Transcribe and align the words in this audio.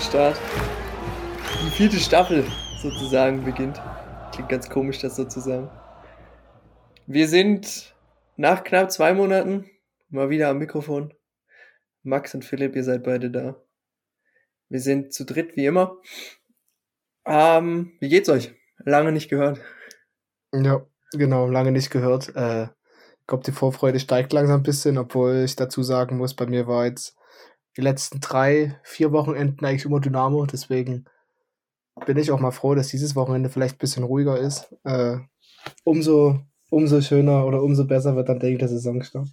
Start. 0.00 0.38
Die 1.64 1.70
vierte 1.70 1.96
Staffel 1.96 2.44
sozusagen 2.80 3.44
beginnt. 3.44 3.82
Klingt 4.32 4.48
ganz 4.48 4.70
komisch, 4.70 5.00
das 5.00 5.16
sozusagen. 5.16 5.68
Wir 7.06 7.26
sind 7.26 7.94
nach 8.36 8.62
knapp 8.62 8.92
zwei 8.92 9.12
Monaten 9.12 9.68
mal 10.08 10.30
wieder 10.30 10.50
am 10.50 10.58
Mikrofon. 10.58 11.12
Max 12.02 12.34
und 12.34 12.44
Philipp, 12.44 12.76
ihr 12.76 12.84
seid 12.84 13.02
beide 13.02 13.30
da. 13.30 13.60
Wir 14.68 14.80
sind 14.80 15.12
zu 15.12 15.24
dritt 15.24 15.56
wie 15.56 15.66
immer. 15.66 15.96
Ähm, 17.26 17.92
wie 18.00 18.08
geht's 18.08 18.28
euch? 18.28 18.54
Lange 18.78 19.10
nicht 19.10 19.28
gehört. 19.28 19.60
Ja, 20.54 20.86
genau, 21.12 21.48
lange 21.48 21.72
nicht 21.72 21.90
gehört. 21.90 22.34
Äh, 22.36 22.64
ich 22.64 23.26
glaube, 23.26 23.44
die 23.44 23.52
Vorfreude 23.52 23.98
steigt 23.98 24.32
langsam 24.32 24.60
ein 24.60 24.62
bisschen, 24.62 24.96
obwohl 24.96 25.42
ich 25.44 25.56
dazu 25.56 25.82
sagen 25.82 26.16
muss, 26.16 26.34
bei 26.34 26.46
mir 26.46 26.66
war 26.66 26.86
jetzt 26.86 27.17
die 27.78 27.82
letzten 27.82 28.18
drei, 28.18 28.76
vier 28.82 29.12
Wochenenden 29.12 29.64
eigentlich 29.64 29.84
immer 29.84 30.00
Dynamo. 30.00 30.44
Deswegen 30.46 31.04
bin 32.06 32.16
ich 32.18 32.32
auch 32.32 32.40
mal 32.40 32.50
froh, 32.50 32.74
dass 32.74 32.88
dieses 32.88 33.14
Wochenende 33.14 33.50
vielleicht 33.50 33.76
ein 33.76 33.78
bisschen 33.78 34.02
ruhiger 34.02 34.36
ist. 34.36 34.74
Äh, 34.82 35.18
umso, 35.84 36.40
umso 36.70 37.00
schöner 37.00 37.46
oder 37.46 37.62
umso 37.62 37.86
besser 37.86 38.16
wird 38.16 38.28
dann, 38.28 38.40
denke 38.40 38.54
ich, 38.54 38.58
der 38.58 38.68
Saisonstart. 38.68 39.28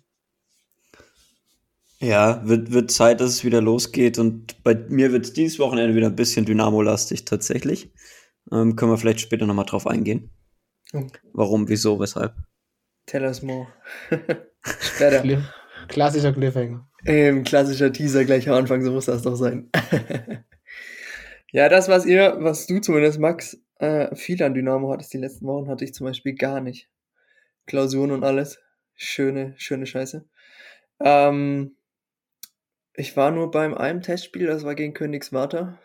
Ja, 2.00 2.48
wird, 2.48 2.72
wird 2.72 2.92
Zeit, 2.92 3.20
dass 3.20 3.32
es 3.32 3.44
wieder 3.44 3.62
losgeht. 3.62 4.20
Und 4.20 4.62
bei 4.64 4.76
mir 4.76 5.12
wird 5.12 5.26
es 5.26 5.34
dieses 5.34 5.58
Wochenende 5.58 5.96
wieder 5.96 6.08
ein 6.08 6.16
bisschen 6.16 6.46
Dynamo-lastig 6.46 7.26
tatsächlich. 7.26 7.92
Ähm, 8.52 8.76
können 8.76 8.92
wir 8.92 9.00
vielleicht 9.00 9.22
später 9.22 9.48
nochmal 9.48 9.66
drauf 9.66 9.88
eingehen. 9.88 10.30
Oh. 10.94 11.08
Warum, 11.34 11.68
wieso, 11.68 12.00
weshalb? 12.00 12.36
Tell 13.08 13.24
us 13.24 13.42
more. 13.42 13.68
später. 14.80 15.24
Klassischer 15.88 16.34
Cliffhanger. 16.34 16.88
Ähm, 17.06 17.44
klassischer 17.44 17.94
Teaser 17.94 18.26
gleich 18.26 18.50
am 18.50 18.56
Anfang, 18.56 18.84
so 18.84 18.92
muss 18.92 19.06
das 19.06 19.22
doch 19.22 19.36
sein. 19.36 19.70
ja, 21.52 21.70
das, 21.70 21.88
was 21.88 22.06
ihr, 22.06 22.38
was 22.40 22.66
du 22.66 22.80
zumindest, 22.80 23.20
Max, 23.20 23.62
äh, 23.78 24.16
viel 24.16 24.42
an 24.42 24.54
Dynamo 24.54 24.92
hattest 24.92 25.14
die 25.14 25.20
letzten 25.20 25.46
Wochen, 25.46 25.68
hatte 25.68 25.84
ich 25.84 25.94
zum 25.94 26.08
Beispiel 26.08 26.34
gar 26.34 26.62
nicht. 26.62 26.90
Klausuren 27.68 28.12
und 28.12 28.24
alles. 28.24 28.60
Schöne, 28.96 29.54
schöne 29.58 29.86
Scheiße. 29.86 30.26
Ähm, 31.00 31.76
ich 32.94 33.16
war 33.18 33.32
nur 33.32 33.52
beim 33.52 33.74
einem 33.74 34.02
Testspiel, 34.02 34.48
das 34.48 34.64
war 34.64 34.74
gegen 34.74 34.94
Königsmarter. 34.94 35.80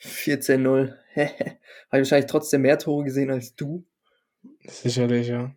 14-0. 0.00 0.96
Habe 1.14 1.28
ich 1.28 1.92
wahrscheinlich 1.92 2.30
trotzdem 2.30 2.62
mehr 2.62 2.78
Tore 2.78 3.04
gesehen 3.04 3.30
als 3.30 3.54
du. 3.54 3.84
Sicherlich, 4.66 5.28
ja. 5.28 5.54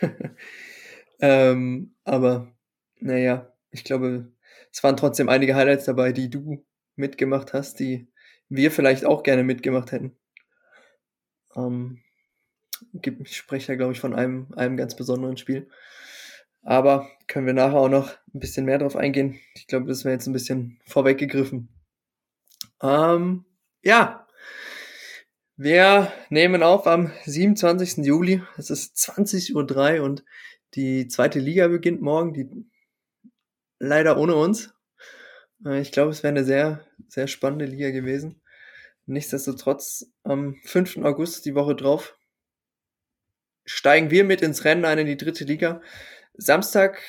ähm, 1.20 1.94
aber 2.04 2.52
naja, 3.00 3.52
ich 3.70 3.84
glaube, 3.84 4.32
es 4.72 4.82
waren 4.82 4.96
trotzdem 4.96 5.28
einige 5.28 5.54
Highlights 5.54 5.84
dabei, 5.84 6.12
die 6.12 6.30
du 6.30 6.64
mitgemacht 6.96 7.52
hast, 7.52 7.80
die 7.80 8.08
wir 8.48 8.70
vielleicht 8.70 9.04
auch 9.04 9.22
gerne 9.22 9.44
mitgemacht 9.44 9.92
hätten. 9.92 10.16
Ähm, 11.54 12.02
ich 13.02 13.36
spreche 13.36 13.68
da, 13.68 13.76
glaube 13.76 13.92
ich, 13.92 14.00
von 14.00 14.14
einem, 14.14 14.52
einem 14.54 14.76
ganz 14.76 14.96
besonderen 14.96 15.36
Spiel. 15.36 15.68
Aber 16.62 17.10
können 17.28 17.46
wir 17.46 17.54
nachher 17.54 17.78
auch 17.78 17.88
noch 17.88 18.10
ein 18.34 18.40
bisschen 18.40 18.64
mehr 18.64 18.78
drauf 18.78 18.96
eingehen. 18.96 19.38
Ich 19.54 19.66
glaube, 19.66 19.86
das 19.86 20.04
wäre 20.04 20.14
jetzt 20.14 20.26
ein 20.26 20.32
bisschen 20.32 20.80
vorweggegriffen. 20.86 21.68
Ähm, 22.82 23.44
ja, 23.82 24.26
wir 25.56 26.12
nehmen 26.30 26.62
auf 26.62 26.86
am 26.86 27.10
27. 27.24 28.04
Juli. 28.04 28.42
Es 28.56 28.70
ist 28.70 28.96
20.03 28.96 29.98
Uhr 29.98 30.04
und 30.04 30.24
die 30.74 31.08
zweite 31.08 31.38
Liga 31.40 31.68
beginnt 31.68 32.02
morgen. 32.02 32.32
Die 32.32 32.48
leider 33.78 34.18
ohne 34.18 34.34
uns. 34.34 34.72
Äh, 35.64 35.80
ich 35.80 35.92
glaube, 35.92 36.10
es 36.10 36.22
wäre 36.22 36.32
eine 36.32 36.44
sehr, 36.44 36.84
sehr 37.08 37.26
spannende 37.26 37.66
Liga 37.66 37.90
gewesen. 37.90 38.40
Nichtsdestotrotz, 39.06 40.06
am 40.22 40.56
5. 40.64 40.98
August, 40.98 41.46
die 41.46 41.54
Woche 41.54 41.74
drauf, 41.74 42.16
steigen 43.64 44.10
wir 44.10 44.24
mit 44.24 44.42
ins 44.42 44.64
Rennen 44.64 44.84
ein 44.84 44.98
in 44.98 45.06
die 45.06 45.16
dritte 45.16 45.44
Liga. 45.44 45.80
Samstag, 46.34 47.00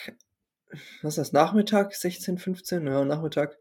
was 1.01 1.13
ist 1.13 1.17
das, 1.17 1.33
Nachmittag, 1.33 1.93
16, 1.93 2.37
15, 2.37 2.87
ja, 2.87 3.03
Nachmittag, 3.03 3.57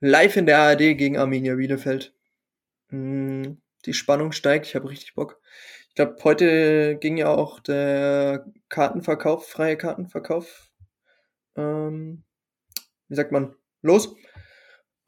live 0.00 0.36
in 0.36 0.46
der 0.46 0.58
ARD 0.58 0.96
gegen 0.96 1.16
Arminia 1.16 1.54
Bielefeld. 1.54 2.14
Hm, 2.88 3.60
die 3.84 3.94
Spannung 3.94 4.32
steigt, 4.32 4.66
ich 4.66 4.74
habe 4.74 4.90
richtig 4.90 5.14
Bock. 5.14 5.40
Ich 5.88 5.94
glaube, 5.94 6.16
heute 6.24 6.96
ging 6.96 7.16
ja 7.16 7.28
auch 7.28 7.60
der 7.60 8.46
Kartenverkauf, 8.68 9.48
freie 9.48 9.76
Kartenverkauf 9.76 10.70
ähm, 11.56 12.24
wie 13.10 13.16
sagt 13.16 13.32
man, 13.32 13.54
los. 13.82 14.16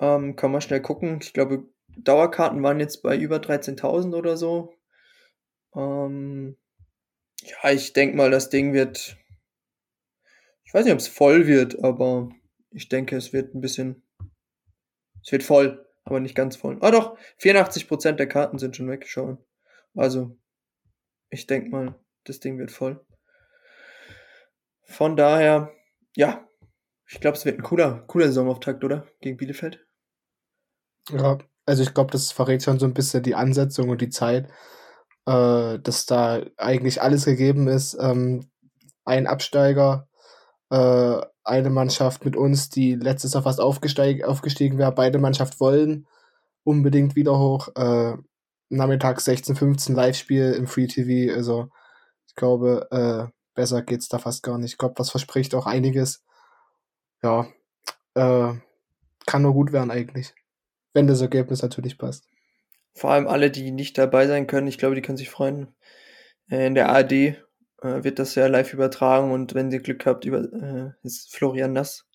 Ähm, 0.00 0.36
kann 0.36 0.52
man 0.52 0.60
schnell 0.60 0.82
gucken. 0.82 1.20
Ich 1.22 1.32
glaube, 1.32 1.68
Dauerkarten 1.96 2.62
waren 2.62 2.80
jetzt 2.80 3.02
bei 3.02 3.16
über 3.16 3.36
13.000 3.36 4.14
oder 4.14 4.36
so. 4.36 4.74
Ähm, 5.74 6.58
ja, 7.42 7.70
ich 7.70 7.92
denke 7.92 8.16
mal, 8.16 8.30
das 8.30 8.50
Ding 8.50 8.72
wird. 8.72 9.16
Ich 10.64 10.74
weiß 10.74 10.84
nicht, 10.84 10.92
ob 10.92 10.98
es 10.98 11.08
voll 11.08 11.46
wird, 11.46 11.82
aber 11.82 12.30
ich 12.70 12.88
denke, 12.88 13.16
es 13.16 13.32
wird 13.32 13.54
ein 13.54 13.60
bisschen. 13.60 14.02
Es 15.24 15.30
wird 15.30 15.44
voll, 15.44 15.86
aber 16.04 16.18
nicht 16.18 16.34
ganz 16.34 16.56
voll. 16.56 16.78
Ah 16.80 16.90
doch, 16.90 17.16
84% 17.40 18.12
der 18.12 18.28
Karten 18.28 18.58
sind 18.58 18.76
schon 18.76 18.90
weggeschaut. 18.90 19.38
Also, 19.94 20.36
ich 21.30 21.46
denke 21.46 21.70
mal, 21.70 21.94
das 22.24 22.40
Ding 22.40 22.58
wird 22.58 22.72
voll. 22.72 23.04
Von 24.82 25.16
daher, 25.16 25.72
ja, 26.16 26.48
ich 27.12 27.20
glaube, 27.20 27.36
es 27.36 27.44
wird 27.44 27.58
ein 27.58 27.62
cooler, 27.62 28.04
cooler 28.06 28.26
Saisonauftakt, 28.26 28.82
oder? 28.84 29.06
Gegen 29.20 29.36
Bielefeld. 29.36 29.84
Ja, 31.10 31.38
also 31.66 31.82
ich 31.82 31.92
glaube, 31.92 32.10
das 32.10 32.32
verrät 32.32 32.62
schon 32.62 32.78
so 32.78 32.86
ein 32.86 32.94
bisschen 32.94 33.22
die 33.22 33.34
Ansetzung 33.34 33.90
und 33.90 34.00
die 34.00 34.08
Zeit, 34.08 34.48
äh, 35.26 35.78
dass 35.78 36.06
da 36.06 36.42
eigentlich 36.56 37.02
alles 37.02 37.26
gegeben 37.26 37.68
ist. 37.68 37.96
Ähm, 38.00 38.50
ein 39.04 39.26
Absteiger, 39.26 40.08
äh, 40.70 41.20
eine 41.44 41.70
Mannschaft 41.70 42.24
mit 42.24 42.34
uns, 42.34 42.70
die 42.70 42.94
letztes 42.94 43.34
Jahr 43.34 43.42
fast 43.42 43.60
aufgestiegen 43.60 44.78
wäre, 44.78 44.92
beide 44.92 45.18
Mannschaft 45.18 45.60
wollen 45.60 46.06
unbedingt 46.64 47.14
wieder 47.14 47.38
hoch. 47.38 47.68
Äh, 47.74 48.16
nachmittags 48.70 49.24
16, 49.26 49.56
15 49.56 49.94
Live-Spiel 49.94 50.52
im 50.52 50.66
Free 50.66 50.86
TV. 50.86 51.34
Also 51.34 51.68
ich 52.26 52.34
glaube, 52.36 52.88
äh, 52.90 53.30
besser 53.54 53.82
geht's 53.82 54.08
da 54.08 54.18
fast 54.18 54.42
gar 54.42 54.56
nicht. 54.56 54.72
Ich 54.72 54.78
glaube, 54.78 54.94
das 54.96 55.10
verspricht 55.10 55.54
auch 55.54 55.66
einiges 55.66 56.24
ja, 57.22 57.46
äh, 58.14 58.54
kann 59.26 59.42
nur 59.42 59.52
gut 59.52 59.72
werden 59.72 59.90
eigentlich. 59.90 60.34
Wenn 60.94 61.06
das 61.06 61.20
Ergebnis 61.20 61.62
natürlich 61.62 61.98
passt. 61.98 62.28
Vor 62.94 63.10
allem 63.10 63.26
alle, 63.26 63.50
die 63.50 63.70
nicht 63.70 63.96
dabei 63.96 64.26
sein 64.26 64.46
können, 64.46 64.66
ich 64.66 64.78
glaube, 64.78 64.94
die 64.94 65.02
können 65.02 65.16
sich 65.16 65.30
freuen. 65.30 65.68
Äh, 66.50 66.66
in 66.66 66.74
der 66.74 66.90
ARD 66.90 67.12
äh, 67.12 67.34
wird 67.80 68.18
das 68.18 68.34
ja 68.34 68.46
live 68.46 68.72
übertragen 68.72 69.32
und 69.32 69.54
wenn 69.54 69.70
ihr 69.70 69.80
Glück 69.80 70.04
habt, 70.06 70.24
über, 70.24 70.40
äh, 70.40 70.92
ist 71.02 71.34
Florian 71.34 71.72
Nass 71.72 72.06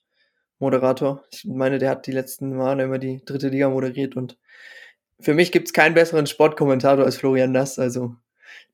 Moderator. 0.59 1.24
Ich 1.31 1.45
meine, 1.45 1.79
der 1.79 1.91
hat 1.91 2.07
die 2.07 2.12
letzten 2.12 2.56
Male 2.56 2.84
immer 2.84 3.00
die 3.00 3.24
dritte 3.25 3.50
Liga 3.50 3.69
moderiert 3.69 4.16
und 4.16 4.38
für 5.19 5.34
mich 5.34 5.51
gibt 5.51 5.68
es 5.68 5.74
keinen 5.74 5.95
besseren 5.95 6.28
Sportkommentator 6.28 7.06
als 7.06 7.18
Florian 7.18 7.51
Nass. 7.51 7.79
Also 7.79 8.16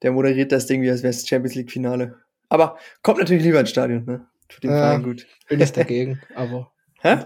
der 0.02 0.12
moderiert 0.12 0.52
das 0.52 0.68
Ding 0.68 0.82
wie 0.82 0.91
als 0.91 1.03
wäre 1.03 1.12
es 1.12 1.28
Champions 1.28 1.56
League 1.56 1.72
Finale. 1.72 2.18
Aber 2.50 2.78
kommt 3.02 3.20
natürlich 3.20 3.44
lieber 3.44 3.59
ins 3.59 3.70
Stadion, 3.70 4.06
ne? 4.06 4.28
Tut 4.53 4.64
dem 4.64 4.72
ja, 4.72 4.78
Verein 4.78 5.03
gut. 5.03 5.28
Bin 5.47 5.61
ich 5.61 5.72
dagegen, 5.73 6.22
aber. 6.35 6.72
Hä? 7.02 7.26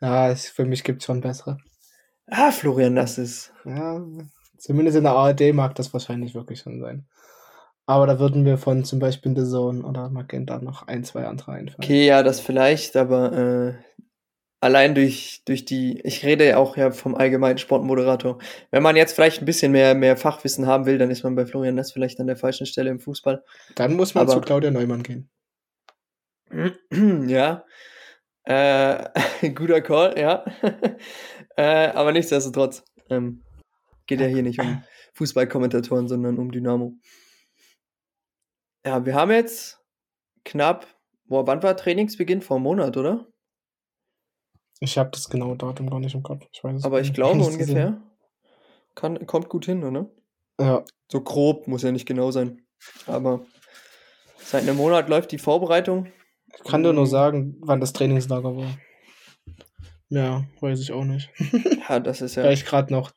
Ja, 0.00 0.30
es, 0.30 0.48
für 0.48 0.64
mich 0.64 0.84
gibt 0.84 1.02
es 1.02 1.06
schon 1.06 1.20
bessere. 1.20 1.58
Ah, 2.26 2.50
Florian, 2.50 2.96
das 2.96 3.18
ist. 3.18 3.52
Ja, 3.64 4.00
zumindest 4.58 4.96
in 4.96 5.04
der 5.04 5.12
ARD 5.12 5.52
mag 5.54 5.74
das 5.74 5.92
wahrscheinlich 5.92 6.34
wirklich 6.34 6.60
schon 6.60 6.80
sein. 6.80 7.06
Aber 7.86 8.06
da 8.06 8.18
würden 8.18 8.44
wir 8.44 8.58
von 8.58 8.84
zum 8.84 8.98
Beispiel 8.98 9.34
The 9.36 9.48
Zone 9.48 9.84
oder 9.84 10.10
Magenta 10.10 10.58
noch 10.58 10.88
ein, 10.88 11.04
zwei 11.04 11.24
andere 11.24 11.52
einfallen. 11.52 11.76
Okay, 11.78 12.06
ja, 12.06 12.24
das 12.24 12.40
vielleicht, 12.40 12.96
aber 12.96 13.32
äh, 13.32 13.74
allein 14.60 14.96
durch, 14.96 15.42
durch 15.44 15.64
die, 15.64 16.00
ich 16.02 16.24
rede 16.24 16.46
ja 16.46 16.56
auch 16.56 16.76
ja 16.76 16.90
vom 16.90 17.14
allgemeinen 17.14 17.58
Sportmoderator. 17.58 18.38
Wenn 18.72 18.82
man 18.82 18.96
jetzt 18.96 19.14
vielleicht 19.14 19.40
ein 19.40 19.46
bisschen 19.46 19.70
mehr, 19.70 19.94
mehr 19.94 20.16
Fachwissen 20.16 20.66
haben 20.66 20.86
will, 20.86 20.98
dann 20.98 21.12
ist 21.12 21.22
man 21.22 21.36
bei 21.36 21.46
Florian 21.46 21.76
Ness 21.76 21.92
vielleicht 21.92 22.18
an 22.18 22.26
der 22.26 22.36
falschen 22.36 22.66
Stelle 22.66 22.90
im 22.90 22.98
Fußball. 22.98 23.44
Dann 23.76 23.94
muss 23.94 24.14
man 24.14 24.24
aber, 24.24 24.32
zu 24.32 24.40
Claudia 24.40 24.72
Neumann 24.72 25.04
gehen. 25.04 25.30
Ja. 27.26 27.64
Äh, 28.44 29.10
guter 29.54 29.80
Call, 29.80 30.18
ja. 30.18 30.44
äh, 31.56 31.88
aber 31.88 32.12
nichtsdestotrotz. 32.12 32.84
Ähm, 33.10 33.42
geht 34.06 34.20
ja 34.20 34.26
hier 34.26 34.42
nicht 34.42 34.60
um 34.60 34.82
Fußballkommentatoren, 35.14 36.08
sondern 36.08 36.38
um 36.38 36.50
Dynamo. 36.50 36.94
Ja, 38.84 39.04
wir 39.04 39.14
haben 39.14 39.32
jetzt 39.32 39.80
knapp, 40.44 40.86
boah, 41.24 41.46
wann 41.46 41.62
war 41.62 41.76
Trainingsbeginn? 41.76 42.40
Vor 42.40 42.56
einem 42.56 42.64
Monat, 42.64 42.96
oder? 42.96 43.26
Ich 44.78 44.98
habe 44.98 45.10
das 45.10 45.28
genaue 45.28 45.56
Datum 45.56 45.90
gar 45.90 46.00
nicht 46.00 46.14
im 46.14 46.22
Kopf. 46.22 46.46
Ich 46.52 46.62
aber 46.62 47.00
ich 47.00 47.12
glaube 47.12 47.42
ungefähr. 47.42 48.00
Kann, 48.94 49.26
kommt 49.26 49.48
gut 49.48 49.64
hin, 49.64 49.82
oder? 49.82 50.10
Ja. 50.60 50.84
So 51.10 51.20
grob, 51.20 51.66
muss 51.66 51.82
ja 51.82 51.92
nicht 51.92 52.06
genau 52.06 52.30
sein. 52.30 52.66
Aber 53.06 53.44
seit 54.38 54.62
einem 54.62 54.76
Monat 54.76 55.08
läuft 55.08 55.32
die 55.32 55.38
Vorbereitung 55.38 56.12
ich 56.56 56.64
kann 56.70 56.82
dir 56.82 56.92
nur 56.92 57.04
mhm. 57.04 57.10
sagen, 57.10 57.56
wann 57.60 57.80
das 57.80 57.92
Trainingslager 57.92 58.56
war. 58.56 58.78
Ja, 60.08 60.44
weiß 60.60 60.80
ich 60.80 60.92
auch 60.92 61.04
nicht. 61.04 61.30
ja, 61.88 62.00
das 62.00 62.20
ist 62.20 62.36
ja. 62.36 62.44
Weil 62.44 62.54
ich 62.54 62.64
gerade 62.64 62.92
noch 62.92 63.12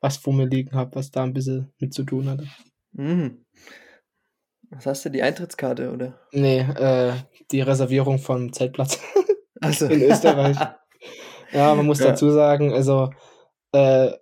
was 0.00 0.16
vor 0.16 0.32
mir 0.32 0.46
liegen 0.46 0.74
habe, 0.76 0.94
was 0.94 1.10
da 1.10 1.24
ein 1.24 1.32
bisschen 1.32 1.72
mit 1.78 1.92
zu 1.92 2.04
tun 2.04 2.28
hatte. 2.28 2.46
Mhm. 2.92 3.44
Was 4.70 4.86
hast 4.86 5.04
du, 5.04 5.10
die 5.10 5.22
Eintrittskarte, 5.22 5.90
oder? 5.92 6.20
Nee, 6.32 6.60
äh, 6.60 7.14
die 7.50 7.62
Reservierung 7.62 8.18
vom 8.18 8.52
Zeltplatz 8.52 9.00
Also. 9.60 9.86
in 9.86 10.02
Österreich. 10.02 10.56
ja, 11.52 11.74
man 11.74 11.86
muss 11.86 12.00
Ja. 12.00 12.08
dazu 12.08 12.30
sagen, 12.30 12.72
also 12.72 13.10
äh, 13.72 14.12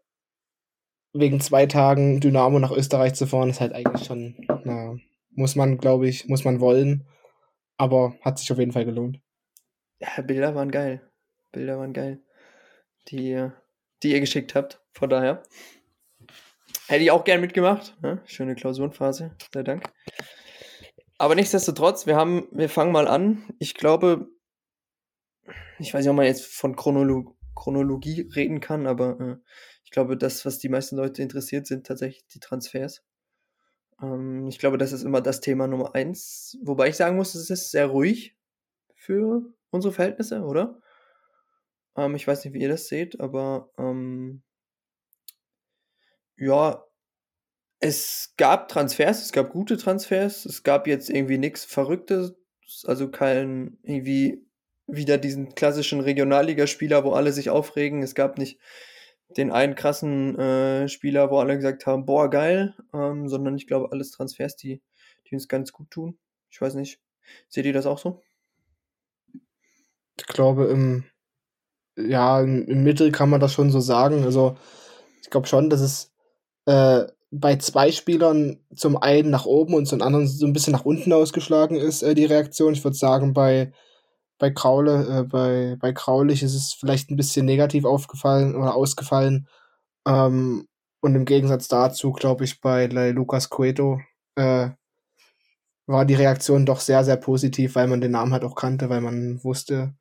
wegen 1.12 1.40
zwei 1.40 1.66
Tagen 1.66 2.20
Dynamo 2.20 2.58
nach 2.58 2.70
Österreich 2.70 3.14
zu 3.14 3.26
fahren, 3.26 3.50
ist 3.50 3.60
halt 3.60 3.72
eigentlich 3.72 4.06
schon, 4.06 4.36
na, 4.64 4.96
muss 5.30 5.56
man, 5.56 5.78
glaube 5.78 6.08
ich, 6.08 6.28
muss 6.28 6.44
man 6.44 6.60
wollen. 6.60 7.06
Aber 7.76 8.16
hat 8.22 8.38
sich 8.38 8.50
auf 8.52 8.58
jeden 8.58 8.72
Fall 8.72 8.84
gelohnt. 8.84 9.20
Ja, 9.98 10.22
Bilder 10.22 10.54
waren 10.54 10.70
geil. 10.70 11.10
Bilder 11.52 11.78
waren 11.78 11.92
geil. 11.92 12.22
Die, 13.08 13.48
die 14.02 14.12
ihr 14.12 14.20
geschickt 14.20 14.54
habt. 14.54 14.82
Von 14.92 15.10
daher. 15.10 15.42
Hätte 16.88 17.02
ich 17.02 17.10
auch 17.10 17.24
gern 17.24 17.40
mitgemacht. 17.40 18.00
Ne? 18.02 18.22
Schöne 18.26 18.54
Klausurenphase. 18.54 19.36
Sei 19.52 19.62
Dank. 19.62 19.84
Aber 21.18 21.34
nichtsdestotrotz, 21.34 22.06
wir 22.06 22.16
haben, 22.16 22.46
wir 22.52 22.68
fangen 22.68 22.92
mal 22.92 23.08
an. 23.08 23.44
Ich 23.58 23.74
glaube, 23.74 24.28
ich 25.78 25.92
weiß 25.92 26.02
nicht, 26.02 26.10
ob 26.10 26.16
man 26.16 26.26
jetzt 26.26 26.46
von 26.46 26.76
Chronolo 26.76 27.36
Chronologie 27.54 28.28
reden 28.34 28.60
kann, 28.60 28.86
aber 28.86 29.18
äh, 29.18 29.36
ich 29.82 29.90
glaube, 29.90 30.16
das, 30.16 30.44
was 30.44 30.58
die 30.58 30.68
meisten 30.68 30.96
Leute 30.96 31.22
interessiert, 31.22 31.66
sind 31.66 31.86
tatsächlich 31.86 32.26
die 32.26 32.38
Transfers. 32.38 33.02
Ähm, 34.02 34.46
ich 34.48 34.58
glaube, 34.58 34.78
das 34.78 34.92
ist 34.92 35.02
immer 35.02 35.20
das 35.20 35.40
Thema 35.40 35.66
Nummer 35.66 35.94
eins. 35.94 36.58
Wobei 36.62 36.88
ich 36.88 36.96
sagen 36.96 37.16
muss, 37.16 37.34
es 37.34 37.50
ist 37.50 37.70
sehr 37.70 37.86
ruhig 37.86 38.36
für 38.94 39.42
unsere 39.70 39.92
Verhältnisse, 39.92 40.42
oder? 40.42 40.80
Ähm, 41.96 42.14
ich 42.14 42.26
weiß 42.26 42.44
nicht, 42.44 42.54
wie 42.54 42.60
ihr 42.60 42.68
das 42.68 42.88
seht, 42.88 43.20
aber 43.20 43.70
ähm, 43.78 44.42
ja, 46.36 46.84
es 47.80 48.34
gab 48.36 48.68
Transfers, 48.68 49.22
es 49.22 49.32
gab 49.32 49.50
gute 49.50 49.76
Transfers, 49.76 50.44
es 50.46 50.62
gab 50.62 50.86
jetzt 50.86 51.10
irgendwie 51.10 51.38
nichts 51.38 51.64
Verrücktes, 51.64 52.34
also 52.84 53.10
kein 53.10 53.78
irgendwie 53.82 54.46
wieder 54.86 55.18
diesen 55.18 55.54
klassischen 55.54 56.00
Regionalligaspieler, 56.00 57.04
wo 57.04 57.12
alle 57.12 57.32
sich 57.32 57.50
aufregen. 57.50 58.02
Es 58.02 58.14
gab 58.14 58.38
nicht 58.38 58.58
den 59.28 59.50
einen 59.50 59.74
krassen 59.74 60.38
äh, 60.38 60.88
Spieler, 60.88 61.30
wo 61.30 61.38
alle 61.38 61.56
gesagt 61.56 61.86
haben, 61.86 62.06
boah, 62.06 62.30
geil, 62.30 62.74
ähm, 62.92 63.28
sondern 63.28 63.56
ich 63.56 63.66
glaube, 63.66 63.90
alles 63.92 64.10
Transfers, 64.10 64.56
die, 64.56 64.82
die 65.28 65.34
uns 65.34 65.48
ganz 65.48 65.72
gut 65.72 65.90
tun. 65.90 66.18
Ich 66.50 66.60
weiß 66.60 66.74
nicht. 66.74 67.00
Seht 67.48 67.66
ihr 67.66 67.72
das 67.72 67.86
auch 67.86 67.98
so? 67.98 68.22
Ich 70.18 70.26
glaube, 70.26 70.66
im, 70.66 71.04
ja, 71.96 72.40
im, 72.40 72.66
im 72.66 72.82
Mittel 72.84 73.12
kann 73.12 73.30
man 73.30 73.40
das 73.40 73.52
schon 73.52 73.70
so 73.70 73.80
sagen. 73.80 74.24
Also, 74.24 74.56
ich 75.22 75.30
glaube 75.30 75.48
schon, 75.48 75.68
dass 75.70 75.80
es 75.80 76.12
äh, 76.66 77.06
bei 77.30 77.56
zwei 77.56 77.90
Spielern 77.90 78.60
zum 78.74 78.96
einen 78.96 79.30
nach 79.30 79.44
oben 79.44 79.74
und 79.74 79.86
zum 79.86 80.00
anderen 80.02 80.26
so 80.26 80.46
ein 80.46 80.52
bisschen 80.52 80.72
nach 80.72 80.84
unten 80.84 81.12
ausgeschlagen 81.12 81.76
ist, 81.76 82.02
äh, 82.02 82.14
die 82.14 82.24
Reaktion. 82.24 82.72
Ich 82.72 82.84
würde 82.84 82.96
sagen, 82.96 83.34
bei, 83.34 83.72
bei 84.38 84.50
Kraule, 84.50 85.20
äh, 85.20 85.22
bei, 85.24 85.76
bei 85.80 85.92
Kraulich 85.92 86.42
ist 86.42 86.54
es 86.54 86.72
vielleicht 86.74 87.10
ein 87.10 87.16
bisschen 87.16 87.46
negativ 87.46 87.84
aufgefallen 87.84 88.54
oder 88.54 88.74
ausgefallen. 88.74 89.48
Ähm, 90.06 90.66
und 91.00 91.14
im 91.14 91.24
Gegensatz 91.24 91.68
dazu, 91.68 92.12
glaube 92.12 92.44
ich, 92.44 92.60
bei 92.60 92.86
Lucas 92.86 93.50
Cueto 93.50 94.00
äh, 94.36 94.70
war 95.86 96.04
die 96.04 96.14
Reaktion 96.14 96.66
doch 96.66 96.80
sehr, 96.80 97.04
sehr 97.04 97.16
positiv, 97.16 97.74
weil 97.76 97.86
man 97.86 98.00
den 98.00 98.10
Namen 98.12 98.32
halt 98.32 98.44
auch 98.44 98.56
kannte, 98.56 98.88
weil 98.90 99.00
man 99.00 99.42
wusste, 99.44 99.94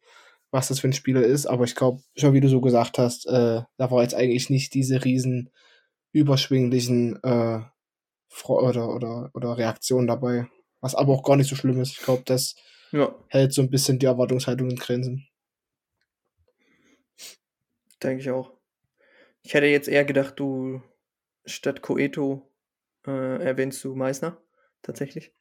was 0.52 0.68
das 0.70 0.80
für 0.80 0.88
ein 0.88 0.94
Spieler 0.94 1.24
ist. 1.24 1.46
Aber 1.46 1.66
ich 1.66 1.76
glaube, 1.76 2.02
schon 2.16 2.34
wie 2.34 2.42
du 2.42 2.50
so 2.50 2.62
gesagt 2.62 2.98
hast, 2.98 3.28
äh, 3.28 3.62
da 3.78 3.92
war 3.92 4.02
jetzt 4.02 4.16
eigentlich 4.16 4.50
nicht 4.50 4.74
diese 4.74 5.04
riesen 5.06 5.52
überschwinglichen 6.12 7.22
äh, 7.24 7.60
oder, 8.48 8.90
oder, 8.90 9.30
oder 9.34 9.58
Reaktionen 9.58 10.08
dabei. 10.08 10.48
Was 10.82 10.96
aber 10.96 11.14
auch 11.14 11.24
gar 11.24 11.36
nicht 11.36 11.50
so 11.50 11.56
schlimm 11.56 11.80
ist. 11.82 11.92
Ich 11.92 12.00
glaube, 12.00 12.24
das 12.26 12.56
Ja, 12.95 13.13
hält 13.27 13.53
so 13.53 13.62
ein 13.62 13.69
bisschen 13.69 14.00
die 14.00 14.06
Erwartungshaltung 14.06 14.69
in 14.69 14.77
Grenzen. 14.77 15.27
denke 18.01 18.21
ich 18.21 18.30
auch. 18.30 18.53
Ich 19.44 19.53
hätte 19.53 19.65
jetzt 19.68 19.89
eher 19.89 20.06
gedacht, 20.06 20.39
du 20.39 20.81
statt 21.45 21.81
Coeto 21.81 22.50
äh, 23.06 23.44
erwähnst 23.44 23.83
du 23.83 23.95
Meißner, 23.95 24.42
tatsächlich. 24.81 25.33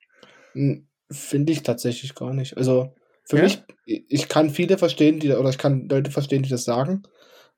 Hm, 0.52 0.88
Finde 1.10 1.52
ich 1.52 1.62
tatsächlich 1.62 2.14
gar 2.14 2.34
nicht. 2.34 2.56
Also 2.56 2.94
für 3.24 3.36
Ja? 3.36 3.44
mich, 3.44 3.62
ich 3.86 4.28
kann 4.28 4.50
viele 4.50 4.78
verstehen, 4.78 5.20
die, 5.20 5.32
oder 5.32 5.50
ich 5.50 5.58
kann 5.58 5.88
Leute 5.88 6.10
verstehen, 6.10 6.42
die 6.42 6.50
das 6.50 6.64
sagen, 6.64 7.04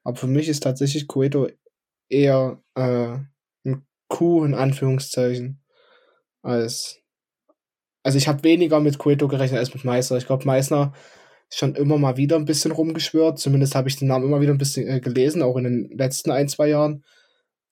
aber 0.04 0.16
für 0.16 0.26
mich 0.26 0.48
ist 0.48 0.62
tatsächlich 0.62 1.08
Cueto 1.08 1.48
eher 2.08 2.62
äh, 2.74 3.16
ein 3.64 3.86
Coup 4.08 4.44
in 4.44 4.54
Anführungszeichen 4.54 5.62
als. 6.42 7.00
Also 8.06 8.18
ich 8.18 8.28
habe 8.28 8.44
weniger 8.44 8.78
mit 8.78 8.98
Cueto 8.98 9.26
gerechnet 9.26 9.58
als 9.58 9.74
mit 9.74 9.84
Meißner. 9.84 10.16
Ich 10.16 10.28
glaube, 10.28 10.44
Meißner 10.44 10.92
ist 11.48 11.58
schon 11.58 11.74
immer 11.74 11.98
mal 11.98 12.16
wieder 12.16 12.36
ein 12.36 12.44
bisschen 12.44 12.70
rumgeschwört. 12.70 13.40
Zumindest 13.40 13.74
habe 13.74 13.88
ich 13.88 13.96
den 13.96 14.06
Namen 14.06 14.26
immer 14.26 14.40
wieder 14.40 14.52
ein 14.52 14.58
bisschen 14.58 14.86
äh, 14.86 15.00
gelesen, 15.00 15.42
auch 15.42 15.56
in 15.56 15.64
den 15.64 15.90
letzten 15.90 16.30
ein, 16.30 16.46
zwei 16.46 16.68
Jahren. 16.68 17.02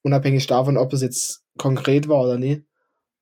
Unabhängig 0.01 0.45
davon, 0.45 0.75
ob 0.75 0.91
es 0.91 1.01
jetzt 1.01 1.45
konkret 1.57 2.09
war 2.09 2.21
oder 2.21 2.37
nie. 2.37 2.65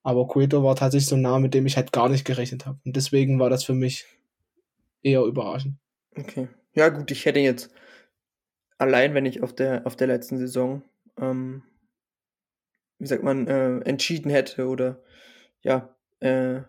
Aber 0.01 0.27
Cueto 0.27 0.63
war 0.63 0.75
tatsächlich 0.75 1.05
so 1.05 1.15
ein 1.15 1.21
Name, 1.21 1.41
mit 1.41 1.53
dem 1.53 1.67
ich 1.67 1.77
halt 1.77 1.91
gar 1.91 2.09
nicht 2.09 2.25
gerechnet 2.25 2.65
habe. 2.65 2.79
Und 2.83 2.95
deswegen 2.95 3.39
war 3.39 3.51
das 3.51 3.63
für 3.63 3.75
mich 3.75 4.07
eher 5.03 5.21
überraschend. 5.21 5.75
Okay. 6.17 6.47
Ja, 6.73 6.89
gut, 6.89 7.11
ich 7.11 7.25
hätte 7.25 7.41
jetzt 7.41 7.69
allein, 8.79 9.13
wenn 9.13 9.27
ich 9.27 9.43
auf 9.43 9.53
der, 9.53 9.85
auf 9.85 9.95
der 9.95 10.07
letzten 10.07 10.39
Saison, 10.39 10.81
ähm, 11.19 11.61
wie 12.97 13.05
sagt 13.05 13.21
man, 13.21 13.45
äh, 13.45 13.81
entschieden 13.81 14.31
hätte 14.31 14.67
oder 14.67 15.03
ja, 15.61 15.95
äh, 16.19 16.63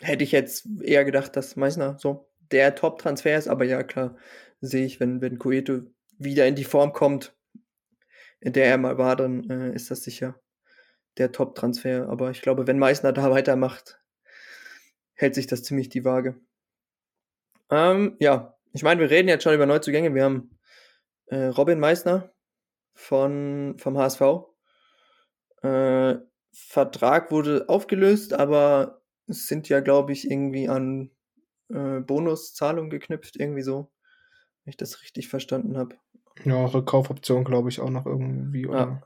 hätte 0.00 0.24
ich 0.24 0.32
jetzt 0.32 0.66
eher 0.82 1.04
gedacht, 1.04 1.36
dass 1.36 1.56
Meißner 1.56 1.98
so 1.98 2.28
der 2.50 2.74
Top-Transfer 2.74 3.36
ist, 3.36 3.48
aber 3.48 3.64
ja, 3.64 3.82
klar, 3.82 4.16
sehe 4.60 4.84
ich, 4.84 5.00
wenn, 5.00 5.20
wenn 5.20 5.38
Coeto 5.38 5.82
wieder 6.18 6.46
in 6.46 6.54
die 6.54 6.64
Form 6.64 6.92
kommt, 6.92 7.34
in 8.40 8.52
der 8.52 8.66
er 8.66 8.78
mal 8.78 8.98
war, 8.98 9.16
dann 9.16 9.48
äh, 9.50 9.74
ist 9.74 9.90
das 9.90 10.02
sicher 10.02 10.40
der 11.18 11.32
Top-Transfer. 11.32 12.08
Aber 12.08 12.30
ich 12.30 12.42
glaube, 12.42 12.66
wenn 12.66 12.78
Meißner 12.78 13.12
da 13.12 13.30
weitermacht, 13.30 14.00
hält 15.14 15.34
sich 15.34 15.46
das 15.46 15.62
ziemlich 15.62 15.88
die 15.88 16.04
Waage. 16.04 16.40
Ähm, 17.70 18.16
ja, 18.18 18.56
ich 18.72 18.82
meine, 18.82 19.00
wir 19.00 19.10
reden 19.10 19.28
jetzt 19.28 19.44
schon 19.44 19.54
über 19.54 19.66
Neuzugänge. 19.66 20.14
Wir 20.14 20.24
haben 20.24 20.58
äh, 21.26 21.46
Robin 21.46 21.78
Meissner 21.78 22.32
von, 22.94 23.76
vom 23.78 23.98
HSV. 23.98 24.20
Äh, 25.62 26.16
Vertrag 26.52 27.30
wurde 27.30 27.68
aufgelöst, 27.68 28.32
aber 28.32 28.99
sind 29.30 29.68
ja, 29.68 29.80
glaube 29.80 30.12
ich, 30.12 30.30
irgendwie 30.30 30.68
an 30.68 31.10
äh, 31.68 32.00
Bonuszahlungen 32.00 32.90
geknüpft, 32.90 33.36
irgendwie 33.36 33.62
so, 33.62 33.90
wenn 34.64 34.70
ich 34.70 34.76
das 34.76 35.02
richtig 35.02 35.28
verstanden 35.28 35.76
habe. 35.76 35.96
Ja, 36.44 36.64
Rückkaufoption 36.66 37.44
glaube 37.44 37.68
ich 37.68 37.80
auch 37.80 37.90
noch 37.90 38.06
irgendwie. 38.06 38.66
Oder? 38.66 38.78
Ja. 38.78 39.02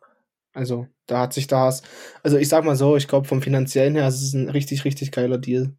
Also 0.53 0.87
da 1.07 1.21
hat 1.21 1.33
sich 1.33 1.47
das. 1.47 1.83
Also 2.23 2.39
ich 2.39 2.49
sag 2.49 2.65
mal 2.65 2.77
so, 2.77 2.97
ich 2.97 3.09
glaube 3.09 3.27
vom 3.27 3.43
finanziellen 3.43 3.97
her 3.97 4.09
ist 4.09 4.23
es 4.23 4.35
ein 4.35 4.49
richtig, 4.49 4.85
richtig 4.85 5.11
geiler 5.11 5.39
Deal. 5.39 5.77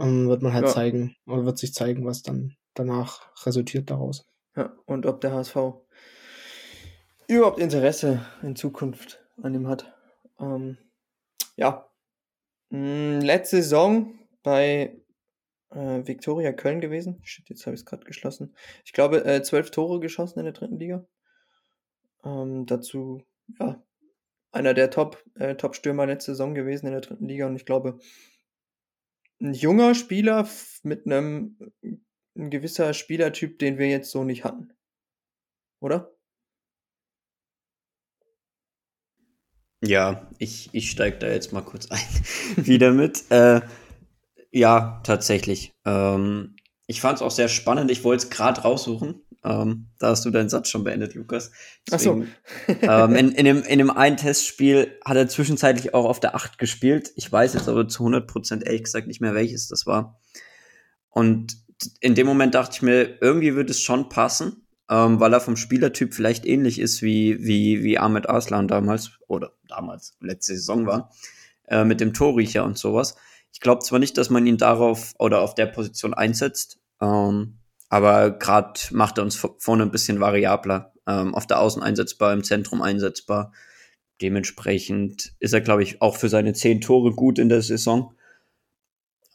Ähm, 0.00 0.28
wird 0.28 0.42
man 0.42 0.52
halt 0.52 0.66
Ja. 0.66 0.72
zeigen, 0.72 1.16
oder 1.26 1.44
wird 1.44 1.58
sich 1.58 1.72
zeigen, 1.72 2.04
was 2.04 2.22
dann 2.22 2.56
danach 2.74 3.30
resultiert 3.46 3.90
daraus. 3.90 4.26
Ja, 4.56 4.72
und 4.86 5.06
ob 5.06 5.20
der 5.20 5.32
HSV 5.32 5.56
überhaupt 7.28 7.60
Interesse 7.60 8.26
in 8.42 8.56
Zukunft 8.56 9.24
an 9.40 9.54
ihm 9.54 9.68
hat. 9.68 9.94
Ähm, 10.40 10.76
ja. 11.56 11.88
Mm, 12.74 13.20
Letzte 13.20 13.58
Saison 13.62 14.18
bei 14.42 15.00
äh, 15.70 16.06
Viktoria 16.06 16.52
Köln 16.52 16.80
gewesen. 16.80 17.20
Shit, 17.22 17.48
jetzt 17.48 17.66
habe 17.66 17.74
ich 17.74 17.82
es 17.82 17.86
gerade 17.86 18.04
geschlossen. 18.04 18.56
Ich 18.84 18.92
glaube, 18.92 19.24
äh, 19.24 19.42
zwölf 19.42 19.70
Tore 19.70 20.00
geschossen 20.00 20.40
in 20.40 20.46
der 20.46 20.54
dritten 20.54 20.80
Liga. 20.80 21.06
Ähm, 22.24 22.66
dazu, 22.66 23.22
ja, 23.60 23.80
einer 24.50 24.74
der 24.74 24.90
Top, 24.90 25.22
äh, 25.36 25.54
Top-Stürmer 25.54 26.06
letzte 26.06 26.32
Saison 26.32 26.54
gewesen 26.54 26.86
in 26.86 26.92
der 26.92 27.00
dritten 27.00 27.28
Liga. 27.28 27.46
Und 27.46 27.54
ich 27.54 27.64
glaube, 27.64 28.00
ein 29.40 29.54
junger 29.54 29.94
Spieler 29.94 30.48
mit 30.82 31.06
einem 31.06 31.56
ein 32.36 32.50
gewisser 32.50 32.92
Spielertyp, 32.92 33.60
den 33.60 33.78
wir 33.78 33.88
jetzt 33.88 34.10
so 34.10 34.24
nicht 34.24 34.42
hatten. 34.42 34.72
Oder? 35.78 36.13
Ja, 39.86 40.28
ich, 40.38 40.70
ich 40.72 40.90
steige 40.90 41.18
da 41.18 41.28
jetzt 41.28 41.52
mal 41.52 41.62
kurz 41.62 41.90
ein. 41.90 42.00
Wieder 42.56 42.92
mit. 42.92 43.30
Äh, 43.30 43.60
ja, 44.50 45.00
tatsächlich. 45.04 45.72
Ähm, 45.84 46.56
ich 46.86 47.00
fand 47.00 47.16
es 47.16 47.22
auch 47.22 47.30
sehr 47.30 47.48
spannend. 47.48 47.90
Ich 47.90 48.04
wollte 48.04 48.24
es 48.24 48.30
gerade 48.30 48.62
raussuchen. 48.62 49.22
Ähm, 49.44 49.88
da 49.98 50.08
hast 50.08 50.24
du 50.24 50.30
deinen 50.30 50.48
Satz 50.48 50.68
schon 50.68 50.84
beendet, 50.84 51.14
Lukas. 51.14 51.52
Ach 51.90 52.00
so. 52.00 52.24
Deswegen, 52.66 52.88
ähm, 52.90 53.14
in, 53.14 53.32
in, 53.32 53.44
dem, 53.44 53.62
in 53.62 53.78
dem 53.78 53.90
einen 53.90 54.16
Testspiel 54.16 54.98
hat 55.04 55.16
er 55.16 55.28
zwischenzeitlich 55.28 55.92
auch 55.92 56.06
auf 56.06 56.18
der 56.18 56.34
8 56.34 56.56
gespielt. 56.56 57.12
Ich 57.16 57.30
weiß 57.30 57.54
jetzt 57.54 57.68
aber 57.68 57.86
zu 57.86 58.04
100% 58.04 58.64
ehrlich 58.64 58.84
gesagt 58.84 59.06
nicht 59.06 59.20
mehr, 59.20 59.34
welches 59.34 59.68
das 59.68 59.86
war. 59.86 60.18
Und 61.10 61.58
in 62.00 62.14
dem 62.14 62.26
Moment 62.26 62.54
dachte 62.54 62.76
ich 62.76 62.82
mir, 62.82 63.18
irgendwie 63.20 63.54
wird 63.54 63.68
es 63.68 63.80
schon 63.80 64.08
passen. 64.08 64.63
Ähm, 64.90 65.20
weil 65.20 65.32
er 65.32 65.40
vom 65.40 65.56
Spielertyp 65.56 66.14
vielleicht 66.14 66.44
ähnlich 66.44 66.78
ist 66.78 67.02
wie, 67.02 67.42
wie, 67.44 67.82
wie 67.82 67.98
Ahmed 67.98 68.28
Arslan 68.28 68.68
damals, 68.68 69.18
oder 69.28 69.52
damals, 69.68 70.16
letzte 70.20 70.54
Saison 70.54 70.86
war, 70.86 71.10
äh, 71.68 71.84
mit 71.84 72.00
dem 72.00 72.12
Torriecher 72.12 72.64
und 72.64 72.78
sowas. 72.78 73.16
Ich 73.52 73.60
glaube 73.60 73.82
zwar 73.84 73.98
nicht, 73.98 74.18
dass 74.18 74.30
man 74.30 74.46
ihn 74.46 74.58
darauf 74.58 75.12
oder 75.18 75.40
auf 75.40 75.54
der 75.54 75.66
Position 75.66 76.12
einsetzt, 76.12 76.80
ähm, 77.00 77.58
aber 77.88 78.32
gerade 78.32 78.80
macht 78.90 79.18
er 79.18 79.24
uns 79.24 79.36
vorne 79.36 79.84
ein 79.84 79.90
bisschen 79.90 80.20
variabler. 80.20 80.92
Ähm, 81.06 81.34
auf 81.34 81.46
der 81.46 81.60
Außen 81.60 81.82
einsetzbar, 81.82 82.32
im 82.32 82.42
Zentrum 82.42 82.80
einsetzbar. 82.80 83.52
Dementsprechend 84.22 85.34
ist 85.38 85.52
er, 85.52 85.60
glaube 85.60 85.82
ich, 85.82 86.00
auch 86.00 86.16
für 86.16 86.30
seine 86.30 86.54
zehn 86.54 86.80
Tore 86.80 87.12
gut 87.12 87.38
in 87.38 87.50
der 87.50 87.60
Saison. 87.60 88.14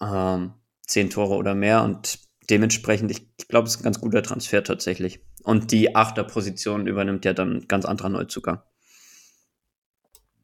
Ähm, 0.02 0.54
zehn 0.82 1.10
Tore 1.10 1.36
oder 1.36 1.54
mehr 1.54 1.84
und 1.84 2.20
dementsprechend, 2.50 3.12
ich 3.12 3.48
glaube, 3.48 3.68
es 3.68 3.76
ist 3.76 3.82
ein 3.82 3.84
ganz 3.84 4.02
guter 4.02 4.24
Transfer 4.24 4.64
tatsächlich. 4.64 5.20
Und 5.44 5.72
die 5.72 5.96
Achterposition 5.96 6.88
übernimmt 6.88 7.26
ja 7.26 7.34
dann 7.34 7.58
ein 7.58 7.68
ganz 7.68 7.86
anderer 7.86 8.10
Neuzugang. 8.10 8.62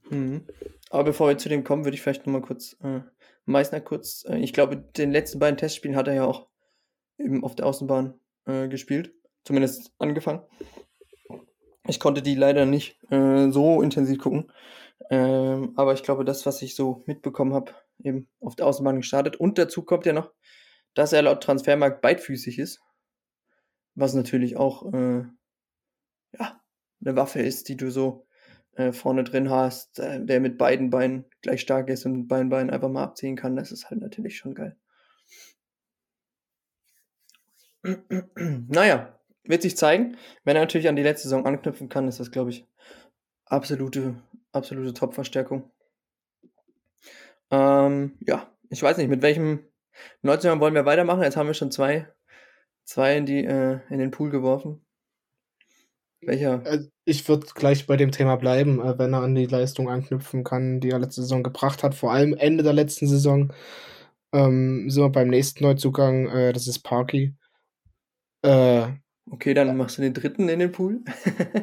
Mhm. 0.10 0.46
Aber 0.90 1.06
bevor 1.06 1.28
wir 1.28 1.38
zu 1.38 1.50
dem 1.50 1.64
kommen, 1.64 1.84
würde 1.84 1.96
ich 1.96 2.02
vielleicht 2.02 2.26
nochmal 2.26 2.42
kurz, 2.42 2.78
äh, 2.84 3.02
Meißner 3.46 3.82
kurz, 3.82 4.26
äh, 4.28 4.38
ich 4.38 4.54
glaube, 4.54 4.78
den 4.78 5.12
letzten 5.12 5.40
beiden 5.40 5.58
Testspielen 5.58 5.98
hat 5.98 6.08
er 6.08 6.14
ja 6.14 6.26
auch 6.26 6.48
eben 7.18 7.44
auf 7.44 7.56
der 7.56 7.66
Außenbahn 7.66 8.14
äh, 8.46 8.68
gespielt. 8.68 9.14
Zumindest 9.44 9.92
angefangen. 10.00 10.42
Ich 11.88 12.00
konnte 12.00 12.22
die 12.22 12.36
leider 12.36 12.66
nicht 12.66 13.00
äh, 13.12 13.52
so 13.52 13.82
intensiv 13.82 14.20
gucken. 14.20 14.52
Ähm, 15.10 15.74
aber 15.76 15.94
ich 15.94 16.04
glaube, 16.04 16.26
das, 16.26 16.46
was 16.46 16.62
ich 16.62 16.76
so 16.76 17.04
mitbekommen 17.06 17.54
habe, 17.54 17.74
eben 18.04 18.28
auf 18.40 18.56
der 18.56 18.66
Außenbahn 18.66 18.98
gestartet. 18.98 19.36
Und 19.36 19.58
dazu 19.58 19.84
kommt 19.84 20.06
ja 20.06 20.14
noch, 20.14 20.32
dass 20.94 21.14
er 21.14 21.22
laut 21.22 21.44
Transfermarkt 21.44 22.02
beidfüßig 22.02 22.58
ist. 22.58 22.82
Was 23.96 24.14
natürlich 24.14 24.58
auch 24.58 24.94
äh, 24.94 25.24
ja, 26.38 26.62
eine 27.02 27.16
Waffe 27.16 27.42
ist, 27.42 27.70
die 27.70 27.78
du 27.78 27.90
so 27.90 28.28
äh, 28.74 28.92
vorne 28.92 29.24
drin 29.24 29.50
hast, 29.50 30.00
äh, 30.00 30.24
der 30.24 30.40
mit 30.40 30.58
beiden 30.58 30.90
Beinen 30.90 31.26
gleich 31.42 31.62
stark 31.62 31.90
ist 31.90 32.06
und 32.06 32.14
mit 32.14 32.28
beiden 32.28 32.50
Beinen 32.50 32.70
einfach 32.70 32.90
mal 32.90 33.04
abziehen 33.04 33.36
kann. 33.36 33.56
Das 33.56 33.72
ist 33.72 33.90
halt 33.90 34.02
natürlich 34.02 34.38
schon 34.38 34.54
geil. 34.54 34.76
naja, 38.68 39.20
wird 39.44 39.62
sich 39.62 39.78
zeigen. 39.78 40.18
Wenn 40.44 40.56
er 40.56 40.64
natürlich 40.64 40.90
an 40.90 40.96
die 40.96 41.04
letzte 41.04 41.28
Saison 41.28 41.46
anknüpfen 41.46 41.90
kann, 41.90 42.08
ist 42.08 42.20
das, 42.20 42.32
glaube 42.32 42.50
ich, 42.50 42.66
absolute, 43.46 44.16
absolute 44.52 44.94
Top-Verstärkung. 44.94 45.72
Ähm, 47.52 48.18
ja, 48.22 48.52
ich 48.70 48.82
weiß 48.82 48.98
nicht, 48.98 49.10
mit 49.10 49.22
welchem 49.22 49.66
Neuzugang 50.22 50.60
wollen 50.60 50.74
wir 50.74 50.86
weitermachen. 50.86 51.22
Jetzt 51.22 51.38
haben 51.38 51.48
wir 51.48 51.54
schon 51.54 51.72
zwei, 51.72 52.12
zwei 52.86 53.18
in, 53.18 53.26
die, 53.26 53.44
äh, 53.44 53.80
in 53.90 54.00
den 54.00 54.12
Pool 54.12 54.30
geworfen. 54.30 54.86
Welcher? 56.22 56.66
Äh, 56.66 56.86
ich 57.06 57.28
würde 57.28 57.48
gleich 57.54 57.88
bei 57.88 57.98
dem 57.98 58.12
Thema 58.12 58.36
bleiben, 58.36 58.80
äh, 58.80 58.98
wenn 58.98 59.14
er 59.14 59.22
an 59.22 59.36
die 59.36 59.46
Leistung 59.46 59.90
anknüpfen 59.90 60.44
kann, 60.44 60.80
die 60.80 60.90
er 60.90 61.00
letzte 61.00 61.22
Saison 61.22 61.44
gebracht 61.44 61.84
hat. 61.84 61.96
Vor 61.96 62.12
allem 62.12 62.34
Ende 62.34 62.64
der 62.64 62.74
letzten 62.74 63.08
Saison 63.08 63.54
ähm, 64.34 64.90
sind 64.90 65.04
wir 65.04 65.10
beim 65.10 65.30
nächsten 65.30 65.64
Neuzugang, 65.64 66.28
äh, 66.28 66.54
das 66.54 66.68
ist 66.68 66.80
Parky. 66.80 67.36
Äh, 68.42 68.88
okay, 69.30 69.54
dann 69.54 69.76
machst 69.78 69.98
du 69.98 70.02
den 70.02 70.14
dritten 70.14 70.50
in 70.50 70.60
den 70.60 70.72
Pool. 70.72 71.02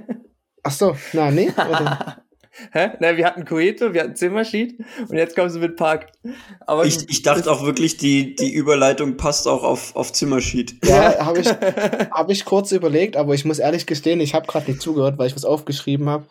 Ach 0.62 0.72
so, 0.72 0.96
na, 1.12 1.30
nee. 1.30 1.50
Hä? 2.72 2.90
Na, 3.00 3.16
wir 3.16 3.24
hatten 3.24 3.44
Coeto, 3.44 3.94
wir 3.94 4.02
hatten 4.02 4.14
Zimmerschied 4.14 4.78
und 5.08 5.16
jetzt 5.16 5.34
kommen 5.34 5.48
sie 5.48 5.58
mit 5.58 5.76
Park. 5.76 6.12
Aber 6.66 6.84
ich, 6.84 7.08
ich 7.08 7.22
dachte 7.22 7.50
auch 7.50 7.64
wirklich, 7.64 7.96
die, 7.96 8.34
die 8.34 8.52
Überleitung 8.52 9.16
passt 9.16 9.48
auch 9.48 9.62
auf, 9.64 9.96
auf 9.96 10.12
Zimmerschied. 10.12 10.76
Ja, 10.84 11.24
habe 11.24 11.40
ich, 11.40 11.48
hab 11.48 12.30
ich 12.30 12.44
kurz 12.44 12.72
überlegt, 12.72 13.16
aber 13.16 13.34
ich 13.34 13.44
muss 13.44 13.58
ehrlich 13.58 13.86
gestehen, 13.86 14.20
ich 14.20 14.34
habe 14.34 14.46
gerade 14.46 14.70
nicht 14.70 14.82
zugehört, 14.82 15.18
weil 15.18 15.28
ich 15.28 15.34
was 15.34 15.46
aufgeschrieben 15.46 16.10
habe. 16.10 16.26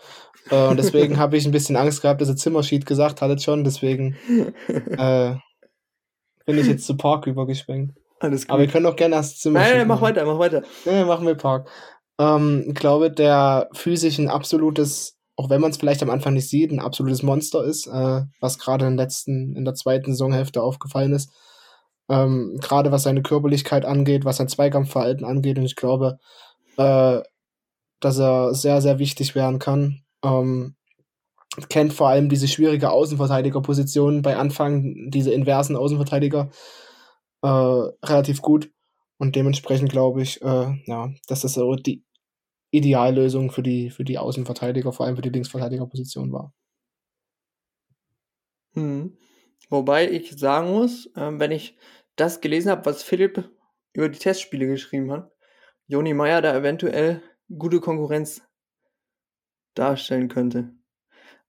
Äh, 0.52 0.68
und 0.68 0.78
deswegen 0.78 1.18
habe 1.18 1.38
ich 1.38 1.46
ein 1.46 1.52
bisschen 1.52 1.76
Angst 1.76 2.02
gehabt, 2.02 2.22
dass 2.22 2.30
ihr 2.30 2.36
Zimmerschied 2.36 2.86
gesagt 2.86 3.22
hattet 3.22 3.42
schon. 3.42 3.64
Deswegen 3.64 4.16
äh, 4.68 5.36
bin 6.46 6.58
ich 6.58 6.68
jetzt 6.68 6.86
zu 6.86 6.98
Park 6.98 7.26
übergeschwenkt. 7.26 7.98
Alles 8.20 8.44
gut. 8.44 8.52
Aber 8.52 8.62
wir 8.62 8.68
können 8.68 8.86
auch 8.86 8.96
gerne 8.96 9.16
erst 9.16 9.42
Zimmerschied. 9.42 9.70
Nein, 9.70 9.80
nein, 9.80 9.88
mach 9.88 10.02
weiter, 10.02 10.26
mach 10.26 10.38
weiter. 10.38 10.62
Nein, 10.86 11.08
machen 11.08 11.26
wir 11.26 11.36
Park. 11.36 11.68
Ähm, 12.20 12.66
ich 12.68 12.76
glaube, 12.76 13.10
der 13.10 13.70
physisch 13.74 14.20
ein 14.20 14.30
absolutes 14.30 15.18
auch 15.42 15.50
wenn 15.50 15.60
man 15.60 15.72
es 15.72 15.78
vielleicht 15.78 16.04
am 16.04 16.12
Anfang 16.12 16.36
nicht 16.36 16.48
sieht, 16.48 16.72
ein 16.72 16.80
absolutes 16.80 17.24
Monster 17.24 17.64
ist, 17.64 17.88
äh, 17.88 18.22
was 18.40 18.60
gerade 18.60 18.86
in, 18.86 19.56
in 19.56 19.66
der 19.66 19.74
zweiten 19.74 20.12
Saisonhälfte 20.12 20.62
aufgefallen 20.62 21.14
ist. 21.14 21.32
Ähm, 22.10 22.60
gerade 22.62 22.92
was 22.92 23.04
seine 23.04 23.24
Körperlichkeit 23.24 23.84
angeht, 23.84 24.24
was 24.24 24.38
sein 24.38 24.50
Zweikampfverhalten 24.50 25.26
angeht. 25.26 25.58
Und 25.58 25.66
ich 25.66 25.76
glaube, 25.76 26.20
äh, 26.78 27.22
dass 28.02 28.20
er 28.20 28.54
sehr, 28.54 28.82
sehr 28.82 29.00
wichtig 29.00 29.34
werden 29.34 29.58
kann. 29.58 30.04
Ähm, 30.24 30.76
kennt 31.70 31.94
vor 31.94 32.10
allem 32.10 32.30
diese 32.30 32.48
schwierige 32.48 32.92
Außenverteidigerposition 32.92 34.22
bei 34.22 34.38
Anfang, 34.38 35.10
diese 35.10 35.32
inversen 35.32 35.76
Außenverteidiger 35.76 36.52
äh, 37.42 37.48
relativ 37.48 38.44
gut. 38.44 38.70
Und 39.18 39.36
dementsprechend 39.36 39.90
glaube 39.90 40.22
ich, 40.22 40.40
äh, 40.44 40.76
ja, 40.86 41.10
dass 41.28 41.42
das 41.42 41.56
so 41.56 41.74
die 41.74 42.04
Ideallösung 42.72 43.52
für 43.52 43.64
die, 43.64 43.90
für 43.90 44.04
die 44.04 44.18
Außenverteidiger, 44.18 44.92
vor 44.92 45.06
allem 45.06 45.16
für 45.16 45.22
die 45.22 45.30
Linksverteidigerposition 45.30 46.32
war. 46.32 46.54
Hm. 48.74 49.18
Wobei 49.70 50.10
ich 50.10 50.38
sagen 50.38 50.72
muss, 50.72 51.10
ähm, 51.16 51.40
wenn 51.40 51.52
ich 51.52 51.78
das 52.16 52.42
gelesen 52.42 52.72
habe, 52.72 52.86
was 52.86 53.04
Philipp 53.04 53.50
über 53.94 54.10
die 54.10 54.20
Testspiele 54.20 54.68
geschrieben 54.68 55.12
hat, 55.12 55.32
Joni 55.88 56.14
Meyer 56.14 56.42
da 56.42 56.56
eventuell 56.56 57.22
gute 57.58 57.80
Konkurrenz 57.82 58.42
darstellen 59.74 60.30
könnte. 60.30 60.74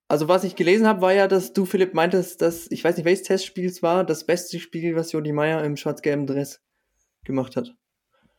Also 0.08 0.28
was 0.28 0.44
ich 0.44 0.56
gelesen 0.56 0.86
habe, 0.86 1.00
war 1.00 1.12
ja, 1.12 1.28
dass 1.28 1.52
du, 1.52 1.64
Philipp, 1.64 1.94
meintest, 1.94 2.42
dass, 2.42 2.70
ich 2.70 2.84
weiß 2.84 2.96
nicht, 2.96 3.06
welches 3.06 3.26
Testspiel 3.26 3.66
es 3.66 3.82
war, 3.82 4.04
das 4.04 4.26
beste 4.26 4.58
Spiel, 4.60 4.94
was 4.94 5.12
Joni 5.12 5.32
Meyer 5.32 5.64
im 5.64 5.76
schwarz-gelben 5.76 6.26
Dress 6.26 6.60
gemacht 7.24 7.56
hat. 7.56 7.74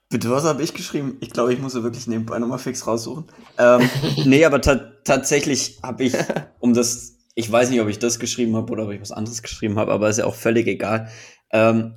Bitte, 0.10 0.30
was 0.30 0.44
habe 0.44 0.62
ich 0.62 0.74
geschrieben? 0.74 1.18
Ich 1.22 1.32
glaube, 1.32 1.54
ich 1.54 1.60
muss 1.60 1.74
wirklich 1.74 2.08
nebenbei 2.08 2.38
nochmal 2.40 2.60
fix 2.60 2.86
raussuchen. 2.86 3.26
Ähm, 3.58 3.90
nee, 4.26 4.46
aber 4.46 4.62
ta 4.62 4.92
tatsächlich 5.04 5.80
habe 5.84 6.04
ich, 6.04 6.14
um 6.60 6.74
das, 6.74 7.18
ich 7.36 7.52
weiß 7.52 7.70
nicht, 7.70 7.82
ob 7.82 7.90
ich 7.90 8.00
das 8.00 8.20
geschrieben 8.20 8.56
habe 8.56 8.72
oder 8.72 8.86
ob 8.86 8.92
ich 8.92 9.02
was 9.02 9.12
anderes 9.12 9.42
geschrieben 9.42 9.78
habe, 9.78 9.92
aber 9.92 10.10
ist 10.10 10.20
ja 10.20 10.26
auch 10.26 10.36
völlig 10.36 10.68
egal. 10.68 11.10
Ähm, 11.52 11.96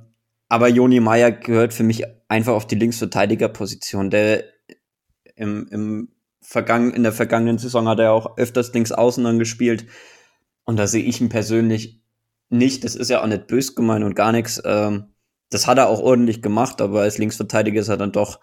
aber 0.49 0.67
Joni 0.69 0.99
Meyer 0.99 1.31
gehört 1.31 1.73
für 1.73 1.83
mich 1.83 2.03
einfach 2.27 2.53
auf 2.53 2.67
die 2.67 2.75
Linksverteidigerposition. 2.75 4.09
Der 4.09 4.43
im, 5.35 5.67
im 5.69 6.09
Vergangen, 6.41 6.93
in 6.93 7.03
der 7.03 7.11
vergangenen 7.11 7.57
Saison 7.57 7.87
hat 7.87 7.99
er 7.99 8.13
auch 8.13 8.37
öfters 8.37 8.73
links 8.73 8.91
außen 8.91 9.23
dann 9.23 9.39
gespielt. 9.39 9.85
Und 10.63 10.77
da 10.77 10.87
sehe 10.87 11.03
ich 11.03 11.21
ihn 11.21 11.29
persönlich 11.29 12.01
nicht. 12.49 12.83
Das 12.83 12.95
ist 12.95 13.09
ja 13.09 13.21
auch 13.21 13.27
nicht 13.27 13.47
bös 13.47 13.75
gemeint 13.75 14.05
und 14.05 14.15
gar 14.15 14.31
nichts. 14.31 14.61
Ähm, 14.65 15.13
das 15.49 15.67
hat 15.67 15.77
er 15.77 15.87
auch 15.87 15.99
ordentlich 15.99 16.41
gemacht, 16.41 16.81
aber 16.81 17.01
als 17.01 17.17
Linksverteidiger 17.17 17.81
ist 17.81 17.87
er 17.87 17.97
dann 17.97 18.11
doch 18.11 18.39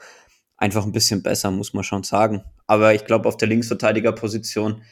einfach 0.56 0.84
ein 0.84 0.92
bisschen 0.92 1.22
besser, 1.22 1.50
muss 1.50 1.74
man 1.74 1.84
schon 1.84 2.02
sagen. 2.02 2.44
Aber 2.66 2.94
ich 2.94 3.04
glaube, 3.04 3.28
auf 3.28 3.36
der 3.36 3.48
Linksverteidigerposition 3.48 4.82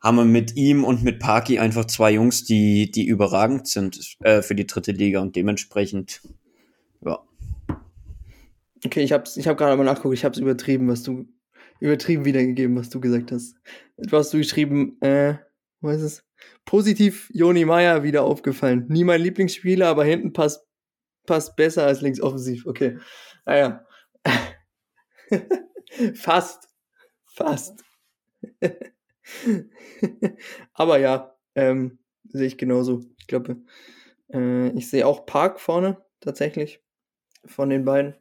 haben 0.00 0.16
wir 0.16 0.24
mit 0.24 0.56
ihm 0.56 0.84
und 0.84 1.02
mit 1.02 1.18
Parky 1.18 1.58
einfach 1.58 1.84
zwei 1.84 2.12
Jungs, 2.12 2.44
die, 2.44 2.90
die 2.90 3.06
überragend 3.06 3.66
sind 3.66 4.16
äh, 4.20 4.42
für 4.42 4.54
die 4.54 4.66
dritte 4.66 4.92
Liga 4.92 5.20
und 5.20 5.36
dementsprechend, 5.36 6.22
ja. 7.04 7.18
Okay, 8.84 9.02
ich 9.02 9.12
hab's, 9.12 9.36
ich 9.36 9.46
hab 9.46 9.58
gerade 9.58 9.76
mal 9.76 9.84
nachgeguckt, 9.84 10.14
ich 10.14 10.24
hab's 10.24 10.38
übertrieben, 10.38 10.88
was 10.88 11.02
du, 11.02 11.26
übertrieben 11.80 12.24
wiedergegeben, 12.24 12.76
was 12.76 12.88
du 12.88 13.00
gesagt 13.00 13.30
hast. 13.30 13.56
Du 13.98 14.16
hast 14.16 14.32
du 14.32 14.38
geschrieben, 14.38 14.96
äh, 15.02 15.34
was 15.82 15.96
ist 15.96 16.02
es? 16.02 16.24
Positiv 16.64 17.30
Joni 17.34 17.66
Meyer 17.66 18.02
wieder 18.02 18.22
aufgefallen. 18.22 18.86
Nie 18.88 19.04
mein 19.04 19.20
Lieblingsspieler, 19.20 19.88
aber 19.88 20.04
hinten 20.04 20.32
passt 20.32 20.66
passt 21.30 21.54
besser 21.54 21.86
als 21.86 22.00
links 22.00 22.20
offensiv. 22.20 22.66
Okay. 22.66 22.98
Naja. 23.46 23.86
Fast. 26.14 26.68
Fast. 27.24 27.84
Aber 30.72 30.98
ja, 30.98 31.36
ähm, 31.54 32.00
sehe 32.24 32.48
ich 32.48 32.58
genauso. 32.58 33.04
Ich 33.18 33.28
glaube, 33.28 33.62
äh, 34.32 34.70
ich 34.70 34.90
sehe 34.90 35.06
auch 35.06 35.24
Park 35.24 35.60
vorne 35.60 36.04
tatsächlich. 36.18 36.82
Von 37.46 37.70
den 37.70 37.84
beiden 37.84 38.16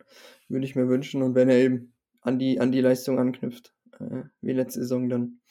würde 0.47 0.67
ich 0.67 0.75
mir 0.75 0.87
wünschen. 0.87 1.23
Und 1.23 1.33
wenn 1.33 1.49
er 1.49 1.57
eben 1.57 1.95
an 2.21 2.37
die, 2.37 2.59
an 2.59 2.71
die 2.71 2.81
Leistung 2.81 3.17
anknüpft, 3.17 3.73
äh, 3.99 4.25
wie 4.41 4.53
letzte 4.53 4.81
Saison, 4.81 5.09
dann, 5.09 5.41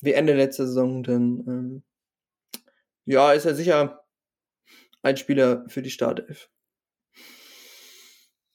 wie 0.00 0.14
Ende 0.14 0.34
letzter 0.34 0.66
Saison, 0.66 1.02
dann, 1.02 1.44
ähm, 1.46 1.82
ja, 3.04 3.34
ist 3.34 3.44
er 3.44 3.54
sicher 3.54 4.02
ein 5.02 5.18
Spieler 5.18 5.68
für 5.68 5.82
die 5.82 5.90
Startelf. 5.90 6.48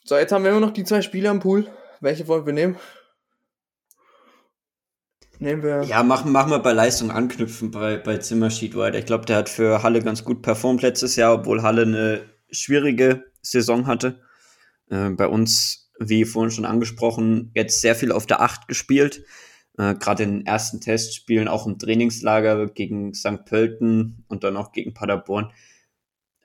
So, 0.08 0.16
jetzt 0.16 0.32
haben 0.32 0.46
wir 0.46 0.52
immer 0.52 0.62
noch 0.62 0.72
die 0.72 0.86
zwei 0.86 1.02
Spieler 1.02 1.32
im 1.32 1.42
Pool. 1.42 1.68
Welche 2.00 2.30
wollen 2.30 2.46
wir 2.46 2.54
nehmen? 2.54 2.78
Nehmen 5.38 5.62
wir. 5.62 5.84
Ja, 5.84 6.02
machen, 6.02 6.32
machen 6.32 6.50
wir 6.50 6.60
bei 6.60 6.72
Leistung 6.72 7.12
anknüpfen 7.12 7.72
bei, 7.72 7.98
bei 7.98 8.18
Zimmerschied 8.18 8.74
weiter. 8.78 8.98
Ich 8.98 9.06
glaube, 9.06 9.26
der 9.26 9.36
hat 9.36 9.50
für 9.50 9.84
Halle 9.84 10.02
ganz 10.02 10.24
gut 10.24 10.44
performt 10.44 10.82
letztes 10.82 11.18
Jahr, 11.18 11.34
obwohl 11.34 11.62
Halle 11.62 11.82
eine 11.82 12.22
schwierige 12.50 13.26
Saison 13.42 13.86
hatte. 13.86 14.22
Äh, 14.90 15.10
bei 15.10 15.28
uns 15.28 15.92
wie 16.00 16.24
vorhin 16.24 16.52
schon 16.52 16.66
angesprochen, 16.66 17.52
jetzt 17.54 17.82
sehr 17.82 17.94
viel 17.94 18.14
auf 18.14 18.26
der 18.26 18.40
Acht 18.40 18.70
gespielt. 18.70 19.26
Äh, 19.78 19.96
Gerade 19.96 20.24
in 20.24 20.38
den 20.38 20.46
ersten 20.46 20.80
Testspielen, 20.80 21.50
auch 21.50 21.68
im 21.68 21.80
Trainingslager 21.80 22.68
gegen 22.68 23.14
St. 23.14 23.44
Pölten 23.44 24.24
und 24.30 24.46
dann 24.46 24.56
auch 24.56 24.72
gegen 24.72 24.94
Paderborn, 24.94 25.52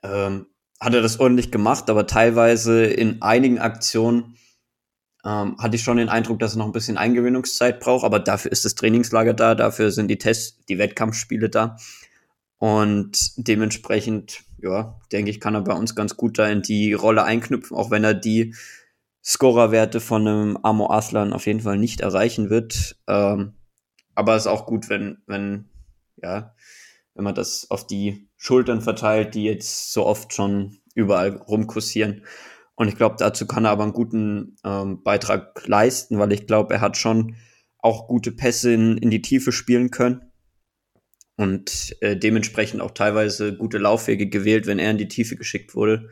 ähm, 0.03 0.47
hat 0.83 0.93
er 0.93 1.01
das 1.01 1.19
ordentlich 1.19 1.49
gemacht, 1.49 1.89
aber 1.89 2.07
teilweise 2.07 2.83
in 2.85 3.21
einigen 3.21 3.59
Aktionen 3.59 4.35
ähm, 5.25 5.57
hatte 5.57 5.77
ich 5.77 5.83
schon 5.83 5.97
den 5.97 6.09
Eindruck, 6.09 6.39
dass 6.39 6.55
er 6.55 6.57
noch 6.57 6.65
ein 6.65 6.73
bisschen 6.73 6.97
Eingewöhnungszeit 6.97 7.79
braucht, 7.79 8.03
aber 8.03 8.19
dafür 8.19 8.51
ist 8.51 8.65
das 8.65 8.75
Trainingslager 8.75 9.33
da, 9.33 9.55
dafür 9.55 9.91
sind 9.91 10.09
die 10.09 10.17
Tests, 10.17 10.65
die 10.65 10.77
Wettkampfspiele 10.77 11.49
da. 11.49 11.77
Und 12.57 13.31
dementsprechend, 13.37 14.43
ja, 14.57 14.99
denke 15.11 15.31
ich, 15.31 15.39
kann 15.39 15.55
er 15.55 15.61
bei 15.61 15.73
uns 15.73 15.95
ganz 15.95 16.17
gut 16.17 16.37
da 16.37 16.47
in 16.47 16.61
die 16.61 16.93
Rolle 16.93 17.23
einknüpfen, 17.23 17.75
auch 17.77 17.89
wenn 17.89 18.03
er 18.03 18.13
die 18.13 18.53
Scorerwerte 19.23 20.01
von 20.01 20.27
einem 20.27 20.57
Amo 20.63 20.89
Aslan 20.91 21.31
auf 21.31 21.45
jeden 21.45 21.61
Fall 21.61 21.77
nicht 21.77 22.01
erreichen 22.01 22.49
wird. 22.49 22.97
Ähm, 23.07 23.53
aber 24.15 24.35
es 24.35 24.43
ist 24.43 24.51
auch 24.51 24.65
gut, 24.65 24.89
wenn, 24.89 25.19
wenn, 25.27 25.69
ja, 26.17 26.53
wenn 27.15 27.23
man 27.23 27.35
das 27.35 27.71
auf 27.71 27.87
die 27.87 28.27
Schultern 28.43 28.81
verteilt, 28.81 29.35
die 29.35 29.45
jetzt 29.45 29.93
so 29.93 30.05
oft 30.05 30.33
schon 30.33 30.77
überall 30.95 31.29
rumkursieren. 31.29 32.25
Und 32.75 32.89
ich 32.89 32.97
glaube, 32.97 33.15
dazu 33.17 33.47
kann 33.47 33.63
er 33.63 33.71
aber 33.71 33.83
einen 33.83 33.93
guten 33.93 34.57
ähm, 34.65 35.01
Beitrag 35.01 35.65
leisten, 35.65 36.19
weil 36.19 36.33
ich 36.33 36.45
glaube, 36.45 36.73
er 36.73 36.81
hat 36.81 36.97
schon 36.97 37.37
auch 37.77 38.09
gute 38.09 38.33
Pässe 38.33 38.73
in, 38.73 38.97
in 38.97 39.11
die 39.11 39.21
Tiefe 39.21 39.53
spielen 39.53 39.91
können 39.91 40.29
und 41.37 41.95
äh, 42.01 42.17
dementsprechend 42.17 42.81
auch 42.81 42.91
teilweise 42.91 43.55
gute 43.55 43.77
Laufwege 43.77 44.27
gewählt, 44.27 44.67
wenn 44.67 44.77
er 44.79 44.91
in 44.91 44.97
die 44.97 45.07
Tiefe 45.07 45.37
geschickt 45.37 45.73
wurde 45.73 46.09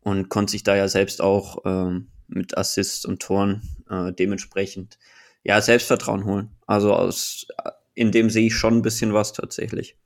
und 0.00 0.28
konnte 0.28 0.52
sich 0.52 0.62
da 0.62 0.76
ja 0.76 0.86
selbst 0.86 1.20
auch 1.20 1.58
ähm, 1.64 2.06
mit 2.28 2.56
Assists 2.56 3.04
und 3.04 3.20
Toren 3.20 3.62
äh, 3.90 4.12
dementsprechend 4.12 5.00
ja 5.42 5.60
Selbstvertrauen 5.60 6.24
holen. 6.24 6.50
Also 6.68 6.94
aus 6.94 7.48
in 7.94 8.12
dem 8.12 8.30
sehe 8.30 8.46
ich 8.46 8.54
schon 8.54 8.74
ein 8.74 8.82
bisschen 8.82 9.12
was 9.12 9.32
tatsächlich. 9.32 9.96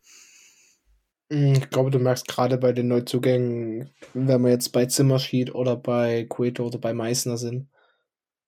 Hm, 1.31 1.55
ich 1.55 1.71
glaube, 1.71 1.91
du 1.91 1.99
merkst 1.99 2.27
gerade 2.27 2.59
bei 2.59 2.73
den 2.73 2.89
Neuzugängen, 2.89 3.91
wenn 4.15 4.43
wir 4.43 4.51
jetzt 4.51 4.71
bei 4.73 4.87
Zimmerschied 4.87 5.55
oder 5.55 5.77
bei 5.77 6.27
Cueto 6.29 6.67
oder 6.67 6.79
bei 6.79 6.95
Meißner 6.95 7.37
sind, 7.37 7.69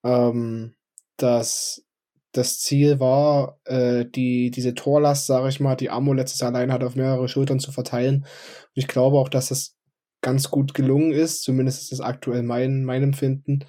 ähm, 0.04 0.74
dass 1.16 1.84
das 2.32 2.60
Ziel 2.60 3.00
war, 3.00 3.58
äh, 3.64 4.06
die, 4.06 4.50
diese 4.50 4.74
Torlast, 4.74 5.26
sage 5.26 5.48
ich 5.48 5.60
mal, 5.60 5.76
die 5.76 5.90
Amo 5.90 6.12
letztes 6.12 6.40
Jahr 6.40 6.54
allein 6.54 6.72
hat, 6.72 6.84
auf 6.84 6.96
mehrere 6.96 7.28
Schultern 7.28 7.60
zu 7.60 7.72
verteilen. 7.72 8.22
Und 8.22 8.26
ich 8.74 8.88
glaube 8.88 9.18
auch, 9.18 9.28
dass 9.28 9.48
das 9.48 9.76
ganz 10.22 10.50
gut 10.50 10.74
gelungen 10.74 11.12
ist, 11.12 11.42
zumindest 11.42 11.82
ist 11.82 11.92
das 11.92 12.00
aktuell 12.00 12.42
mein, 12.42 12.84
mein 12.84 13.02
Empfinden. 13.02 13.64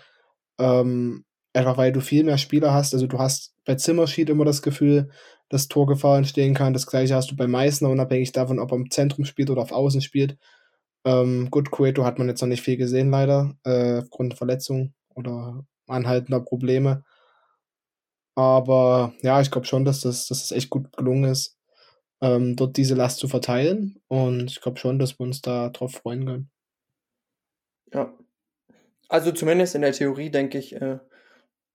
Ähm, 0.60 1.26
einfach 1.54 1.78
weil 1.78 1.92
du 1.92 2.02
viel 2.02 2.24
mehr 2.24 2.38
Spieler 2.38 2.74
hast. 2.74 2.94
Also 2.94 3.08
du 3.08 3.20
hast 3.20 3.56
bei 3.66 3.76
Zimmerschied 3.76 4.30
immer 4.30 4.46
das 4.46 4.62
Gefühl, 4.62 5.10
dass 5.52 5.68
Torgefahr 5.68 6.18
entstehen 6.18 6.54
kann. 6.54 6.72
Das 6.74 6.88
gleiche 6.88 7.14
hast 7.14 7.30
du 7.30 7.36
bei 7.36 7.46
Meißner, 7.46 7.90
unabhängig 7.90 8.32
davon, 8.32 8.58
ob 8.58 8.72
er 8.72 8.78
im 8.78 8.90
Zentrum 8.90 9.26
spielt 9.26 9.50
oder 9.50 9.62
auf 9.62 9.74
Außen 9.74 10.02
spielt. 10.02 10.38
Ähm, 11.04 11.50
gut, 11.52 11.72
Cueto 11.72 12.06
hat 12.06 12.20
man 12.20 12.30
jetzt 12.30 12.42
noch 12.42 12.48
nicht 12.48 12.62
viel 12.62 12.78
gesehen, 12.78 13.12
leider, 13.12 13.56
äh, 13.66 14.00
aufgrund 14.00 14.32
der 14.32 14.38
Verletzung 14.38 14.94
oder 15.14 15.66
anhaltender 15.88 16.40
Probleme. 16.40 17.04
Aber 18.36 19.14
ja, 19.22 19.42
ich 19.42 19.52
glaube 19.52 19.68
schon, 19.68 19.84
dass 19.84 20.02
das, 20.02 20.28
dass 20.28 20.48
das 20.48 20.52
echt 20.52 20.70
gut 20.70 20.96
gelungen 20.96 21.26
ist, 21.26 21.58
ähm, 22.22 22.56
dort 22.56 22.78
diese 22.78 22.96
Last 22.96 23.20
zu 23.20 23.28
verteilen. 23.28 24.00
Und 24.08 24.52
ich 24.52 24.62
glaube 24.62 24.80
schon, 24.80 25.00
dass 25.00 25.20
wir 25.20 25.26
uns 25.26 25.42
da 25.42 25.68
drauf 25.70 25.92
freuen 25.92 26.26
können. 26.26 26.52
Ja. 27.94 28.14
Also 29.10 29.34
zumindest 29.34 29.76
in 29.76 29.82
der 29.82 29.92
Theorie, 29.92 30.30
denke 30.30 30.58
ich, 30.58 30.74
äh, 30.82 31.00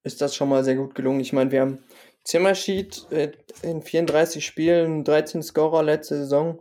ist 0.06 0.22
das 0.22 0.34
schon 0.34 0.48
mal 0.48 0.64
sehr 0.64 0.76
gut 0.76 0.94
gelungen. 0.94 1.20
Ich 1.20 1.32
meine, 1.32 1.50
wir 1.50 1.60
haben 1.60 1.78
Zimmerschied 2.26 3.06
äh, 3.12 3.32
in 3.62 3.82
34 3.82 4.44
Spielen, 4.44 5.04
13 5.04 5.42
Scorer 5.42 5.84
letzte 5.84 6.16
Saison 6.16 6.58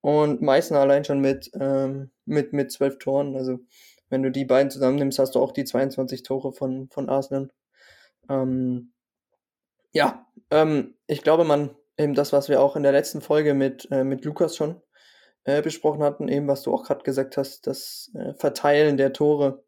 und 0.00 0.42
Meißner 0.42 0.78
allein 0.78 1.04
schon 1.04 1.20
mit, 1.20 1.50
ähm, 1.58 2.12
mit, 2.24 2.52
mit 2.52 2.70
12 2.70 2.98
Toren. 2.98 3.36
Also 3.36 3.58
wenn 4.10 4.22
du 4.22 4.30
die 4.30 4.44
beiden 4.44 4.70
zusammennimmst, 4.70 5.18
hast 5.18 5.34
du 5.34 5.40
auch 5.40 5.50
die 5.50 5.64
22 5.64 6.22
Tore 6.22 6.52
von, 6.52 6.88
von 6.90 7.08
Arsenal. 7.08 7.50
Ähm, 8.28 8.92
ja, 9.92 10.24
ähm, 10.50 10.94
ich 11.08 11.22
glaube, 11.22 11.44
man, 11.44 11.74
eben 11.98 12.14
das, 12.14 12.32
was 12.32 12.48
wir 12.48 12.60
auch 12.60 12.76
in 12.76 12.84
der 12.84 12.92
letzten 12.92 13.22
Folge 13.22 13.54
mit, 13.54 13.88
äh, 13.90 14.04
mit 14.04 14.24
Lukas 14.24 14.56
schon 14.56 14.80
äh, 15.42 15.62
besprochen 15.62 16.04
hatten, 16.04 16.28
eben 16.28 16.46
was 16.46 16.62
du 16.62 16.72
auch 16.72 16.84
gerade 16.84 17.02
gesagt 17.02 17.36
hast, 17.36 17.66
das 17.66 18.12
äh, 18.14 18.34
Verteilen 18.34 18.96
der 18.96 19.12
Tore 19.12 19.64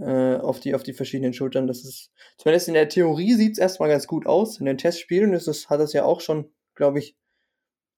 äh, 0.00 0.36
auf, 0.36 0.60
die, 0.60 0.74
auf 0.74 0.82
die 0.82 0.92
verschiedenen 0.92 1.32
Schultern, 1.32 1.66
das 1.66 1.84
ist, 1.84 2.12
zumindest 2.38 2.68
in 2.68 2.74
der 2.74 2.88
Theorie 2.88 3.34
sieht 3.34 3.52
es 3.52 3.58
erstmal 3.58 3.88
ganz 3.88 4.06
gut 4.06 4.26
aus. 4.26 4.58
In 4.58 4.66
den 4.66 4.78
Testspielen 4.78 5.32
ist 5.32 5.48
es, 5.48 5.70
hat 5.70 5.80
es 5.80 5.92
ja 5.92 6.04
auch 6.04 6.20
schon, 6.20 6.52
glaube 6.74 6.98
ich, 6.98 7.16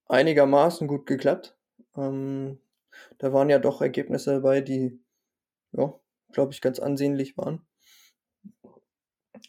einigermaßen 0.07 0.89
gut 0.89 1.07
geklappt. 1.07 1.57
Ähm, 1.97 2.61
da 3.19 3.33
waren 3.33 3.51
ja 3.51 3.59
doch 3.59 3.81
Ergebnisse 3.81 4.35
dabei, 4.35 4.61
die, 4.61 5.01
ja, 5.73 5.99
glaube 6.33 6.53
ich, 6.53 6.61
ganz 6.61 6.79
ansehnlich 6.79 7.37
waren. 7.37 7.67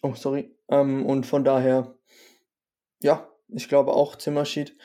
Oh, 0.02 0.14
sorry. 0.16 0.56
Ähm, 0.70 1.06
und 1.06 1.26
von 1.26 1.44
daher 1.44 2.00
ja, 3.02 3.30
ich 3.48 3.70
glaube 3.70 3.94
auch 3.94 4.16
Zimmerschied. 4.16 4.78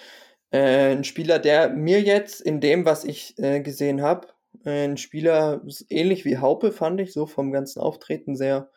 Äh, 0.51 0.93
ein 0.93 1.05
Spieler, 1.05 1.39
der 1.39 1.71
mir 1.71 2.01
jetzt 2.01 2.41
in 2.41 2.61
dem, 2.61 2.85
was 2.85 3.05
ich 3.05 3.39
äh, 3.39 3.61
gesehen 3.61 4.03
habe, 4.03 4.29
ein 4.65 4.97
Spieler 4.97 5.63
ähnlich 5.89 6.25
wie 6.25 6.39
Haupe 6.39 6.73
fand 6.73 7.01
ich, 7.01 7.13
so 7.13 7.27
vom 7.27 7.53
ganzen 7.53 7.81
Auftreten 7.81 8.37
sehr, 8.37 8.71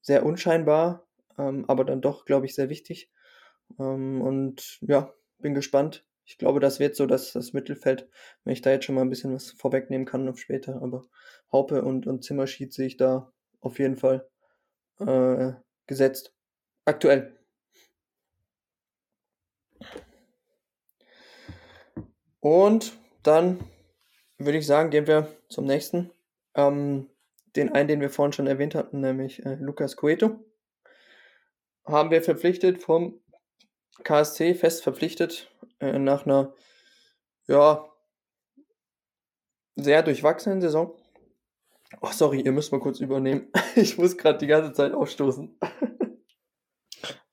sehr 0.00 0.24
unscheinbar, 0.24 1.06
ähm, 1.38 1.64
aber 1.68 1.84
dann 1.84 2.00
doch, 2.00 2.24
glaube 2.24 2.46
ich, 2.46 2.54
sehr 2.54 2.68
wichtig. 2.68 3.10
Ähm, 3.78 4.20
und 4.20 4.78
ja, 4.80 5.12
bin 5.38 5.54
gespannt. 5.54 6.04
Ich 6.24 6.36
glaube, 6.36 6.60
das 6.60 6.78
wird 6.78 6.94
so 6.94 7.06
dass 7.06 7.32
das 7.32 7.52
Mittelfeld, 7.54 8.08
wenn 8.44 8.52
ich 8.52 8.60
da 8.60 8.70
jetzt 8.70 8.84
schon 8.84 8.94
mal 8.94 9.02
ein 9.02 9.10
bisschen 9.10 9.34
was 9.34 9.50
vorwegnehmen 9.50 10.06
kann 10.06 10.28
auf 10.28 10.38
später. 10.38 10.82
Aber 10.82 11.04
Haupe 11.50 11.82
und, 11.82 12.06
und 12.06 12.22
Zimmerschied 12.22 12.72
sehe 12.72 12.86
ich 12.86 12.96
da 12.96 13.32
auf 13.60 13.78
jeden 13.78 13.96
Fall 13.96 14.28
äh, 15.00 15.52
gesetzt. 15.86 16.34
Aktuell. 16.84 17.38
Und 22.40 22.92
dann 23.22 23.58
würde 24.38 24.58
ich 24.58 24.66
sagen, 24.66 24.90
gehen 24.90 25.06
wir 25.06 25.28
zum 25.48 25.64
nächsten. 25.64 26.10
Ähm, 26.54 27.08
den 27.56 27.72
einen, 27.72 27.88
den 27.88 28.00
wir 28.00 28.10
vorhin 28.10 28.32
schon 28.32 28.46
erwähnt 28.46 28.74
hatten, 28.74 29.00
nämlich 29.00 29.44
äh, 29.44 29.56
Lukas 29.56 29.96
Cueto. 29.96 30.38
Haben 31.84 32.10
wir 32.10 32.22
verpflichtet 32.22 32.82
vom 32.82 33.20
KSC, 34.04 34.54
fest 34.54 34.82
verpflichtet, 34.82 35.50
äh, 35.80 35.98
nach 35.98 36.26
einer, 36.26 36.54
ja, 37.46 37.88
sehr 39.76 40.02
durchwachsenen 40.02 40.60
Saison. 40.60 40.94
Oh, 42.00 42.10
sorry, 42.12 42.42
ihr 42.42 42.52
müsst 42.52 42.72
mal 42.72 42.80
kurz 42.80 43.00
übernehmen. 43.00 43.50
Ich 43.76 43.96
muss 43.96 44.16
gerade 44.16 44.38
die 44.38 44.46
ganze 44.46 44.72
Zeit 44.72 44.92
aufstoßen. 44.92 45.58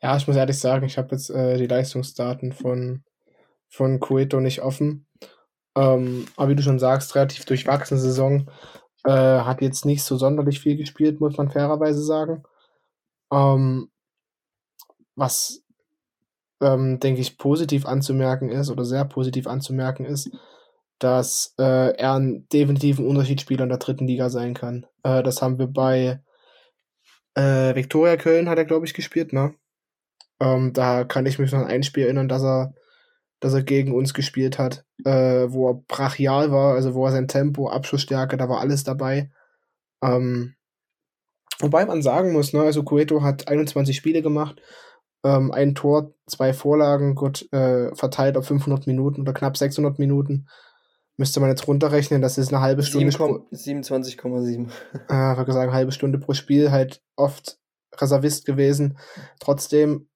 Ja, 0.01 0.15
ich 0.17 0.27
muss 0.27 0.35
ehrlich 0.35 0.59
sagen, 0.59 0.85
ich 0.85 0.99
habe 0.99 1.15
jetzt 1.15 1.31
äh, 1.31 1.57
die 1.57 1.65
Leistungsdaten 1.65 2.51
von 2.51 3.03
von 3.75 3.99
Cueto 3.99 4.39
nicht 4.39 4.61
offen. 4.61 5.05
Ähm, 5.75 6.25
aber 6.35 6.49
wie 6.49 6.55
du 6.55 6.63
schon 6.63 6.79
sagst, 6.79 7.15
relativ 7.15 7.45
durchwachsene 7.45 7.99
Saison. 7.99 8.49
Äh, 9.03 9.11
hat 9.11 9.61
jetzt 9.61 9.85
nicht 9.85 10.03
so 10.03 10.17
sonderlich 10.17 10.59
viel 10.59 10.77
gespielt, 10.77 11.19
muss 11.19 11.37
man 11.37 11.51
fairerweise 11.51 12.03
sagen. 12.03 12.43
Ähm, 13.31 13.91
was, 15.15 15.63
ähm, 16.61 16.99
denke 16.99 17.21
ich, 17.21 17.37
positiv 17.37 17.85
anzumerken 17.85 18.49
ist 18.49 18.69
oder 18.69 18.83
sehr 18.83 19.05
positiv 19.05 19.47
anzumerken 19.47 20.05
ist, 20.05 20.31
dass 20.99 21.53
äh, 21.59 21.95
er 21.97 22.15
ein 22.15 22.47
definitiven 22.51 23.05
Unterschiedsspieler 23.05 23.63
in 23.63 23.69
der 23.69 23.77
dritten 23.77 24.07
Liga 24.07 24.29
sein 24.29 24.53
kann. 24.53 24.85
Äh, 25.03 25.23
das 25.23 25.41
haben 25.41 25.59
wir 25.59 25.67
bei 25.67 26.21
äh, 27.35 27.75
Viktoria 27.75 28.17
Köln, 28.17 28.49
hat 28.49 28.57
er, 28.57 28.65
glaube 28.65 28.85
ich, 28.85 28.93
gespielt, 28.93 29.33
ne? 29.33 29.53
Ähm, 30.39 30.73
da 30.73 31.03
kann 31.03 31.25
ich 31.25 31.39
mich 31.39 31.51
noch 31.51 31.59
an 31.59 31.67
ein 31.67 31.83
Spiel 31.83 32.05
erinnern, 32.05 32.27
dass 32.27 32.43
er 32.43 32.73
dass 33.39 33.53
er 33.53 33.63
gegen 33.63 33.93
uns 33.93 34.13
gespielt 34.13 34.57
hat, 34.57 34.85
äh, 35.03 35.45
wo 35.49 35.69
er 35.69 35.75
brachial 35.87 36.51
war, 36.51 36.75
also 36.75 36.93
wo 36.93 37.05
er 37.05 37.11
sein 37.11 37.27
Tempo, 37.27 37.69
Abschussstärke, 37.69 38.37
da 38.37 38.49
war 38.49 38.59
alles 38.59 38.83
dabei. 38.83 39.29
Ähm, 40.01 40.55
wobei 41.59 41.85
man 41.85 42.01
sagen 42.01 42.31
muss, 42.31 42.53
ne, 42.53 42.61
also 42.61 42.83
Cueto 42.83 43.21
hat 43.21 43.47
21 43.47 43.95
Spiele 43.95 44.21
gemacht, 44.21 44.61
ähm, 45.23 45.51
ein 45.51 45.75
Tor, 45.75 46.13
zwei 46.27 46.53
Vorlagen, 46.53 47.15
gut, 47.15 47.51
äh, 47.51 47.93
verteilt 47.95 48.37
auf 48.37 48.47
500 48.47 48.87
Minuten 48.87 49.21
oder 49.21 49.33
knapp 49.33 49.57
600 49.57 49.99
Minuten. 49.99 50.47
Müsste 51.17 51.39
man 51.39 51.49
jetzt 51.49 51.67
runterrechnen, 51.67 52.21
das 52.21 52.37
ist 52.37 52.53
eine 52.53 52.61
halbe 52.61 52.83
Stunde. 52.83 53.07
27,7. 53.51 54.69
Äh, 55.09 55.31
ich 55.31 55.37
würde 55.37 55.51
sagen, 55.53 55.69
eine 55.69 55.77
halbe 55.77 55.93
Stunde 55.93 56.19
pro 56.19 56.33
Spiel, 56.33 56.71
halt 56.71 57.01
oft 57.15 57.57
Reservist 57.99 58.45
gewesen. 58.45 58.97
Trotzdem 59.39 60.07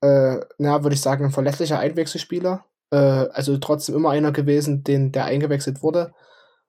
äh, 0.00 0.40
na, 0.58 0.82
würde 0.82 0.94
ich 0.94 1.00
sagen, 1.00 1.24
ein 1.24 1.30
verlässlicher 1.30 1.78
Einwechselspieler. 1.78 2.64
Äh, 2.90 2.96
also 2.96 3.58
trotzdem 3.58 3.94
immer 3.94 4.10
einer 4.10 4.32
gewesen, 4.32 4.84
den, 4.84 5.12
der 5.12 5.26
eingewechselt 5.26 5.82
wurde. 5.82 6.14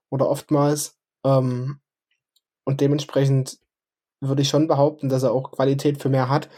Oder 0.09 0.29
oftmals. 0.29 0.97
Ähm, 1.25 1.79
und 2.65 2.81
dementsprechend 2.81 3.59
würde 4.21 4.41
ich 4.41 4.49
schon 4.49 4.67
behaupten, 4.67 5.09
dass 5.09 5.23
er 5.23 5.31
auch 5.31 5.51
Qualität 5.51 6.01
für 6.01 6.09
mehr 6.09 6.29
hat. 6.29 6.49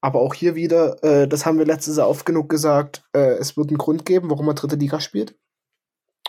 Aber 0.00 0.20
auch 0.20 0.34
hier 0.34 0.54
wieder, 0.54 1.02
äh, 1.04 1.28
das 1.28 1.44
haben 1.44 1.58
wir 1.58 1.66
letztes 1.66 1.98
Jahr 1.98 2.08
oft 2.08 2.24
genug 2.24 2.48
gesagt, 2.48 3.04
äh, 3.12 3.34
es 3.34 3.56
wird 3.56 3.68
einen 3.68 3.78
Grund 3.78 4.06
geben, 4.06 4.30
warum 4.30 4.48
er 4.48 4.54
dritte 4.54 4.76
Liga 4.76 4.98
spielt. 5.00 5.36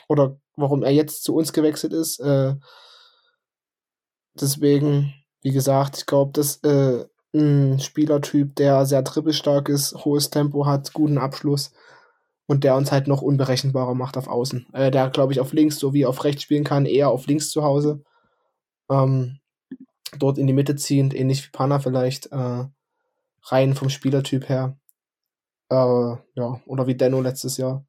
Oder 0.10 0.38
warum 0.58 0.84
er 0.84 0.92
jetzt 0.92 1.24
zu 1.24 1.34
uns 1.36 1.54
gewechselt 1.54 1.94
ist. 1.94 2.20
Äh, 2.20 2.56
deswegen, 4.34 5.14
wie 5.42 5.52
gesagt, 5.52 5.98
ich 5.98 6.06
glaube, 6.06 6.34
dass 6.34 6.58
äh, 6.64 7.06
ein 7.34 7.80
Spielertyp, 7.80 8.56
der 8.56 8.86
sehr 8.86 9.04
trippelstark 9.04 9.70
ist, 9.70 10.06
hohes 10.06 10.30
Tempo 10.30 10.66
hat, 10.66 10.94
guten 10.94 11.18
Abschluss 11.18 11.72
und 12.46 12.64
der 12.64 12.76
uns 12.76 12.92
halt 12.92 13.08
noch 13.08 13.22
unberechenbarer 13.22 13.96
macht 13.96 14.18
auf 14.18 14.28
Außen. 14.28 14.68
Äh, 14.74 14.92
der, 14.92 15.10
glaube 15.10 15.32
ich, 15.32 15.40
auf 15.40 15.54
links 15.54 15.78
sowie 15.78 16.06
auf 16.06 16.24
rechts 16.24 16.44
spielen 16.44 16.66
kann, 16.66 16.86
eher 16.86 17.10
auf 17.10 17.28
links 17.28 17.50
zu 17.50 17.64
Hause. 17.64 18.04
Ähm, 18.90 19.40
dort 20.18 20.38
in 20.38 20.48
die 20.48 20.54
Mitte 20.54 20.76
ziehend, 20.76 21.14
ähnlich 21.14 21.46
wie 21.46 21.52
Pana 21.52 21.80
vielleicht, 21.80 22.32
äh, 22.32 22.66
rein 23.44 23.76
vom 23.76 23.90
Spielertyp 23.90 24.50
her. 24.50 24.78
Äh, 25.70 25.76
ja, 25.76 26.62
oder 26.66 26.88
wie 26.88 26.96
Denno 26.96 27.22
letztes 27.22 27.56
Jahr. 27.56 27.86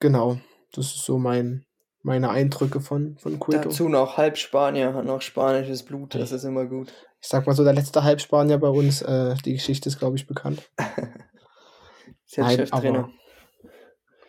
Genau, 0.00 0.38
das 0.72 0.86
ist 0.86 1.04
so 1.04 1.18
mein, 1.18 1.64
meine 2.02 2.28
Eindrücke 2.28 2.80
von, 2.80 3.16
von 3.16 3.40
Quito. 3.40 3.62
Dazu 3.62 3.88
noch 3.88 4.18
halb 4.18 4.36
Spanier, 4.36 4.92
hat 4.92 5.06
noch 5.06 5.22
spanisches 5.22 5.82
Blut, 5.82 6.14
das 6.14 6.32
ist 6.32 6.44
immer 6.44 6.66
gut. 6.66 6.92
Ich 7.20 7.28
sag 7.28 7.46
mal 7.46 7.54
so, 7.54 7.64
der 7.64 7.72
letzte 7.72 8.04
Halbspanier 8.04 8.58
bei 8.58 8.68
uns, 8.68 9.02
äh, 9.02 9.34
die 9.44 9.54
Geschichte 9.54 9.88
ist, 9.88 9.98
glaube 9.98 10.16
ich, 10.16 10.26
bekannt. 10.26 10.70
ist 12.26 12.36
jetzt 12.36 12.54
Cheftrainer. 12.54 13.10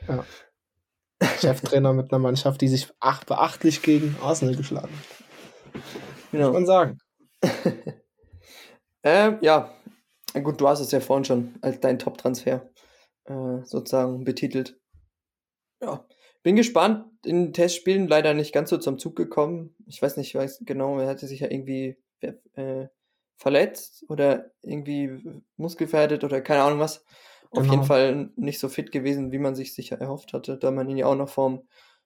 Aber, 0.08 0.26
ja. 1.21 1.28
Cheftrainer 1.39 1.93
mit 1.93 2.12
einer 2.12 2.19
Mannschaft, 2.19 2.62
die 2.62 2.67
sich 2.67 2.91
ach, 3.00 3.23
beachtlich 3.23 3.82
gegen 3.82 4.15
Arsenal 4.21 4.56
geschlagen 4.56 4.89
hat. 4.93 5.84
Genau. 6.32 6.47
Muss 6.47 6.54
man 6.54 6.65
sagen. 6.65 6.97
ähm, 9.04 9.38
ja, 9.41 9.73
gut, 10.43 10.60
du 10.60 10.67
hast 10.67 10.80
es 10.80 10.91
ja 10.91 11.00
vorhin 11.00 11.26
schon 11.26 11.56
als 11.62 11.80
dein 11.80 12.00
Top-Transfer 12.00 12.69
äh, 13.26 13.63
sozusagen 13.63 14.23
betitelt. 14.23 14.80
Ja, 15.82 16.06
bin 16.43 16.56
gespannt. 16.56 17.06
In 17.26 17.45
den 17.45 17.54
Testspielen 17.54 18.08
leider 18.08 18.34
nicht 18.34 18.54
ganz 18.54 18.69
so 18.69 18.78
zum 18.78 18.97
Zug 18.97 19.15
gekommen. 19.15 19.76
Ich 19.86 20.02
weiß 20.02 20.17
nicht, 20.17 20.30
ich 20.30 20.36
weiß 20.36 20.63
genau, 20.65 21.00
er 21.00 21.08
hatte 21.08 21.28
sich 21.28 21.41
ja 21.41 21.52
irgendwie 21.52 21.97
äh, 22.21 22.88
verletzt 23.38 24.06
oder 24.10 24.51
irgendwie 24.62 25.41
muskelverhärtet 25.58 26.23
oder 26.23 26.41
keine 26.41 26.63
Ahnung 26.63 26.80
was. 26.80 27.06
Auf 27.51 27.63
jeden 27.63 27.75
genau. 27.75 27.84
Fall 27.86 28.30
nicht 28.36 28.60
so 28.60 28.67
fit 28.67 28.91
gewesen, 28.91 29.32
wie 29.32 29.39
man 29.39 29.56
sich 29.56 29.73
sicher 29.73 29.99
erhofft 29.99 30.34
hatte, 30.34 30.58
da 30.58 30.71
man 30.71 30.89
ihn 30.89 30.97
ja 30.97 31.06
auch 31.06 31.15
noch 31.15 31.30
vorm, 31.30 31.62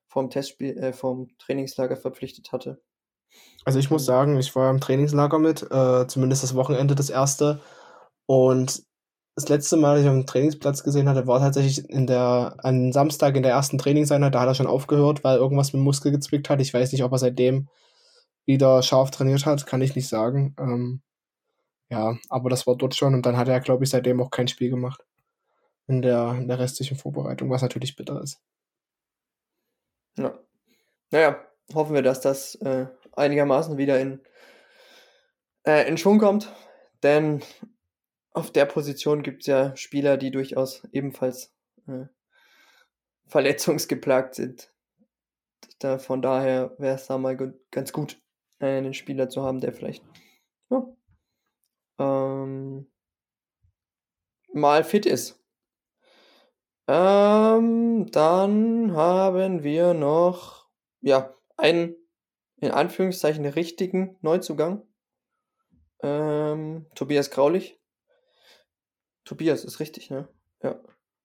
vorm 0.08 0.30
Testspiel, 0.30 0.78
äh, 0.78 0.94
vorm 0.94 1.30
Trainingslager 1.40 1.98
verpflichtet 1.98 2.52
hatte. 2.52 2.82
Also 3.66 3.80
ich 3.80 3.90
muss 3.90 4.06
sagen, 4.06 4.38
ich 4.38 4.56
war 4.56 4.70
im 4.70 4.80
Trainingslager 4.80 5.40
mit, 5.40 5.64
äh, 5.72 6.08
zumindest 6.08 6.44
das 6.44 6.56
Wochenende 6.56 6.96
das 6.96 7.10
erste. 7.10 7.60
Und 8.26 8.84
das 9.36 9.50
letzte 9.50 9.78
Mal, 9.78 9.94
als 9.94 10.02
ich 10.02 10.08
am 10.08 10.26
Trainingsplatz 10.26 10.84
gesehen 10.84 11.08
hatte, 11.08 11.26
war 11.26 11.40
tatsächlich 11.40 11.90
in 11.90 12.06
der, 12.06 12.56
an 12.60 12.92
Samstag 12.92 13.36
in 13.36 13.44
der 13.44 13.54
ersten 13.54 13.78
Trainingseinheit, 13.78 14.36
da 14.36 14.42
hat 14.42 14.48
er 14.48 14.56
schon 14.56 14.68
aufgehört, 14.68 15.24
weil 15.24 15.38
irgendwas 15.38 15.74
mit 15.74 15.80
dem 15.80 15.86
Muskel 15.86 16.12
gezwickt 16.12 16.50
hat. 16.50 16.60
Ich 16.62 16.74
weiß 16.74 16.92
nicht, 16.92 17.04
ob 17.04 17.12
er 17.14 17.18
seitdem 17.18 17.70
wieder 18.52 18.84
scharf 18.84 19.12
trainiert 19.12 19.46
hat, 19.46 19.66
kann 19.66 19.82
ich 19.82 19.96
nicht 19.96 20.10
sagen. 20.10 20.56
Ähm, 20.60 21.02
ja, 21.90 22.18
aber 22.30 22.50
das 22.50 22.68
war 22.68 22.76
dort 22.76 22.96
schon 22.96 23.14
und 23.14 23.26
dann 23.26 23.38
hat 23.38 23.48
er, 23.48 23.60
glaube 23.60 23.84
ich, 23.84 23.90
seitdem 23.90 24.22
auch 24.22 24.32
kein 24.32 24.48
Spiel 24.48 24.70
gemacht 24.70 25.06
in 25.88 26.02
der, 26.02 26.36
in 26.38 26.48
der 26.48 26.60
restlichen 26.60 26.98
Vorbereitung, 26.98 27.50
was 27.50 27.62
natürlich 27.62 27.96
bitter 27.96 28.22
ist. 28.22 28.42
Ja. 30.18 30.38
Naja, 31.12 31.46
hoffen 31.74 31.94
wir, 31.94 32.02
dass 32.02 32.22
das 32.22 32.56
äh, 32.56 32.88
einigermaßen 33.14 33.78
wieder 33.78 34.00
in, 34.00 34.22
äh, 35.66 35.88
in 35.88 35.98
Schwung 35.98 36.20
kommt, 36.20 36.54
denn 37.04 37.42
auf 38.34 38.52
der 38.52 38.66
Position 38.66 39.24
gibt 39.24 39.42
es 39.42 39.48
ja 39.48 39.76
Spieler, 39.76 40.18
die 40.18 40.32
durchaus 40.32 40.88
ebenfalls 40.92 41.54
äh, 41.88 42.06
verletzungsgeplagt 43.28 44.36
sind. 44.36 44.72
Da, 45.80 45.98
von 45.98 46.22
daher 46.22 46.76
wäre 46.78 46.96
es 46.96 47.08
da 47.08 47.18
mal 47.18 47.38
ganz 47.72 47.92
gut, 47.92 48.21
einen 48.62 48.94
Spieler 48.94 49.30
zu 49.30 49.44
haben, 49.44 49.60
der 49.60 49.74
vielleicht 49.74 50.04
ja, 50.70 50.86
ähm, 52.00 52.88
mal 54.54 54.84
fit 54.84 55.06
ist. 55.06 55.42
Ähm, 56.88 58.12
dann 58.12 58.94
haben 58.96 59.64
wir 59.64 59.94
noch, 59.94 60.70
ja, 61.02 61.34
einen, 61.58 61.96
in 62.58 62.72
Anführungszeichen, 62.72 63.46
richtigen 63.46 64.18
Neuzugang. 64.22 64.84
Ähm, 66.02 66.88
Tobias 66.96 67.30
Graulich. 67.32 67.80
Tobias 69.24 69.64
ist 69.64 69.80
richtig, 69.80 70.10
ne? 70.10 70.28
Ja. 70.64 70.82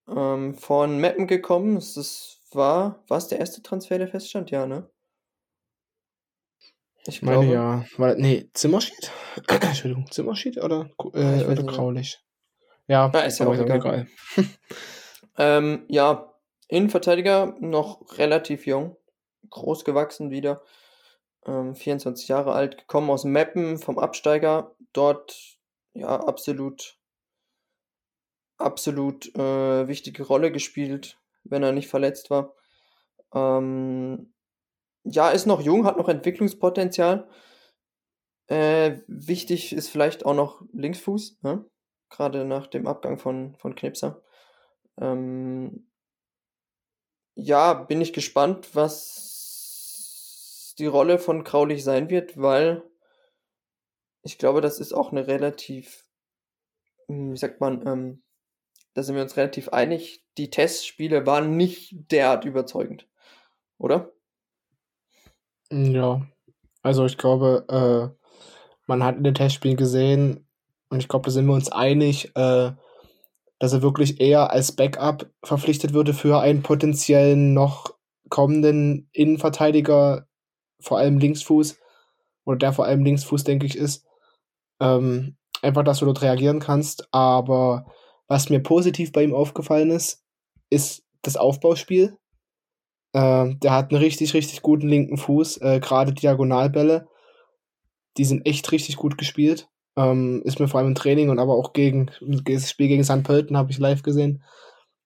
Ähm, 0.09 0.55
von 0.55 1.01
Meppen 1.01 1.27
gekommen. 1.27 1.77
Das 1.77 2.41
war, 2.53 3.03
war 3.09 3.19
es 3.19 3.29
der 3.29 3.41
erste 3.41 3.63
Transfer, 3.63 3.99
der 3.99 4.09
feststand? 4.09 4.51
Ja, 4.51 4.67
ne? 4.67 4.89
Ich 7.09 7.23
meine 7.23 7.41
glaube, 7.41 7.55
ja. 7.55 7.85
War, 7.97 8.15
nee, 8.15 8.49
Zimmerschied? 8.53 9.11
Entschuldigung, 9.49 10.11
Zimmerschied 10.11 10.59
oder, 10.63 10.91
äh, 11.15 11.45
oder 11.45 11.63
Graulich? 11.63 12.21
Ja, 12.89 13.11
ah, 13.13 13.21
ist 13.21 13.39
ja 13.39 13.47
auch 13.47 13.55
egal. 13.55 13.77
egal. 13.79 14.07
ähm, 15.39 15.85
ja, 15.89 16.33
Innenverteidiger 16.69 17.55
noch 17.61 18.19
relativ 18.19 18.67
jung, 18.67 18.97
groß 19.51 19.85
gewachsen 19.85 20.31
wieder, 20.31 20.63
ähm, 21.47 21.75
24 21.75 22.29
Jahre 22.29 22.53
alt, 22.53 22.79
gekommen 22.79 23.11
aus 23.11 23.25
Meppen 23.25 23.79
vom 23.79 23.99
Absteiger, 23.99 24.75
dort 24.93 25.59
ja 25.95 26.09
absolut, 26.09 26.99
absolut 28.59 29.35
äh, 29.37 29.89
wichtige 29.89 30.25
Rolle 30.25 30.51
gespielt, 30.51 31.19
wenn 31.45 31.63
er 31.63 31.73
nicht 31.73 31.89
verletzt 31.89 32.31
war. 32.31 32.55
Ähm, 33.35 34.33
ja, 35.07 35.31
ist 35.31 35.47
noch 35.47 35.61
jung, 35.61 35.87
hat 35.87 35.99
noch 35.99 36.09
Entwicklungspotenzial. 36.09 37.29
Äh, 38.49 38.99
wichtig 39.09 39.73
ist 39.73 39.89
vielleicht 39.89 40.27
auch 40.27 40.35
noch 40.35 40.63
Linksfuß, 40.73 41.43
ne? 41.43 41.65
gerade 42.11 42.45
nach 42.45 42.67
dem 42.67 42.87
Abgang 42.87 43.19
von, 43.19 43.57
von 43.57 43.75
Knipser. 43.75 44.23
Ähm, 45.01 45.89
ja, 47.35 47.75
bin 47.75 48.01
ich 48.01 48.13
gespannt, 48.13 48.75
was 48.75 50.75
die 50.79 50.87
Rolle 50.87 51.19
von 51.19 51.45
Kraulich 51.45 51.85
sein 51.85 52.11
wird, 52.11 52.41
weil 52.41 52.83
ich 54.23 54.39
glaube, 54.39 54.61
das 54.61 54.81
ist 54.81 54.93
auch 54.93 55.13
eine 55.13 55.27
relativ, 55.27 56.05
hm, 57.09 57.33
wie 57.33 57.37
sagt 57.37 57.61
man, 57.61 57.87
ähm, 57.87 58.23
da 58.95 59.03
sind 59.03 59.15
wir 59.15 59.23
uns 59.23 59.37
relativ 59.37 59.69
einig, 59.71 60.25
die 60.39 60.51
Testspiele 60.51 61.27
waren 61.27 61.57
nicht 61.57 62.11
derart 62.11 62.45
überzeugend, 62.45 63.09
oder? 63.79 64.16
Ja, 65.71 66.27
also 66.83 67.05
ich 67.07 67.19
glaube, 67.19 67.65
äh, 67.69 68.27
man 68.87 69.03
hat 69.03 69.17
in 69.17 69.25
den 69.25 69.35
Testspielen 69.35 69.77
gesehen, 69.77 70.47
und 70.89 71.01
ich 71.01 71.09
glaube, 71.09 71.25
da 71.25 71.31
sind 71.33 71.47
wir 71.47 71.55
uns 71.55 71.71
einig, 71.71 72.31
äh, 72.37 72.73
dass 73.59 73.73
er 73.73 73.83
wirklich 73.83 74.21
eher 74.21 74.51
als 74.51 74.73
Backup 74.73 75.29
verpflichtet 75.43 75.93
würde 75.95 76.15
für 76.15 76.41
einen 76.41 76.63
potenziellen 76.63 77.55
noch 77.55 77.95
kommenden 78.29 79.09
Innenverteidiger, 79.13 80.27
vor 80.81 80.99
allem 80.99 81.19
Linksfuß, 81.19 81.77
oder 82.45 82.59
der 82.59 82.73
vor 82.73 82.85
allem 82.85 83.05
Linksfuß, 83.05 83.45
denke 83.45 83.67
ich, 83.67 83.77
ist. 83.77 84.07
Ähm, 84.81 85.37
einfach, 85.63 85.85
dass 85.85 85.99
du 85.99 86.05
dort 86.05 86.23
reagieren 86.23 86.61
kannst. 86.61 87.09
Aber 87.13 87.87
was 88.29 88.51
mir 88.51 88.61
positiv 88.61 89.13
bei 89.13 89.25
ihm 89.25 89.35
aufgefallen 89.35 89.91
ist, 89.91 90.23
ist 90.71 91.05
das 91.23 91.37
Aufbauspiel. 91.37 92.17
Ähm, 93.17 93.59
der 93.61 93.73
hat 93.73 93.91
einen 93.91 94.03
richtig, 94.03 94.35
richtig 94.35 94.61
guten 94.61 94.89
linken 94.89 95.17
Fuß, 95.17 95.63
äh, 95.63 95.81
gerade 95.81 96.13
Diagonalbälle. 96.13 97.09
Die 98.19 98.27
sind 98.27 98.45
echt 98.45 98.71
richtig 98.73 98.97
gut 98.97 99.17
gespielt. 99.17 99.71
Ähm, 99.97 100.43
ist 100.45 100.61
mir 100.61 100.69
vor 100.69 100.81
allem 100.81 100.91
im 100.91 100.95
Training 100.95 101.31
und 101.31 101.39
aber 101.39 101.55
auch 101.55 101.73
gegen 101.73 102.11
das 102.21 102.71
Spiel 102.71 102.89
gegen 102.89 103.05
St. 103.05 103.23
Pölten 103.23 103.57
habe 103.57 103.71
ich 103.71 103.79
live 103.79 104.03
gesehen. 104.03 104.45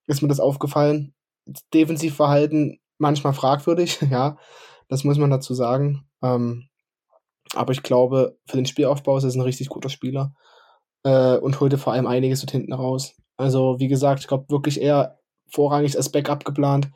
Ist 0.07 0.21
mir 0.21 0.27
das 0.27 0.41
aufgefallen. 0.41 1.13
Defensivverhalten 1.73 2.81
manchmal 2.97 3.31
fragwürdig, 3.31 3.99
ja, 4.11 4.37
das 4.89 5.05
muss 5.05 5.17
man 5.17 5.29
dazu 5.29 5.53
sagen. 5.53 6.05
Ähm, 6.21 6.67
aber 7.55 7.71
ich 7.71 7.83
glaube, 7.83 8.37
für 8.45 8.57
den 8.57 8.65
Spielaufbau 8.65 9.17
ist 9.17 9.23
er 9.23 9.31
ein 9.31 9.39
richtig 9.39 9.69
guter 9.69 9.89
Spieler 9.89 10.33
äh, 11.03 11.37
und 11.37 11.61
holte 11.61 11.77
vor 11.77 11.93
allem 11.93 12.07
einiges 12.07 12.41
dort 12.41 12.51
hinten 12.51 12.73
raus. 12.73 13.15
Also, 13.37 13.79
wie 13.79 13.87
gesagt, 13.87 14.19
ich 14.19 14.27
glaube 14.27 14.49
wirklich 14.49 14.81
eher 14.81 15.17
vorrangig 15.49 15.95
als 15.95 16.11
Backup 16.11 16.43
geplant. 16.43 16.91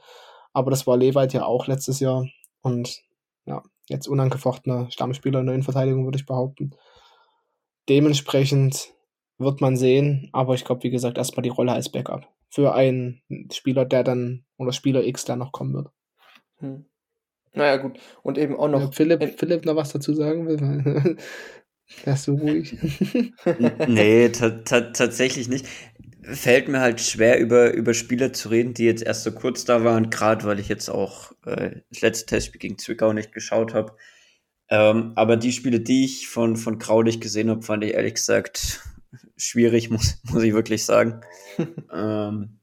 Aber 0.56 0.72
das 0.72 0.88
war 0.88 0.96
Lewald 0.96 1.34
ja 1.34 1.44
auch 1.44 1.68
letztes 1.68 2.00
Jahr. 2.00 2.26
Und 2.62 3.04
ja, 3.46 3.62
jetzt 3.90 4.08
unangefochtener 4.08 4.90
Stammspieler 4.90 5.42
in 5.42 5.48
der 5.48 5.56
Innenverteidigung, 5.56 6.06
würde 6.06 6.18
ich 6.18 6.26
behaupten. 6.26 6.72
Dementsprechend 7.90 8.94
wird 9.38 9.60
man 9.60 9.76
sehen, 9.76 10.30
aber 10.32 10.54
ich 10.54 10.64
glaube, 10.64 10.84
wie 10.84 10.90
gesagt, 10.92 11.18
erstmal 11.18 11.44
die 11.44 11.50
Rolle 11.50 11.74
als 11.74 11.92
Backup. 11.92 12.30
Für 12.50 12.74
einen 12.74 13.22
Spieler, 13.52 13.84
der 13.84 14.06
dann, 14.06 14.46
oder 14.56 14.72
Spieler 14.72 15.04
X, 15.04 15.26
der 15.26 15.36
noch 15.36 15.52
kommen 15.52 15.74
wird. 15.74 15.90
Hm. 16.60 16.86
Naja, 17.52 17.76
gut. 17.76 18.00
Und 18.24 18.38
eben 18.38 18.56
auch 18.56 18.70
noch. 18.70 18.80
Ja, 18.80 18.92
Philipp, 18.92 19.38
Philipp 19.38 19.66
noch 19.66 19.76
was 19.76 19.92
dazu 19.92 20.14
sagen 20.14 20.48
will. 20.48 21.18
Wärst 22.06 22.28
du 22.28 22.36
ruhig? 22.36 22.78
nee, 23.88 24.30
tatsächlich 24.30 25.50
nicht. 25.50 25.68
Fällt 26.28 26.68
mir 26.68 26.80
halt 26.80 27.02
schwer, 27.02 27.40
über, 27.40 27.74
über 27.74 27.94
Spieler 27.94 28.34
zu 28.34 28.50
reden, 28.50 28.74
die 28.74 28.86
jetzt 28.86 29.04
erst 29.04 29.24
so 29.24 29.32
kurz 29.32 29.66
da 29.66 29.84
waren, 29.84 30.10
gerade 30.10 30.46
weil 30.46 30.60
ich 30.60 30.70
jetzt 30.70 30.90
auch 30.90 31.32
äh, 31.46 31.82
das 31.90 32.02
letzte 32.02 32.26
Testspiel 32.26 32.60
gegen 32.60 32.78
Zwickau 32.78 33.14
nicht 33.14 33.32
geschaut 33.32 33.74
habe. 33.74 33.96
Ähm, 34.70 35.14
aber 35.16 35.38
die 35.38 35.52
Spiele, 35.52 35.80
die 35.80 36.06
ich 36.06 36.28
von, 36.28 36.58
von 36.58 36.80
Graulich 36.80 37.22
gesehen 37.22 37.50
habe, 37.50 37.62
fand 37.62 37.84
ich 37.84 37.94
ehrlich 37.94 38.16
gesagt 38.16 38.82
schwierig, 39.38 39.90
muss, 39.92 40.20
muss 40.24 40.44
ich 40.44 40.54
wirklich 40.54 40.86
sagen. 40.86 41.22
ähm, 41.94 42.60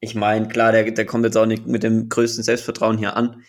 ich 0.00 0.14
meine, 0.14 0.48
klar, 0.48 0.72
der, 0.72 0.90
der 0.90 1.06
kommt 1.06 1.24
jetzt 1.24 1.36
auch 1.36 1.46
nicht 1.46 1.66
mit 1.66 1.82
dem 1.82 2.08
größten 2.08 2.42
Selbstvertrauen 2.44 2.98
hier 2.98 3.16
an. 3.16 3.44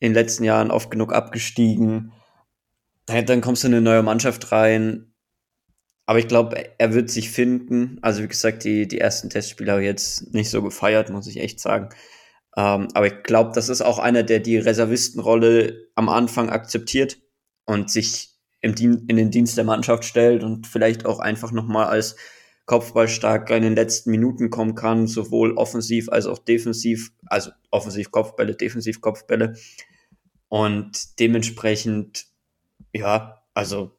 In 0.00 0.10
den 0.10 0.14
letzten 0.14 0.44
Jahren 0.44 0.70
oft 0.70 0.90
genug 0.90 1.12
abgestiegen. 1.12 2.12
Dann, 3.06 3.26
dann 3.26 3.40
kommst 3.40 3.62
du 3.62 3.68
in 3.68 3.74
eine 3.74 3.82
neue 3.82 4.02
Mannschaft 4.02 4.52
rein. 4.52 5.07
Aber 6.08 6.20
ich 6.20 6.26
glaube, 6.26 6.64
er 6.78 6.94
wird 6.94 7.10
sich 7.10 7.30
finden. 7.30 7.98
Also, 8.00 8.22
wie 8.22 8.28
gesagt, 8.28 8.64
die, 8.64 8.88
die 8.88 8.98
ersten 8.98 9.28
Testspiele 9.28 9.72
habe 9.72 9.82
ich 9.82 9.88
jetzt 9.88 10.32
nicht 10.32 10.48
so 10.48 10.62
gefeiert, 10.62 11.10
muss 11.10 11.26
ich 11.26 11.36
echt 11.36 11.60
sagen. 11.60 11.90
Ähm, 12.56 12.88
aber 12.94 13.08
ich 13.08 13.22
glaube, 13.24 13.50
das 13.54 13.68
ist 13.68 13.82
auch 13.82 13.98
einer, 13.98 14.22
der 14.22 14.40
die 14.40 14.56
Reservistenrolle 14.56 15.90
am 15.96 16.08
Anfang 16.08 16.48
akzeptiert 16.48 17.18
und 17.66 17.90
sich 17.90 18.30
im 18.62 18.74
in 18.74 19.16
den 19.18 19.30
Dienst 19.30 19.58
der 19.58 19.64
Mannschaft 19.64 20.06
stellt 20.06 20.44
und 20.44 20.66
vielleicht 20.66 21.04
auch 21.04 21.18
einfach 21.18 21.52
nochmal 21.52 21.88
als 21.88 22.16
Kopfballstarker 22.64 23.58
in 23.58 23.64
den 23.64 23.76
letzten 23.76 24.10
Minuten 24.10 24.48
kommen 24.48 24.74
kann, 24.74 25.08
sowohl 25.08 25.58
offensiv 25.58 26.08
als 26.08 26.24
auch 26.24 26.38
defensiv, 26.38 27.12
also 27.26 27.50
offensiv 27.70 28.10
Kopfbälle, 28.10 28.54
defensiv 28.56 29.02
Kopfbälle. 29.02 29.56
Und 30.48 31.20
dementsprechend, 31.20 32.28
ja, 32.94 33.42
also 33.52 33.97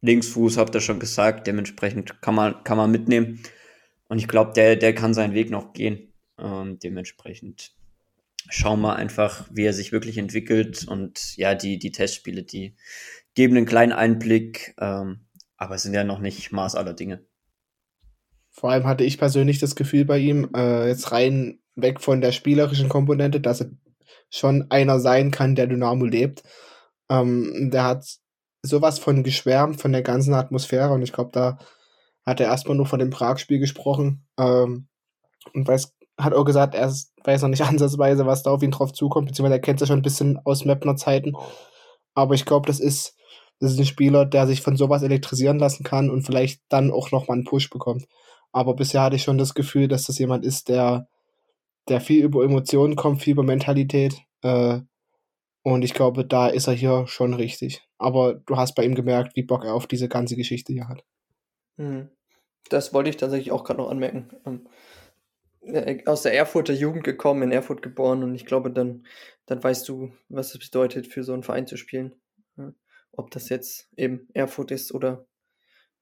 Linksfuß 0.00 0.56
habt 0.56 0.74
ihr 0.74 0.80
schon 0.80 1.00
gesagt, 1.00 1.46
dementsprechend 1.46 2.20
kann 2.22 2.34
man, 2.34 2.62
kann 2.64 2.76
man 2.76 2.90
mitnehmen. 2.90 3.40
Und 4.08 4.18
ich 4.18 4.28
glaube, 4.28 4.52
der, 4.54 4.76
der 4.76 4.94
kann 4.94 5.14
seinen 5.14 5.34
Weg 5.34 5.50
noch 5.50 5.72
gehen. 5.72 6.12
Und 6.36 6.82
dementsprechend 6.84 7.72
schauen 8.48 8.80
wir 8.80 8.96
einfach, 8.96 9.46
wie 9.50 9.64
er 9.64 9.72
sich 9.72 9.92
wirklich 9.92 10.18
entwickelt. 10.18 10.86
Und 10.86 11.36
ja, 11.36 11.54
die, 11.54 11.78
die 11.78 11.92
Testspiele, 11.92 12.44
die 12.44 12.76
geben 13.34 13.56
einen 13.56 13.66
kleinen 13.66 13.92
Einblick, 13.92 14.74
ähm, 14.80 15.26
aber 15.56 15.74
es 15.74 15.82
sind 15.82 15.94
ja 15.94 16.04
noch 16.04 16.20
nicht 16.20 16.52
Maß 16.52 16.76
aller 16.76 16.94
Dinge. 16.94 17.24
Vor 18.50 18.70
allem 18.70 18.86
hatte 18.86 19.04
ich 19.04 19.18
persönlich 19.18 19.58
das 19.58 19.76
Gefühl 19.76 20.04
bei 20.04 20.18
ihm, 20.18 20.48
äh, 20.54 20.88
jetzt 20.88 21.12
rein 21.12 21.60
weg 21.76 22.00
von 22.00 22.20
der 22.20 22.32
spielerischen 22.32 22.88
Komponente, 22.88 23.40
dass 23.40 23.60
er 23.60 23.70
schon 24.30 24.70
einer 24.70 24.98
sein 25.00 25.30
kann, 25.30 25.54
der 25.54 25.66
Dynamo 25.66 26.04
lebt. 26.04 26.42
Ähm, 27.08 27.70
der 27.72 27.84
hat 27.84 28.18
sowas 28.62 28.98
von 28.98 29.22
geschwärmt, 29.22 29.80
von 29.80 29.92
der 29.92 30.02
ganzen 30.02 30.34
Atmosphäre 30.34 30.92
und 30.92 31.02
ich 31.02 31.12
glaube, 31.12 31.30
da 31.32 31.58
hat 32.26 32.40
er 32.40 32.48
erstmal 32.48 32.76
nur 32.76 32.86
von 32.86 32.98
dem 32.98 33.10
Prag-Spiel 33.10 33.58
gesprochen 33.58 34.26
ähm, 34.38 34.88
und 35.54 35.66
weiß 35.66 35.94
hat 36.18 36.34
auch 36.34 36.44
gesagt, 36.44 36.74
er 36.74 36.92
weiß 37.24 37.42
noch 37.42 37.48
nicht 37.48 37.62
ansatzweise, 37.64 38.26
was 38.26 38.42
da 38.42 38.50
auf 38.50 38.62
ihn 38.62 38.70
drauf 38.70 38.92
zukommt, 38.92 39.28
beziehungsweise 39.28 39.56
er 39.56 39.60
kennt 39.60 39.80
es 39.80 39.88
ja 39.88 39.92
schon 39.92 40.00
ein 40.00 40.02
bisschen 40.02 40.38
aus 40.44 40.64
Mapner 40.64 40.96
Zeiten. 40.96 41.34
Aber 42.14 42.34
ich 42.34 42.44
glaube, 42.44 42.66
das 42.66 42.80
ist, 42.80 43.14
das 43.60 43.72
ist 43.72 43.78
ein 43.78 43.86
Spieler, 43.86 44.26
der 44.26 44.46
sich 44.46 44.60
von 44.60 44.76
sowas 44.76 45.02
elektrisieren 45.02 45.58
lassen 45.58 45.84
kann 45.84 46.10
und 46.10 46.22
vielleicht 46.22 46.60
dann 46.68 46.90
auch 46.90 47.12
nochmal 47.12 47.36
einen 47.36 47.44
Push 47.44 47.70
bekommt. 47.70 48.06
Aber 48.52 48.74
bisher 48.74 49.02
hatte 49.02 49.16
ich 49.16 49.22
schon 49.22 49.38
das 49.38 49.54
Gefühl, 49.54 49.88
dass 49.88 50.04
das 50.04 50.18
jemand 50.18 50.44
ist, 50.44 50.68
der, 50.68 51.08
der 51.88 52.00
viel 52.00 52.24
über 52.24 52.44
Emotionen 52.44 52.96
kommt, 52.96 53.22
viel 53.22 53.32
über 53.32 53.42
Mentalität. 53.42 54.16
Äh, 54.42 54.80
und 55.72 55.82
ich 55.82 55.94
glaube, 55.94 56.24
da 56.24 56.48
ist 56.48 56.66
er 56.66 56.72
hier 56.72 57.06
schon 57.06 57.34
richtig. 57.34 57.86
Aber 57.98 58.34
du 58.34 58.56
hast 58.56 58.74
bei 58.74 58.84
ihm 58.84 58.94
gemerkt, 58.94 59.36
wie 59.36 59.42
Bock 59.42 59.64
er 59.64 59.74
auf 59.74 59.86
diese 59.86 60.08
ganze 60.08 60.36
Geschichte 60.36 60.72
hier 60.72 60.88
hat. 60.88 61.04
Hm. 61.76 62.08
Das 62.70 62.94
wollte 62.94 63.10
ich 63.10 63.16
tatsächlich 63.16 63.52
auch 63.52 63.64
gerade 63.64 63.80
noch 63.80 63.90
anmerken. 63.90 64.30
Ähm, 64.46 64.68
äh, 65.62 66.04
aus 66.06 66.22
der 66.22 66.34
Erfurter 66.34 66.72
Jugend 66.72 67.04
gekommen, 67.04 67.42
in 67.42 67.52
Erfurt 67.52 67.82
geboren 67.82 68.22
und 68.22 68.34
ich 68.34 68.46
glaube, 68.46 68.70
dann, 68.70 69.06
dann 69.46 69.62
weißt 69.62 69.88
du, 69.88 70.12
was 70.28 70.54
es 70.54 70.58
bedeutet, 70.58 71.06
für 71.06 71.24
so 71.24 71.32
einen 71.32 71.42
Verein 71.42 71.66
zu 71.66 71.76
spielen. 71.76 72.14
Ob 73.12 73.30
das 73.32 73.48
jetzt 73.48 73.88
eben 73.96 74.28
Erfurt 74.32 74.70
ist 74.70 74.94
oder. 74.94 75.26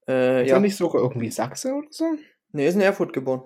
Äh, 0.07 0.43
ist 0.43 0.51
ja. 0.51 0.57
er 0.57 0.61
nicht 0.61 0.77
sogar 0.77 1.03
irgendwie 1.03 1.31
Sachse 1.31 1.73
oder 1.73 1.89
so? 1.91 2.05
Nee, 2.53 2.69
ist 2.69 2.75
in 2.75 2.83
Erfurt 2.83 3.13
geboren. 3.13 3.43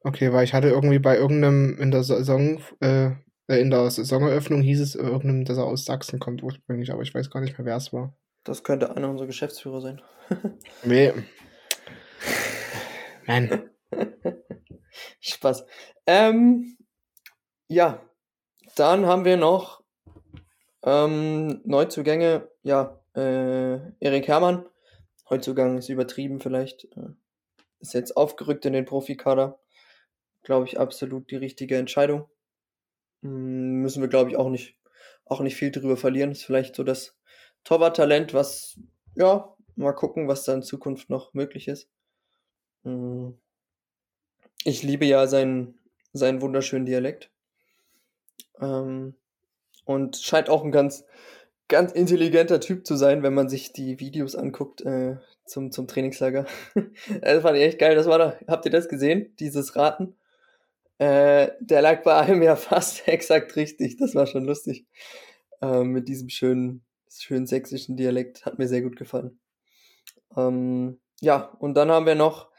Okay, 0.00 0.32
weil 0.32 0.44
ich 0.44 0.54
hatte 0.54 0.68
irgendwie 0.68 0.98
bei 0.98 1.16
irgendeinem 1.16 1.76
in 1.78 1.90
der 1.90 2.02
Saison, 2.02 2.60
äh 2.80 3.10
in 3.56 3.70
der 3.70 3.90
Saisoneröffnung 3.90 4.60
hieß 4.60 4.80
es 4.80 4.94
irgendeinem, 4.94 5.44
dass 5.44 5.56
er 5.56 5.64
aus 5.64 5.84
Sachsen 5.84 6.18
kommt 6.18 6.42
ursprünglich, 6.42 6.92
aber 6.92 7.02
ich 7.02 7.14
weiß 7.14 7.30
gar 7.30 7.40
nicht 7.40 7.58
mehr, 7.58 7.66
wer 7.66 7.76
es 7.76 7.92
war. 7.92 8.14
Das 8.44 8.62
könnte 8.62 8.94
einer 8.94 9.08
unserer 9.08 9.26
Geschäftsführer 9.26 9.80
sein. 9.80 10.02
nee. 10.84 11.12
Nein. 13.26 13.70
Spaß. 15.20 15.64
Ähm, 16.06 16.76
ja, 17.68 18.02
dann 18.76 19.06
haben 19.06 19.24
wir 19.24 19.36
noch 19.36 19.82
ähm, 20.82 21.60
Neuzugänge. 21.64 22.48
Ja, 22.62 23.02
äh, 23.14 23.78
Erik 24.00 24.28
Herrmann. 24.28 24.66
Neuzugang 25.30 25.78
ist 25.78 25.88
übertrieben 25.88 26.40
vielleicht. 26.40 26.84
Äh, 26.96 27.10
ist 27.80 27.94
jetzt 27.94 28.16
aufgerückt 28.16 28.64
in 28.66 28.72
den 28.72 28.84
Profikader. 28.84 29.58
Glaube 30.42 30.66
ich, 30.66 30.78
absolut 30.80 31.30
die 31.30 31.36
richtige 31.36 31.76
Entscheidung. 31.76 32.28
Hm, 33.22 33.80
müssen 33.82 34.00
wir, 34.02 34.08
glaube 34.08 34.30
ich, 34.30 34.36
auch 34.36 34.50
nicht, 34.50 34.78
auch 35.24 35.40
nicht 35.40 35.56
viel 35.56 35.70
drüber 35.70 35.96
verlieren. 35.96 36.32
Ist 36.32 36.44
vielleicht 36.44 36.74
so 36.74 36.84
das 36.84 37.16
Torwart-Talent, 37.64 38.34
was, 38.34 38.78
ja, 39.14 39.54
mal 39.76 39.92
gucken, 39.92 40.28
was 40.28 40.44
da 40.44 40.54
in 40.54 40.62
Zukunft 40.62 41.10
noch 41.10 41.34
möglich 41.34 41.68
ist. 41.68 41.88
Hm, 42.84 43.38
ich 44.64 44.82
liebe 44.82 45.04
ja 45.04 45.26
seinen, 45.26 45.78
seinen 46.12 46.42
wunderschönen 46.42 46.86
Dialekt. 46.86 47.30
Ähm, 48.60 49.14
und 49.84 50.16
scheint 50.16 50.50
auch 50.50 50.64
ein 50.64 50.72
ganz, 50.72 51.06
ganz 51.68 51.92
intelligenter 51.92 52.60
Typ 52.60 52.86
zu 52.86 52.96
sein, 52.96 53.22
wenn 53.22 53.34
man 53.34 53.48
sich 53.48 53.72
die 53.72 54.00
Videos 54.00 54.34
anguckt 54.34 54.82
äh, 54.82 55.16
zum, 55.46 55.72
zum 55.72 55.86
Trainingslager. 55.86 56.46
das 57.22 57.42
fand 57.42 57.56
ich 57.56 57.64
echt 57.64 57.78
geil. 57.78 57.94
Das 57.94 58.06
war 58.06 58.18
da, 58.18 58.38
habt 58.46 58.64
ihr 58.64 58.70
das 58.70 58.88
gesehen? 58.88 59.34
Dieses 59.38 59.76
Raten? 59.76 60.16
Äh, 60.98 61.52
der 61.60 61.82
lag 61.82 62.02
bei 62.02 62.16
einem 62.16 62.42
ja 62.42 62.56
fast 62.56 63.06
exakt 63.08 63.56
richtig. 63.56 63.96
Das 63.96 64.14
war 64.14 64.26
schon 64.26 64.44
lustig. 64.44 64.86
Äh, 65.62 65.84
mit 65.84 66.08
diesem 66.08 66.28
schönen, 66.28 66.84
schönen 67.10 67.46
sächsischen 67.46 67.96
Dialekt. 67.96 68.44
Hat 68.46 68.58
mir 68.58 68.68
sehr 68.68 68.82
gut 68.82 68.96
gefallen. 68.96 69.40
Ähm, 70.36 71.00
ja, 71.20 71.56
und 71.58 71.74
dann 71.74 71.90
haben 71.90 72.06
wir 72.06 72.14
noch 72.14 72.50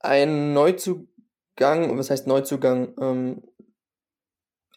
ein 0.00 0.52
Neuzugang, 0.54 1.96
was 1.98 2.10
heißt 2.10 2.26
Neuzugang, 2.26 2.94
ähm, 3.00 3.42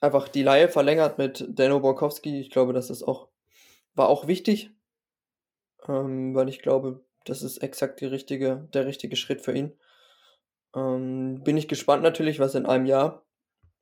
einfach 0.01 0.27
die 0.27 0.43
Laie 0.43 0.67
verlängert 0.67 1.17
mit 1.17 1.45
Dano 1.49 1.79
Borkowski. 1.79 2.39
Ich 2.39 2.49
glaube, 2.51 2.73
das 2.73 2.89
ist 2.89 3.03
auch, 3.03 3.29
war 3.95 4.09
auch 4.09 4.27
wichtig, 4.27 4.71
ähm, 5.87 6.35
weil 6.35 6.49
ich 6.49 6.61
glaube, 6.61 7.05
das 7.25 7.41
ist 7.41 7.59
exakt 7.59 8.01
die 8.01 8.05
richtige, 8.05 8.67
der 8.73 8.85
richtige 8.85 9.15
Schritt 9.15 9.41
für 9.41 9.53
ihn. 9.53 9.73
Ähm, 10.75 11.43
bin 11.43 11.57
ich 11.57 11.67
gespannt 11.67 12.03
natürlich, 12.03 12.39
was 12.39 12.55
in 12.55 12.65
einem 12.65 12.85
Jahr 12.85 13.25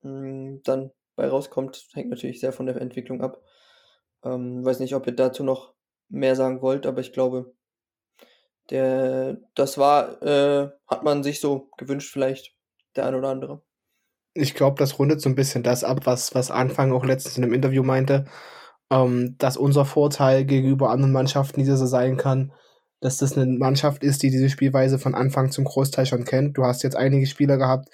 ähm, 0.03 0.61
dann 0.63 0.91
bei 1.15 1.27
rauskommt. 1.27 1.87
Hängt 1.93 2.09
natürlich 2.09 2.39
sehr 2.39 2.53
von 2.53 2.65
der 2.65 2.79
Entwicklung 2.81 3.21
ab. 3.21 3.41
Ähm, 4.23 4.63
weiß 4.63 4.79
nicht, 4.79 4.95
ob 4.95 5.07
ihr 5.07 5.15
dazu 5.15 5.43
noch 5.43 5.73
mehr 6.09 6.35
sagen 6.35 6.61
wollt, 6.61 6.85
aber 6.85 7.01
ich 7.01 7.13
glaube, 7.13 7.53
der, 8.69 9.37
das 9.55 9.77
war, 9.77 10.21
äh, 10.21 10.69
hat 10.87 11.03
man 11.03 11.23
sich 11.23 11.39
so 11.39 11.69
gewünscht, 11.77 12.11
vielleicht 12.11 12.55
der 12.95 13.05
ein 13.05 13.15
oder 13.15 13.29
andere. 13.29 13.61
Ich 14.33 14.53
glaube, 14.53 14.77
das 14.77 14.99
rundet 14.99 15.21
so 15.21 15.29
ein 15.29 15.35
bisschen 15.35 15.63
das 15.63 15.83
ab, 15.83 16.01
was, 16.05 16.35
was 16.35 16.51
Anfang 16.51 16.93
auch 16.93 17.03
letztens 17.03 17.37
in 17.37 17.43
einem 17.43 17.53
Interview 17.53 17.83
meinte, 17.83 18.25
ähm, 18.89 19.35
dass 19.37 19.57
unser 19.57 19.85
Vorteil 19.85 20.45
gegenüber 20.45 20.89
anderen 20.89 21.11
Mannschaften 21.11 21.59
dieser 21.59 21.77
so 21.77 21.85
sein 21.85 22.17
kann, 22.17 22.53
dass 23.01 23.17
das 23.17 23.37
eine 23.37 23.57
Mannschaft 23.57 24.03
ist, 24.03 24.23
die 24.23 24.29
diese 24.29 24.49
Spielweise 24.49 24.99
von 24.99 25.15
Anfang 25.15 25.51
zum 25.51 25.65
Großteil 25.65 26.05
schon 26.05 26.23
kennt. 26.23 26.57
Du 26.57 26.63
hast 26.63 26.83
jetzt 26.83 26.95
einige 26.95 27.25
Spieler 27.25 27.57
gehabt 27.57 27.89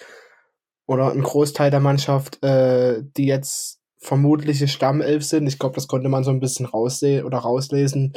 oder 0.85 1.11
einen 1.11 1.23
Großteil 1.23 1.71
der 1.71 1.79
Mannschaft, 1.79 2.43
äh, 2.43 3.01
die 3.17 3.25
jetzt 3.25 3.79
vermutliche 3.97 4.67
Stammelf 4.67 5.23
sind. 5.23 5.47
Ich 5.47 5.59
glaube, 5.59 5.75
das 5.75 5.87
konnte 5.87 6.09
man 6.09 6.23
so 6.23 6.31
ein 6.31 6.39
bisschen 6.39 6.65
raussehen 6.65 7.25
oder 7.25 7.39
rauslesen 7.39 8.13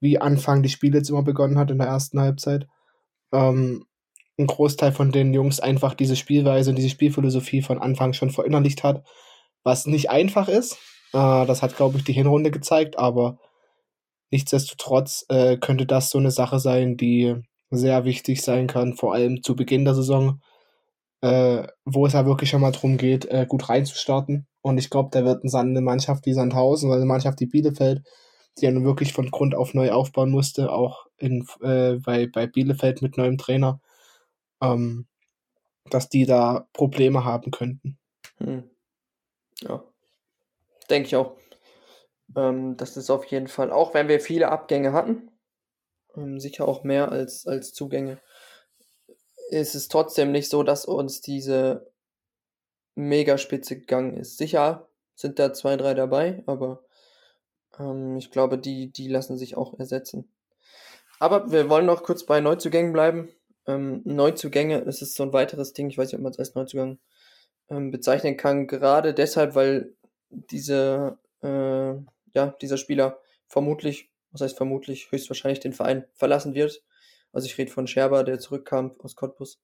wie 0.00 0.18
Anfang 0.18 0.62
die 0.62 0.68
Spiele 0.68 0.98
jetzt 0.98 1.08
immer 1.08 1.22
begonnen 1.22 1.58
hat 1.58 1.70
in 1.70 1.78
der 1.78 1.88
ersten 1.88 2.20
Halbzeit. 2.20 2.66
Ähm, 3.32 3.86
ein 4.38 4.46
Großteil 4.46 4.92
von 4.92 5.10
den 5.10 5.32
Jungs 5.32 5.60
einfach 5.60 5.94
diese 5.94 6.16
Spielweise 6.16 6.70
und 6.70 6.76
diese 6.76 6.90
Spielphilosophie 6.90 7.62
von 7.62 7.78
Anfang 7.78 8.12
schon 8.12 8.30
verinnerlicht 8.30 8.84
hat, 8.84 9.04
was 9.64 9.86
nicht 9.86 10.10
einfach 10.10 10.48
ist. 10.48 10.74
Äh, 11.14 11.46
das 11.46 11.62
hat, 11.62 11.76
glaube 11.76 11.96
ich, 11.96 12.04
die 12.04 12.12
Hinrunde 12.12 12.50
gezeigt, 12.50 12.98
aber 12.98 13.38
nichtsdestotrotz 14.30 15.24
äh, 15.28 15.56
könnte 15.58 15.86
das 15.86 16.10
so 16.10 16.18
eine 16.18 16.30
Sache 16.30 16.58
sein, 16.58 16.96
die 16.96 17.36
sehr 17.70 18.04
wichtig 18.04 18.42
sein 18.42 18.66
kann, 18.66 18.94
vor 18.94 19.14
allem 19.14 19.42
zu 19.42 19.56
Beginn 19.56 19.84
der 19.84 19.94
Saison, 19.94 20.40
äh, 21.20 21.66
wo 21.84 22.06
es 22.06 22.12
ja 22.12 22.26
wirklich 22.26 22.50
schon 22.50 22.60
mal 22.60 22.72
darum 22.72 22.96
geht, 22.96 23.26
äh, 23.26 23.46
gut 23.48 23.68
reinzustarten. 23.68 24.46
Und 24.62 24.78
ich 24.78 24.90
glaube, 24.90 25.10
da 25.12 25.24
wird 25.24 25.42
eine 25.54 25.80
Mannschaft 25.80 26.26
wie 26.26 26.32
Sandhausen 26.32 26.88
oder 26.88 26.96
eine 26.96 27.06
Mannschaft 27.06 27.40
wie 27.40 27.46
Bielefeld 27.46 28.02
die 28.58 28.66
er 28.66 28.72
nun 28.72 28.84
wirklich 28.84 29.12
von 29.12 29.30
Grund 29.30 29.54
auf 29.54 29.74
neu 29.74 29.92
aufbauen 29.92 30.30
musste, 30.30 30.72
auch 30.72 31.06
in, 31.18 31.46
äh, 31.62 31.96
bei, 31.96 32.26
bei 32.26 32.46
Bielefeld 32.46 33.02
mit 33.02 33.16
neuem 33.16 33.38
Trainer, 33.38 33.80
ähm, 34.62 35.06
dass 35.90 36.08
die 36.08 36.24
da 36.24 36.66
Probleme 36.72 37.24
haben 37.24 37.50
könnten. 37.50 37.98
Hm. 38.38 38.70
Ja, 39.60 39.84
denke 40.88 41.06
ich 41.06 41.16
auch. 41.16 41.36
Ähm, 42.36 42.76
das 42.76 42.96
ist 42.96 43.10
auf 43.10 43.24
jeden 43.24 43.48
Fall, 43.48 43.72
auch 43.72 43.94
wenn 43.94 44.08
wir 44.08 44.20
viele 44.20 44.48
Abgänge 44.50 44.92
hatten, 44.92 45.30
ähm, 46.16 46.38
sicher 46.38 46.68
auch 46.68 46.84
mehr 46.84 47.10
als, 47.10 47.46
als 47.46 47.72
Zugänge, 47.72 48.20
ist 49.48 49.74
es 49.74 49.88
trotzdem 49.88 50.32
nicht 50.32 50.50
so, 50.50 50.62
dass 50.62 50.84
uns 50.84 51.20
diese 51.20 51.90
Megaspitze 52.94 53.78
gegangen 53.78 54.14
ist. 54.14 54.38
Sicher 54.38 54.88
sind 55.14 55.38
da 55.38 55.52
zwei, 55.52 55.76
drei 55.76 55.94
dabei, 55.94 56.42
aber 56.46 56.84
ähm, 57.78 58.16
ich 58.16 58.30
glaube, 58.30 58.58
die, 58.58 58.92
die 58.92 59.08
lassen 59.08 59.38
sich 59.38 59.56
auch 59.56 59.78
ersetzen. 59.78 60.30
Aber 61.18 61.50
wir 61.50 61.70
wollen 61.70 61.86
noch 61.86 62.02
kurz 62.02 62.24
bei 62.24 62.40
Neuzugängen 62.40 62.92
bleiben. 62.92 63.30
Ähm, 63.66 64.02
Neuzugänge, 64.04 64.84
das 64.84 65.02
ist 65.02 65.14
so 65.14 65.22
ein 65.22 65.32
weiteres 65.32 65.72
Ding, 65.72 65.88
ich 65.88 65.98
weiß 65.98 66.08
nicht, 66.08 66.16
ob 66.16 66.22
man 66.22 66.32
es 66.32 66.38
als 66.38 66.54
Neuzugang 66.54 66.98
ähm, 67.70 67.90
bezeichnen 67.90 68.36
kann, 68.36 68.66
gerade 68.66 69.14
deshalb, 69.14 69.54
weil 69.54 69.94
diese, 70.28 71.18
äh, 71.42 71.94
ja, 72.36 72.56
dieser 72.60 72.76
Spieler 72.76 73.20
vermutlich, 73.48 74.10
was 74.30 74.42
heißt 74.42 74.56
vermutlich, 74.56 75.10
höchstwahrscheinlich 75.10 75.60
den 75.60 75.72
Verein 75.72 76.04
verlassen 76.14 76.54
wird. 76.54 76.84
Also 77.32 77.46
ich 77.46 77.58
rede 77.58 77.72
von 77.72 77.86
Scherber, 77.86 78.22
der 78.22 78.38
zurückkam 78.38 78.92
aus 79.00 79.16
Cottbus, 79.16 79.60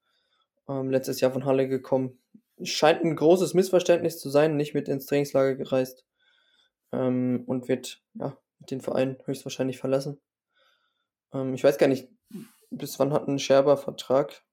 ähm, 0.68 0.90
letztes 0.90 1.20
Jahr 1.20 1.32
von 1.32 1.44
Halle 1.44 1.68
gekommen. 1.68 2.18
Scheint 2.62 3.02
ein 3.02 3.16
großes 3.16 3.54
Missverständnis 3.54 4.18
zu 4.18 4.30
sein, 4.30 4.56
nicht 4.56 4.74
mit 4.74 4.88
ins 4.88 5.06
Trainingslager 5.06 5.54
gereist 5.54 6.06
ähm, 6.92 7.44
und 7.46 7.68
wird 7.68 8.02
ja, 8.14 8.36
den 8.58 8.80
Verein 8.80 9.18
höchstwahrscheinlich 9.24 9.78
verlassen. 9.78 10.20
Ähm, 11.32 11.54
ich 11.54 11.64
weiß 11.64 11.78
gar 11.78 11.88
nicht, 11.88 12.08
bis 12.70 12.98
wann 12.98 13.12
hat 13.12 13.28
ein 13.28 13.38
Scherber 13.38 13.76
Vertrag? 13.76 14.44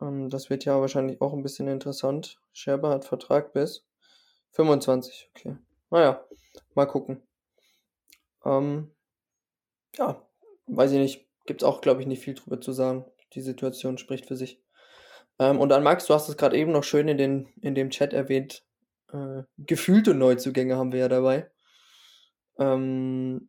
Ähm, 0.00 0.28
das 0.28 0.50
wird 0.50 0.64
ja 0.64 0.80
wahrscheinlich 0.80 1.20
auch 1.20 1.32
ein 1.32 1.42
bisschen 1.42 1.68
interessant. 1.68 2.40
Scherber 2.52 2.90
hat 2.90 3.04
Vertrag 3.04 3.52
bis 3.52 3.86
25, 4.52 5.30
okay. 5.34 5.56
Naja, 5.90 6.24
mal 6.74 6.86
gucken. 6.86 7.22
Ähm, 8.44 8.90
ja, 9.96 10.22
weiß 10.66 10.92
ich 10.92 10.98
nicht. 10.98 11.28
Gibt 11.46 11.62
es 11.62 11.68
auch, 11.68 11.80
glaube 11.80 12.00
ich, 12.00 12.06
nicht 12.06 12.22
viel 12.22 12.34
drüber 12.34 12.60
zu 12.60 12.72
sagen. 12.72 13.04
Die 13.34 13.40
Situation 13.40 13.98
spricht 13.98 14.26
für 14.26 14.36
sich. 14.36 14.62
Ähm, 15.38 15.60
und 15.60 15.68
dann, 15.68 15.82
Max, 15.82 16.06
du 16.06 16.14
hast 16.14 16.28
es 16.28 16.36
gerade 16.36 16.56
eben 16.56 16.72
noch 16.72 16.84
schön 16.84 17.08
in, 17.08 17.18
den, 17.18 17.48
in 17.60 17.74
dem 17.74 17.90
Chat 17.90 18.12
erwähnt. 18.12 18.64
Äh, 19.12 19.42
gefühlte 19.58 20.14
Neuzugänge 20.14 20.76
haben 20.76 20.92
wir 20.92 21.00
ja 21.00 21.08
dabei. 21.08 21.50
Ähm, 22.58 23.48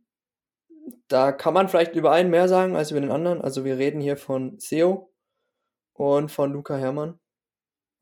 da 1.08 1.32
kann 1.32 1.54
man 1.54 1.70
vielleicht 1.70 1.96
über 1.96 2.12
einen 2.12 2.30
mehr 2.30 2.48
sagen 2.48 2.76
als 2.76 2.92
über 2.92 3.02
den 3.02 3.12
anderen. 3.12 3.42
Also 3.42 3.66
wir 3.66 3.78
reden 3.78 4.02
hier 4.02 4.18
von 4.18 4.60
Seo 4.60 5.14
und 5.94 6.32
von 6.32 6.52
Luca 6.52 6.76
Hermann. 6.78 7.20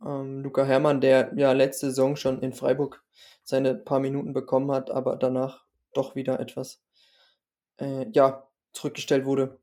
Ähm, 0.05 0.41
Luca 0.41 0.63
Hermann, 0.63 1.01
der 1.01 1.33
ja 1.35 1.51
letzte 1.51 1.87
Saison 1.87 2.15
schon 2.15 2.41
in 2.41 2.53
Freiburg 2.53 3.03
seine 3.43 3.75
paar 3.75 3.99
Minuten 3.99 4.33
bekommen 4.33 4.71
hat, 4.71 4.91
aber 4.91 5.15
danach 5.17 5.65
doch 5.93 6.15
wieder 6.15 6.39
etwas 6.39 6.83
äh, 7.79 8.07
ja, 8.11 8.47
zurückgestellt 8.73 9.25
wurde. 9.25 9.59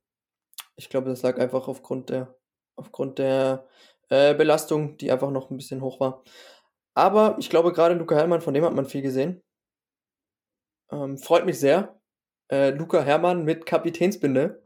Ich 0.76 0.88
glaube, 0.88 1.11
das 1.11 1.22
lag 1.22 1.38
einfach 1.38 1.68
aufgrund 1.68 2.11
der, 2.11 2.35
aufgrund 2.76 3.18
der 3.18 3.66
äh, 4.09 4.35
Belastung, 4.35 4.96
die 4.98 5.12
einfach 5.12 5.31
noch 5.31 5.50
ein 5.50 5.57
bisschen 5.57 5.83
hoch 5.83 6.00
war. 6.00 6.22
Aber 6.94 7.37
ich 7.38 7.50
glaube, 7.50 7.72
gerade 7.72 7.94
Luca 7.94 8.14
Hermann, 8.14 8.40
von 8.40 8.55
dem 8.55 8.64
hat 8.64 8.74
man 8.74 8.87
viel 8.87 9.02
gesehen. 9.02 9.42
Ähm, 10.90 11.18
freut 11.18 11.46
mich 11.46 11.59
sehr. 11.59 11.98
Äh, 12.50 12.70
Luca 12.70 13.02
Hermann 13.02 13.44
mit 13.44 13.66
Kapitänsbinde 13.66 14.62